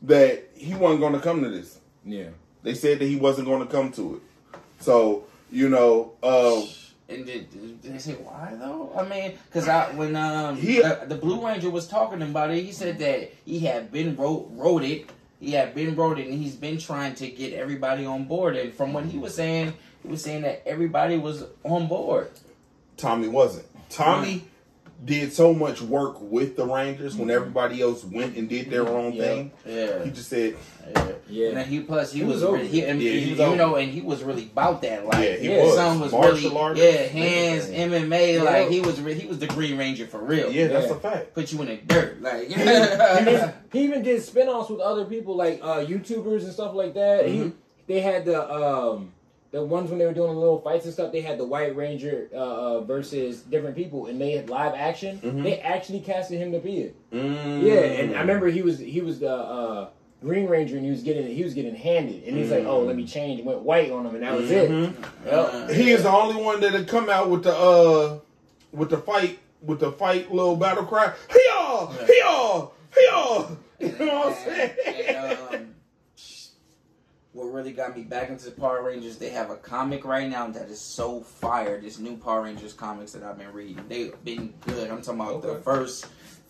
that 0.03 0.48
he 0.55 0.74
wasn't 0.74 1.01
going 1.01 1.12
to 1.14 1.20
come 1.20 1.42
to 1.42 1.48
this. 1.51 1.78
Yeah. 2.05 2.28
They 2.62 2.74
said 2.74 2.98
that 2.98 3.07
he 3.07 3.16
wasn't 3.16 3.46
going 3.46 3.66
to 3.66 3.72
come 3.72 3.92
to 3.92 4.16
it. 4.16 4.53
So 4.80 5.24
you 5.53 5.68
know, 5.68 6.12
uh, 6.22 6.62
And 7.09 7.26
did, 7.26 7.51
did 7.51 7.82
they 7.82 7.98
say 7.98 8.12
why 8.12 8.55
though? 8.59 8.92
I 8.96 9.07
mean, 9.09 9.32
because 9.46 9.68
I 9.68 9.90
when 9.92 10.14
um 10.16 10.57
He- 10.57 10.80
the, 10.80 11.05
the 11.09 11.16
Blue 11.16 11.44
Ranger 11.44 11.70
was 11.70 11.88
talking 11.88 12.22
about 12.22 12.51
it, 12.51 12.62
he 12.64 12.72
said 12.72 12.98
that 12.98 13.32
he 13.44 13.61
had 13.61 13.90
been 13.90 14.16
wrote 14.16 14.48
wrote 14.53 14.82
it. 14.84 15.11
He 15.40 15.53
had 15.53 15.74
been 15.74 15.96
wrote 15.96 16.18
it, 16.18 16.26
and 16.28 16.38
he's 16.38 16.55
been 16.55 16.78
trying 16.78 17.14
to 17.14 17.26
get 17.28 17.55
everybody 17.55 18.05
on 18.05 18.24
board. 18.26 18.57
And 18.57 18.74
from 18.74 18.92
what 18.92 19.07
he 19.07 19.16
was 19.18 19.34
saying, 19.34 19.72
he 20.03 20.09
was 20.09 20.22
saying 20.22 20.42
that 20.42 20.62
everybody 20.66 21.16
was 21.16 21.44
on 21.64 21.88
board. 21.88 22.30
Tommy 22.98 23.26
wasn't. 23.28 23.64
Tommy 23.88 24.44
did 25.03 25.32
so 25.32 25.55
much 25.55 25.80
work 25.80 26.20
with 26.20 26.57
the 26.57 26.66
Rangers 26.66 27.16
when 27.16 27.30
everybody 27.30 27.80
else 27.80 28.05
went 28.05 28.36
and 28.36 28.48
did 28.51 28.68
their 28.70 28.86
own 28.86 29.14
Yeah. 29.14 29.22
thing. 29.24 29.53
Yeah, 29.66 30.05
He 30.05 30.11
just 30.11 30.28
said, 30.28 30.57
yeah. 30.94 31.12
Yeah. 31.28 31.48
And 31.51 31.66
he 31.70 31.80
plus 31.80 32.12
he, 32.12 32.18
He 32.18 32.24
was, 32.26 32.34
was 32.34 32.42
really, 32.42 32.55
over 32.57 32.64
he, 32.64 32.82
and 32.84 33.01
Yeah, 33.03 33.11
he 33.12 33.20
he- 33.20 33.30
was 33.30 33.38
you 33.38 33.44
over 33.46 33.57
know, 33.57 33.76
and 33.76 33.90
he 33.90 34.01
was 34.03 34.22
really 34.22 34.42
about 34.44 34.82
that. 34.82 35.07
Like, 35.07 35.24
Yeah, 35.24 35.36
he 35.36 35.46
his 35.48 35.64
was. 35.66 35.74
son 35.74 36.01
was 36.01 36.12
Martial 36.12 36.34
really 36.51 36.57
artist, 36.57 36.84
yeah, 36.84 37.03
hands, 37.07 37.64
everything. 37.70 38.11
MMA. 38.11 38.34
Yeah. 38.34 38.42
Like 38.42 38.68
he 38.70 38.80
was 38.80 39.01
re- 39.01 39.14
he 39.14 39.26
was 39.26 39.38
the 39.38 39.46
Green 39.46 39.78
Ranger 39.78 40.07
for 40.07 40.18
real. 40.18 40.51
"Yeah, 40.51 40.68
that's 40.68 40.88
Yeah. 40.88 40.92
a 40.96 40.98
fact." 41.01 41.34
put 41.34 41.51
you 41.53 41.62
in 41.62 41.68
the 41.68 41.76
dirt. 41.76 42.20
Like 42.20 42.48
he, 42.48 42.55
did- 42.55 43.55
he 43.72 43.80
even 43.84 44.03
did 44.03 44.22
spin-offs 44.22 44.68
with 44.68 44.80
other 44.80 45.05
people 45.07 45.34
like 45.34 45.61
uh 45.62 45.84
YouTubers 45.84 46.42
and 46.44 46.53
stuff 46.53 46.74
like 46.74 46.92
that. 46.94 47.26
He 47.26 47.38
Mhm. 47.38 47.53
they 47.86 48.01
had 48.01 48.24
the 48.26 48.53
um 48.53 49.12
the 49.53 49.64
ones 49.64 49.90
when 49.90 49.98
they 49.98 50.07
were 50.07 50.12
doing 50.14 50.32
the 50.32 50.38
little 50.38 50.61
fights 50.61 50.84
and 50.84 50.94
stuff, 50.94 51.11
they 51.12 51.20
had 51.20 51.38
the 51.38 51.44
White 51.44 51.74
Ranger 51.74 52.28
uh, 52.32 52.36
uh 52.36 52.80
versus 52.82 53.40
different 53.40 53.76
people 53.76 54.07
and 54.07 54.20
they 54.20 54.32
had 54.32 54.48
live 54.48 54.74
action. 54.74 55.18
Mhm. 55.18 55.42
They 55.42 55.59
actually 55.61 56.01
casted 56.01 56.38
him 56.40 56.53
to 56.53 56.59
be 56.59 56.78
it. 56.82 57.11
Mm. 57.12 57.62
Yeah, 57.62 57.80
and 57.80 58.16
I 58.16 58.20
remember 58.20 58.46
he 58.48 58.62
was 58.62 58.78
he 58.78 59.01
was 59.01 59.18
the 59.20 59.32
uh 59.34 59.88
Green 60.22 60.46
Ranger 60.46 60.76
and 60.76 60.84
he 60.84 60.90
was 60.90 61.03
getting 61.03 61.26
he 61.26 61.42
was 61.42 61.55
getting 61.55 61.74
handed 61.74 62.24
and 62.24 62.36
he's 62.36 62.51
like, 62.51 62.64
Oh, 62.64 62.82
let 62.82 62.94
me 62.94 63.07
change 63.07 63.40
and 63.40 63.48
went 63.48 63.61
white 63.61 63.90
on 63.90 64.07
him 64.07 64.14
and 64.14 64.22
that 64.22 64.34
was 64.34 64.51
it. 64.51 64.70
Yep. 65.24 65.70
He 65.70 65.90
is 65.90 66.03
the 66.03 66.11
only 66.11 66.40
one 66.42 66.61
that 66.61 66.72
had 66.72 66.86
come 66.86 67.09
out 67.09 67.30
with 67.30 67.42
the 67.42 67.55
uh 67.55 68.18
with 68.72 68.90
the 68.90 68.98
fight 68.98 69.38
with 69.62 69.80
the 69.80 69.92
fight 69.92 70.30
little 70.32 70.57
battle 70.57 70.84
cry. 70.84 71.12
Hey-yaw! 71.28 71.86
Hey-yaw! 72.07 72.68
Hey-yaw! 72.94 73.48
You 73.80 73.88
know 73.98 74.18
what 74.18 74.26
I'm 74.26 74.34
saying? 74.34 74.70
And, 74.86 75.16
um, 75.16 75.38
what 75.38 75.61
really 77.61 77.72
got 77.72 77.94
me 77.96 78.02
back 78.02 78.30
into 78.30 78.46
the 78.46 78.50
Power 78.52 78.82
Rangers, 78.82 79.18
they 79.18 79.28
have 79.30 79.50
a 79.50 79.56
comic 79.56 80.04
right 80.04 80.28
now 80.28 80.46
that 80.48 80.68
is 80.68 80.80
so 80.80 81.20
fire. 81.20 81.80
This 81.80 81.98
new 81.98 82.16
Power 82.16 82.42
Rangers 82.42 82.72
comics 82.72 83.12
that 83.12 83.22
I've 83.22 83.38
been 83.38 83.52
reading. 83.52 83.84
They've 83.88 84.14
been 84.24 84.54
good. 84.66 84.90
I'm 84.90 85.02
talking 85.02 85.20
about 85.20 85.42
the 85.42 85.56
first 85.56 86.06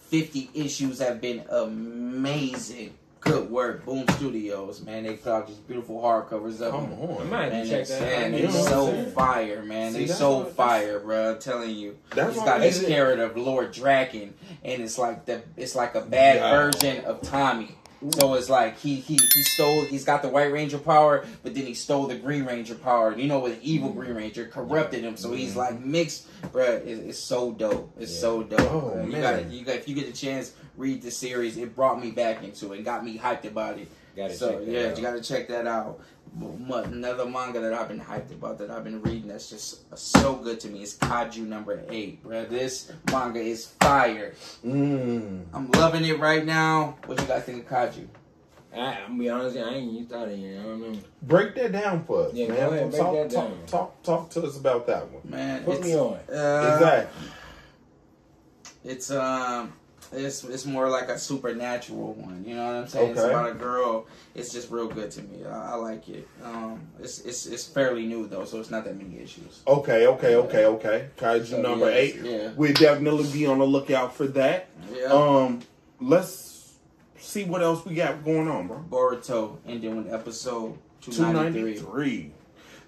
50 0.08 0.50
issues 0.54 1.00
have 1.00 1.20
been 1.20 1.44
amazing. 1.50 2.94
Good 3.20 3.50
work. 3.50 3.84
Boom 3.84 4.06
Studios, 4.12 4.80
man. 4.80 5.02
They 5.02 5.14
put 5.14 5.30
out 5.30 5.46
these 5.46 5.56
beautiful 5.56 6.00
hardcovers 6.00 6.60
of 6.62 6.70
Come 6.72 6.88
them. 6.90 7.00
I 7.00 7.04
on. 7.20 7.30
might 7.30 7.42
have 7.44 7.52
Man, 7.52 7.66
check 7.68 7.80
it's, 7.80 7.90
that 7.90 8.00
man, 8.00 8.32
out. 8.34 8.40
You 8.40 8.46
it's 8.46 8.54
know 8.54 8.84
what 8.84 8.94
I'm 8.94 9.04
so 9.04 9.10
fire, 9.10 9.62
man. 9.62 9.92
See, 9.92 9.98
they 9.98 10.04
that's 10.06 10.18
so 10.18 10.44
fire, 10.44 11.00
bro. 11.00 11.32
I'm 11.34 11.38
telling 11.38 11.76
you. 11.76 11.98
That's 12.14 12.34
He's 12.34 12.42
got 12.44 12.60
this 12.60 12.86
character 12.86 13.24
of 13.24 13.36
Lord 13.36 13.74
Drakkon, 13.74 14.30
and 14.64 14.82
it's 14.82 14.96
like 14.96 15.26
the 15.26 15.42
it's 15.58 15.74
like 15.74 15.96
a 15.96 16.00
bad 16.00 16.36
Yeah. 16.36 16.50
version 16.50 17.04
of 17.04 17.20
Tommy. 17.20 17.74
So 18.08 18.34
it's 18.34 18.48
like 18.48 18.78
he 18.78 18.96
he 18.96 19.18
he 19.34 19.42
stole. 19.42 19.84
He's 19.84 20.04
got 20.04 20.22
the 20.22 20.28
White 20.28 20.52
Ranger 20.52 20.78
power, 20.78 21.26
but 21.42 21.54
then 21.54 21.66
he 21.66 21.74
stole 21.74 22.06
the 22.06 22.16
Green 22.16 22.46
Ranger 22.46 22.74
power. 22.74 23.14
You 23.14 23.28
know, 23.28 23.40
with 23.40 23.60
the 23.60 23.70
evil 23.70 23.90
mm-hmm. 23.90 24.00
Green 24.00 24.14
Ranger 24.14 24.46
corrupted 24.46 25.04
him, 25.04 25.18
so 25.18 25.32
he's 25.32 25.50
mm-hmm. 25.50 25.58
like 25.58 25.80
mixed, 25.80 26.26
bruh. 26.50 26.86
It's, 26.86 27.00
it's 27.00 27.18
so 27.18 27.52
dope. 27.52 27.92
It's 27.98 28.12
Yeah. 28.14 28.20
so 28.20 28.42
dope. 28.42 28.60
Oh, 28.60 28.92
bruh. 28.96 29.04
You 29.04 29.12
man. 29.12 29.20
got 29.20 29.52
you 29.52 29.64
got 29.66 29.76
if 29.76 29.88
you 29.88 29.94
get 29.94 30.08
a 30.08 30.12
chance, 30.12 30.54
read 30.78 31.02
the 31.02 31.10
series. 31.10 31.58
It 31.58 31.76
brought 31.76 32.02
me 32.02 32.10
back 32.10 32.42
into 32.42 32.72
it, 32.72 32.76
and 32.76 32.84
got 32.86 33.04
me 33.04 33.18
hyped 33.18 33.44
about 33.44 33.78
it. 33.78 33.88
Gotta 34.16 34.34
so 34.34 34.50
check 34.50 34.58
that 34.60 34.70
yeah, 34.70 34.88
out. 34.88 34.96
you 34.96 35.02
gotta 35.02 35.20
check 35.20 35.48
that 35.48 35.66
out. 35.66 36.00
Mu- 36.34 36.74
Another 36.74 37.26
manga 37.26 37.60
that 37.60 37.72
I've 37.74 37.88
been 37.88 38.00
hyped 38.00 38.30
about 38.32 38.58
that 38.58 38.70
I've 38.70 38.84
been 38.84 39.02
reading 39.02 39.28
that's 39.28 39.50
just 39.50 39.80
so 39.98 40.34
good 40.36 40.60
to 40.60 40.68
me 40.68 40.82
is 40.82 40.96
Kaiju 40.96 41.46
number 41.46 41.82
eight, 41.88 42.22
bro. 42.22 42.44
This 42.44 42.92
manga 43.10 43.40
is 43.40 43.66
fire. 43.80 44.34
Mm. 44.64 45.44
I'm 45.52 45.70
loving 45.72 46.04
it 46.04 46.18
right 46.20 46.44
now. 46.46 46.96
What 47.06 47.20
you 47.20 47.26
guys 47.26 47.44
think 47.44 47.64
of 47.64 47.70
Kaiju? 47.70 48.06
I, 48.72 48.98
I'm 49.04 49.18
be 49.18 49.28
honest, 49.28 49.56
I 49.56 49.68
ain't 49.74 49.92
used 49.92 50.10
to 50.10 50.24
it. 50.26 50.36
here. 50.36 50.60
I 50.60 50.62
don't 50.62 50.92
know. 50.92 50.98
Break 51.22 51.56
that 51.56 51.72
down 51.72 52.04
for 52.04 52.28
us, 52.28 52.34
Yeah, 52.34 52.46
man. 52.48 52.56
go 52.56 52.68
ahead, 52.70 52.90
break 52.90 53.02
talk, 53.02 53.14
that 53.14 53.30
talk, 53.30 53.48
down. 53.50 53.66
talk, 53.66 54.02
talk 54.04 54.30
to 54.30 54.42
us 54.46 54.56
about 54.56 54.86
that 54.86 55.10
one. 55.10 55.22
Man, 55.28 55.64
Put 55.64 55.78
it's, 55.78 55.86
me 55.86 55.96
on. 55.96 56.12
Uh, 56.32 56.70
exactly. 56.74 57.28
It's 58.84 59.10
um, 59.10 59.72
it's 60.12 60.44
it's 60.44 60.66
more 60.66 60.88
like 60.88 61.08
a 61.08 61.18
supernatural 61.18 62.14
one. 62.14 62.44
You 62.46 62.56
know 62.56 62.66
what 62.66 62.74
I'm 62.76 62.88
saying? 62.88 63.10
It's 63.12 63.20
about 63.20 63.48
a 63.50 63.54
girl. 63.54 64.06
It's 64.34 64.52
just 64.52 64.70
real 64.70 64.88
good 64.88 65.10
to 65.12 65.22
me. 65.22 65.44
I, 65.44 65.72
I 65.72 65.74
like 65.76 66.08
it. 66.08 66.26
Um, 66.42 66.80
it's 67.00 67.20
it's 67.20 67.46
it's 67.46 67.64
fairly 67.66 68.06
new 68.06 68.26
though, 68.26 68.44
so 68.44 68.58
it's 68.60 68.70
not 68.70 68.84
that 68.84 68.96
many 68.96 69.18
issues. 69.20 69.62
Okay, 69.66 70.06
okay, 70.06 70.34
okay, 70.36 70.64
okay. 70.66 71.08
Kaiju 71.16 71.46
So, 71.46 71.62
number 71.62 71.90
yeah, 71.90 71.96
eight. 71.96 72.16
yeah. 72.22 72.50
We'll 72.56 72.72
definitely 72.72 73.30
be 73.32 73.46
on 73.46 73.58
the 73.58 73.66
lookout 73.66 74.14
for 74.14 74.26
that. 74.28 74.68
Yeah. 74.94 75.04
Um, 75.06 75.60
let's 76.00 76.74
see 77.18 77.44
what 77.44 77.62
else 77.62 77.84
we 77.84 77.94
got 77.94 78.24
going 78.24 78.48
on, 78.48 78.66
bro. 78.68 78.84
Boruto 78.88 79.58
ending 79.66 79.96
with 79.96 80.12
episode 80.12 80.76
293. 81.02 81.62
ninety 81.62 81.78
three. 81.80 82.32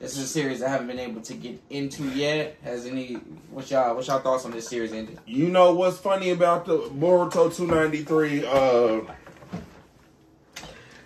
This 0.03 0.16
is 0.16 0.24
a 0.24 0.26
series 0.26 0.64
I 0.64 0.68
haven't 0.68 0.88
been 0.88 0.98
able 0.98 1.20
to 1.20 1.34
get 1.34 1.62
into 1.70 2.03
yet. 2.09 2.57
Has 2.64 2.86
any 2.86 3.14
what 3.53 3.70
y'all 3.70 3.94
what 3.94 4.05
y'all 4.05 4.18
thoughts 4.18 4.44
on 4.44 4.50
this 4.50 4.66
series 4.66 4.92
ending? 4.92 5.16
You 5.26 5.48
know 5.48 5.74
what's 5.74 5.96
funny 5.96 6.30
about 6.30 6.66
the 6.66 6.78
Boruto 6.78 7.55
293? 7.55 8.44
Uh, 8.44 9.03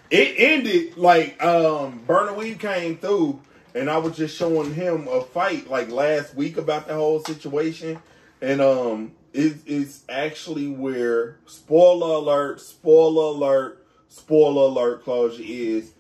it 0.09 0.35
ended 0.39 0.97
like 0.97 1.45
um 1.45 2.05
Burn 2.07 2.25
the 2.25 2.33
Weeb 2.33 2.59
came 2.59 2.97
through 2.97 3.39
and 3.75 3.91
I 3.91 3.99
was 3.99 4.17
just 4.17 4.35
showing 4.35 4.73
him 4.73 5.09
a 5.09 5.21
fight 5.21 5.69
like 5.69 5.91
last 5.91 6.35
week 6.35 6.57
about 6.57 6.89
the 6.89 6.95
whole 6.95 7.23
situation, 7.23 7.99
and 8.41 8.63
um, 8.63 9.13
it, 9.35 9.59
it's 9.67 10.05
actually 10.09 10.69
where 10.69 11.37
spoiler 11.45 12.15
alert, 12.15 12.63
spoiler 12.63 13.25
alert, 13.25 13.87
spoiler 14.09 14.71
alert, 14.71 15.05
closure 15.05 15.43
is 15.45 15.93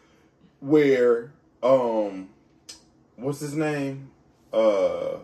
where 0.60 1.32
um, 1.62 2.30
what's 3.16 3.40
his 3.40 3.54
name? 3.54 4.10
Uh, 4.52 5.18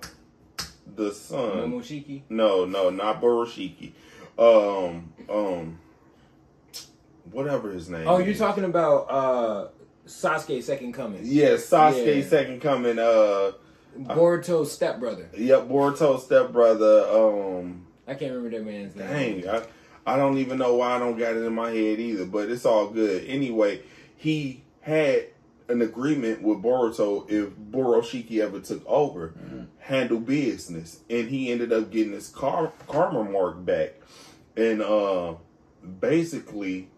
the 0.95 1.12
son. 1.12 1.70
Momoshiki. 1.72 2.22
No, 2.28 2.64
no, 2.64 2.90
not 2.90 3.20
Boroshiki. 3.20 3.93
Um, 4.38 5.12
um, 5.30 5.78
whatever 7.30 7.70
his 7.70 7.88
name. 7.88 8.07
Oh, 8.07 8.18
is. 8.18 8.26
you're 8.26 8.34
talking 8.36 8.64
about 8.64 9.11
uh 9.11 9.68
Sasuke 10.07 10.62
second 10.62 10.93
coming. 10.93 11.20
Yeah, 11.24 11.51
Sasuke 11.55 12.16
Yeah. 12.22 12.28
second 12.28 12.61
coming. 12.61 12.99
Uh, 12.99 13.53
Boruto's 13.99 14.72
stepbrother. 14.72 15.28
yep, 15.36 15.68
Boruto's 15.68 16.24
stepbrother. 16.24 17.07
Um, 17.09 17.86
I 18.07 18.14
can't 18.14 18.32
remember 18.32 18.57
that 18.59 18.64
man's 18.64 18.97
name. 18.97 19.40
dang, 19.43 19.49
I, 19.49 20.14
I 20.14 20.16
don't 20.16 20.38
even 20.38 20.59
know 20.59 20.74
why 20.76 20.97
I 20.97 20.99
don't 20.99 21.18
got 21.18 21.34
it 21.36 21.43
in 21.45 21.55
my 21.55 21.70
head 21.70 22.01
either. 22.01 22.24
But 22.24 22.49
it's 22.51 22.64
all 22.64 22.88
good. 22.88 23.24
Anyway, 23.26 23.82
he 24.16 24.62
had 24.80 25.26
an 25.69 25.83
agreement 25.83 26.43
with 26.43 26.59
Boruto 26.63 27.29
if 27.31 27.51
Boroshiki 27.51 28.41
ever 28.41 28.61
took 28.61 28.85
over, 28.87 29.35
handle 29.79 30.21
business, 30.21 31.01
and 31.09 31.29
he 31.29 31.51
ended 31.51 31.73
up 31.73 31.91
getting 31.91 32.13
his 32.13 32.29
car, 32.29 32.73
karma 32.89 33.25
mark 33.25 33.65
back, 33.65 33.95
and 34.57 34.83
uh, 34.83 35.35
basically, 36.01 36.89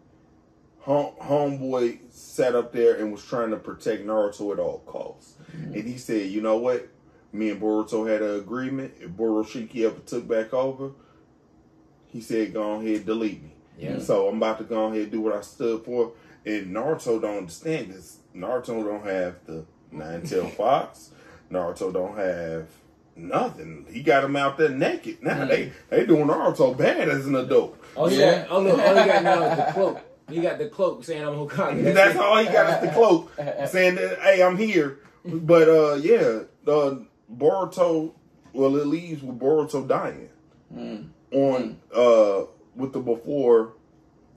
home, 0.81 1.15
homeboy 1.21 1.99
sat 2.11 2.55
up 2.55 2.73
there 2.73 2.97
and 2.97 3.13
was 3.13 3.25
trying 3.25 3.51
to 3.51 3.57
protect 3.57 4.07
Naruto 4.07 4.53
at 4.53 4.59
all 4.59 4.81
costs, 4.87 5.35
and 5.53 5.85
he 5.85 5.97
said, 5.99 6.31
"You 6.31 6.41
know 6.41 6.57
what? 6.59 6.89
Me 7.33 7.51
and 7.51 7.61
Boruto 7.61 8.09
had 8.09 8.23
an 8.23 8.39
agreement. 8.39 8.95
If 9.01 9.11
Boroshiki 9.11 9.85
ever 9.85 10.01
took 10.01 10.29
back 10.29 10.55
over, 10.55 10.93
he 12.07 12.21
said, 12.21 12.53
go 12.53 12.81
ahead, 12.81 13.07
delete 13.07 13.43
me." 13.43 13.55
Yeah. 13.79 13.99
So 13.99 14.29
I'm 14.29 14.37
about 14.37 14.59
to 14.59 14.65
go 14.65 14.87
ahead 14.87 15.03
and 15.03 15.11
do 15.13 15.21
what 15.21 15.35
I 15.35 15.41
stood 15.41 15.85
for. 15.85 16.13
And 16.47 16.75
Naruto 16.75 17.21
don't 17.21 17.39
understand 17.39 17.93
this. 17.93 18.19
Naruto 18.35 18.85
don't 18.85 19.05
have 19.05 19.37
the 19.47 19.65
nine 19.91 20.23
tail 20.23 20.49
fox. 20.49 21.11
Naruto 21.51 21.93
don't 21.93 22.17
have 22.17 22.67
nothing. 23.17 23.87
He 23.91 24.03
got 24.03 24.25
him 24.25 24.37
out 24.37 24.59
there 24.59 24.71
naked. 24.71 25.23
Now 25.23 25.45
they 25.45 25.73
they 25.91 26.05
doing 26.07 26.27
Naruto 26.27 26.77
bad 26.77 27.09
as 27.09 27.27
an 27.27 27.37
adult. 27.37 27.79
Oh 27.97 28.09
Yeah. 28.09 28.19
yeah. 28.19 28.47
Oh 28.51 28.61
look, 28.61 28.79
all 28.79 28.97
he 28.97 29.07
got 29.07 29.23
now 29.23 29.43
is 29.45 29.57
the 29.59 29.73
cloak. 29.73 30.01
He 30.29 30.41
got 30.41 30.59
the 30.59 30.69
cloak 30.69 31.05
saying 31.05 31.23
I'm 31.25 31.35
Hokage. 31.35 31.83
That's 31.95 32.19
all 32.19 32.39
he 32.39 32.47
got 32.47 32.83
is 32.83 32.89
the 32.89 32.95
cloak 32.95 33.31
saying 33.69 33.95
that 33.97 34.19
hey 34.21 34.43
I'm 34.43 34.57
here. 34.57 34.99
But 35.25 35.69
uh 35.69 35.95
yeah, 35.95 36.41
uh, 36.67 36.97
Boruto 37.33 38.13
well 38.53 38.77
it 38.77 38.87
leaves 38.87 39.23
with 39.23 39.39
Boruto 39.39 39.87
dying 39.87 40.31
on 41.31 41.79
uh 41.95 42.47
with 42.75 42.93
the 42.93 43.01
before 43.01 43.75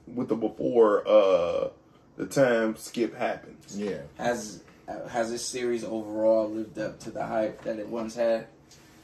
with 0.07 0.27
the 0.29 0.35
before 0.35 1.07
uh 1.07 1.69
the 2.17 2.25
time 2.25 2.75
skip 2.75 3.15
happens. 3.15 3.77
Yeah. 3.77 3.99
Has 4.17 4.63
has 5.09 5.29
this 5.31 5.45
series 5.45 5.83
overall 5.83 6.49
lived 6.49 6.79
up 6.79 6.99
to 7.01 7.11
the 7.11 7.25
hype 7.25 7.61
that 7.63 7.77
it 7.79 7.87
once 7.87 8.15
had? 8.15 8.47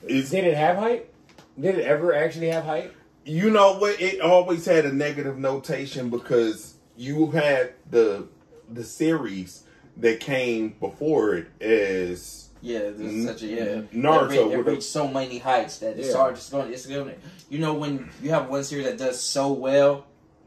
It's 0.06 0.30
Did 0.30 0.46
it 0.46 0.56
have 0.58 0.78
hype? 0.78 1.14
Did 1.60 1.78
it 1.78 1.86
ever 1.86 2.14
actually 2.14 2.50
have 2.50 2.66
hype? 2.66 2.96
you 3.26 3.50
know 3.50 3.78
what 3.78 4.02
it 4.02 4.20
always 4.20 4.66
had 4.66 4.86
a 4.86 4.92
negative 4.92 5.38
notation 5.38 6.10
because 6.10 6.74
you 6.98 7.32
had 7.32 7.74
the 7.90 8.28
the 8.70 8.84
series 8.84 9.64
that 9.96 10.20
came 10.20 10.76
before 10.82 11.36
it 11.36 11.48
as 11.62 12.50
Yeah, 12.62 12.80
there's 12.80 13.00
N- 13.00 13.26
such 13.28 13.44
a 13.44 13.48
yeah. 13.48 13.82
Naruto 13.94 14.26
It, 14.26 14.30
re- 14.48 14.54
it 14.54 14.58
with 14.58 14.68
reached 14.68 14.84
so 14.84 15.08
many 15.08 15.38
heights 15.38 15.78
that 15.80 15.98
it's 15.98 16.10
Yeah. 16.10 16.18
hard. 16.18 16.36
It's 16.36 16.50
going. 16.50 16.74
It's 16.74 16.86
going. 16.86 17.16
You 17.50 17.60
know 17.60 17.74
when 17.76 18.10
you 18.22 18.30
have 18.32 18.50
one 18.50 18.64
series 18.66 18.86
that 18.88 18.98
does 18.98 19.20
so 19.22 19.52
well, 19.54 20.06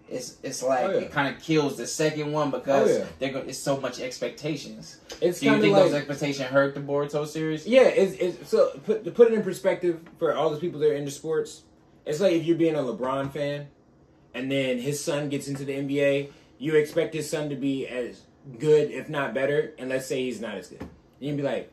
it's 0.08 0.36
it's 0.42 0.62
oh, 0.62 0.68
like 0.68 0.84
Oh, 0.84 0.90
yeah. 0.90 0.98
it 0.98 1.10
kind 1.12 1.34
of 1.34 1.42
kills 1.42 1.76
the 1.76 1.86
second 1.86 2.32
one 2.32 2.50
because 2.50 2.90
Oh, 2.90 2.98
yeah. 2.98 3.04
they're 3.18 3.32
go, 3.32 3.38
it's 3.40 3.58
so 3.58 3.78
much 3.80 4.00
expectations. 4.00 4.98
It's 5.20 5.40
Do 5.40 5.46
you 5.46 5.60
think 5.60 5.72
like 5.72 5.84
those 5.84 5.94
expectations 5.94 6.48
hurt 6.48 6.74
the 6.74 6.80
Boruto 6.80 7.26
series? 7.26 7.66
yeah. 7.66 7.82
It's, 7.82 8.14
it's 8.20 8.48
so 8.50 8.70
put 8.84 9.04
to 9.04 9.10
put 9.10 9.28
it 9.28 9.34
in 9.34 9.42
perspective 9.42 10.00
for 10.18 10.34
all 10.34 10.50
those 10.50 10.60
people 10.60 10.80
that 10.80 10.90
are 10.90 10.94
into 10.94 11.10
sports. 11.10 11.62
It's 12.04 12.20
like 12.20 12.32
if 12.32 12.44
you're 12.44 12.56
being 12.56 12.76
a 12.76 12.78
LeBron 12.80 13.32
fan, 13.32 13.68
and 14.32 14.50
then 14.50 14.78
his 14.78 15.02
son 15.02 15.28
gets 15.28 15.48
into 15.48 15.64
the 15.64 15.72
NBA, 15.72 16.30
you 16.58 16.74
expect 16.76 17.14
his 17.14 17.28
son 17.28 17.48
to 17.48 17.56
be 17.56 17.86
as 17.88 18.22
good, 18.58 18.90
if 18.90 19.08
not 19.08 19.34
better, 19.34 19.72
and 19.78 19.88
let's 19.88 20.06
say 20.06 20.22
he's 20.22 20.40
not 20.40 20.54
as 20.56 20.68
good. 20.68 20.86
You'd 21.18 21.36
be 21.36 21.42
like, 21.42 21.72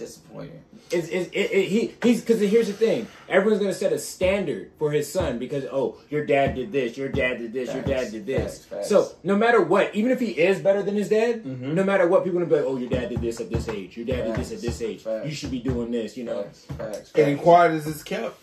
Disappointing. 0.00 0.64
It's, 0.90 1.08
it's, 1.08 1.30
it, 1.30 1.52
it, 1.52 1.68
he 1.68 1.94
he's 2.02 2.20
because 2.22 2.40
here's 2.40 2.66
the 2.68 2.72
thing. 2.72 3.06
Everyone's 3.28 3.60
gonna 3.60 3.74
set 3.74 3.92
a 3.92 3.98
standard 3.98 4.72
for 4.78 4.90
his 4.90 5.12
son 5.12 5.38
because 5.38 5.64
oh 5.70 5.98
your 6.08 6.24
dad 6.24 6.54
did 6.54 6.72
this, 6.72 6.96
your 6.96 7.10
dad 7.10 7.36
did 7.38 7.52
this, 7.52 7.72
your 7.74 7.82
dad 7.82 8.10
did 8.10 8.24
this. 8.24 8.64
facts, 8.64 8.64
facts. 8.64 8.88
So 8.88 9.12
no 9.22 9.36
matter 9.36 9.60
what, 9.62 9.94
even 9.94 10.10
if 10.10 10.18
he 10.18 10.30
is 10.30 10.58
better 10.60 10.82
than 10.82 10.94
his 10.96 11.08
dad, 11.10 11.44
Mm-hmm. 11.44 11.74
no 11.74 11.84
matter 11.84 12.08
what, 12.08 12.24
people 12.24 12.38
are 12.40 12.46
gonna 12.46 12.54
be 12.56 12.60
like, 12.62 12.70
oh 12.72 12.78
your 12.78 12.88
dad 12.88 13.10
did 13.10 13.20
this 13.20 13.40
at 13.40 13.50
this 13.50 13.68
age, 13.68 13.96
your 13.96 14.06
dad 14.06 14.24
did 14.24 14.36
this 14.36 14.52
at 14.52 14.60
this 14.62 14.80
age. 14.80 15.02
facts. 15.02 15.26
You 15.28 15.34
should 15.34 15.50
be 15.50 15.60
doing 15.60 15.90
this, 15.90 16.16
you 16.16 16.24
know. 16.24 16.44
Facts, 16.44 16.64
facts, 16.64 17.12
and 17.14 17.26
facts. 17.36 17.42
quiet 17.42 17.72
as 17.72 17.86
it's 17.86 18.02
kept, 18.02 18.38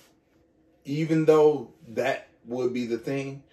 even 0.86 1.26
though 1.26 1.74
that 1.90 2.28
would 2.46 2.72
be 2.74 2.86
the 2.86 2.98
thing, 3.00 3.44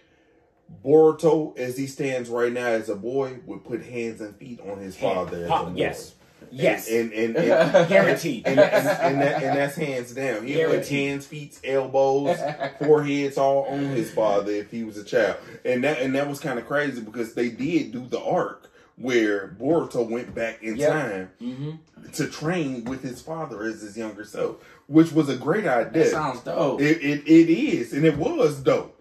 Boruto, 0.85 1.57
as 1.59 1.77
he 1.77 1.87
stands 1.87 2.29
right 2.29 2.53
now 2.53 2.67
as 2.69 2.89
a 2.89 2.97
boy, 2.97 3.39
would 3.47 3.65
put 3.65 3.83
hands 3.85 4.21
and 4.21 4.37
feet 4.37 4.61
on 4.61 4.79
his 4.79 4.97
father. 4.97 5.45
As 5.45 5.51
a 5.51 5.65
boy. 5.65 5.73
yes, 5.77 6.15
yes, 6.55 6.89
and 6.91 7.13
and, 7.13 7.37
and, 7.37 7.89
guaranteed. 7.89 8.47
and, 8.47 8.59
and, 8.61 8.89
and, 8.89 9.21
that, 9.21 9.43
and 9.43 9.57
that's 9.57 9.77
hands 9.77 10.13
down. 10.15 10.47
He 10.47 10.63
put 10.65 10.87
hands, 10.89 11.27
feet, 11.27 11.59
elbows, 11.65 12.39
foreheads 12.79 13.39
all 13.39 13.65
on 13.65 13.81
his 13.87 14.11
father 14.13 14.53
if 14.53 14.71
he 14.71 14.85
was 14.85 14.97
a 14.97 15.05
child, 15.05 15.37
and 15.65 15.83
that 15.85 16.01
and 16.01 16.15
that 16.15 16.29
was 16.29 16.41
kind 16.41 16.59
of 16.59 16.67
crazy 16.67 17.01
because 17.01 17.35
they 17.35 17.49
did 17.51 17.93
do 17.93 18.07
the 18.07 18.21
arc 18.23 18.71
where 18.97 19.49
Boruto 19.61 20.09
went 20.09 20.33
back 20.37 20.63
in 20.63 20.77
Yep. 20.77 20.91
time 20.93 21.31
hmm 21.41 21.71
to 22.13 22.29
train 22.29 22.85
with 22.85 23.03
his 23.03 23.21
father 23.23 23.65
as 23.65 23.81
his 23.81 23.97
younger 23.97 24.25
self, 24.25 24.57
which 24.89 25.11
was 25.11 25.29
a 25.31 25.35
great 25.37 25.67
idea. 25.67 26.05
That 26.05 26.11
sounds 26.11 26.41
dope. 26.41 26.81
It, 26.81 26.99
it 27.03 27.27
it 27.27 27.51
is, 27.51 27.93
and 27.95 28.05
it 28.05 28.17
was 28.19 28.61
dope. 28.61 29.01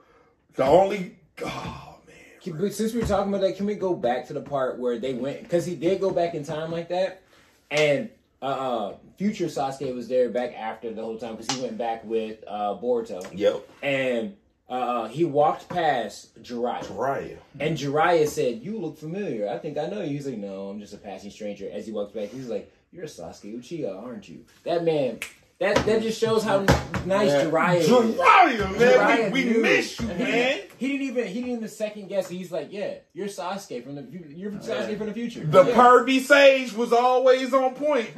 The 0.56 0.64
only 0.66 1.18
oh 1.46 1.98
man, 2.08 2.16
Can- 2.42 2.72
since 2.72 2.94
we're 2.94 3.06
talking 3.06 3.28
about 3.34 3.42
that, 3.42 3.58
can 3.58 3.66
we 3.66 3.76
go 3.76 3.94
back 3.94 4.26
to 4.28 4.34
the 4.34 4.42
part 4.42 4.80
where 4.80 4.98
they 5.00 5.14
went? 5.14 5.44
Because 5.44 5.66
he 5.66 5.76
did 5.76 6.00
go 6.00 6.12
back 6.12 6.34
in 6.34 6.44
time 6.46 6.72
like 6.72 6.88
that, 6.90 7.23
and 7.72 8.10
uh, 8.42 8.46
uh 8.46 8.96
future 9.18 9.46
Sasuke 9.46 9.94
was 9.94 10.08
there 10.08 10.30
back 10.30 10.54
after 10.54 10.92
the 10.92 11.02
whole 11.02 11.18
time 11.18 11.36
because 11.36 11.56
he 11.56 11.62
went 11.62 11.78
back 11.78 12.04
with 12.04 12.44
uh, 12.48 12.78
Boruto, 12.82 13.26
yep, 13.34 13.68
and 13.82 14.36
uh, 14.70 15.08
he 15.08 15.24
walked 15.24 15.70
past 15.70 16.42
Jiraiya, 16.42 16.86
Raya. 16.86 17.38
and 17.60 17.78
Jiraiya 17.78 18.28
said, 18.28 18.62
"You 18.64 18.80
look 18.80 18.98
familiar. 18.98 19.50
I 19.50 19.58
think 19.58 19.78
I 19.78 19.88
know 19.88 20.02
you." 20.02 20.16
He's 20.16 20.28
like, 20.28 20.38
"No, 20.38 20.70
I'm 20.70 20.80
just 20.80 20.94
a 20.94 20.98
passing 20.98 21.32
stranger." 21.32 21.70
As 21.72 21.86
he 21.86 21.92
walks 21.92 22.14
back, 22.14 22.30
he's 22.30 22.48
like, 22.48 22.72
"You're 22.92 23.04
a 23.04 23.08
Sasuke 23.08 23.58
Uchiha, 23.58 24.02
aren't 24.04 24.28
you?" 24.28 24.46
That 24.64 24.84
man, 24.84 25.20
that 25.64 25.86
that 25.86 26.02
just 26.02 26.20
shows 26.20 26.44
how 26.44 26.60
nice 27.06 27.30
Yeah. 27.30 27.46
Jiraiya 27.46 27.76
is. 27.78 27.88
Jiraiya, 27.88 28.72
man, 28.72 28.80
Jiraiya 28.80 29.32
we, 29.32 29.46
we 29.46 29.58
miss 29.60 30.00
you, 30.00 30.08
man. 30.08 30.60
He 30.78 30.88
didn't 30.90 31.08
even 31.08 31.28
he 31.28 31.42
didn't 31.42 31.58
even 31.58 31.70
second 31.70 32.08
guess. 32.10 32.28
He's 32.28 32.52
like, 32.52 32.68
yeah, 32.72 32.96
you're 33.14 33.28
Sasuke 33.28 33.84
from 33.84 33.96
the 33.96 34.06
you're 34.36 34.52
Sasuke 34.52 34.98
from 34.98 35.08
the 35.08 35.14
future. 35.14 35.46
The 35.46 35.66
yeah. 35.66 35.76
pervy 35.76 36.20
sage 36.20 36.74
was 36.74 36.92
always 36.92 37.54
on 37.54 37.76
point. 37.76 38.10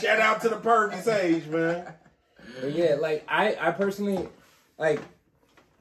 Shout 0.00 0.20
out 0.20 0.40
to 0.42 0.48
the 0.48 0.56
pervy 0.56 1.02
sage, 1.02 1.46
man. 1.46 1.92
But 2.60 2.72
yeah, 2.72 2.96
like 2.98 3.24
I 3.28 3.56
I 3.60 3.70
personally 3.72 4.26
like 4.78 5.00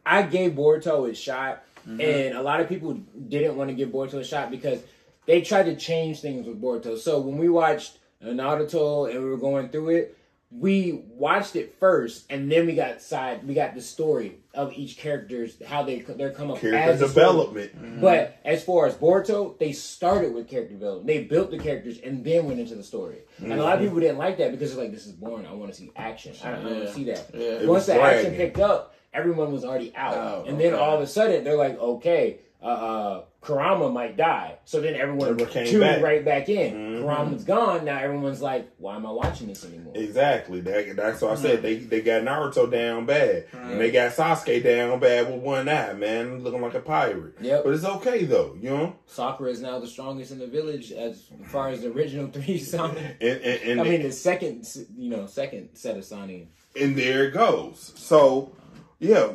I 0.06 0.24
gave 0.24 0.52
Boruto 0.52 1.10
a 1.10 1.16
shot, 1.16 1.64
mm-hmm. 1.88 2.02
and 2.02 2.36
a 2.36 2.42
lot 2.42 2.60
of 2.60 2.68
people 2.68 2.94
didn't 2.94 3.56
want 3.56 3.70
to 3.70 3.76
give 3.76 3.90
Boruto 3.90 4.16
a 4.16 4.24
shot 4.26 4.52
because 4.52 4.80
they 5.26 5.42
tried 5.42 5.64
to 5.64 5.76
change 5.76 6.20
things 6.20 6.46
with 6.46 6.62
Boruto. 6.62 6.98
So 7.00 7.20
when 7.22 7.38
we 7.38 7.48
watched 7.50 7.98
Naruto 8.22 9.10
and 9.10 9.24
we 9.24 9.30
were 9.30 9.38
going 9.38 9.70
through 9.70 9.90
it, 9.90 10.18
we 10.58 11.04
watched 11.10 11.56
it 11.56 11.76
first, 11.80 12.26
and 12.30 12.50
then 12.52 12.66
we 12.66 12.76
got 12.76 13.02
side 13.02 13.46
we 13.48 13.54
got 13.54 13.76
the 13.76 13.82
story 13.82 14.38
of 14.54 14.72
each 14.74 14.98
character's 14.98 15.62
how 15.66 15.84
they 15.84 16.00
they're 16.00 16.32
come 16.32 16.50
up 16.52 16.60
Character 16.60 16.78
as 16.92 17.02
a 17.02 17.10
story. 17.10 17.26
development. 17.26 18.02
But 18.02 18.38
as 18.46 18.64
far 18.64 18.88
as 18.88 18.96
Boruto, 18.96 19.58
they 19.60 19.74
started 19.74 20.34
with 20.34 20.48
character 20.48 20.74
development. 20.74 21.08
They 21.08 21.24
built 21.26 21.52
the 21.52 21.60
characters 21.60 22.00
and 22.00 22.24
then 22.24 22.46
went 22.46 22.60
into 22.60 22.76
the 22.76 22.84
story. 22.84 23.18
And 23.40 23.52
a 23.52 23.58
lot 23.64 23.76
of 23.78 23.82
people 23.84 24.00
didn't 24.00 24.18
like 24.18 24.38
that 24.38 24.52
because 24.52 24.74
they're 24.74 24.84
like, 24.84 24.94
"This 24.94 25.06
is 25.06 25.12
boring. 25.12 25.46
I 25.46 25.52
want 25.54 25.72
to 25.74 25.78
see 25.78 25.92
action. 25.96 26.34
I 26.44 26.52
don't, 26.52 26.66
I 26.66 26.72
want 26.72 26.84
to 26.86 26.94
see 26.94 27.04
that." 27.06 27.30
Yeah. 27.34 27.52
Once 27.58 27.68
was 27.68 27.86
the 27.88 28.02
action 28.02 28.36
picked 28.36 28.60
up, 28.60 28.96
everyone 29.14 29.52
was 29.52 29.66
already 29.66 29.94
out, 29.96 30.16
Oh, 30.16 30.46
and 30.48 30.60
then 30.60 30.74
okay. 30.74 30.82
all 30.82 30.96
of 30.96 31.02
a 31.02 31.08
sudden 31.08 31.44
they're 31.44 31.58
like, 31.58 31.78
"Okay, 31.80 32.40
uh, 32.62 32.66
uh, 32.68 33.22
Kurama 33.46 33.92
might 33.92 34.18
die. 34.18 34.58
So 34.66 34.82
then 34.82 34.96
everyone 34.96 35.38
tuned 35.38 35.80
back. 35.80 36.02
right 36.02 36.26
back 36.26 36.50
in. 36.50 36.74
Mhm. 36.74 37.02
Kurama's 37.04 37.44
gone. 37.44 37.86
Now 37.86 38.00
everyone's 38.00 38.42
like, 38.42 38.68
why 38.80 38.96
am 38.96 39.06
I 39.06 39.12
watching 39.12 39.48
this 39.48 39.64
anymore? 39.64 39.94
Exactly. 39.96 40.62
That, 40.62 40.96
that's 40.96 41.22
what 41.22 41.32
I 41.34 41.36
said. 41.36 41.62
They 41.62 41.76
they 41.76 42.02
got 42.02 42.24
Naruto 42.24 42.70
down 42.72 43.06
bad, 43.06 43.46
Mm. 43.52 43.72
and 43.72 43.80
they 43.82 43.92
got 43.92 44.14
Sasuke 44.14 44.64
down 44.64 45.00
bad 45.00 45.32
with 45.32 45.42
one 45.44 45.70
eye, 45.70 45.94
man, 45.94 46.44
looking 46.44 46.62
like 46.62 46.74
a 46.74 46.80
pirate. 46.80 47.36
Yep. 47.40 47.64
But 47.64 47.74
it's 47.76 47.86
okay 47.86 48.26
though, 48.26 48.58
you 48.60 48.70
know. 48.72 48.96
Sakura 49.06 49.52
is 49.52 49.62
now 49.62 49.80
the 49.80 49.88
strongest 49.88 50.32
in 50.32 50.40
the 50.40 50.48
village 50.48 50.92
as 50.92 51.30
far 51.46 51.70
as 51.70 51.82
the 51.82 51.92
original 51.92 52.28
three 52.34 52.58
Sannin. 52.60 52.98
And 53.22 53.42
and, 53.42 53.62
and, 53.62 53.82
I 53.82 53.84
mean, 53.84 54.02
the 54.02 54.12
second, 54.12 54.68
you 54.98 55.10
know, 55.12 55.28
second 55.28 55.70
set 55.76 55.96
of 55.98 56.04
Sannin. 56.04 56.48
and 56.80 56.98
there 56.98 57.26
it 57.26 57.34
goes. 57.34 57.94
So, 57.96 58.52
yeah, 59.00 59.34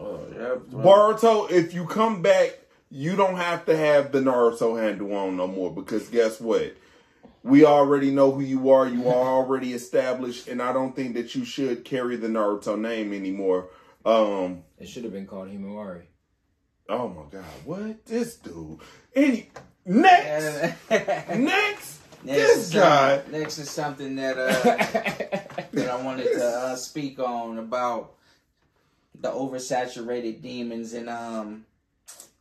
Oh, 0.00 0.20
yeah. 0.32 0.54
Boruto. 0.80 1.50
If 1.50 1.74
you 1.74 1.84
come 1.86 2.22
back, 2.22 2.58
you 2.90 3.16
don't 3.16 3.36
have 3.36 3.66
to 3.66 3.76
have 3.76 4.12
the 4.12 4.20
Naruto 4.20 4.80
handle 4.80 5.14
on 5.14 5.36
no 5.36 5.46
more 5.46 5.72
because 5.74 6.08
guess 6.08 6.40
what? 6.40 6.74
We 7.42 7.64
already 7.64 8.10
know 8.10 8.32
who 8.32 8.40
you 8.40 8.70
are. 8.70 8.88
You 8.88 9.08
are 9.08 9.28
already 9.28 9.72
established, 9.72 10.48
and 10.48 10.60
I 10.60 10.72
don't 10.72 10.94
think 10.96 11.14
that 11.14 11.34
you 11.34 11.44
should 11.44 11.84
carry 11.84 12.16
the 12.16 12.28
Naruto 12.28 12.78
name 12.78 13.12
anymore. 13.12 13.68
Um, 14.04 14.64
It 14.78 14.88
should 14.88 15.04
have 15.04 15.12
been 15.12 15.26
called 15.26 15.48
Himawari. 15.48 16.02
Oh 16.88 17.08
my 17.08 17.22
god, 17.30 17.44
what 17.64 18.04
this 18.06 18.36
dude? 18.36 18.78
Any 19.14 19.50
next, 19.86 20.74
next, 20.90 21.98
Next 22.24 22.24
this 22.24 22.74
guy. 22.74 23.22
next 23.30 23.58
is 23.58 23.70
something 23.70 24.16
that 24.16 24.36
uh, 24.36 25.66
that 25.72 25.88
I 25.90 26.02
wanted 26.02 26.24
to 26.32 26.44
uh, 26.44 26.76
speak 26.76 27.18
on 27.20 27.58
about 27.58 28.14
the 29.20 29.30
oversaturated 29.30 30.40
demons 30.42 30.92
and 30.94 31.08
um 31.08 31.64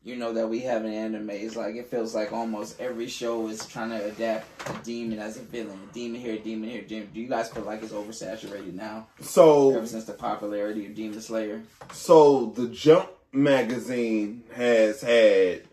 you 0.01 0.15
know 0.15 0.31
that 0.33 0.47
we 0.47 0.61
have 0.61 0.85
in 0.85 0.93
anime. 0.93 1.29
It's 1.31 1.57
like 1.57 1.75
it 1.75 1.87
feels 1.87 2.15
like 2.15 2.31
almost 2.31 2.79
every 2.79 3.07
show 3.07 3.47
is 3.49 3.65
trying 3.67 3.89
to 3.89 4.05
adapt 4.05 4.47
a 4.69 4.83
demon 4.83 5.19
as 5.19 5.35
a 5.35 5.41
villain. 5.41 5.77
A 5.89 5.93
demon 5.93 6.21
here, 6.21 6.35
a 6.35 6.39
demon 6.39 6.69
here, 6.69 6.81
demon. 6.83 7.09
Do 7.13 7.19
you 7.19 7.27
guys 7.27 7.49
feel 7.49 7.63
like 7.63 7.83
it's 7.83 7.91
oversaturated 7.91 8.73
now? 8.75 9.07
So, 9.19 9.75
Ever 9.75 9.85
since 9.85 10.05
the 10.05 10.13
popularity 10.13 10.85
of 10.85 10.95
Demon 10.95 11.19
Slayer. 11.21 11.61
so 11.91 12.45
the 12.55 12.67
Jump 12.69 13.09
magazine 13.33 14.43
has 14.55 15.01
had 15.01 15.63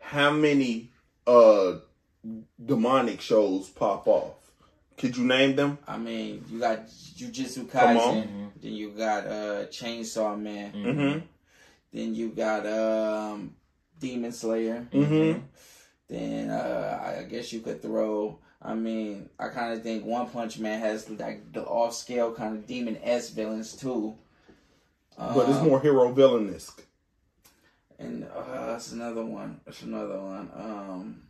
how 0.00 0.30
many 0.32 0.90
uh 1.26 1.74
demonic 2.64 3.20
shows 3.20 3.68
pop 3.68 4.06
off? 4.08 4.34
Could 4.96 5.16
you 5.16 5.24
name 5.24 5.54
them? 5.56 5.78
I 5.86 5.98
mean, 5.98 6.42
you 6.50 6.58
got 6.58 6.86
Jujutsu 6.88 7.66
Kaisen. 7.66 8.47
Then 8.60 8.72
you 8.72 8.90
got 8.90 9.26
uh 9.26 9.66
Chainsaw 9.66 10.38
Man, 10.40 10.72
Mm-hmm. 10.72 11.18
then 11.92 12.14
you 12.14 12.30
got 12.30 12.66
um 12.66 13.54
Demon 13.98 14.32
Slayer. 14.32 14.86
Mm-hmm. 14.92 15.40
Then 16.08 16.50
uh, 16.50 17.14
I 17.18 17.22
guess 17.24 17.52
you 17.52 17.60
could 17.60 17.82
throw. 17.82 18.38
I 18.62 18.74
mean, 18.74 19.28
I 19.38 19.48
kind 19.48 19.74
of 19.74 19.82
think 19.82 20.04
One 20.04 20.28
Punch 20.28 20.58
Man 20.58 20.80
has 20.80 21.08
like 21.10 21.52
the 21.52 21.62
off 21.64 21.94
scale 21.94 22.32
kind 22.34 22.56
of 22.56 22.66
demon 22.66 22.98
s 23.02 23.30
villains 23.30 23.76
too. 23.76 24.16
But 25.18 25.48
it's 25.48 25.58
Um, 25.58 25.66
more 25.68 25.80
hero 25.80 26.10
villainous. 26.12 26.70
And 27.98 28.24
uh, 28.24 28.66
that's 28.66 28.92
another 28.92 29.24
one. 29.24 29.60
That's 29.66 29.82
another 29.82 30.20
one. 30.20 30.48
Um, 30.54 31.22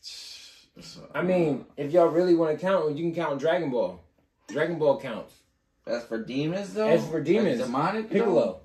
so- 0.00 1.08
I 1.14 1.22
mean, 1.22 1.64
if 1.76 1.90
y'all 1.92 2.08
really 2.08 2.34
want 2.34 2.58
to 2.58 2.64
count, 2.64 2.96
you 2.96 3.02
can 3.10 3.14
count 3.14 3.40
Dragon 3.40 3.70
Ball. 3.70 4.00
Dragon 4.48 4.78
Ball 4.78 5.00
counts. 5.00 5.32
That's 5.88 6.06
for 6.06 6.22
demons 6.22 6.74
though. 6.74 6.88
That's 6.88 7.06
for 7.06 7.20
demons. 7.20 7.58
Like 7.58 7.66
demonic. 7.66 8.08
though? 8.10 8.14
Piccolo. 8.18 8.60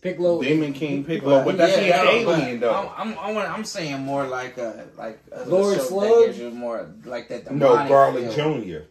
Piccolo. 0.00 0.42
Demon 0.42 0.72
King 0.72 1.04
Piccolo, 1.04 1.44
but 1.44 1.56
Yeah, 1.56 1.66
that's 1.66 1.86
yeah, 1.86 2.00
an 2.18 2.24
but 2.24 2.38
alien 2.38 2.60
though. 2.60 2.74
I'm, 2.74 3.12
I'm, 3.12 3.18
I 3.18 3.32
want, 3.32 3.50
I'm 3.50 3.64
saying 3.64 4.00
more 4.00 4.26
like 4.26 4.56
a 4.58 4.86
like 4.96 5.20
a 5.32 5.44
Lord 5.48 5.76
show 5.76 5.82
that 5.82 5.88
Sludge? 6.34 6.52
more 6.54 6.88
like 7.04 7.28
that. 7.28 7.50
No, 7.52 7.70
demonic 7.70 7.88
Garlic. 7.88 8.30
Jr. 8.32 8.84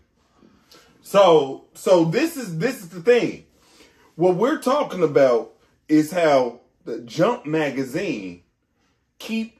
So, 1.01 1.65
so 1.73 2.05
this 2.05 2.37
is 2.37 2.57
this 2.59 2.81
is 2.81 2.89
the 2.89 3.01
thing. 3.01 3.45
What 4.15 4.35
we're 4.35 4.59
talking 4.59 5.03
about 5.03 5.53
is 5.87 6.11
how 6.11 6.59
the 6.85 6.99
Jump 7.01 7.45
magazine 7.45 8.43
keep 9.17 9.59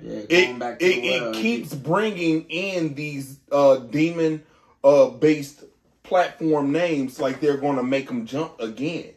Yeah, 0.00 0.20
it 0.28 0.58
back 0.58 0.78
to 0.78 0.84
it, 0.86 1.00
the 1.02 1.08
it 1.08 1.34
keeps 1.34 1.74
bringing 1.74 2.42
in 2.48 2.94
these 2.94 3.40
uh 3.52 3.76
demon 3.78 4.42
uh 4.84 5.08
based 5.08 5.64
platform 6.08 6.72
names 6.72 7.20
like 7.20 7.40
they're 7.40 7.56
going 7.58 7.76
to 7.76 7.82
make 7.82 8.08
them 8.08 8.26
jump 8.26 8.58
again. 8.60 9.10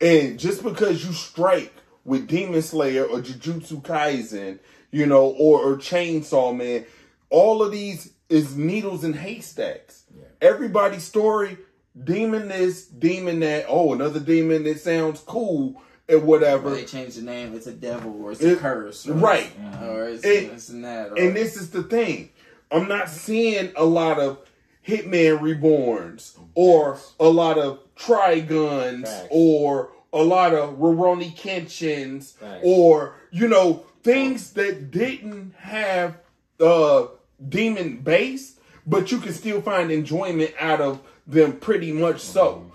And 0.00 0.38
just 0.38 0.62
because 0.64 1.04
you 1.04 1.12
strike 1.12 1.72
with 2.04 2.26
Demon 2.26 2.62
Slayer 2.62 3.04
or 3.04 3.18
Jujutsu 3.20 3.82
Kaisen, 3.82 4.58
you 4.90 5.06
know, 5.06 5.26
or, 5.26 5.60
or 5.60 5.76
Chainsaw 5.76 6.56
Man, 6.56 6.84
all 7.30 7.62
of 7.62 7.70
these 7.70 8.12
is 8.28 8.56
needles 8.56 9.04
and 9.04 9.14
haystacks. 9.14 10.04
Everybody's 10.40 11.04
story, 11.04 11.56
demon 12.02 12.48
this, 12.48 12.86
demon 12.86 13.40
that, 13.40 13.66
oh, 13.68 13.92
another 13.92 14.18
demon 14.18 14.64
that 14.64 14.80
sounds 14.80 15.20
cool 15.20 15.80
and 16.08 16.24
whatever. 16.24 16.70
They 16.70 16.84
change 16.84 17.14
the 17.14 17.22
name. 17.22 17.54
It's 17.54 17.68
a 17.68 17.72
devil 17.72 18.24
or 18.24 18.32
it's 18.32 18.40
It- 18.40 18.54
a 18.54 18.56
curse, 18.56 19.08
or 19.08 19.12
right. 19.12 19.52
It's, 19.72 19.82
or 19.82 20.08
it's 20.08 20.24
It- 20.24 20.52
this 20.52 20.68
and 20.70 20.84
that. 20.84 21.12
Or, 21.12 21.18
And 21.18 21.36
this 21.36 21.56
is 21.56 21.70
the 21.70 21.84
thing. 21.84 22.30
I'm 22.72 22.88
not 22.88 23.08
seeing 23.08 23.70
a 23.76 23.84
lot 23.84 24.18
of 24.18 24.38
Hitman 24.86 25.38
Reborns 25.40 26.36
or 26.54 26.98
a 27.20 27.28
lot 27.28 27.58
of 27.58 27.80
Triguns 27.96 29.08
Facts. 29.08 29.28
or 29.30 29.90
a 30.12 30.22
lot 30.22 30.54
of 30.54 30.74
Rurouni 30.78 31.34
Kenshins 31.36 32.32
Facts. 32.34 32.60
or, 32.64 33.14
you 33.30 33.48
know, 33.48 33.84
things 34.02 34.52
that 34.54 34.90
didn't 34.90 35.54
have 35.58 36.18
uh 36.60 37.06
demon 37.48 37.98
base, 37.98 38.56
but 38.86 39.10
you 39.12 39.18
can 39.18 39.32
still 39.32 39.60
find 39.62 39.90
enjoyment 39.90 40.52
out 40.58 40.80
of 40.80 41.00
them 41.26 41.52
pretty 41.58 41.92
much 41.92 42.20
so. 42.20 42.70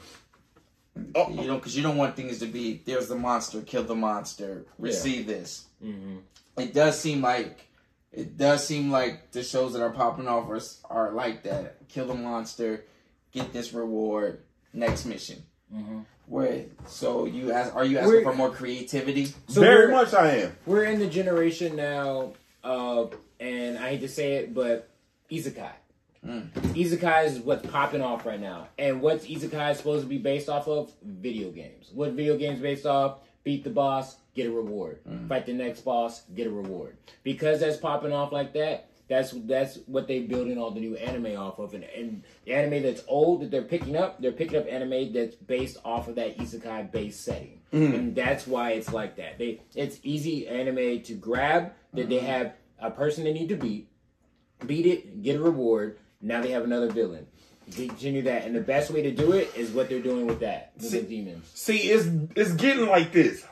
Oh, 1.13 1.29
you 1.29 1.47
know, 1.47 1.55
because 1.55 1.75
you 1.77 1.83
don't 1.83 1.97
want 1.97 2.15
things 2.15 2.39
to 2.39 2.47
be 2.47 2.81
there's 2.85 3.07
the 3.07 3.15
monster, 3.15 3.61
kill 3.61 3.83
the 3.83 3.93
monster, 3.95 4.65
receive 4.79 5.27
this. 5.27 5.65
Mhm. 5.83 6.19
It 6.57 6.73
does 6.73 6.99
seem 6.99 7.21
like 7.21 7.66
it 8.17 8.35
does 8.35 8.65
seem 8.65 8.89
like 8.91 9.31
the 9.31 9.43
shows 9.43 9.73
that 9.73 9.81
are 9.83 9.91
popping 9.91 10.27
off 10.27 10.49
are, 10.49 10.59
are 10.89 11.11
like 11.11 11.43
that. 11.43 11.87
Kill 11.87 12.07
the 12.07 12.15
monster, 12.15 12.83
get 13.31 13.53
this 13.53 13.73
reward, 13.73 14.39
next 14.73 15.05
mission. 15.05 15.43
Mhm. 15.73 16.05
Where 16.25 16.65
so 16.87 17.25
you 17.25 17.51
ask, 17.51 17.75
are 17.75 17.85
you 17.85 17.99
asking 17.99 18.11
We're- 18.11 18.23
for 18.23 18.33
more 18.33 18.49
creativity? 18.49 19.27
So 19.47 19.61
very 19.61 19.91
much 19.91 20.13
I 20.13 20.37
am. 20.37 20.57
We're 20.65 20.85
in 20.85 20.99
the 20.99 21.07
generation 21.07 21.75
now 21.75 22.33
of, 22.63 23.15
and 23.39 23.77
I 23.77 23.89
hate 23.91 24.01
to 24.01 24.09
say 24.09 24.37
it, 24.37 24.53
but 24.53 24.89
isekai. 25.31 25.71
Mm. 26.25 26.49
Isekai 26.73 27.27
is 27.27 27.39
what's 27.39 27.65
popping 27.67 28.01
off 28.01 28.25
right 28.25 28.41
now. 28.41 28.67
And 28.79 29.01
what's 29.01 29.27
isekai 29.27 29.75
supposed 29.75 30.01
to 30.03 30.09
be 30.09 30.17
based 30.17 30.49
off 30.49 30.67
of? 30.67 30.91
Video 31.03 31.51
games. 31.51 31.91
What 31.93 32.13
video 32.13 32.35
games 32.37 32.59
based 32.59 32.85
off? 32.87 33.19
Beat 33.43 33.63
the 33.63 33.69
boss, 33.69 34.17
get 34.37 34.47
a 34.47 34.51
reward. 34.51 34.99
Mm-hmm. 35.03 35.27
Fight 35.27 35.45
the 35.45 35.53
next 35.53 35.81
boss, 35.81 36.21
get 36.33 36.47
a 36.47 36.51
reward. 36.51 36.95
Because 37.23 37.59
that's 37.59 37.75
popping 37.75 38.13
off 38.13 38.31
like 38.31 38.53
that, 38.53 38.89
that's 39.09 39.31
that's 39.31 39.79
what 39.87 40.07
they're 40.07 40.27
building 40.27 40.57
all 40.57 40.71
the 40.71 40.79
new 40.79 40.95
anime 40.95 41.37
off 41.37 41.59
of. 41.59 41.73
And, 41.73 41.83
and 41.83 42.23
the 42.45 42.53
anime 42.53 42.83
that's 42.83 43.01
old 43.07 43.41
that 43.41 43.51
they're 43.51 43.63
picking 43.63 43.97
up, 43.97 44.21
they're 44.21 44.31
picking 44.31 44.59
up 44.59 44.67
anime 44.69 45.11
that's 45.11 45.35
based 45.35 45.77
off 45.83 46.07
of 46.07 46.15
that 46.15 46.37
isekai 46.37 46.91
based 46.91 47.25
setting. 47.25 47.59
Mm-hmm. 47.73 47.95
And 47.95 48.15
that's 48.15 48.47
why 48.47 48.71
it's 48.71 48.93
like 48.93 49.17
that. 49.17 49.39
They 49.39 49.61
it's 49.75 49.99
easy 50.03 50.47
anime 50.47 51.01
to 51.03 51.13
grab 51.15 51.73
that 51.93 52.09
they 52.09 52.17
mm-hmm. 52.17 52.25
have 52.27 52.53
a 52.79 52.91
person 52.91 53.23
they 53.23 53.33
need 53.33 53.49
to 53.49 53.55
beat, 53.57 53.89
beat 54.65 54.85
it, 54.85 55.23
get 55.23 55.37
a 55.37 55.41
reward. 55.41 55.97
Now 56.21 56.41
they 56.41 56.51
have 56.51 56.63
another 56.63 56.89
villain. 56.89 57.27
Continue 57.75 58.21
that, 58.21 58.45
and 58.45 58.55
the 58.55 58.61
best 58.61 58.91
way 58.91 59.01
to 59.01 59.11
do 59.11 59.33
it 59.33 59.51
is 59.53 59.71
what 59.71 59.89
they're 59.89 59.99
doing 59.99 60.25
with 60.25 60.39
that 60.39 60.71
with 60.77 60.85
See- 60.85 60.99
the 61.01 61.05
demons. 61.05 61.51
See, 61.53 61.77
it's 61.89 62.07
it's 62.33 62.53
getting 62.53 62.87
like 62.87 63.11
this 63.11 63.45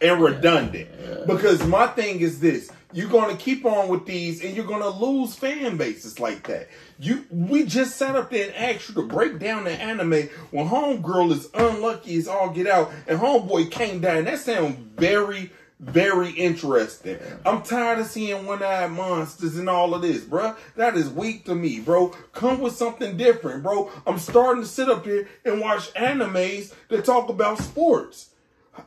and 0.00 0.20
redundant. 0.20 0.88
Because 1.26 1.64
my 1.66 1.86
thing 1.88 2.20
is 2.20 2.40
this. 2.40 2.70
You're 2.92 3.08
gonna 3.08 3.36
keep 3.36 3.64
on 3.64 3.88
with 3.88 4.04
these 4.04 4.42
and 4.42 4.56
you're 4.56 4.66
gonna 4.66 4.88
lose 4.88 5.36
fan 5.36 5.76
bases 5.76 6.18
like 6.18 6.46
that. 6.48 6.68
You 6.98 7.24
we 7.30 7.64
just 7.64 7.96
sat 7.96 8.16
up 8.16 8.30
there 8.30 8.46
and 8.46 8.56
asked 8.56 8.88
you 8.88 8.96
to 8.96 9.06
break 9.06 9.38
down 9.38 9.64
the 9.64 9.70
anime 9.70 10.28
when 10.50 10.66
homegirl 10.66 11.30
is 11.30 11.48
unlucky 11.54 12.16
as 12.16 12.26
all 12.26 12.50
get 12.50 12.66
out 12.66 12.90
and 13.06 13.18
homeboy 13.18 13.70
came 13.70 14.00
down. 14.00 14.24
That 14.24 14.40
sounds 14.40 14.76
very, 14.96 15.52
very 15.78 16.30
interesting. 16.32 17.18
I'm 17.46 17.62
tired 17.62 18.00
of 18.00 18.06
seeing 18.06 18.44
one-eyed 18.44 18.90
monsters 18.90 19.56
and 19.56 19.70
all 19.70 19.94
of 19.94 20.02
this, 20.02 20.24
bruh. 20.24 20.56
That 20.74 20.96
is 20.96 21.08
weak 21.08 21.44
to 21.44 21.54
me, 21.54 21.78
bro. 21.78 22.08
Come 22.32 22.60
with 22.60 22.74
something 22.74 23.16
different, 23.16 23.62
bro. 23.62 23.88
I'm 24.04 24.18
starting 24.18 24.64
to 24.64 24.68
sit 24.68 24.88
up 24.88 25.04
here 25.04 25.28
and 25.44 25.60
watch 25.60 25.94
animes 25.94 26.74
that 26.88 27.04
talk 27.04 27.28
about 27.28 27.58
sports 27.58 28.30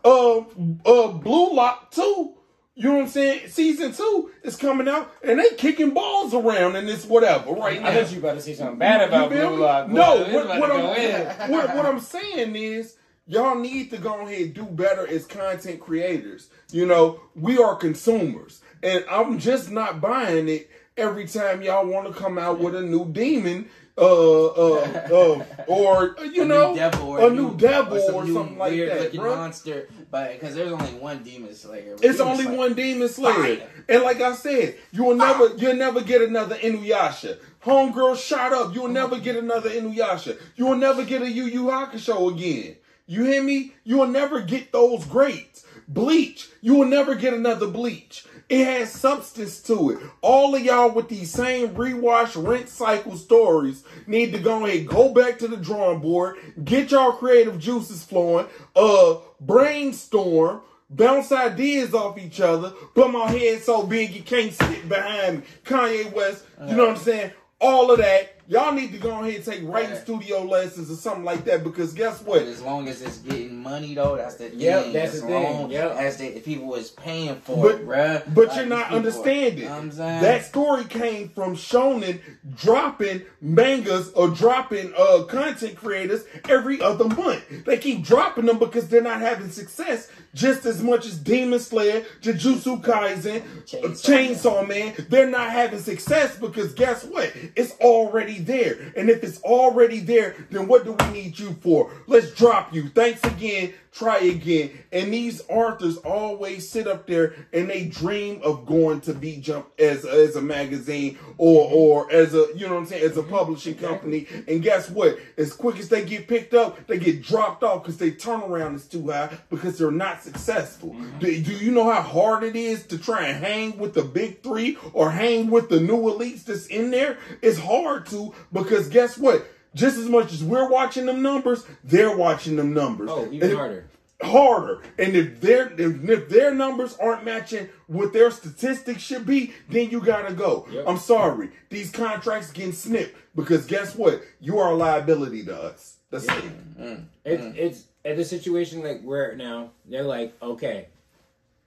uh 0.03 0.38
uh 0.39 1.07
Blue 1.11 1.53
Lock 1.53 1.91
2. 1.91 2.38
You 2.75 2.89
know 2.89 2.95
what 2.95 3.01
I'm 3.03 3.07
saying? 3.09 3.49
Season 3.49 3.93
two 3.93 4.31
is 4.41 4.55
coming 4.55 4.88
out 4.88 5.13
and 5.23 5.39
they 5.39 5.49
kicking 5.57 5.91
balls 5.91 6.34
around 6.34 6.75
and 6.75 6.89
it's 6.89 7.05
whatever 7.05 7.51
right 7.51 7.79
now. 7.79 7.89
I 7.89 8.03
thought 8.03 8.11
you 8.11 8.17
about 8.17 8.34
to 8.34 8.41
say 8.41 8.55
something 8.55 8.79
bad 8.79 9.07
about 9.07 9.29
Blue? 9.29 9.57
Lock. 9.57 9.89
No, 9.89 10.25
Boy, 10.25 10.34
what, 10.34 10.59
what 10.59 10.71
I'm, 10.71 11.51
what, 11.51 11.75
what 11.75 11.86
I'm 11.86 11.99
saying 11.99 12.55
is 12.55 12.97
y'all 13.27 13.55
need 13.55 13.91
to 13.91 13.97
go 13.97 14.21
ahead 14.21 14.41
and 14.41 14.53
do 14.53 14.65
better 14.65 15.07
as 15.07 15.25
content 15.25 15.79
creators. 15.79 16.49
You 16.71 16.86
know, 16.86 17.21
we 17.36 17.57
are 17.59 17.75
consumers, 17.75 18.61
and 18.81 19.05
I'm 19.09 19.38
just 19.38 19.69
not 19.69 20.01
buying 20.01 20.49
it 20.49 20.69
every 20.97 21.27
time 21.27 21.61
y'all 21.61 21.86
want 21.86 22.07
to 22.07 22.19
come 22.19 22.38
out 22.38 22.59
with 22.59 22.75
a 22.75 22.81
new 22.81 23.11
demon. 23.11 23.69
Uh, 23.95 24.45
uh, 24.47 24.81
uh, 25.11 25.45
or 25.67 26.15
you 26.33 26.41
a 26.41 26.45
know, 26.45 26.71
new 26.71 26.77
devil 26.79 27.09
or 27.09 27.27
a 27.27 27.29
new 27.29 27.55
devil 27.55 27.99
some 27.99 28.15
or 28.15 28.23
new 28.25 28.33
something 28.33 28.57
like 28.57 28.71
weird 28.71 28.89
that, 28.89 29.01
looking 29.03 29.21
monster. 29.21 29.87
But 30.09 30.33
because 30.33 30.55
there's 30.55 30.71
only 30.71 30.93
one 30.95 31.21
demon 31.23 31.53
slayer. 31.53 31.93
It's 32.01 32.17
Demon 32.17 32.21
only 32.21 32.43
Slayer- 32.45 32.57
one 32.57 32.73
demon 32.73 33.07
slayer. 33.07 33.57
Fire. 33.57 33.69
And 33.87 34.01
like 34.01 34.19
I 34.19 34.33
said, 34.33 34.77
you 34.91 35.03
will 35.03 35.15
never 35.15 35.55
you'll 35.57 35.75
never 35.75 36.01
get 36.01 36.23
another 36.23 36.55
Inuyasha. 36.55 37.37
Homegirl 37.63 38.17
shot 38.17 38.51
up. 38.51 38.73
You'll 38.73 38.87
never 38.87 39.19
get 39.19 39.35
another 39.35 39.69
Inuyasha. 39.69 40.39
You 40.55 40.65
will 40.65 40.75
never 40.77 41.05
get 41.05 41.21
a 41.21 41.29
Yu 41.29 41.45
Yu 41.45 41.63
Hakusho 41.65 42.33
again. 42.33 42.77
You 43.05 43.25
hear 43.25 43.43
me? 43.43 43.73
You 43.83 43.97
will 43.99 44.07
never 44.07 44.41
get 44.41 44.71
those 44.71 45.05
greats. 45.05 45.65
Bleach. 45.87 46.49
You 46.61 46.75
will 46.75 46.87
never 46.87 47.13
get 47.13 47.33
another 47.33 47.67
Bleach. 47.67 48.25
It 48.49 48.65
has 48.65 48.91
substance 48.91 49.61
to 49.63 49.91
it. 49.91 49.99
All 50.21 50.53
of 50.53 50.61
y'all 50.61 50.91
with 50.91 51.09
these 51.09 51.31
same 51.31 51.69
rewash, 51.69 52.35
rent 52.41 52.69
cycle 52.69 53.17
stories 53.17 53.83
need 54.05 54.31
to 54.33 54.39
go 54.39 54.65
ahead, 54.65 54.87
go 54.87 55.13
back 55.13 55.39
to 55.39 55.47
the 55.47 55.57
drawing 55.57 55.99
board, 55.99 56.37
get 56.63 56.91
y'all 56.91 57.13
creative 57.13 57.57
juices 57.57 58.03
flowing, 58.03 58.45
uh, 58.75 59.15
brainstorm, 59.39 60.61
bounce 60.89 61.31
ideas 61.31 61.93
off 61.93 62.17
each 62.17 62.39
other, 62.39 62.73
but 62.93 63.09
my 63.11 63.31
head 63.31 63.63
so 63.63 63.83
big 63.83 64.11
you 64.11 64.21
can't 64.21 64.53
sit 64.53 64.87
behind 64.87 65.39
me. 65.39 65.43
Kanye 65.63 66.13
West, 66.13 66.45
you 66.67 66.75
know 66.75 66.87
what 66.87 66.97
I'm 66.97 67.03
saying? 67.03 67.31
All 67.59 67.91
of 67.91 67.97
that. 67.99 68.32
Y'all 68.47 68.73
need 68.73 68.91
to 68.91 68.97
go 68.97 69.11
ahead 69.21 69.35
and 69.35 69.45
take 69.45 69.61
writing 69.63 69.91
Right. 69.91 70.01
studio 70.01 70.43
lessons 70.43 70.91
or 70.91 70.95
something 70.95 71.23
like 71.23 71.45
that 71.45 71.63
because 71.63 71.93
guess 71.93 72.19
But 72.19 72.27
what? 72.27 72.41
as 72.43 72.61
long 72.61 72.89
as 72.89 73.01
it's 73.01 73.17
getting 73.19 73.61
money 73.63 73.93
though, 73.95 74.17
that's 74.17 74.35
the 74.35 74.49
thing. 74.49 74.59
Yep, 74.59 74.91
that's 74.91 75.13
as 75.15 75.21
the 75.21 75.27
thing, 75.27 75.43
long 75.43 75.71
yep. 75.71 75.95
As 75.95 76.17
the 76.17 76.25
if 76.37 76.43
people 76.43 76.75
is 76.75 76.89
paying 76.91 77.37
for 77.37 77.55
But, 77.63 77.75
it, 77.75 77.87
bruh. 77.87 78.33
but 78.35 78.47
Like, 78.49 78.57
you're 78.57 78.65
not 78.65 78.83
people- 78.85 78.97
understanding. 78.97 79.57
You 79.59 79.63
know 79.65 79.69
what 79.71 79.79
I'm 79.79 79.91
saying? 79.91 80.21
that 80.23 80.45
story 80.45 80.83
came 80.83 81.29
from 81.29 81.55
Shonen 81.55 82.19
dropping 82.55 83.21
mangas 83.41 84.09
or 84.11 84.27
dropping 84.27 84.93
uh 84.97 85.23
content 85.23 85.77
creators 85.77 86.25
every 86.49 86.81
other 86.81 87.05
month. 87.05 87.43
They 87.65 87.77
keep 87.77 88.03
dropping 88.03 88.45
them 88.45 88.59
because 88.59 88.89
they're 88.89 89.01
not 89.01 89.21
having 89.21 89.49
success 89.49 90.09
just 90.34 90.65
as 90.65 90.81
much 90.81 91.05
as 91.05 91.17
Demon 91.17 91.59
Slayer, 91.59 92.05
Jujutsu 92.21 92.81
Kaisen, 92.84 93.41
Chainsaw 93.65 94.34
Chainsaw, 94.34 94.67
Man. 94.67 94.93
They're 95.09 95.29
not 95.29 95.51
having 95.51 95.79
success 95.79 96.38
because 96.38 96.73
guess 96.73 97.03
what? 97.03 97.31
It's 97.55 97.73
already 97.79 98.39
there. 98.39 98.93
And 98.95 99.09
if 99.09 99.23
it's 99.23 99.41
already 99.43 99.99
there, 99.99 100.36
then 100.49 100.67
what 100.67 100.86
do 100.86 100.93
we 100.93 101.11
need 101.11 101.39
you 101.39 101.53
for? 101.61 101.91
Let's 102.07 102.31
drop 102.31 102.73
you. 102.73 102.89
Thanks 102.89 103.23
again. 103.23 103.73
Try 103.93 104.17
again. 104.19 104.71
And 104.91 105.13
these 105.13 105.43
authors 105.49 105.97
always 105.97 106.67
sit 106.67 106.87
up 106.87 107.05
there 107.05 107.35
and 107.53 107.69
they 107.69 107.85
dream 107.85 108.41
of 108.43 108.65
going 108.65 109.01
to 109.01 109.13
be 109.13 109.37
jump 109.37 109.69
as 109.77 110.03
as 110.03 110.35
a 110.35 110.41
magazine 110.41 111.19
or 111.37 111.65
mm-hmm. 111.65 111.75
or 111.75 112.11
as 112.11 112.33
a 112.33 112.47
you 112.55 112.65
know 112.65 112.73
what 112.73 112.79
I'm 112.79 112.85
saying 112.87 113.03
as 113.03 113.17
a 113.17 113.21
mm-hmm. 113.21 113.29
publishing 113.29 113.75
company. 113.75 114.27
And 114.47 114.63
guess 114.63 114.89
what? 114.89 115.19
As 115.37 115.53
quick 115.53 115.77
as 115.77 115.89
they 115.89 116.03
get 116.03 116.27
picked 116.27 116.55
up, 116.55 116.87
they 116.87 116.97
get 116.97 117.21
dropped 117.21 117.61
off 117.61 117.83
because 117.83 117.97
they 117.97 118.09
turnaround 118.09 118.75
is 118.75 118.87
too 118.87 119.11
high 119.11 119.37
because 119.51 119.77
they're 119.77 119.91
not 119.91 120.23
successful. 120.23 120.89
Mm-hmm. 120.89 121.19
Do, 121.19 121.41
do 121.43 121.53
you 121.53 121.71
know 121.71 121.91
how 121.91 122.01
hard 122.01 122.43
it 122.43 122.55
is 122.55 122.87
to 122.87 122.97
try 122.97 123.27
and 123.27 123.45
hang 123.45 123.77
with 123.77 123.93
the 123.93 124.03
big 124.03 124.41
three 124.41 124.77
or 124.93 125.11
hang 125.11 125.51
with 125.51 125.69
the 125.69 125.79
new 125.79 125.97
elites 125.97 126.45
that's 126.45 126.65
in 126.65 126.89
there? 126.89 127.19
It's 127.43 127.59
hard 127.59 128.07
to 128.07 128.33
because 128.51 128.89
guess 128.89 129.19
what? 129.19 129.45
Just 129.76 129.97
as 129.97 130.07
much 130.07 130.32
as 130.34 130.43
we're 130.43 130.69
watching 130.69 131.05
them 131.05 131.21
numbers, 131.21 131.65
they're 131.84 132.15
watching 132.15 132.55
them 132.55 132.74
numbers. 132.74 133.09
Oh, 133.11 133.28
even 133.32 133.49
And- 133.49 133.57
harder. 133.57 133.86
harder. 134.21 134.82
And 134.97 135.15
if 135.15 135.41
their 135.41 135.71
if, 135.78 136.07
if 136.09 136.30
their 136.30 136.53
numbers 136.53 136.95
aren't 137.01 137.26
matching 137.26 137.67
what 137.88 138.13
their 138.13 138.32
statistics 138.32 139.01
should 139.01 139.26
be, 139.26 139.53
then 139.69 139.89
you 139.89 139.99
gotta 140.01 140.34
go. 140.34 140.65
Yep. 140.71 140.86
I'm 140.88 140.97
sorry. 140.97 141.49
These 141.69 141.91
contracts 141.91 142.51
getting 142.51 142.71
snipped 142.71 143.17
because 143.36 143.65
guess 143.65 143.95
what? 143.95 144.21
You 144.39 144.59
are 144.59 144.71
a 144.71 144.76
liability 144.76 145.43
to 145.45 145.55
us. 145.55 145.97
That's 146.11 146.26
it. 146.26 146.30
Mm-hmm. 146.30 147.03
It's 147.26 147.43
it's 147.57 147.84
at 148.05 148.15
the 148.17 148.24
situation 148.24 148.84
like 148.84 149.01
where 149.01 149.36
now 149.36 149.71
they're 149.86 150.03
like, 150.03 150.34
okay, 150.41 150.88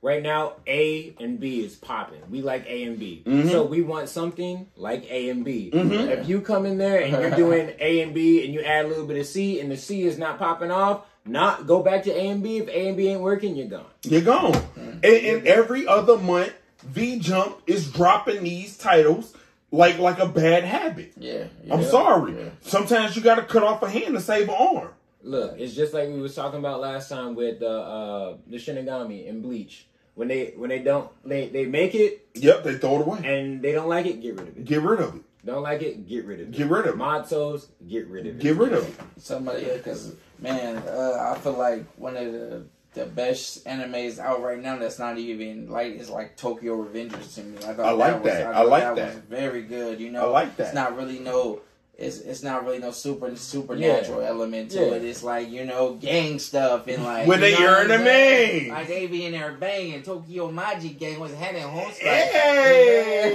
right 0.02 0.22
now 0.22 0.54
A 0.66 1.14
and 1.20 1.38
B 1.40 1.64
is 1.64 1.74
popping. 1.74 2.20
We 2.30 2.42
like 2.42 2.66
A 2.66 2.84
and 2.84 2.98
B, 2.98 3.22
Mm-hmm. 3.26 3.48
so 3.50 3.64
we 3.64 3.82
want 3.82 4.08
something 4.08 4.66
like 4.76 5.10
A 5.10 5.30
and 5.30 5.44
B. 5.44 5.70
If 5.72 6.28
you 6.28 6.40
come 6.40 6.66
in 6.66 6.78
there 6.78 7.00
and 7.02 7.12
you're 7.12 7.30
doing 7.36 7.72
A 7.80 8.02
and 8.02 8.14
B 8.14 8.44
and 8.44 8.54
you 8.54 8.60
add 8.62 8.84
a 8.84 8.88
little 8.88 9.06
bit 9.06 9.18
of 9.18 9.26
C 9.26 9.60
and 9.60 9.70
the 9.70 9.76
C 9.76 10.02
is 10.02 10.18
not 10.18 10.38
popping 10.38 10.70
off, 10.70 11.04
not 11.24 11.66
go 11.66 11.82
back 11.82 12.04
to 12.04 12.10
A 12.12 12.28
and 12.28 12.42
B. 12.42 12.58
If 12.58 12.68
A 12.68 12.88
and 12.88 12.96
B 12.96 13.08
ain't 13.08 13.20
working, 13.20 13.56
you're 13.56 13.66
gone. 13.68 13.86
You're 14.04 14.20
gone. 14.22 14.54
And, 14.76 15.04
and 15.04 15.46
every 15.46 15.86
other 15.88 16.18
month, 16.18 16.52
V 16.84 17.18
Jump 17.18 17.60
is 17.66 17.90
dropping 17.90 18.44
these 18.44 18.76
titles 18.78 19.34
like 19.72 19.98
like 19.98 20.20
a 20.20 20.26
bad 20.28 20.62
habit. 20.62 21.12
Yeah. 21.16 21.46
I'm 21.68 21.82
sorry. 21.82 22.36
yeah. 22.38 22.48
Sometimes 22.60 23.16
you 23.16 23.22
gotta 23.22 23.42
cut 23.42 23.64
off 23.64 23.82
a 23.82 23.90
hand 23.90 24.14
to 24.14 24.20
save 24.20 24.48
an 24.48 24.54
arm. 24.54 24.88
Look, 25.26 25.58
it's 25.58 25.74
just 25.74 25.92
like 25.92 26.08
we 26.08 26.20
was 26.20 26.34
talking 26.34 26.60
about 26.60 26.80
last 26.80 27.08
time 27.08 27.34
with 27.34 27.60
uh, 27.60 27.66
uh, 27.66 28.36
the 28.46 28.58
Shinigami 28.58 29.28
and 29.28 29.42
Bleach. 29.42 29.86
When 30.14 30.28
they 30.28 30.54
when 30.56 30.70
they 30.70 30.78
don't 30.78 31.10
they 31.28 31.48
they 31.48 31.66
make 31.66 31.94
it 31.94 32.28
Yep, 32.34 32.62
they 32.64 32.78
throw 32.78 33.00
it 33.00 33.06
away. 33.06 33.18
and 33.24 33.60
they 33.60 33.72
don't 33.72 33.88
like 33.88 34.06
it, 34.06 34.22
get 34.22 34.38
rid 34.38 34.48
of 34.48 34.56
it. 34.56 34.64
Get 34.64 34.80
rid 34.82 35.00
of 35.00 35.16
it. 35.16 35.22
Don't 35.44 35.62
like 35.62 35.82
it, 35.82 36.08
get 36.08 36.24
rid 36.24 36.40
of 36.40 36.48
it. 36.48 36.52
Get 36.52 36.68
rid 36.68 36.86
of 36.86 36.94
it. 36.94 36.96
Mottos, 36.96 37.66
get 37.86 38.06
rid 38.08 38.26
of 38.26 38.36
it. 38.36 38.38
Get 38.40 38.56
rid 38.56 38.72
of 38.72 38.88
it. 38.88 38.94
Somebody, 39.18 39.64
because 39.64 40.14
man, 40.38 40.76
uh, 40.88 41.34
I 41.34 41.38
feel 41.38 41.52
like 41.52 41.84
one 41.96 42.16
of 42.16 42.32
the 42.32 42.64
the 42.94 43.04
best 43.04 43.66
animes 43.66 44.18
out 44.18 44.42
right 44.42 44.60
now 44.60 44.78
that's 44.78 44.98
not 44.98 45.18
even 45.18 45.68
like 45.68 45.92
is 45.92 46.08
like 46.08 46.36
Tokyo 46.36 46.82
Revengers 46.82 47.34
to 47.34 47.42
me. 47.44 47.58
I, 47.58 47.74
thought 47.74 47.80
I 47.86 47.90
like 47.90 48.24
was, 48.24 48.32
that. 48.32 48.46
I 48.46 48.52
thought 48.54 48.68
like 48.68 48.96
was 48.96 49.14
that. 49.14 49.28
very 49.28 49.62
good. 49.62 50.00
You 50.00 50.10
know, 50.12 50.28
I 50.28 50.30
like 50.30 50.56
that. 50.56 50.66
It's 50.68 50.74
not 50.74 50.96
really 50.96 51.18
no. 51.18 51.60
It's, 51.98 52.18
it's 52.18 52.42
not 52.42 52.64
really 52.66 52.78
no 52.78 52.90
super 52.90 53.34
supernatural 53.36 54.20
element 54.20 54.70
to 54.72 54.80
Yeah. 54.80 54.94
it. 54.96 55.04
It's 55.04 55.22
like 55.22 55.48
you 55.50 55.64
know 55.64 55.94
gang 55.94 56.38
stuff 56.38 56.86
and 56.88 57.02
like 57.02 57.26
When 57.26 57.38
you 57.38 57.46
they 57.46 57.52
know 57.54 57.60
what 57.66 57.70
earn 57.86 57.90
I'm 57.92 58.00
a 58.02 58.04
man. 58.04 58.68
Like 58.68 58.88
they 58.88 59.06
be 59.06 59.24
in 59.24 59.32
there 59.32 59.52
banging. 59.52 60.02
Tokyo 60.02 60.50
Manji 60.52 60.98
Gang 60.98 61.18
was 61.18 61.32
had 61.32 61.54
in 61.54 61.62
home 61.62 61.90
Hey! 61.98 63.32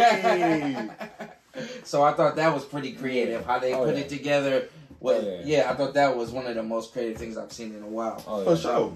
so 1.83 2.03
I 2.03 2.13
thought 2.13 2.35
that 2.35 2.53
was 2.53 2.63
pretty 2.65 2.91
creative 2.93 3.43
how 3.45 3.57
they 3.59 3.73
Oh, 3.73 3.85
put 3.85 3.95
yeah. 3.95 4.01
it 4.01 4.09
together. 4.09 4.67
With, 4.99 5.23
Oh, 5.23 5.27
yeah. 5.43 5.63
yeah. 5.63 5.71
I 5.71 5.75
thought 5.75 5.95
that 5.95 6.15
was 6.15 6.29
one 6.29 6.45
of 6.45 6.53
the 6.55 6.61
most 6.61 6.93
creative 6.93 7.17
things 7.17 7.37
I've 7.37 7.51
seen 7.51 7.73
in 7.75 7.81
a 7.81 7.87
while. 7.87 8.23
Oh, 8.27 8.43
For 8.43 8.51
yeah. 8.51 8.55
sure. 8.57 8.93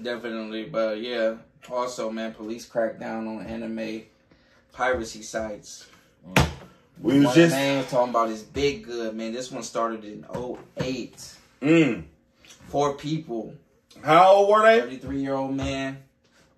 Definitely, 0.00 0.64
but 0.66 1.00
yeah. 1.00 1.34
Also, 1.68 2.08
man, 2.10 2.32
police 2.34 2.64
crack 2.66 3.00
down 3.00 3.26
on 3.26 3.44
anime 3.46 4.02
piracy 4.72 5.22
sites. 5.22 5.86
Mm. 6.28 6.48
We 7.00 7.20
was 7.20 7.34
just 7.34 7.54
man 7.54 7.78
was 7.78 7.90
talking 7.90 8.10
about 8.10 8.28
this 8.28 8.42
big 8.42 8.84
good 8.84 9.14
man. 9.14 9.32
This 9.32 9.50
one 9.50 9.62
started 9.62 10.04
in 10.04 10.24
08. 10.80 11.34
mm. 11.62 12.04
Four 12.68 12.94
people: 12.94 13.54
How 14.02 14.32
old 14.32 14.50
were 14.50 14.62
they? 14.62 14.80
33 14.80 15.20
year 15.20 15.34
old 15.34 15.54
man, 15.54 15.98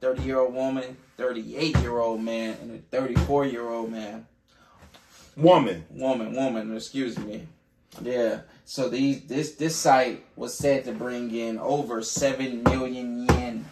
30 0.00 0.22
year 0.22 0.38
old 0.38 0.54
woman, 0.54 0.96
38 1.16 1.76
year 1.78 1.98
old 1.98 2.22
man, 2.22 2.56
and 2.62 2.70
a 2.72 2.96
34 2.96 3.46
year 3.46 3.68
old 3.68 3.90
man. 3.90 4.26
Woman. 5.36 5.84
woman, 5.90 6.32
woman, 6.32 6.74
excuse 6.74 7.16
me. 7.16 7.46
Yeah. 8.02 8.40
So 8.64 8.88
these 8.88 9.22
this 9.24 9.54
this 9.54 9.76
site 9.76 10.24
was 10.36 10.54
said 10.54 10.84
to 10.84 10.92
bring 10.92 11.34
in 11.34 11.58
over 11.58 12.02
seven 12.02 12.62
million 12.64 13.26
yen. 13.26 13.64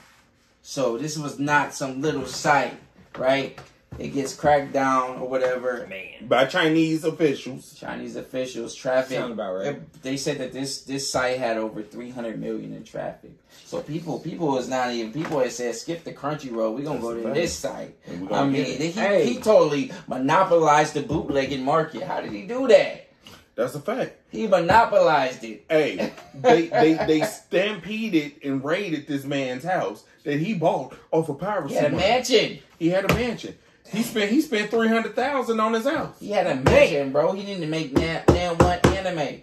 So 0.63 0.97
this 0.99 1.19
was 1.19 1.39
not 1.39 1.75
some 1.75 2.01
little 2.01 2.27
site, 2.27 2.79
right? 3.17 3.59
It 3.99 4.09
gets 4.09 4.35
cracked 4.35 4.73
down 4.75 5.19
or 5.21 5.29
whatever. 5.29 5.87
Man. 5.89 6.29
By 6.29 6.45
Chinese 6.45 7.05
officials. 7.05 7.75
Chinese 7.75 8.17
officials 8.17 8.75
traffic. 8.75 9.17
Sound 9.17 9.33
about 9.33 9.55
right. 9.55 9.67
it- 9.69 10.03
They 10.03 10.17
said 10.19 10.39
that 10.39 10.53
this 10.53 10.83
this 10.83 11.11
site 11.11 11.39
had 11.39 11.57
over 11.57 11.83
three 11.83 12.11
hundred 12.11 12.39
million 12.39 12.75
in 12.75 12.85
traffic. 12.85 13.31
So 13.65 13.81
people 13.81 14.19
people 14.21 14.59
is 14.59 14.69
not 14.69 14.91
even 14.93 15.13
people 15.13 15.39
had 15.41 15.51
said 15.53 15.75
skip 15.77 16.05
the 16.05 16.13
Crunchyroll. 16.13 16.75
We're 16.75 16.85
gonna 16.85 17.01
go 17.01 17.15
to 17.15 17.23
That's 17.23 17.35
this 17.35 17.53
site. 17.55 17.97
I 18.31 18.45
mean, 18.45 18.65
he. 18.67 18.91
Hey. 18.91 19.33
he 19.33 19.39
totally 19.41 19.91
monopolized 20.09 20.93
the 20.95 21.03
bootlegging 21.03 21.65
market. 21.65 22.03
How 22.03 22.21
did 22.21 22.33
he 22.33 22.43
do 22.43 22.69
that? 22.69 23.09
That's 23.55 23.75
a 23.75 23.81
fact. 23.81 24.17
He 24.29 24.47
monopolized 24.47 25.43
it. 25.43 25.65
Hey, 25.71 26.13
they 26.35 26.67
they 26.67 26.93
they 27.07 27.23
stampeded 27.23 28.33
and 28.45 28.63
raided 28.63 29.07
this 29.07 29.25
man's 29.25 29.65
house 29.65 30.05
that 30.25 30.39
he 30.39 30.53
bought 30.53 30.95
off 31.11 31.31
of 31.31 31.39
piracy. 31.41 31.75
He 31.75 31.81
had 31.81 31.87
a 31.87 31.91
money. 31.97 32.07
mansion. 32.07 32.59
He 32.79 32.89
had 32.91 33.11
a 33.11 33.15
mansion. 33.15 33.57
He 33.91 34.03
spent 34.03 34.31
he 34.31 34.41
spent 34.41 34.71
three 34.71 34.89
hundred 34.89 35.15
thousand 35.15 35.61
on 35.61 35.73
his 35.75 35.85
house. 35.87 36.17
He 36.19 36.31
had 36.31 36.47
a 36.47 36.57
mansion, 36.57 37.13
bro. 37.13 37.33
He 37.33 37.45
didn't 37.45 37.69
make 37.71 37.95
damn, 37.95 38.25
damn 38.27 38.59
one 38.59 38.79
anime. 38.85 39.43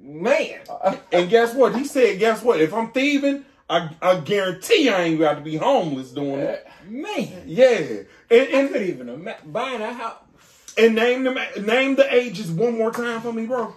Man. 0.00 0.60
And 1.12 1.28
guess 1.28 1.54
what? 1.54 1.76
He 1.76 1.84
said, 1.84 2.18
guess 2.18 2.42
what? 2.42 2.60
If 2.60 2.72
I'm 2.72 2.90
thieving, 2.90 3.44
I, 3.68 3.90
I 4.00 4.20
guarantee 4.20 4.88
I 4.88 5.02
ain't 5.02 5.18
got 5.20 5.34
to 5.34 5.40
be 5.42 5.56
homeless 5.56 6.10
doing 6.10 6.40
it. 6.40 6.66
Man. 6.88 7.42
Yeah. 7.46 8.02
And, 8.30 8.48
I 8.56 8.68
could 8.68 8.82
even 8.82 9.08
imagine 9.10 9.52
buying 9.52 9.82
a 9.82 9.92
house. 9.92 10.16
and 10.78 10.94
name 10.94 11.24
the 11.24 11.34
name 11.60 11.96
the 11.96 12.12
ages 12.14 12.50
one 12.50 12.78
more 12.78 12.90
time 12.90 13.20
for 13.20 13.32
me, 13.32 13.46
bro. 13.46 13.74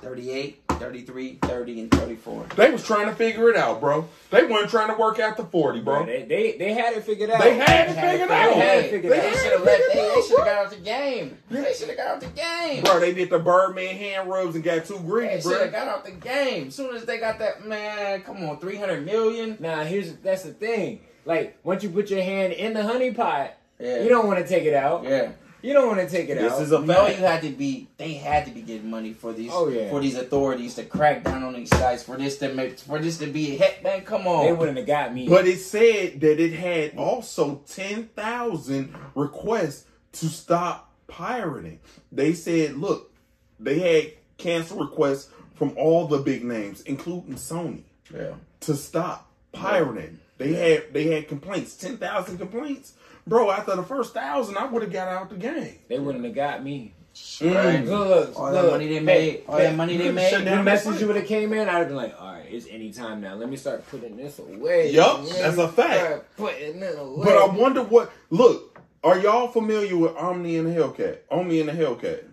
38, 0.00 0.60
33, 0.68 1.38
30, 1.42 1.80
and 1.80 1.90
34. 1.90 2.46
They 2.56 2.70
was 2.70 2.84
trying 2.84 3.06
to 3.06 3.14
figure 3.14 3.48
it 3.50 3.56
out, 3.56 3.80
bro. 3.80 4.08
They 4.30 4.44
weren't 4.46 4.70
trying 4.70 4.88
to 4.88 5.00
work 5.00 5.18
out 5.18 5.36
the 5.36 5.44
40, 5.44 5.80
bro. 5.80 5.96
Bro, 5.98 6.06
they, 6.06 6.24
they 6.24 6.56
they 6.58 6.72
had 6.74 6.94
it 6.94 7.04
figured 7.04 7.30
out. 7.30 7.40
They 7.42 7.54
had 7.56 7.88
it 7.90 7.96
had 7.96 8.10
figured 8.10 8.28
it 8.28 8.30
out. 8.30 8.52
had 8.54 8.78
it 8.84 8.90
figured 8.90 9.12
They 9.12 9.18
out. 9.18 9.22
They 9.22 9.28
had 9.30 9.38
should 9.38 9.52
have 9.52 9.62
let. 9.62 9.92
They, 9.92 10.00
out, 10.00 10.14
they 10.14 10.22
should 10.22 10.38
have 10.38 10.46
got 10.46 10.64
out 10.64 10.70
the 10.70 10.76
game. 10.76 11.38
They 11.50 11.72
should 11.74 11.88
have 11.88 11.96
got 11.96 12.06
out 12.08 12.20
the 12.20 12.26
game. 12.28 12.84
Bro, 12.84 13.00
they 13.00 13.12
did 13.14 13.30
the 13.30 13.38
Birdman 13.38 13.96
hand 13.96 14.28
rubs 14.30 14.54
and 14.54 14.64
got 14.64 14.84
too 14.84 14.98
greedy, 15.00 15.26
bro. 15.28 15.34
They 15.36 15.40
should 15.40 15.60
have 15.62 15.72
got 15.72 15.88
out 15.88 16.04
the 16.04 16.10
game. 16.12 16.68
As 16.68 16.74
soon 16.74 16.94
as 16.94 17.04
they 17.04 17.18
got 17.18 17.38
that 17.40 17.66
man, 17.66 18.22
come 18.22 18.42
on, 18.48 18.58
three 18.58 18.76
hundred 18.76 19.04
million. 19.04 19.56
Now 19.60 19.82
here's 19.84 20.14
that's 20.16 20.42
the 20.44 20.52
thing. 20.52 21.00
Like 21.24 21.58
once 21.64 21.82
you 21.82 21.90
put 21.90 22.08
your 22.10 22.22
hand 22.22 22.52
in 22.52 22.72
the 22.72 22.82
honey 22.82 23.10
pot, 23.12 23.54
Yeah. 23.78 24.02
you 24.02 24.08
don't 24.08 24.26
want 24.26 24.38
to 24.38 24.46
take 24.46 24.64
it 24.64 24.74
out. 24.74 25.04
Yeah. 25.04 25.32
You 25.60 25.72
don't 25.72 25.88
want 25.88 26.00
to 26.00 26.08
take 26.08 26.28
it 26.28 26.36
This 26.36 26.52
out. 26.52 26.58
This 26.58 26.68
is 26.68 26.72
a 26.72 26.80
You 26.80 26.86
know 26.86 27.06
you 27.06 27.14
had 27.14 27.42
to 27.42 27.50
be. 27.50 27.88
They 27.96 28.14
had 28.14 28.46
to 28.46 28.52
be 28.52 28.62
getting 28.62 28.90
money 28.90 29.12
for 29.12 29.32
these. 29.32 29.50
Oh, 29.52 29.68
yeah. 29.68 29.90
For 29.90 30.00
these 30.00 30.16
authorities 30.16 30.74
to 30.76 30.84
crack 30.84 31.24
down 31.24 31.42
on 31.42 31.54
these 31.54 31.70
sites 31.70 32.04
for 32.04 32.16
this 32.16 32.38
to 32.38 32.54
make 32.54 32.78
for 32.78 32.98
this 32.98 33.18
to 33.18 33.26
be 33.26 33.54
a 33.54 33.58
hit. 33.58 33.82
Man, 33.82 34.02
come 34.02 34.26
on. 34.26 34.46
they 34.46 34.52
wouldn't 34.52 34.78
have 34.78 34.86
got 34.86 35.12
me. 35.12 35.28
But 35.28 35.46
it 35.46 35.58
said 35.58 36.20
that 36.20 36.40
it 36.40 36.52
had 36.52 36.96
also 36.96 37.62
10,000 37.66 38.94
requests 39.14 39.86
to 40.12 40.26
stop 40.26 40.92
pirating. 41.08 41.80
They 42.12 42.34
said, 42.34 42.76
look, 42.76 43.12
they 43.58 43.78
had 43.78 44.12
cancel 44.36 44.78
requests 44.78 45.30
from 45.54 45.74
all 45.76 46.06
the 46.06 46.18
big 46.18 46.44
names, 46.44 46.82
including 46.82 47.34
Sony, 47.34 47.82
yeah. 48.14 48.34
to 48.60 48.76
stop 48.76 49.28
pirating. 49.52 50.20
They 50.38 50.52
had 50.52 50.94
they 50.94 51.08
had 51.08 51.26
complaints, 51.26 51.76
10,000 51.76 52.38
complaints. 52.38 52.92
Bro, 53.28 53.50
after 53.50 53.76
the 53.76 53.82
first 53.82 54.14
thousand, 54.14 54.56
I 54.56 54.66
would 54.66 54.82
have 54.82 54.92
got 54.92 55.08
out 55.08 55.30
the 55.30 55.36
game. 55.36 55.74
they 55.88 55.98
wouldn't 55.98 56.24
have 56.24 56.34
got 56.34 56.62
me. 56.64 56.94
Right. 57.40 57.84
Look, 57.84 58.08
look, 58.08 58.38
All 58.38 58.52
look. 58.52 58.62
that 58.62 58.70
money 58.70 58.86
they 58.88 59.00
made. 59.00 59.42
All 59.48 59.58
that 59.58 59.74
money 59.74 59.96
they 59.96 60.12
made. 60.12 60.30
shut 60.30 60.40
The 60.40 60.44
down 60.46 60.64
message 60.64 61.02
would 61.02 61.16
have 61.16 61.26
came 61.26 61.52
in, 61.52 61.68
I'd 61.68 61.72
have 61.78 61.88
been 61.88 61.96
like, 61.96 62.14
all 62.20 62.32
right, 62.32 62.46
it's 62.48 62.66
any 62.70 62.92
time 62.92 63.20
now. 63.20 63.34
Let 63.34 63.48
me 63.50 63.56
start 63.56 63.86
putting 63.88 64.16
this 64.16 64.38
away. 64.38 64.92
Yup, 64.92 65.24
Let 65.24 65.36
that's 65.36 65.58
a 65.58 65.68
fact. 65.68 66.36
Putting 66.36 66.80
it 66.80 66.96
away. 66.98 67.24
But 67.24 67.36
I 67.36 67.46
wonder 67.46 67.82
what. 67.82 68.12
Look, 68.30 68.80
are 69.02 69.18
y'all 69.18 69.48
familiar 69.48 69.96
with 69.96 70.16
Omni 70.16 70.56
and 70.58 70.68
the 70.68 70.72
Hellcat? 70.72 71.18
Omni 71.30 71.60
and 71.60 71.68
the 71.68 71.72
Hellcat. 71.72 72.24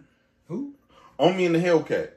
Who? 0.50 0.74
Omni 1.18 1.46
and 1.48 1.56
the 1.56 1.60
Hellcat. 1.60 2.12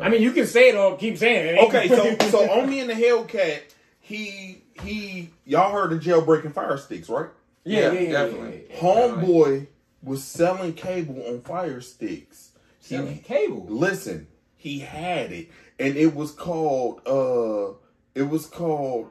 I 0.00 0.08
mean, 0.08 0.22
you 0.22 0.32
can 0.32 0.46
say 0.46 0.70
it 0.70 0.76
or 0.76 0.96
keep 0.96 1.16
saying 1.18 1.56
it. 1.56 1.58
Okay, 1.66 1.88
so 1.88 2.16
so 2.30 2.50
Omni 2.50 2.80
and 2.80 2.90
the 2.90 2.94
Hellcat, 2.94 3.60
he 4.00 4.62
he 4.82 5.30
y'all 5.44 5.72
heard 5.72 5.92
of 5.92 6.00
jailbreaking 6.00 6.52
fire 6.54 6.76
sticks, 6.78 7.08
right? 7.08 7.28
Yeah, 7.64 7.92
yeah, 7.92 8.00
Yeah, 8.00 8.12
definitely. 8.12 8.64
yeah. 8.70 8.76
Homeboy 8.76 9.66
was 10.02 10.24
selling 10.24 10.72
cable 10.74 11.22
on 11.26 11.42
fire 11.42 11.80
sticks. 11.80 12.52
He- 12.82 13.18
cable. 13.24 13.66
listen, 13.68 14.26
he 14.56 14.80
had 14.80 15.30
it, 15.32 15.50
and 15.78 15.96
it 15.96 16.14
was 16.14 16.32
called 16.32 17.00
uh, 17.06 17.74
it 18.14 18.24
was 18.28 18.46
called 18.46 19.10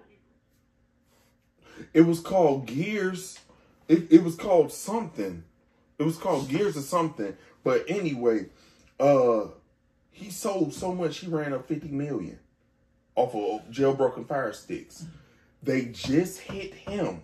it 1.93 2.02
was 2.02 2.20
called 2.20 2.66
Gears. 2.66 3.39
It, 3.88 4.12
it 4.12 4.24
was 4.24 4.36
called 4.36 4.72
something. 4.72 5.43
It 5.97 6.04
was 6.04 6.18
called 6.18 6.50
Gears 6.50 6.78
or 6.78 6.82
something. 6.82 7.36
But 7.64 7.86
anyway, 7.88 8.47
uh, 9.00 9.45
he 10.12 10.30
sold 10.30 10.74
so 10.74 10.93
much 10.93 11.18
he 11.20 11.28
ran 11.28 11.54
up 11.54 11.68
fifty 11.68 11.88
million 11.89 12.39
off 13.16 13.34
of 13.36 13.70
jailbroken 13.72 14.28
fire 14.28 14.54
sticks. 14.54 15.06
They 15.64 15.86
just 15.86 16.39
hit 16.39 16.74
him. 16.74 17.22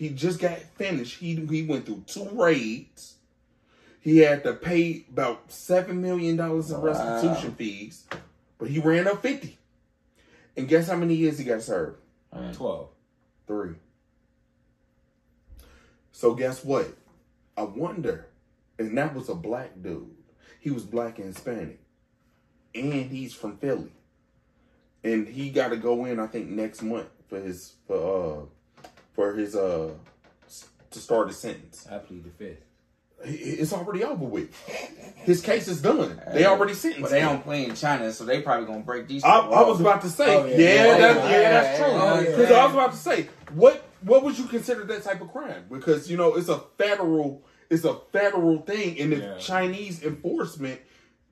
He 0.00 0.08
just 0.08 0.40
got 0.40 0.56
finished. 0.78 1.18
He 1.18 1.34
he 1.34 1.62
went 1.62 1.84
through 1.84 2.04
two 2.06 2.26
raids. 2.32 3.16
He 4.00 4.16
had 4.20 4.42
to 4.44 4.54
pay 4.54 5.04
about 5.10 5.52
seven 5.52 6.00
million 6.00 6.36
dollars 6.36 6.70
in 6.70 6.80
restitution 6.80 7.54
fees, 7.54 8.06
but 8.56 8.70
he 8.70 8.78
ran 8.78 9.06
up 9.06 9.20
fifty. 9.20 9.58
And 10.56 10.66
guess 10.66 10.88
how 10.88 10.96
many 10.96 11.16
years 11.16 11.36
he 11.36 11.44
got 11.44 11.60
served? 11.60 11.98
Twelve. 12.54 12.88
Three. 13.46 13.74
So 16.12 16.32
guess 16.32 16.64
what? 16.64 16.88
I 17.58 17.64
wonder, 17.64 18.26
and 18.78 18.96
that 18.96 19.14
was 19.14 19.28
a 19.28 19.34
black 19.34 19.82
dude. 19.82 20.16
He 20.60 20.70
was 20.70 20.84
black 20.84 21.18
and 21.18 21.26
Hispanic, 21.26 21.78
and 22.74 23.10
he's 23.10 23.34
from 23.34 23.58
Philly, 23.58 23.92
and 25.04 25.28
he 25.28 25.50
got 25.50 25.68
to 25.68 25.76
go 25.76 26.06
in. 26.06 26.18
I 26.18 26.26
think 26.26 26.48
next 26.48 26.80
month 26.80 27.10
for 27.28 27.38
his 27.38 27.74
for 27.86 28.46
uh 28.46 28.46
for 29.20 29.34
his 29.34 29.54
uh 29.54 29.90
to 30.90 30.98
start 30.98 31.28
his 31.28 31.36
sentence. 31.36 31.86
I 31.90 31.98
plead 31.98 32.24
the 32.24 32.30
fifth. 32.30 32.64
It's 33.22 33.72
already 33.74 34.02
over 34.02 34.24
with. 34.24 34.48
His 35.16 35.42
case 35.42 35.68
is 35.68 35.82
done. 35.82 36.18
They 36.32 36.46
already 36.46 36.72
sentenced. 36.72 37.02
But 37.02 37.10
they 37.10 37.20
don't 37.20 37.44
play 37.44 37.66
in 37.66 37.74
China, 37.74 38.10
so 38.12 38.24
they 38.24 38.40
probably 38.40 38.66
gonna 38.66 38.80
break 38.80 39.06
these. 39.08 39.22
I, 39.22 39.40
I 39.40 39.62
was 39.62 39.78
about 39.78 40.00
to 40.02 40.08
say, 40.08 40.34
Oh, 40.34 40.46
yeah, 40.46 40.56
yeah. 40.56 40.74
yeah, 40.74 40.82
Oh, 40.94 40.98
that's, 40.98 41.18
yeah. 41.18 41.30
yeah, 41.42 41.50
that's 41.50 41.78
Yeah, 41.78 41.84
true. 41.86 41.94
yeah, 41.96 42.14
yeah. 42.20 42.30
Because 42.36 42.50
I 42.50 42.64
was 42.64 42.72
about 42.72 42.92
to 42.92 42.96
say, 42.96 43.28
what 43.52 43.84
what 44.00 44.24
would 44.24 44.38
you 44.38 44.46
consider 44.46 44.84
that 44.84 45.02
type 45.02 45.20
of 45.20 45.30
crime? 45.30 45.66
Because 45.70 46.10
you 46.10 46.16
know 46.16 46.34
it's 46.36 46.48
a 46.48 46.58
federal, 46.78 47.42
it's 47.68 47.84
a 47.84 47.94
federal 48.10 48.62
thing, 48.62 48.98
and 48.98 49.12
if 49.12 49.18
Yeah. 49.20 49.36
Chinese 49.36 50.02
enforcement, 50.02 50.80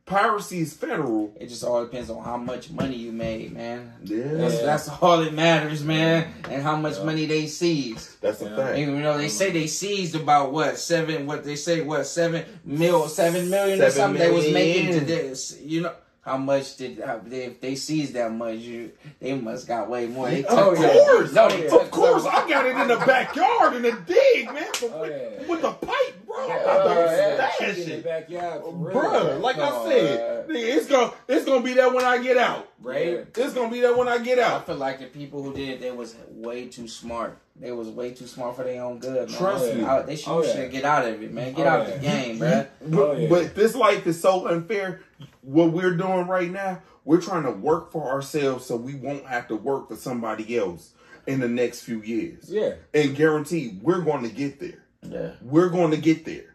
piracy 0.09 0.61
is 0.61 0.73
federal. 0.75 1.33
It 1.39 1.49
just 1.49 1.63
all 1.63 1.85
depends 1.85 2.11
on 2.11 2.25
how 2.25 2.37
much 2.37 2.71
money 2.71 2.97
you 2.97 3.13
made, 3.13 3.53
man. 3.53 3.93
Yeah, 4.03 4.23
That's, 4.35 4.59
that's 4.61 4.89
all 4.89 5.19
that 5.23 5.33
matters, 5.35 5.85
man. 5.85 6.33
And 6.51 6.63
how 6.63 6.77
much 6.77 7.01
money 7.03 7.27
they 7.27 7.47
seized. 7.47 8.21
that's 8.21 8.39
the 8.41 8.47
Yeah. 8.47 8.57
fact. 8.57 8.79
You 8.79 8.91
know, 8.99 9.17
they 9.19 9.29
say 9.29 9.51
they 9.51 9.67
seized 9.67 10.15
about 10.15 10.53
what 10.53 10.79
seven? 10.79 11.27
What 11.27 11.45
they 11.45 11.57
say? 11.57 11.83
What 11.83 12.05
seven 12.05 12.45
mil? 12.65 13.09
Seven 13.09 13.51
million 13.51 13.79
or 13.81 13.91
Seven 13.91 14.17
something? 14.17 14.21
They 14.23 14.31
was 14.31 14.51
making 14.53 14.99
to 14.99 15.05
this. 15.05 15.57
You 15.63 15.83
know 15.83 15.93
how 16.29 16.37
much 16.37 16.77
did 16.77 16.99
how, 17.01 17.21
they, 17.25 17.45
if 17.45 17.61
they 17.61 17.75
seized 17.75 18.13
that 18.15 18.31
much? 18.33 18.57
You 18.57 18.93
they 19.21 19.35
must 19.35 19.67
got 19.67 19.89
way 19.89 20.07
more. 20.07 20.29
They 20.31 20.45
Of 20.45 20.51
took 20.59 20.79
yeah. 20.79 20.93
course, 20.93 21.33
No, 21.33 21.49
they 21.49 21.67
of 21.69 21.91
course, 21.91 22.25
I 22.27 22.49
got 22.49 22.67
it 22.67 22.77
in 22.77 22.89
the 22.89 22.97
backyard 23.07 23.75
in 23.77 23.83
the 23.83 23.93
dig, 24.07 24.47
man, 24.53 24.65
Oh, 24.83 25.01
with, 25.03 25.11
yeah. 25.11 25.47
with 25.49 25.63
the 25.63 25.73
pipe, 25.73 26.27
bro. 26.27 26.37
I'm 26.39 26.49
Yeah, 26.49 26.63
about 26.63 26.85
to 26.85 26.91
uh, 26.91 26.95
yeah, 27.11 27.35
stash 27.35 27.59
chicken 27.59 27.83
in 27.83 27.89
the 27.89 27.95
it. 27.97 28.05
backyard, 28.05 28.63
for 28.63 28.73
real. 28.75 28.97
Bruh, 28.97 29.41
like 29.41 29.59
I 29.59 29.89
said, 29.89 30.49
nigga, 30.49 30.77
it's 30.77 30.87
gonna 30.87 31.13
it's 31.27 31.45
gonna 31.45 31.63
be 31.65 31.73
there 31.75 31.93
when 31.93 32.05
I 32.05 32.23
get 32.23 32.37
out. 32.37 32.69
right? 32.81 33.27
It's 33.35 33.53
gonna 33.55 33.71
be 33.71 33.81
there 33.81 33.97
when 33.97 34.09
I 34.09 34.19
get 34.19 34.39
out. 34.39 34.63
I 34.63 34.65
feel 34.65 34.77
like 34.77 34.99
the 35.01 35.07
people 35.07 35.43
who 35.43 35.53
did 35.55 35.69
it, 35.69 35.81
they 35.81 35.91
was 35.91 36.15
way 36.31 36.69
too 36.69 36.87
smart. 36.89 37.39
They 37.61 37.73
was 37.73 37.89
way 37.89 38.13
too 38.13 38.29
smart 38.29 38.55
for 38.55 38.63
their 38.63 38.85
own 38.85 39.01
good, 39.01 39.29
man. 39.31 39.37
Trust 39.39 39.75
me. 39.75 39.83
I- 39.83 40.03
they 40.03 40.15
should, 40.15 40.31
Oh, 40.31 40.45
should 40.45 40.71
get 40.71 40.85
out 40.85 41.09
of 41.09 41.21
it, 41.21 41.33
man. 41.33 41.53
Get 41.55 41.67
Oh, 41.67 41.71
out 41.71 41.87
the 41.93 41.99
game, 41.99 42.39
bro. 42.39 42.67
But, 42.87 42.97
Oh, 43.01 43.27
but 43.29 43.55
this 43.57 43.75
life 43.75 44.07
is 44.07 44.21
so 44.21 44.47
unfair. 44.47 45.01
What 45.49 45.73
we're 45.73 45.97
doing 45.97 46.27
right 46.27 46.51
now, 46.51 46.83
we're 47.07 47.23
trying 47.23 47.45
to 47.45 47.51
work 47.51 47.91
for 47.91 48.11
ourselves 48.11 48.67
so 48.67 48.77
we 48.77 48.95
won't 48.95 49.25
have 49.25 49.49
to 49.49 49.57
work 49.57 49.89
for 49.89 49.97
somebody 49.97 50.59
else 50.59 50.93
in 51.27 51.41
the 51.41 51.49
next 51.49 51.85
few 51.85 52.03
years. 52.03 52.51
Yeah. 52.53 52.75
And 52.93 53.17
guarantee 53.17 53.79
we're 53.81 54.03
going 54.03 54.25
to 54.25 54.29
get 54.29 54.61
there. 54.61 54.85
Yeah. 55.03 55.31
We're 55.41 55.71
going 55.71 55.91
to 55.93 55.97
get 55.97 56.27
there. 56.27 56.55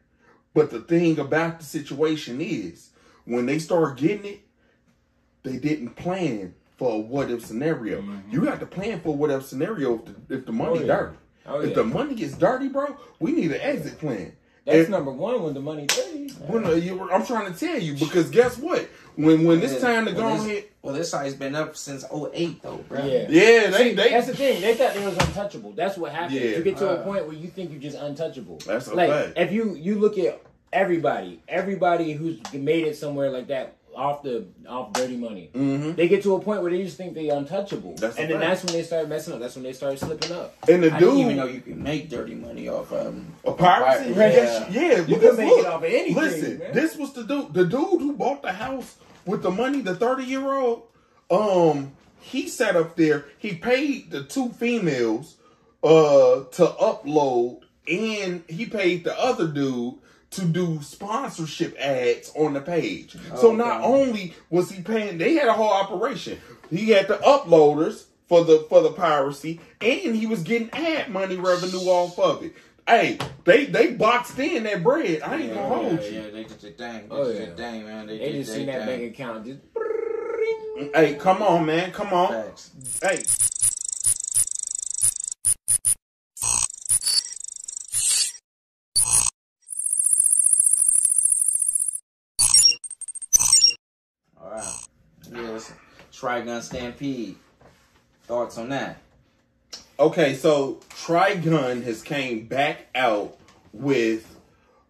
But 0.53 0.69
the 0.69 0.81
thing 0.81 1.17
about 1.17 1.57
the 1.57 1.65
situation 1.65 2.39
is, 2.39 2.91
when 3.25 3.47
they 3.47 3.57
start 3.57 3.97
getting 3.97 4.25
it, 4.25 4.41
they 5.41 5.57
didn't 5.57 5.95
plan 5.95 6.53
for 6.77 6.93
a 6.93 6.97
what 6.99 7.31
if 7.31 7.43
scenario. 7.43 8.03
You 8.29 8.41
got 8.41 8.59
to 8.59 8.67
plan 8.67 9.01
for 9.01 9.09
a 9.09 9.11
what 9.13 9.31
if 9.31 9.43
scenario 9.47 9.95
if 9.95 10.05
the, 10.05 10.35
if 10.35 10.45
the 10.45 10.51
money 10.51 10.81
Mm-hmm. 10.81 10.83
Oh, 10.83 10.85
yeah. 10.85 10.95
dirty. 10.95 11.17
Oh, 11.47 11.59
if 11.61 11.69
yeah. 11.69 11.75
the 11.77 11.83
money 11.83 12.21
is 12.21 12.37
dirty, 12.37 12.67
bro, 12.67 12.95
we 13.19 13.31
need 13.31 13.51
an 13.53 13.59
exit 13.61 13.97
plan. 13.97 14.33
That's 14.65 14.79
And- 14.79 14.89
number 14.91 15.11
one 15.11 15.43
when 15.43 15.53
the 15.53 15.59
money 15.59 15.85
dirty. 15.87 16.31
well, 16.47 16.61
no, 16.61 16.73
you, 16.73 17.09
I'm 17.11 17.25
trying 17.25 17.53
to 17.53 17.59
tell 17.59 17.77
you 17.79 17.95
because 17.95 18.29
guess 18.29 18.57
what? 18.57 18.87
When 19.15 19.43
when 19.45 19.61
it's 19.61 19.79
time 19.79 20.05
to 20.05 20.11
go 20.13 20.23
well, 20.23 20.35
this, 20.37 20.45
ahead, 20.45 20.63
Well, 20.81 20.93
this 20.95 21.09
site's 21.11 21.35
been 21.35 21.53
up 21.55 21.75
since 21.75 22.03
08, 22.11 22.61
though, 22.63 22.77
bro. 22.89 23.05
Yeah. 23.05 23.25
yeah, 23.29 23.69
they 23.69 23.93
they 23.93 24.09
That's 24.09 24.27
the 24.27 24.35
thing. 24.35 24.61
They 24.61 24.73
thought 24.73 24.93
they 24.95 25.05
was 25.05 25.17
untouchable. 25.17 25.73
That's 25.73 25.97
what 25.97 26.11
happens. 26.13 26.39
Yeah. 26.39 26.57
You 26.57 26.63
get 26.63 26.77
to 26.77 26.89
a 26.89 26.93
Uh, 26.93 27.03
point 27.03 27.27
where 27.27 27.35
you 27.35 27.47
think 27.49 27.71
you're 27.71 27.81
just 27.81 27.97
untouchable. 27.97 28.57
That's 28.65 28.87
a 28.87 28.95
like 28.95 29.33
if 29.35 29.51
you 29.51 29.75
you 29.75 29.99
look 29.99 30.17
at 30.17 30.41
everybody, 30.71 31.41
everybody 31.47 32.13
who's 32.13 32.39
made 32.53 32.85
it 32.87 32.95
somewhere 32.97 33.29
like 33.29 33.47
that 33.47 33.75
off 33.95 34.23
the 34.23 34.45
off 34.67 34.93
dirty 34.93 35.15
money. 35.17 35.49
Mhm. 35.53 35.95
They 35.95 36.07
get 36.07 36.23
to 36.23 36.35
a 36.35 36.39
point 36.39 36.61
where 36.61 36.71
they 36.71 36.83
just 36.83 36.97
think 36.97 37.13
they're 37.13 37.35
untouchable, 37.35 37.95
That's 37.97 38.17
a 38.17 38.21
and 38.21 38.31
then 38.31 38.39
fact. 38.39 38.49
that's 38.49 38.63
when 38.65 38.73
they 38.73 38.83
start 38.83 39.09
messing 39.09 39.33
up. 39.33 39.39
That's 39.39 39.55
when 39.55 39.63
they 39.63 39.73
start 39.73 39.99
slipping 39.99 40.31
up. 40.31 40.55
and 40.67 40.83
the 40.83 40.93
I 40.93 40.99
didn't 40.99 41.17
even 41.17 41.27
dude 41.29 41.37
know 41.37 41.45
you 41.45 41.61
can 41.61 41.81
make 41.83 42.09
dirty 42.09 42.35
money 42.35 42.67
off 42.69 42.91
um 42.93 43.27
a 43.45 43.51
piracy, 43.53 44.11
yeah, 44.11 44.27
yeah. 44.27 44.69
yeah, 44.69 45.05
You 45.05 45.17
can 45.17 45.35
make 45.37 45.49
look, 45.49 45.59
it 45.59 45.65
off 45.65 45.83
of 45.83 45.83
anything. 45.85 46.15
Listen, 46.15 46.57
man. 46.59 46.73
this 46.73 46.95
was 46.97 47.13
the 47.13 47.23
dude, 47.23 47.53
the 47.53 47.65
dude 47.65 48.01
who 48.01 48.13
bought 48.13 48.41
the 48.41 48.51
house 48.53 48.95
with 49.25 49.41
the 49.43 49.51
money, 49.51 49.81
the 49.81 49.95
30 49.95 50.23
year 50.23 50.51
old. 50.53 50.83
Um, 51.31 51.93
he 52.19 52.47
sat 52.47 52.75
up 52.75 52.95
there. 52.95 53.25
He 53.37 53.55
paid 53.55 54.11
the 54.11 54.23
two 54.23 54.49
females 54.49 55.35
uh 55.83 56.43
to 56.51 56.65
upload, 56.79 57.59
and 57.87 58.43
he 58.47 58.65
paid 58.65 59.03
the 59.03 59.17
other 59.19 59.47
dude 59.47 59.95
to 60.33 60.45
do 60.45 60.79
sponsorship 60.81 61.75
ads 61.79 62.31
on 62.35 62.53
the 62.53 62.61
page. 62.61 63.15
so 63.35 63.47
Okay. 63.49 63.57
not 63.57 63.81
only 63.81 64.33
was 64.49 64.69
he 64.71 64.81
paying, 64.81 65.17
they 65.17 65.33
had 65.35 65.47
a 65.47 65.53
whole 65.53 65.71
operation. 65.71 66.39
He 66.69 66.89
had 66.89 67.07
the 67.07 67.15
uploaders 67.17 68.05
for 68.27 68.43
the 68.43 68.65
for 68.69 68.81
the 68.81 68.91
piracy, 68.91 69.59
and 69.81 70.15
he 70.15 70.25
was 70.25 70.41
getting 70.43 70.69
ad 70.71 71.09
money 71.09 71.35
revenue 71.35 71.79
off 71.87 72.17
of 72.19 72.43
it. 72.43 72.53
Hey, 72.87 73.17
they 73.45 73.65
they 73.65 73.91
boxed 73.93 74.37
in 74.39 74.63
that 74.63 74.83
bread. 74.83 75.21
I 75.21 75.35
ain't 75.35 75.45
yeah, 75.49 75.53
gonna 75.53 75.67
hold 75.67 76.01
yeah, 76.01 76.09
you. 76.09 76.15
yeah, 76.21 76.29
they 76.31 76.43
did 76.43 76.59
their 76.61 76.71
thing. 76.71 77.09
They 77.09 77.15
Oh, 77.15 77.23
did 77.25 77.39
yeah. 77.39 77.45
their 77.45 77.55
thing, 77.55 77.85
man. 77.85 78.07
They, 78.07 78.17
They 78.17 78.31
did 78.31 78.35
just 78.43 78.49
their 78.49 78.57
seen 78.57 78.65
that 78.67 78.85
thing. 78.85 78.99
bank 78.99 79.13
account 79.13 79.45
just. 79.45 79.59
Hey, 80.95 81.15
come 81.15 81.41
on, 81.43 81.65
man. 81.65 81.91
Come 81.91 82.11
on. 82.13 82.29
Facts. 82.29 82.71
Hey. 83.01 83.23
Trigun 96.23 96.61
Stampede. 96.61 97.35
Thoughts 98.23 98.57
on 98.57 98.69
that? 98.69 98.97
Okay, 99.99 100.35
so 100.35 100.79
Trigun 100.89 101.83
has 101.83 102.01
came 102.01 102.47
back 102.47 102.87
out 102.95 103.37
with 103.73 104.39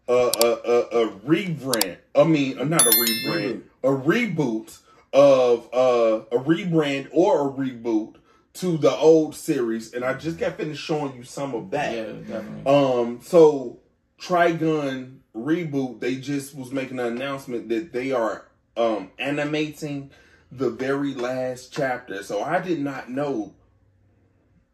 a 0.08 0.14
a 0.14 0.48
a, 0.48 1.06
a 1.06 1.10
rebrand. 1.26 1.98
I 2.14 2.24
mean, 2.24 2.60
uh, 2.60 2.66
not 2.66 2.86
a 2.86 2.92
rebrand, 2.92 3.64
a 3.84 3.88
reboot 3.88 4.78
of 5.12 5.68
uh, 5.74 6.22
a 6.32 6.40
rebrand 6.40 7.10
or 7.12 7.50
a 7.50 7.52
reboot 7.52 8.16
to 8.54 8.78
the 8.78 8.92
old 8.92 9.36
series, 9.36 9.92
and 9.94 10.06
I 10.06 10.14
just 10.14 10.38
got 10.38 10.58
finished 10.58 10.84
showing 10.84 11.16
you 11.16 11.24
some 11.24 11.56
of 11.56 11.72
that. 11.72 11.96
Yeah, 11.96 12.04
definitely. 12.04 12.72
Um, 12.72 13.20
so 13.24 13.80
Trigun 14.22 15.18
reboot, 15.36 16.00
they 16.00 16.18
just 16.18 16.56
was 16.56 16.72
making 16.72 17.00
an 17.00 17.08
announcement 17.08 17.70
that 17.70 17.92
they 17.92 18.12
are 18.12 18.46
um 18.78 19.10
animating 19.18 20.12
the 20.58 20.70
very 20.70 21.14
last 21.14 21.74
chapter. 21.74 22.24
So 22.24 22.44
I 22.44 22.60
did 22.60 22.80
not 22.80 23.10
know. 23.10 23.54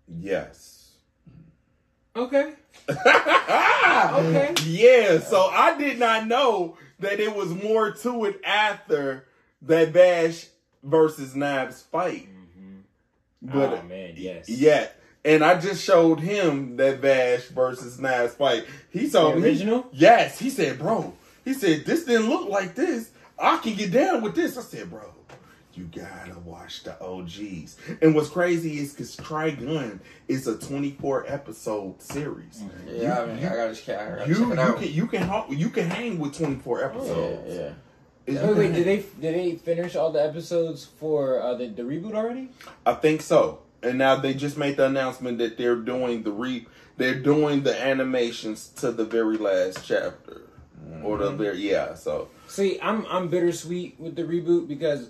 Yes. 0.07 0.91
Okay. 2.15 2.53
okay. 2.89 4.55
Yeah, 4.65 5.19
so 5.19 5.49
I 5.51 5.75
did 5.77 5.99
not 5.99 6.27
know 6.27 6.77
that 6.99 7.19
it 7.19 7.35
was 7.35 7.49
more 7.49 7.91
to 7.91 8.25
it 8.25 8.41
after 8.43 9.25
that 9.61 9.89
Vash 9.89 10.47
versus 10.83 11.35
Knives 11.35 11.81
fight. 11.83 12.27
Mm-hmm. 12.27 12.79
But 13.41 13.79
oh 13.79 13.87
man, 13.87 14.13
yes. 14.17 14.49
yeah, 14.49 14.87
and 15.23 15.43
I 15.43 15.59
just 15.59 15.83
showed 15.83 16.19
him 16.19 16.77
that 16.77 16.99
Vash 16.99 17.45
versus 17.47 17.99
Knives 17.99 18.33
fight. 18.33 18.65
He 18.89 19.07
saw 19.07 19.31
The 19.31 19.37
me. 19.37 19.43
original? 19.43 19.87
Yes, 19.91 20.39
he 20.39 20.49
said, 20.49 20.79
"Bro," 20.79 21.13
he 21.45 21.53
said, 21.53 21.85
"This 21.85 22.05
didn't 22.05 22.29
look 22.29 22.49
like 22.49 22.73
this. 22.75 23.11
I 23.37 23.57
can 23.57 23.75
get 23.75 23.91
down 23.91 24.21
with 24.23 24.35
this." 24.35 24.57
I 24.57 24.61
said, 24.61 24.89
"Bro." 24.89 25.13
You 25.79 25.85
gotta 26.01 26.37
watch 26.39 26.83
the 26.83 27.01
OGs. 27.01 27.77
And 28.01 28.13
what's 28.13 28.27
crazy 28.29 28.79
is 28.79 28.91
because 28.91 29.15
Trigun 29.15 29.99
is 30.27 30.45
a 30.45 30.57
24 30.57 31.25
episode 31.27 32.01
series. 32.01 32.61
Yeah, 32.85 33.21
I, 33.21 33.25
mean, 33.27 33.37
I 33.45 33.55
gotta, 33.55 33.75
check- 33.75 33.97
I 33.97 34.09
gotta 34.09 34.27
You 34.27 34.35
check 34.35 34.43
you 34.45 34.51
it 34.53 34.59
out. 34.59 34.77
can 34.79 34.91
you 34.93 35.07
can 35.07 35.57
you 35.57 35.69
can 35.69 35.89
hang 35.89 36.19
with 36.19 36.37
24 36.37 36.79
yeah, 36.79 36.85
episodes. 36.85 37.55
yeah. 37.55 37.71
It's- 38.25 38.45
Wait, 38.45 38.57
wait, 38.57 38.73
did 38.73 38.85
they 38.85 38.97
did 39.21 39.35
they 39.35 39.55
finish 39.55 39.95
all 39.95 40.11
the 40.11 40.21
episodes 40.21 40.83
for 40.99 41.41
uh, 41.41 41.53
the 41.55 41.67
the 41.67 41.83
reboot 41.83 42.13
already? 42.13 42.49
I 42.85 42.93
think 42.95 43.21
so. 43.21 43.59
And 43.81 43.97
now 43.97 44.17
they 44.17 44.33
just 44.33 44.57
made 44.57 44.75
the 44.75 44.85
announcement 44.87 45.37
that 45.37 45.57
they're 45.57 45.77
doing 45.77 46.23
the 46.23 46.31
re 46.31 46.67
they're 46.97 47.15
doing 47.21 47.63
the 47.63 47.81
animations 47.81 48.67
to 48.81 48.91
the 48.91 49.05
very 49.05 49.37
last 49.37 49.85
chapter. 49.87 50.41
Or 51.03 51.17
the 51.17 51.31
very 51.31 51.59
yeah, 51.69 51.93
so 51.93 52.27
See, 52.47 52.79
I'm 52.81 53.05
I'm 53.05 53.29
bittersweet 53.29 53.99
with 53.99 54.15
the 54.15 54.23
reboot 54.23 54.67
because 54.67 55.09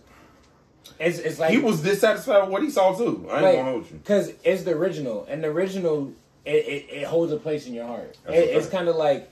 it's 1.00 1.20
it's 1.20 1.40
like 1.40 1.52
he 1.52 1.58
was 1.58 1.82
dissatisfied 1.82 2.44
with 2.44 2.52
what 2.52 2.64
he 2.64 2.70
saw 2.70 2.96
too. 2.96 3.28
I 3.32 3.36
ain't 3.36 3.58
gonna 3.58 3.64
hold 3.64 3.92
you. 3.92 3.98
because 3.98 4.34
it's 4.44 4.64
the 4.64 4.72
original, 4.72 5.26
and 5.30 5.44
the 5.44 5.48
original 5.48 6.14
it, 6.46 6.52
it, 6.52 6.86
it 6.90 7.04
holds 7.06 7.32
a 7.32 7.38
place 7.38 7.68
in 7.68 7.74
your 7.74 7.88
heart. 7.88 8.18
It, 8.28 8.34
it's 8.34 8.68
kind 8.68 8.88
of 8.88 8.96
like 8.96 9.32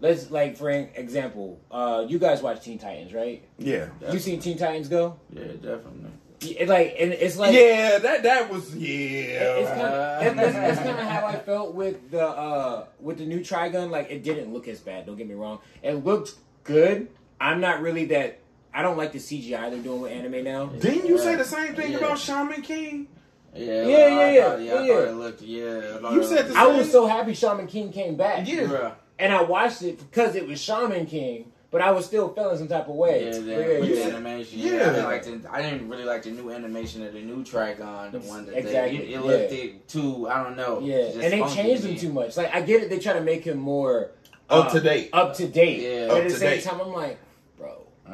let's 0.00 0.30
like 0.30 0.56
for 0.56 0.70
example, 0.70 1.60
uh, 1.70 2.04
you 2.08 2.18
guys 2.18 2.42
watch 2.42 2.62
Teen 2.62 2.78
Titans, 2.78 3.12
right? 3.12 3.42
Yeah. 3.58 3.88
You 4.10 4.18
seen 4.18 4.40
Teen 4.40 4.58
Titans 4.58 4.88
go? 4.88 5.18
Yeah, 5.32 5.44
definitely. 5.44 6.10
It, 6.40 6.68
like 6.68 6.94
and 7.00 7.12
it's 7.12 7.36
like 7.36 7.52
yeah, 7.52 7.98
that 7.98 8.22
that 8.22 8.48
was 8.48 8.72
It's 8.72 8.76
yeah. 8.76 9.74
kind 9.74 10.38
of 10.38 10.44
it's, 10.44 10.56
it's, 10.56 10.78
it's 10.78 10.78
kind 10.78 11.00
of 11.00 11.06
how 11.06 11.26
I 11.26 11.36
felt 11.36 11.74
with 11.74 12.12
the 12.12 12.24
uh 12.24 12.86
with 13.00 13.18
the 13.18 13.26
new 13.26 13.40
Trigun. 13.40 13.90
Like 13.90 14.10
it 14.10 14.22
didn't 14.22 14.52
look 14.52 14.68
as 14.68 14.78
bad. 14.78 15.06
Don't 15.06 15.16
get 15.16 15.26
me 15.26 15.34
wrong. 15.34 15.58
It 15.82 16.04
looked 16.04 16.36
good. 16.62 17.08
I'm 17.40 17.60
not 17.60 17.82
really 17.82 18.04
that. 18.06 18.38
I 18.74 18.82
don't 18.82 18.96
like 18.96 19.12
the 19.12 19.18
CGI 19.18 19.70
they're 19.70 19.78
doing 19.80 20.00
with 20.02 20.12
anime 20.12 20.44
now. 20.44 20.66
Didn't 20.66 21.06
you 21.06 21.18
say 21.18 21.34
the 21.36 21.44
same 21.44 21.74
thing 21.74 21.92
Yeah. 21.92 21.98
about 21.98 22.18
Shaman 22.18 22.62
King? 22.62 23.08
Yeah, 23.54 23.64
Yeah, 23.64 23.86
well, 23.86 23.88
yeah, 23.88 24.04
I 24.06 24.30
yeah, 24.30 24.44
thought, 24.50 24.60
yeah, 24.62 24.74
I 24.74 24.82
yeah. 24.86 24.94
thought 24.94 25.08
it 25.08 25.12
looked, 25.14 25.42
yeah. 25.42 25.98
I 26.04 26.14
You 26.14 26.20
it 26.20 26.24
said 26.24 26.36
looked- 26.44 26.48
the 26.52 26.58
I 26.60 26.66
was 26.66 26.92
so 26.92 27.06
happy 27.06 27.34
Shaman 27.34 27.66
King 27.66 27.90
came 27.92 28.16
back. 28.16 28.46
Yeah. 28.46 28.60
Bruh. 28.64 28.92
And 29.18 29.32
I 29.32 29.42
watched 29.42 29.82
it 29.82 29.98
because 29.98 30.36
it 30.36 30.46
was 30.46 30.60
Shaman 30.60 31.06
King, 31.06 31.50
but 31.72 31.80
I 31.80 31.90
was 31.90 32.06
still 32.06 32.28
feeling 32.28 32.56
some 32.58 32.68
type 32.68 32.88
of 32.88 32.94
way. 32.94 33.24
Yeah, 33.24 33.30
the, 33.32 33.40
yeah, 33.40 33.56
the 33.80 33.86
yeah. 33.86 34.04
animation. 34.06 34.58
Yeah. 34.60 34.70
Yeah, 34.72 34.76
I, 34.78 34.84
didn't 34.92 35.04
like 35.04 35.42
the, 35.42 35.52
I 35.52 35.62
didn't 35.62 35.88
really 35.88 36.04
like 36.04 36.22
the 36.22 36.30
new 36.30 36.50
animation 36.52 37.04
of 37.04 37.14
the 37.14 37.20
new 37.22 37.42
Trigun, 37.42 38.12
the 38.12 38.20
one 38.20 38.46
that 38.46 38.56
Exactly, 38.58 38.98
they, 38.98 39.04
it, 39.04 39.10
it 39.14 39.24
looked 39.24 39.52
yeah. 39.52 39.58
it 39.58 39.88
too. 39.88 40.28
I 40.28 40.44
don't 40.44 40.56
know. 40.56 40.78
Yeah, 40.80 41.04
just 41.06 41.16
and 41.18 41.32
they 41.32 41.54
changed 41.54 41.84
him 41.84 41.96
too 41.96 42.12
much. 42.12 42.36
Like 42.36 42.54
I 42.54 42.60
get 42.60 42.82
it, 42.82 42.90
they 42.90 42.98
try 43.00 43.14
to 43.14 43.22
make 43.22 43.42
him 43.44 43.58
more 43.58 44.10
Up 44.48 44.66
uh, 44.66 44.70
to 44.74 44.80
date. 44.80 45.10
Up 45.12 45.34
to 45.36 45.48
date. 45.48 45.80
Yeah. 45.82 46.06
But 46.08 46.16
Up 46.18 46.22
at 46.24 46.28
the 46.30 46.36
same 46.36 46.50
date. 46.50 46.64
time, 46.64 46.80
I'm 46.80 46.92
like, 46.92 47.18
bro, 47.18 47.27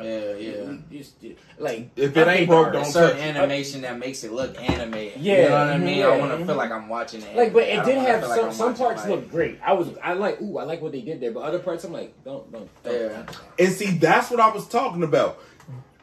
Yeah, 0.03 0.35
yeah. 0.35 0.77
you 0.91 0.99
just 0.99 1.15
like 1.59 1.91
If 1.97 2.17
it 2.17 2.27
ain't 2.29 2.49
broke, 2.49 2.73
don't 2.73 2.85
certain 2.85 3.17
touch 3.19 3.27
it. 3.27 3.37
animation 3.37 3.83
that 3.83 3.99
makes 3.99 4.25
it 4.25 4.33
look 4.33 4.61
animated. 4.61 5.21
Yeah, 5.21 5.37
you 5.37 5.43
know 5.49 5.51
what 5.51 5.69
I 5.69 5.79
mean. 5.79 6.03
I 6.03 6.19
want 6.19 6.39
to 6.39 6.47
feel 6.47 6.57
like 6.57 6.71
I'm 6.71 6.89
watching 6.89 7.23
it. 7.23 7.37
Like, 7.37 7.53
but 7.53 7.63
it 7.63 7.85
did 7.85 7.99
have 7.99 8.21
feel 8.21 8.29
like 8.31 8.41
some 8.41 8.53
some 8.53 8.75
parts 8.75 9.03
like- 9.03 9.11
look 9.11 9.31
great. 9.31 9.61
I 9.65 9.73
was 9.75 9.89
I 10.03 10.15
like 10.15 10.41
ooh 10.41 10.59
I 10.59 10.65
like 10.65 10.81
what 10.83 10.93
they 10.93 11.01
did 11.01 11.21
there, 11.21 11.31
but 11.33 11.41
other 11.45 11.59
parts 11.59 11.85
I'm 11.85 11.93
like 11.93 12.13
don't 12.25 12.51
don't. 12.51 12.69
don't. 12.83 12.95
Yeah. 12.95 13.27
And 13.59 13.73
see, 13.73 13.93
that's 13.99 14.31
what 14.31 14.41
I 14.41 14.49
was 14.51 14.67
talking 14.67 15.03
about. 15.03 15.39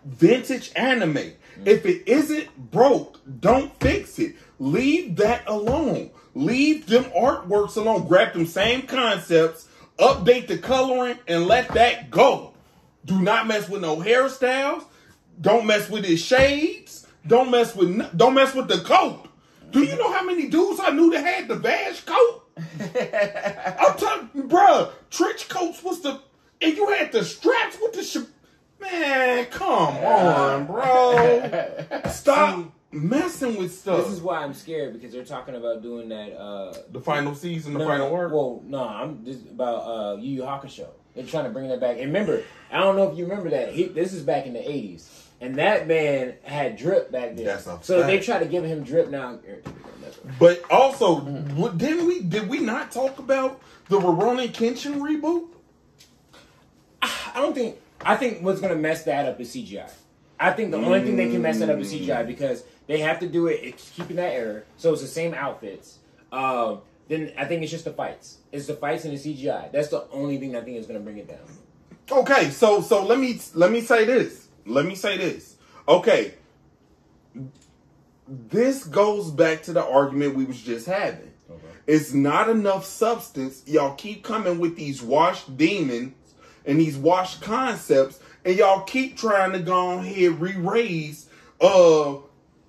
Vintage 0.06 0.72
anime. 0.76 1.14
Mm. 1.14 1.34
If 1.66 1.86
it 1.86 2.08
isn't 2.10 2.72
broke, 2.72 3.20
don't 3.40 3.78
fix 3.80 4.18
it. 4.20 4.36
Leave 4.60 5.18
that 5.18 5.44
alone. 5.48 6.12
Leave 6.34 6.88
them 6.88 7.04
artworks 7.06 7.76
alone. 7.78 8.08
Grab 8.08 8.34
them 8.34 8.46
same 8.46 8.84
concepts, 8.84 9.68
update 10.00 10.48
the 10.48 10.58
coloring, 10.58 11.18
and 11.28 11.46
let 11.46 11.68
that 11.70 12.10
go. 12.10 12.51
Do 13.06 13.22
not 13.22 13.48
mess 13.48 13.68
with 13.70 13.82
no 13.82 13.98
hairstyles. 13.98 14.84
Don't 15.40 15.66
mess 15.66 15.90
with 15.90 16.06
his 16.06 16.22
shades. 16.24 17.08
Don't 17.26 17.50
mess 17.52 17.76
with 17.76 18.18
don't 18.18 18.34
mess 18.34 18.54
with 18.54 18.68
the 18.68 18.80
coat. 18.80 19.28
Do 19.72 19.84
you 19.84 19.96
know 19.96 20.12
how 20.12 20.24
many 20.24 20.48
dudes 20.48 20.80
I 20.84 20.90
knew 20.92 21.12
that 21.12 21.26
had 21.26 21.48
the 21.48 21.56
Vash 21.56 22.02
coat? 22.02 22.44
I'm 22.58 23.98
talking, 23.98 24.50
bruh. 24.50 24.92
Trench 25.10 25.48
coats 25.48 25.82
was 25.84 26.02
the, 26.02 26.20
and 26.62 26.76
you 26.76 26.90
had 26.90 27.12
the 27.12 27.24
straps 27.24 27.78
with 27.82 27.94
the. 27.94 28.04
Sh- 28.04 28.18
Man, 28.82 29.46
come 29.46 29.96
on, 29.98 30.66
bro. 30.66 32.02
Stop 32.10 32.72
messing 32.92 33.56
with 33.58 33.72
stuff. 33.74 34.06
This 34.06 34.14
is 34.16 34.22
why 34.22 34.40
I'm 34.44 34.56
scared 34.56 34.94
because 34.94 35.14
they're 35.14 35.24
talking 35.24 35.54
about 35.56 35.84
doing 35.84 36.10
that. 36.10 36.36
uh 36.36 36.74
the 36.92 37.00
final 37.00 37.36
season, 37.36 37.74
the 37.74 37.80
no, 37.80 37.86
final 37.88 38.08
no, 38.08 38.14
work. 38.14 38.34
Well, 38.34 38.64
no, 38.66 38.84
I'm 38.84 39.24
just 39.24 39.46
about 39.46 39.82
uh 39.86 40.16
Yu 40.18 40.38
Yu 40.38 40.42
Hakusho. 40.42 40.88
They're 41.16 41.26
trying 41.26 41.46
to 41.46 41.50
bring 41.50 41.68
that 41.70 41.80
back. 41.80 41.98
And 41.98 42.08
remember, 42.08 42.44
I 42.72 42.80
don't 42.80 42.96
know 42.96 43.12
if 43.12 43.18
you 43.18 43.26
remember 43.26 43.50
that. 43.50 43.74
He, 43.74 43.86
this 43.86 44.14
is 44.14 44.24
back 44.24 44.46
in 44.46 44.54
the 44.54 44.60
'80s, 44.60 45.08
and 45.42 45.56
that 45.56 45.88
man 45.88 46.36
had 46.44 46.78
drip 46.78 47.12
back 47.12 47.36
then. 47.36 47.46
That's 47.46 47.68
a 47.68 47.80
so 47.82 47.98
fact. 47.98 48.08
they 48.08 48.20
try 48.20 48.40
to 48.40 48.46
give 48.46 48.64
him 48.64 48.84
drip 48.84 49.10
now. 49.10 49.40
But 50.40 50.64
also, 50.72 51.20
what, 51.20 51.78
didn't 51.78 52.08
we? 52.08 52.22
Did 52.22 52.48
we 52.48 52.60
not 52.60 52.92
talk 52.92 53.20
about 53.20 53.62
the 53.90 54.00
Rurouni 54.00 54.50
Kenshin 54.50 55.00
reboot? 55.00 55.48
I 57.02 57.34
don't 57.36 57.54
think. 57.54 57.78
I 58.04 58.16
think 58.16 58.42
what's 58.42 58.62
gonna 58.62 58.76
mess 58.76 59.04
that 59.04 59.28
up 59.28 59.40
is 59.40 59.54
CGI. 59.54 59.90
I 60.40 60.52
think 60.52 60.72
the 60.72 60.78
only 60.78 61.02
thing 61.02 61.18
they 61.18 61.30
can 61.30 61.42
mess 61.42 61.60
that 61.60 61.70
up 61.70 61.78
is 61.78 61.94
CGI 61.94 62.26
because 62.26 62.64
they 62.88 63.00
have 63.00 63.20
to 63.20 63.28
do 63.28 63.48
it 63.48 63.60
it's 63.62 63.92
keeping 63.92 64.16
that 64.16 64.34
error, 64.34 64.66
so 64.78 64.94
it's 64.94 65.02
the 65.02 65.08
same 65.08 65.34
outfits. 65.34 66.00
Um, 66.32 66.80
then 67.12 67.34
I 67.38 67.44
think 67.44 67.62
it's 67.62 67.72
just 67.72 67.84
the 67.84 67.92
fights. 67.92 68.38
It's 68.54 68.68
the 68.68 68.74
fights 68.74 69.04
and 69.04 69.18
the 69.18 69.18
CGI. 69.18 69.70
That's 69.74 69.90
the 69.90 70.08
only 70.12 70.38
thing 70.38 70.56
I 70.56 70.62
think 70.62 70.78
is 70.78 70.86
gonna 70.86 71.02
bring 71.02 71.18
it 71.18 71.28
down. 71.28 71.40
Okay, 72.10 72.50
so 72.52 72.80
so 72.80 73.04
let 73.06 73.20
me 73.20 73.38
let 73.54 73.70
me 73.70 73.82
say 73.82 74.06
this. 74.06 74.48
Let 74.66 74.86
me 74.86 74.96
say 74.96 75.18
this. 75.18 75.58
Okay. 75.90 76.36
This 78.28 78.86
goes 78.86 79.30
back 79.30 79.64
to 79.64 79.74
the 79.74 79.84
argument 79.84 80.36
we 80.36 80.46
was 80.46 80.62
just 80.62 80.88
having. 80.88 81.34
It's 81.86 82.14
not 82.14 82.48
enough 82.48 82.86
substance. 82.86 83.64
Y'all 83.68 83.96
keep 83.96 84.24
coming 84.24 84.60
with 84.60 84.78
these 84.78 85.02
washed 85.02 85.58
demons 85.58 86.14
and 86.66 86.80
these 86.80 86.96
washed 86.96 87.42
concepts, 87.42 88.22
and 88.46 88.56
y'all 88.56 88.84
keep 88.84 89.18
trying 89.18 89.52
to 89.52 89.60
go 89.60 90.00
ahead 90.00 90.40
re-raise. 90.40 91.28
Uh, 91.60 92.16
uh, 92.16 92.20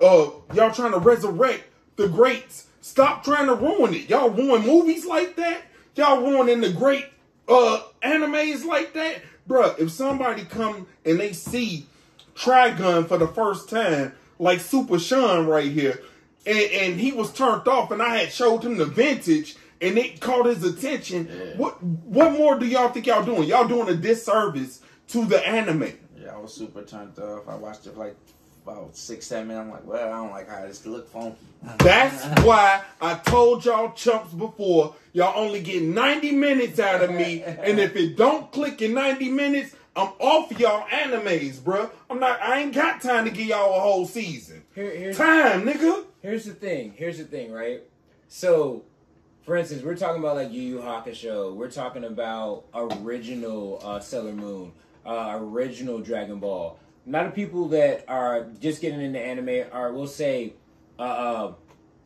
y'all 0.01 0.73
trying 0.73 0.93
to 0.93 0.99
resurrect 0.99 1.65
the 1.95 2.09
greats. 2.09 2.67
Stop 2.83 3.23
trying 3.25 3.47
to 3.47 3.55
ruin 3.55 3.95
it. 3.95 4.11
Y'all 4.11 4.29
ruin 4.29 4.67
movies 4.67 5.07
like 5.07 5.37
that. 5.37 5.63
Y'all 5.95 6.21
ruining 6.21 6.61
the 6.61 6.73
great 6.73 7.07
uh 7.49 7.81
animes 8.03 8.65
like 8.65 8.93
that, 8.95 9.23
bruh. 9.49 9.79
If 9.79 9.93
somebody 9.93 10.45
come 10.45 10.89
and 11.05 11.19
they 11.21 11.33
see 11.33 11.87
Trigun 12.35 13.07
for 13.07 13.19
the 13.19 13.29
first 13.29 13.69
time, 13.69 14.13
like 14.39 14.59
Supa 14.59 14.99
Shaun 15.01 15.47
right 15.47 15.71
here, 15.71 16.03
and, 16.45 16.59
and 16.59 17.01
he 17.01 17.13
was 17.13 17.33
turned 17.33 17.69
off, 17.69 17.93
and 17.93 18.03
I 18.03 18.17
had 18.17 18.33
showed 18.33 18.65
him 18.65 18.77
the 18.77 18.87
vintage, 18.87 19.55
and 19.81 19.97
it 19.97 20.21
caught 20.21 20.47
his 20.47 20.65
attention. 20.65 21.27
What 21.57 21.81
what 21.83 22.33
more 22.33 22.59
do 22.59 22.67
y'all 22.67 22.89
think 22.89 23.07
y'all 23.07 23.25
doing? 23.25 23.45
Y'all 23.45 23.69
doing 23.69 23.89
a 23.91 23.95
disservice 23.95 24.81
to 25.09 25.25
the 25.25 25.47
anime. 25.47 25.93
Yeah, 26.21 26.35
I 26.35 26.39
was 26.39 26.53
super 26.53 26.83
turned 26.83 27.17
off. 27.21 27.49
I 27.49 27.55
watched 27.55 27.87
it 27.87 27.97
like 27.97 28.17
about 28.65 28.97
six, 28.97 29.27
seven 29.27 29.49
minutes. 29.49 29.65
I'm 29.67 29.71
like, 29.71 29.87
well, 29.87 30.09
I 30.09 30.17
don't 30.17 30.31
like 30.31 30.49
how 30.49 30.67
this 30.67 30.85
look 30.87 31.09
phone. 31.09 31.37
That's 31.79 32.25
why 32.43 32.83
I 33.01 33.15
told 33.15 33.65
y'all 33.65 33.93
chumps 33.93 34.33
before, 34.33 34.95
y'all 35.13 35.39
only 35.39 35.61
get 35.61 35.83
90 35.83 36.33
minutes 36.33 36.79
out 36.79 37.03
of 37.03 37.11
me, 37.11 37.43
and 37.43 37.79
if 37.79 37.97
it 37.97 38.17
don't 38.17 38.51
click 38.53 38.83
in 38.83 38.95
90 38.95 39.31
minutes, 39.31 39.75
I'm 39.95 40.09
off 40.21 40.59
y'all 40.59 40.87
animes, 40.89 41.57
bruh. 41.57 41.91
I'm 42.09 42.19
not. 42.19 42.41
I 42.41 42.61
ain't 42.61 42.75
got 42.75 43.03
time 43.03 43.27
to 43.27 43.31
give 43.31 43.47
y'all 43.47 43.77
a 43.77 43.81
whole 43.81 44.07
season. 44.07 44.63
Here, 44.75 44.91
here's 44.91 45.19
Time, 45.19 45.67
nigga. 45.67 46.05
Here's 46.23 46.47
the 46.47 46.55
thing. 46.55 46.95
Here's 46.97 47.19
the 47.19 47.25
thing, 47.25 47.53
right? 47.53 47.83
So, 48.29 48.85
for 49.45 49.55
instance, 49.55 49.83
we're 49.83 49.97
talking 49.97 50.23
about 50.23 50.37
like 50.37 50.51
Yu 50.51 50.63
Yu 50.63 50.79
Hakusho. 50.79 51.55
We're 51.55 51.71
talking 51.71 52.05
about 52.05 52.65
original 52.75 53.81
uh, 53.85 54.01
Sailor 54.01 54.33
Moon, 54.33 54.73
uh, 55.05 55.37
original 55.39 55.99
Dragon 55.99 56.39
Ball. 56.39 56.79
A 57.07 57.11
lot 57.11 57.27
of 57.27 57.35
people 57.35 57.69
that 57.69 58.05
are 58.09 58.47
just 58.61 58.81
getting 58.81 59.01
into 59.01 59.19
anime 59.19 59.67
are, 59.73 59.93
we'll 59.93 60.07
say, 60.07 60.55
uh, 60.99 61.03
uh, 61.03 61.55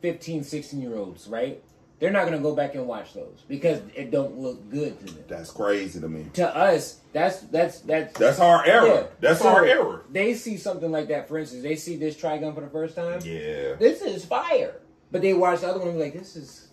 15, 0.01 0.43
16 0.43 0.81
year 0.81 0.95
olds, 0.95 1.27
right? 1.27 1.63
They're 1.99 2.11
not 2.11 2.25
gonna 2.25 2.37
go 2.39 2.55
back 2.55 2.75
and 2.75 2.85
watch 2.87 3.13
those 3.13 3.43
because 3.47 3.81
it 3.95 4.11
don't 4.11 4.37
look 4.37 4.69
good 4.69 4.99
to 4.99 5.13
them. 5.13 5.23
That's 5.27 5.49
crazy 5.49 5.99
to 5.99 6.07
me. 6.07 6.27
To 6.33 6.55
us, 6.55 6.99
that's 7.11 7.39
that's 7.41 7.79
that's 7.81 8.13
That's 8.13 8.39
our 8.39 8.63
error. 8.65 8.85
Yeah. 8.87 9.03
That's 9.19 9.39
So, 9.41 9.47
our 9.47 9.65
error. 9.65 10.03
They 10.11 10.35
see 10.35 10.57
something 10.57 10.91
like 10.91 11.07
that, 11.07 11.27
for 11.27 11.39
instance, 11.39 11.63
they 11.63 11.75
see 11.75 11.95
this 11.97 12.15
Trigun 12.15 12.53
for 12.53 12.61
the 12.61 12.69
first 12.69 12.95
time 12.95 13.19
Yeah. 13.23 13.73
this 13.79 14.03
is 14.03 14.25
fire. 14.25 14.79
But 15.11 15.21
they 15.23 15.33
watch 15.33 15.61
the 15.61 15.69
other 15.69 15.79
one 15.79 15.87
and 15.89 15.97
be 15.97 16.03
like, 16.03 16.13
this 16.13 16.35
is, 16.35 16.66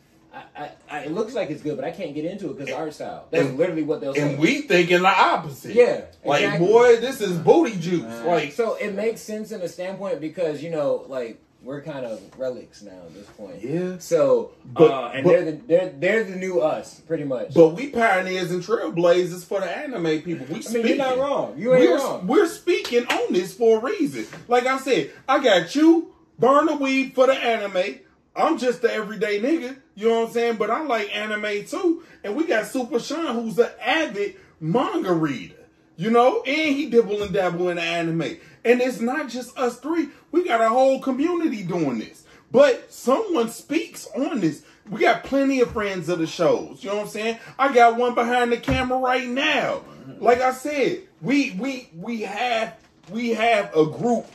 I, 0.56 0.70
I, 0.90 0.98
it 1.00 1.12
looks 1.12 1.34
like 1.34 1.50
it's 1.50 1.62
good, 1.62 1.76
but 1.76 1.84
I 1.84 1.90
can't 1.90 2.14
get 2.14 2.24
into 2.24 2.50
it 2.50 2.58
because 2.58 2.72
art 2.74 2.92
style. 2.94 3.26
That's 3.30 3.46
And- 3.46 3.58
literally 3.58 3.82
what 3.82 4.00
they'll 4.00 4.14
say. 4.14 4.30
And 4.32 4.38
we 4.38 4.62
thinking 4.62 5.02
the 5.02 5.08
opposite. 5.08 5.74
Yeah, 5.74 6.02
Like, 6.24 6.42
exactly. 6.42 6.66
boy, 6.66 6.96
this 6.96 7.20
is 7.20 7.38
booty 7.38 7.76
juice. 7.76 8.20
Like, 8.24 8.52
so 8.52 8.74
it 8.74 8.94
makes 8.94 9.20
sense 9.20 9.52
in 9.52 9.60
a 9.62 9.68
standpoint 9.68 10.20
because, 10.20 10.62
you 10.62 10.70
know, 10.70 11.04
like, 11.08 11.40
we're 11.62 11.80
kind 11.80 12.04
of 12.04 12.20
relics 12.38 12.82
now 12.82 12.90
at 12.92 13.14
this 13.14 13.26
point. 13.38 13.62
yeah. 13.62 13.96
So, 13.98 14.50
But- 14.66 14.90
uh, 14.90 15.10
and 15.14 15.24
but- 15.24 15.30
they're 15.30 15.44
the 15.44 15.52
they're 15.66 15.88
they're 15.98 16.24
the 16.24 16.36
new 16.36 16.60
us, 16.60 17.00
pretty 17.00 17.24
much. 17.24 17.54
But 17.54 17.70
we 17.70 17.88
pioneers 17.88 18.50
and 18.50 18.62
trailblazers 18.62 19.44
for 19.46 19.60
the 19.60 19.70
anime 19.74 20.20
people. 20.22 20.46
We 20.50 20.56
I 20.56 20.60
speaking. 20.60 20.82
mean, 20.82 20.86
you're 20.88 21.06
not 21.06 21.16
wrong. 21.18 21.54
You 21.56 21.74
ain't 21.74 21.88
we're, 21.90 21.96
wrong. 21.96 22.26
We're 22.26 22.48
speaking 22.48 23.06
on 23.06 23.32
this 23.32 23.54
for 23.54 23.78
a 23.78 23.80
reason. 23.82 24.26
Like 24.46 24.66
I 24.66 24.76
said, 24.78 25.12
I 25.26 25.38
got 25.42 25.74
you, 25.74 26.12
Burn 26.38 26.66
the 26.66 26.72
Weeb 26.72 27.14
for 27.14 27.26
the 27.28 27.32
anime. 27.34 28.00
I'm 28.36 28.58
just 28.58 28.82
the 28.82 28.92
everyday 28.92 29.40
nigga. 29.40 29.76
You 29.94 30.08
know 30.08 30.20
what 30.20 30.28
I'm 30.28 30.32
saying? 30.32 30.56
But 30.56 30.70
I 30.70 30.82
like 30.82 31.14
anime 31.14 31.64
too. 31.66 32.02
And 32.22 32.36
we 32.36 32.46
got 32.46 32.64
Supa 32.64 33.04
Shaun, 33.04 33.34
who's 33.34 33.58
an 33.58 33.70
avid 33.80 34.36
manga 34.60 35.12
reader. 35.12 35.54
You 35.96 36.10
know, 36.10 36.42
and 36.42 36.76
he 36.76 36.86
dibble 36.86 37.22
and 37.22 37.32
dabble 37.32 37.68
in 37.68 37.78
anime. 37.78 38.38
And 38.64 38.80
it's 38.80 39.00
not 39.00 39.28
just 39.28 39.56
us 39.56 39.78
three. 39.78 40.08
We 40.32 40.44
got 40.44 40.60
a 40.60 40.68
whole 40.68 41.00
community 41.00 41.62
doing 41.62 41.98
this. 41.98 42.24
But 42.50 42.92
someone 42.92 43.50
speaks 43.50 44.08
on 44.16 44.40
this. 44.40 44.64
We 44.90 45.00
got 45.00 45.24
plenty 45.24 45.60
of 45.60 45.70
friends 45.70 46.08
of 46.08 46.18
the 46.18 46.26
shows. 46.26 46.82
You 46.82 46.90
know 46.90 46.96
what 46.96 47.02
I'm 47.02 47.08
saying? 47.08 47.38
I 47.58 47.72
got 47.72 47.96
one 47.96 48.14
behind 48.14 48.52
the 48.52 48.56
camera 48.56 48.98
right 48.98 49.28
now. 49.28 49.82
Like 50.18 50.40
I 50.40 50.52
said, 50.52 51.02
we 51.22 51.52
we 51.52 51.88
we 51.96 52.22
have 52.22 52.76
we 53.10 53.30
have 53.30 53.74
a 53.76 53.86
group 53.86 54.26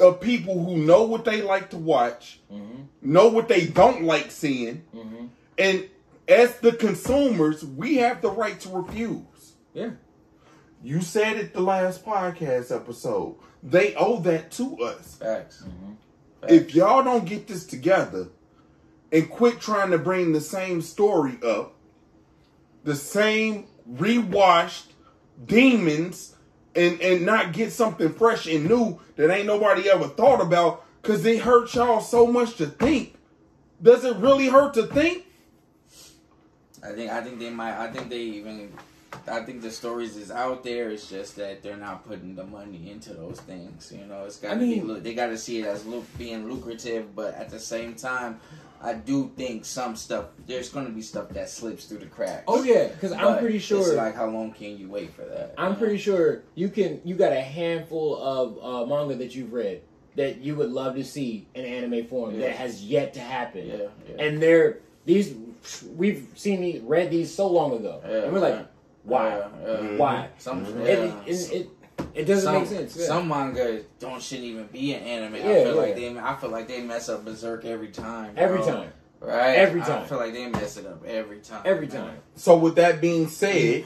of 0.00 0.20
people 0.20 0.64
who 0.64 0.76
know 0.76 1.04
what 1.04 1.24
they 1.24 1.42
like 1.42 1.70
to 1.70 1.76
watch, 1.76 2.40
mm-hmm. 2.52 2.82
know 3.02 3.28
what 3.28 3.48
they 3.48 3.66
don't 3.66 4.04
like 4.04 4.30
seeing, 4.30 4.84
mm-hmm. 4.94 5.26
and 5.58 5.88
as 6.28 6.58
the 6.58 6.72
consumers, 6.72 7.64
we 7.64 7.96
have 7.96 8.20
the 8.20 8.30
right 8.30 8.58
to 8.60 8.68
refuse. 8.68 9.54
yeah. 9.74 9.90
You 10.80 11.00
said 11.00 11.36
it 11.38 11.54
the 11.54 11.60
last 11.60 12.04
podcast 12.04 12.74
episode. 12.74 13.34
They 13.64 13.96
owe 13.96 14.20
that 14.20 14.52
to 14.52 14.78
us. 14.78 15.16
Facts. 15.16 15.64
Mm-hmm. 15.66 15.92
If 16.48 16.74
y'all 16.74 17.02
don't 17.02 17.24
get 17.24 17.48
this 17.48 17.66
together 17.66 18.28
and 19.10 19.28
quit 19.28 19.60
trying 19.60 19.90
to 19.90 19.98
bring 19.98 20.32
the 20.32 20.40
same 20.40 20.80
story 20.80 21.36
up, 21.44 21.74
the 22.84 22.94
same 22.94 23.66
rewashed 23.86 24.92
demons, 25.44 26.36
and 26.78 27.00
and 27.00 27.26
not 27.26 27.52
get 27.52 27.72
something 27.72 28.12
fresh 28.12 28.46
and 28.46 28.66
new 28.68 28.98
that 29.16 29.30
ain't 29.30 29.46
nobody 29.46 29.90
ever 29.90 30.08
thought 30.08 30.40
about, 30.40 30.84
cause 31.02 31.24
it 31.26 31.40
hurts 31.40 31.74
y'all 31.74 32.00
so 32.00 32.26
much 32.26 32.56
to 32.56 32.66
think. 32.66 33.14
Does 33.82 34.04
it 34.04 34.16
really 34.16 34.48
hurt 34.48 34.74
to 34.74 34.84
think? 34.86 35.24
I 36.82 36.92
think 36.92 37.10
I 37.10 37.20
think 37.22 37.38
they 37.38 37.50
might. 37.50 37.76
I 37.76 37.90
think 37.90 38.08
they 38.08 38.20
even. 38.20 38.72
I 39.26 39.40
think 39.42 39.62
the 39.62 39.70
stories 39.70 40.16
is 40.16 40.30
out 40.30 40.62
there. 40.62 40.90
It's 40.90 41.08
just 41.08 41.36
that 41.36 41.62
they're 41.62 41.76
not 41.78 42.06
putting 42.06 42.34
the 42.34 42.44
money 42.44 42.90
into 42.90 43.14
those 43.14 43.40
things. 43.40 43.92
You 43.94 44.04
know, 44.06 44.24
it's 44.26 44.36
got 44.38 44.50
to 44.50 44.54
I 44.54 44.58
be. 44.58 44.66
mean- 44.76 44.86
lu- 44.86 45.00
They 45.00 45.14
got 45.14 45.26
to 45.28 45.38
see 45.38 45.60
it 45.60 45.66
as 45.66 45.84
lu- 45.86 46.04
being 46.18 46.48
lucrative, 46.48 47.14
but 47.16 47.34
at 47.34 47.48
the 47.50 47.58
same 47.58 47.94
time, 47.94 48.38
I 48.80 48.94
do 48.94 49.32
think 49.36 49.64
some 49.64 49.96
stuff. 49.96 50.26
There's 50.46 50.68
going 50.68 50.86
to 50.86 50.92
be 50.92 51.02
stuff 51.02 51.28
that 51.30 51.48
slips 51.50 51.86
through 51.86 51.98
the 51.98 52.06
cracks. 52.06 52.44
Oh 52.46 52.62
yeah, 52.62 52.88
because 52.88 53.12
I'm 53.12 53.38
pretty 53.38 53.56
It's 53.56 53.64
sure. 53.66 53.94
like 53.94 54.14
how 54.14 54.26
long 54.28 54.52
can 54.52 54.78
you 54.78 54.88
wait 54.88 55.12
for 55.14 55.22
that? 55.22 55.54
I'm 55.58 55.76
pretty 55.76 55.98
sure 55.98 56.42
you 56.54 56.68
can. 56.68 57.00
You 57.04 57.14
got 57.16 57.32
a 57.32 57.40
handful 57.40 58.16
of 58.22 58.58
uh, 58.62 58.86
manga 58.86 59.14
that 59.16 59.34
you've 59.34 59.52
read 59.52 59.82
that 60.16 60.38
you 60.38 60.56
would 60.56 60.70
love 60.70 60.96
to 60.96 61.04
see 61.04 61.46
in 61.54 61.64
anime 61.64 62.06
form 62.06 62.34
Yeah. 62.34 62.48
that 62.48 62.56
has 62.56 62.84
yet 62.84 63.14
to 63.14 63.20
happen. 63.20 63.66
Yeah, 63.66 63.76
yeah. 64.08 64.22
And 64.24 64.40
they're 64.42 64.78
these. 65.04 65.34
We've 65.96 66.28
seen 66.36 66.60
these, 66.60 66.80
read 66.82 67.10
these 67.10 67.34
so 67.34 67.48
long 67.48 67.72
ago, 67.76 68.00
Yeah, 68.08 68.22
and 68.24 68.32
we're 68.32 68.38
like, 68.38 68.66
why? 69.02 69.40
Why? 69.96 70.28
Some, 70.38 70.64
It, 70.82 71.12
it, 71.26 71.52
it, 71.52 71.68
it 72.14 72.24
doesn't 72.24 72.44
some, 72.44 72.62
make 72.62 72.68
sense. 72.68 72.96
yeah. 72.96 73.06
Some 73.06 73.28
manga 73.28 73.82
don't 73.98 74.22
shouldn't 74.22 74.46
even 74.46 74.66
be 74.66 74.94
an 74.94 75.02
anime. 75.02 75.34
I 75.34 75.38
Yeah, 75.38 75.44
feel 75.64 75.74
yeah. 75.74 75.80
like 75.80 75.96
they. 75.96 76.18
I 76.18 76.36
feel 76.36 76.50
like 76.50 76.68
they 76.68 76.82
mess 76.82 77.08
up 77.08 77.24
Berserk 77.24 77.64
every 77.64 77.88
time. 77.88 78.34
Every 78.36 78.62
time. 78.62 78.92
Right. 79.20 79.56
Every 79.56 79.80
time. 79.80 80.02
I 80.02 80.06
feel 80.06 80.18
like 80.18 80.32
they 80.32 80.46
mess 80.46 80.76
it 80.76 80.86
up 80.86 81.04
every 81.04 81.38
time. 81.40 81.62
Every 81.64 81.86
man. 81.88 81.96
time. 81.96 82.18
So 82.36 82.56
with 82.56 82.76
that 82.76 83.00
being 83.00 83.28
said, 83.28 83.84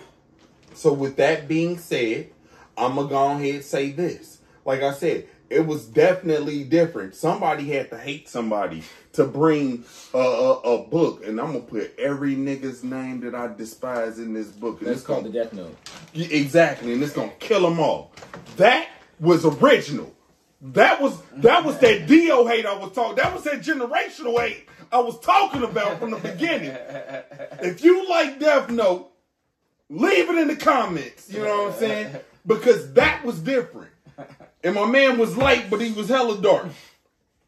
so 0.75 0.93
with 0.93 1.17
that 1.17 1.49
being 1.49 1.79
said, 1.79 2.31
I'm 2.77 2.97
gonna 2.97 3.09
go 3.09 3.31
ahead 3.33 3.55
and 3.57 3.65
say 3.65 3.93
this. 3.93 4.39
Like 4.65 4.83
I 4.83 4.93
said, 4.93 5.27
it 5.51 5.67
was 5.67 5.87
definitely 5.87 6.65
different. 6.65 7.15
Somebody 7.15 7.69
had 7.69 7.91
to 7.91 7.99
hate 7.99 8.29
somebody 8.29 8.83
to 9.13 9.25
bring 9.25 9.85
a, 10.15 10.19
a, 10.19 10.53
a 10.61 10.85
book, 10.85 11.27
and 11.27 11.41
I'm 11.41 11.49
gonna 11.49 11.61
put 11.61 11.99
every 11.99 12.35
nigga's 12.35 12.83
name 12.83 13.21
that 13.21 13.35
I 13.35 13.49
despise 13.49 14.19
in 14.19 14.33
this 14.33 14.49
book. 14.49 14.79
And 14.81 14.89
That's 14.89 14.99
it's 14.99 15.07
called 15.07 15.25
the 15.25 15.31
gonna, 15.31 15.45
Death 15.45 15.53
Note. 15.53 15.77
Exactly, 16.15 16.93
and 16.93 17.03
it's 17.03 17.13
gonna 17.13 17.33
kill 17.39 17.63
them 17.63 17.79
all. 17.79 18.13
That 18.57 18.89
was 19.21 19.45
original. 19.45 20.13
That 20.61 21.03
was 21.03 21.21
that 21.37 21.65
was 21.65 21.79
that 21.79 22.07
Dio 22.07 22.47
hate 22.47 22.67
I 22.67 22.77
was 22.77 22.93
talking. 22.93 23.17
That 23.17 23.35
was 23.35 23.45
that 23.45 23.61
generational 23.61 24.41
hate 24.41 24.69
I 24.93 25.01
was 25.01 25.19
talking 25.21 25.65
about 25.65 25.99
from 25.99 26.13
the 26.13 26.19
beginning. 26.19 26.77
If 27.61 27.83
you 27.83 28.09
like 28.09 28.39
Death 28.39 28.71
Note, 28.71 29.11
leave 29.89 30.31
it 30.31 30.37
in 30.37 30.49
the 30.49 30.57
comments. 30.57 31.33
You 31.33 31.41
know 31.41 31.65
what 31.65 31.75
I'm 31.75 31.79
saying? 31.79 32.17
Because 32.47 32.93
that 32.95 33.25
was 33.25 33.41
different. 33.41 33.91
And 34.65 34.75
my 34.75 34.87
man 34.87 35.19
was 35.19 35.37
light, 35.37 35.69
but 35.71 35.81
he 35.81 35.93
was 35.93 36.09
hella 36.09 36.41
dark. 36.41 36.67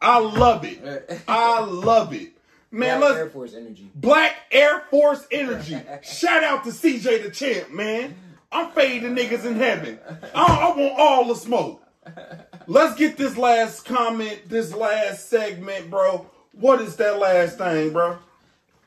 I 0.05 0.19
love 0.19 0.63
it. 0.63 1.21
I 1.27 1.61
love 1.65 2.13
it. 2.13 2.33
Man, 2.69 2.99
Black 2.99 3.09
let's 3.09 3.19
Air 3.19 3.29
Force 3.29 3.53
energy. 3.55 3.91
Black 3.95 4.35
Air 4.51 4.83
Force 4.91 5.25
Energy. 5.31 5.79
Shout 6.03 6.43
out 6.43 6.63
to 6.65 6.69
CJ 6.69 7.23
the 7.23 7.31
Champ, 7.31 7.71
man. 7.71 8.15
I'm 8.51 8.71
fading 8.71 9.15
niggas 9.15 9.45
in 9.45 9.55
heaven. 9.55 9.99
I, 10.35 10.43
I 10.43 10.77
want 10.77 10.99
all 10.99 11.27
the 11.27 11.35
smoke. 11.35 11.81
Let's 12.67 12.95
get 12.95 13.17
this 13.17 13.35
last 13.35 13.85
comment, 13.85 14.41
this 14.47 14.73
last 14.75 15.27
segment, 15.27 15.89
bro. 15.89 16.29
What 16.53 16.81
is 16.81 16.95
that 16.97 17.17
last 17.17 17.57
thing, 17.57 17.91
bro? 17.91 18.19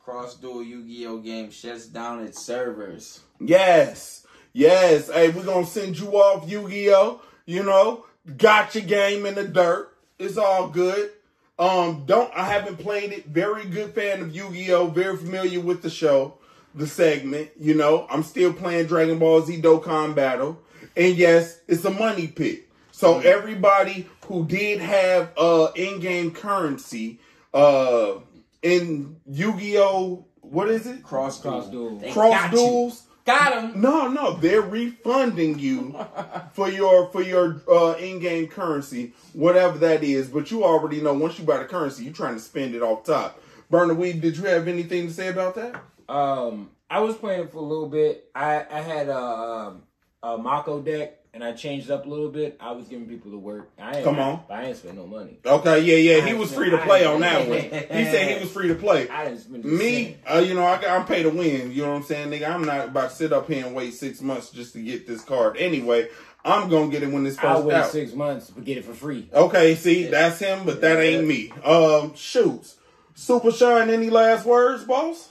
Cross 0.04 0.36
Duel 0.36 0.62
Yu-Gi-Oh 0.62 1.18
game 1.18 1.50
shuts 1.50 1.86
down 1.86 2.22
its 2.22 2.40
servers. 2.40 3.20
Yes. 3.40 4.24
Yes. 4.52 5.10
Hey, 5.10 5.30
we're 5.30 5.44
gonna 5.44 5.66
send 5.66 5.98
you 5.98 6.12
off 6.12 6.48
Yu-Gi-Oh! 6.48 7.22
You 7.44 7.64
know, 7.64 8.06
got 8.36 8.74
your 8.76 8.84
game 8.84 9.26
in 9.26 9.34
the 9.34 9.48
dirt. 9.48 9.92
It's 10.18 10.36
all 10.36 10.68
good. 10.68 11.10
Um, 11.58 12.04
don't 12.06 12.32
I 12.34 12.44
haven't 12.44 12.78
played 12.78 13.12
it. 13.12 13.26
Very 13.26 13.64
good 13.64 13.94
fan 13.94 14.20
of 14.20 14.34
Yu-Gi-Oh! 14.34 14.88
Very 14.88 15.16
familiar 15.16 15.60
with 15.60 15.82
the 15.82 15.90
show, 15.90 16.38
the 16.74 16.86
segment. 16.86 17.50
You 17.58 17.74
know, 17.74 18.06
I'm 18.10 18.22
still 18.22 18.52
playing 18.52 18.86
Dragon 18.86 19.18
Ball 19.18 19.42
Z 19.42 19.60
Dokkan 19.60 20.14
Battle. 20.14 20.60
And 20.96 21.16
yes, 21.16 21.60
it's 21.66 21.84
a 21.84 21.90
money 21.90 22.28
pit. 22.28 22.68
So 22.92 23.20
everybody 23.20 24.08
who 24.26 24.44
did 24.46 24.80
have 24.80 25.32
uh 25.36 25.68
in-game 25.74 26.32
currency 26.32 27.20
uh 27.54 28.14
in 28.62 29.16
Yu-Gi-Oh! 29.26 30.24
What 30.40 30.68
is 30.68 30.86
it? 30.86 31.02
Cross 31.02 31.42
Cross 31.42 31.70
Duel. 31.70 32.00
Cross 32.12 32.32
got 32.32 32.50
duels. 32.50 33.02
Got 33.28 33.62
him. 33.62 33.78
No, 33.82 34.08
no, 34.08 34.32
they're 34.32 34.62
refunding 34.62 35.58
you 35.58 35.94
for 36.54 36.70
your 36.70 37.10
for 37.10 37.20
your 37.20 37.60
uh, 37.70 37.92
in-game 37.98 38.46
currency, 38.46 39.12
whatever 39.34 39.76
that 39.80 40.02
is. 40.02 40.28
But 40.28 40.50
you 40.50 40.64
already 40.64 41.02
know 41.02 41.12
once 41.12 41.38
you 41.38 41.44
buy 41.44 41.58
the 41.58 41.66
currency, 41.66 42.04
you're 42.04 42.14
trying 42.14 42.36
to 42.36 42.40
spend 42.40 42.74
it 42.74 42.80
off 42.80 43.04
top. 43.04 43.38
Burn 43.68 43.88
the 43.88 43.94
Weeb, 43.94 44.22
did 44.22 44.38
you 44.38 44.44
have 44.44 44.66
anything 44.66 45.08
to 45.08 45.12
say 45.12 45.28
about 45.28 45.56
that? 45.56 45.74
Um, 46.08 46.70
I 46.88 47.00
was 47.00 47.16
playing 47.16 47.48
for 47.48 47.58
a 47.58 47.60
little 47.60 47.90
bit. 47.90 48.30
I 48.34 48.64
I 48.70 48.80
had 48.80 49.10
uh, 49.10 49.66
um, 49.66 49.82
a 50.22 50.38
Mako 50.38 50.80
deck 50.80 51.17
and 51.34 51.44
I 51.44 51.52
changed 51.52 51.90
up 51.90 52.06
a 52.06 52.08
little 52.08 52.30
bit, 52.30 52.56
I 52.60 52.72
was 52.72 52.88
giving 52.88 53.06
people 53.06 53.30
the 53.30 53.38
work. 53.38 53.70
I 53.78 53.96
ain't, 53.96 54.04
Come 54.04 54.18
on. 54.18 54.42
I 54.50 54.66
ain't 54.66 54.76
spend 54.76 54.96
no 54.96 55.06
money. 55.06 55.38
Okay, 55.44 55.80
yeah, 55.80 56.16
yeah. 56.16 56.26
He 56.26 56.34
was 56.34 56.50
spent- 56.50 56.62
free 56.62 56.70
to 56.70 56.78
play 56.78 57.04
on 57.04 57.20
that 57.20 57.48
one. 57.48 57.58
He 57.60 57.68
said 58.04 58.36
he 58.36 58.42
was 58.42 58.52
free 58.52 58.68
to 58.68 58.74
play. 58.74 59.08
I 59.10 59.24
didn't 59.26 59.40
spend 59.40 59.64
a 59.64 59.68
Me, 59.68 60.16
uh, 60.26 60.38
you 60.38 60.54
know, 60.54 60.64
I, 60.64 60.76
I'm 60.86 61.06
paid 61.06 61.24
to 61.24 61.30
win. 61.30 61.72
You 61.72 61.82
know 61.82 61.90
what 61.90 61.96
I'm 61.96 62.02
saying, 62.02 62.30
nigga? 62.30 62.48
I'm 62.48 62.64
not 62.64 62.88
about 62.88 63.10
to 63.10 63.16
sit 63.16 63.32
up 63.32 63.48
here 63.48 63.66
and 63.66 63.74
wait 63.74 63.94
six 63.94 64.20
months 64.20 64.50
just 64.50 64.72
to 64.74 64.82
get 64.82 65.06
this 65.06 65.22
card. 65.22 65.56
Anyway, 65.58 66.08
I'm 66.44 66.68
gonna 66.68 66.90
get 66.90 67.02
it 67.02 67.10
when 67.10 67.24
this 67.24 67.38
I'll 67.38 67.62
wait 67.64 67.74
out. 67.74 67.90
six 67.90 68.12
months 68.14 68.46
to 68.52 68.60
get 68.60 68.78
it 68.78 68.84
for 68.84 68.94
free. 68.94 69.28
Okay, 69.32 69.74
see, 69.74 70.04
that's 70.04 70.38
him, 70.38 70.64
but 70.64 70.80
that 70.80 70.98
ain't 70.98 71.26
me. 71.26 71.52
Um, 71.64 72.14
shoots. 72.14 72.76
Supa 73.16 73.52
Shaun, 73.56 73.90
any 73.90 74.10
last 74.10 74.46
words, 74.46 74.84
boss? 74.84 75.28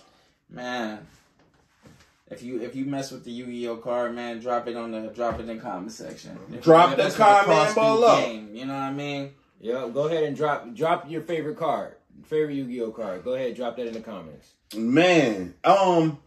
Man, 0.49 1.07
if 2.29 2.43
you 2.43 2.61
if 2.61 2.75
you 2.75 2.85
mess 2.85 3.11
with 3.11 3.23
the 3.23 3.31
Yu-Gi-Oh 3.31 3.77
card, 3.77 4.13
man, 4.15 4.39
drop 4.39 4.67
it 4.67 4.75
on 4.75 4.91
the 4.91 5.07
drop 5.09 5.39
it 5.39 5.47
in 5.49 5.59
comment 5.59 5.91
section. 5.91 6.37
If 6.53 6.63
Drop 6.63 6.91
you 6.91 6.95
the 6.97 7.03
mess 7.03 7.17
with 7.17 7.27
comment 7.27 7.75
below. 7.75 8.21
game, 8.21 8.49
you 8.55 8.65
know 8.65 8.73
what 8.73 8.81
I 8.83 8.91
mean? 8.93 9.33
Yeah, 9.59 9.87
go 9.93 10.07
ahead 10.07 10.23
and 10.23 10.35
drop 10.35 10.73
drop 10.73 11.09
your 11.09 11.21
favorite 11.21 11.57
card, 11.57 11.95
favorite 12.25 12.55
Yu-Gi-Oh 12.55 12.91
card. 12.91 13.23
Go 13.23 13.33
ahead, 13.33 13.55
drop 13.55 13.75
that 13.77 13.87
in 13.87 13.93
the 13.93 14.01
comments. 14.01 14.49
Man, 14.75 15.53
um, 15.63 16.19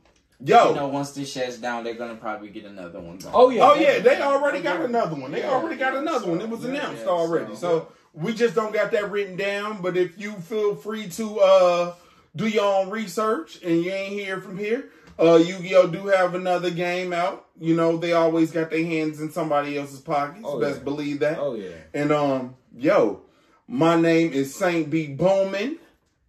yo. 0.42 0.70
You 0.70 0.74
know, 0.74 0.88
once 0.88 1.12
this 1.12 1.30
shuts 1.30 1.58
down, 1.58 1.84
they're 1.84 1.94
gonna 1.94 2.14
probably 2.16 2.48
get 2.48 2.64
another 2.64 2.98
one. 3.00 3.18
Going. 3.18 3.34
Oh 3.34 3.50
yeah, 3.50 3.62
Oh 3.70 3.74
yeah, 3.74 3.98
they 3.98 4.20
already 4.20 4.60
got 4.60 4.80
another 4.80 5.14
one. 5.14 5.30
They 5.30 5.44
already 5.44 5.76
got 5.76 5.94
another 5.94 6.26
one. 6.28 6.40
It 6.40 6.48
was 6.48 6.62
Yeah, 6.64 6.70
announced 6.70 7.02
yeah, 7.04 7.08
already. 7.10 7.54
so- 7.54 7.60
So 7.60 7.88
we 8.14 8.32
just 8.34 8.54
don't 8.56 8.72
got 8.74 8.90
that 8.92 9.10
written 9.10 9.36
down. 9.36 9.80
But 9.82 9.96
if 9.96 10.18
you 10.18 10.32
feel 10.32 10.74
free 10.74 11.08
to 11.10 11.38
uh 11.40 11.94
do 12.34 12.46
your 12.48 12.64
own 12.64 12.90
research 12.90 13.60
and 13.62 13.84
you 13.84 13.90
ain't 13.92 14.12
hear 14.12 14.40
from 14.40 14.56
here, 14.58 14.90
uh 15.20 15.36
Yu-Gi-Oh 15.36 15.88
do 15.88 16.06
have 16.06 16.34
another 16.34 16.70
game 16.70 17.12
out. 17.12 17.46
You 17.60 17.76
know, 17.76 17.96
they 17.96 18.12
always 18.12 18.50
got 18.50 18.70
their 18.70 18.84
hands 18.84 19.20
in 19.20 19.30
somebody 19.30 19.76
else's 19.76 20.00
pockets. 20.00 20.44
Oh, 20.44 20.58
Best 20.58 20.78
yeah. 20.78 20.84
believe 20.84 21.20
that. 21.20 21.38
Oh 21.38 21.54
yeah. 21.54 21.76
And 21.92 22.10
um, 22.10 22.56
yo, 22.74 23.22
my 23.68 24.00
name 24.00 24.32
is 24.32 24.54
Saint 24.54 24.88
Be 24.90 25.08
Boomin. 25.08 25.78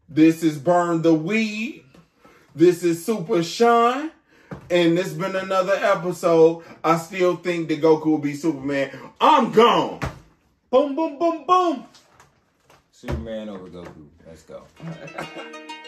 This 0.09 0.43
is 0.43 0.57
Burn 0.57 1.01
the 1.01 1.15
Weeb. 1.15 1.83
This 2.53 2.83
is 2.83 3.05
Supa 3.05 3.43
Shaun. 3.43 4.11
And 4.69 4.97
this 4.97 5.13
been 5.13 5.35
another 5.37 5.73
episode. 5.73 6.63
I 6.83 6.97
still 6.97 7.37
think 7.37 7.69
that 7.69 7.81
Goku 7.81 8.05
will 8.07 8.17
be 8.17 8.33
Superman. 8.33 8.91
I'm 9.19 9.51
gone. 9.53 9.99
Boom, 10.69 10.95
boom, 10.95 11.17
boom, 11.17 11.45
boom. 11.45 11.85
Superman 12.91 13.49
over 13.49 13.67
Goku. 13.69 14.07
Let's 14.27 14.43
go. 14.43 14.63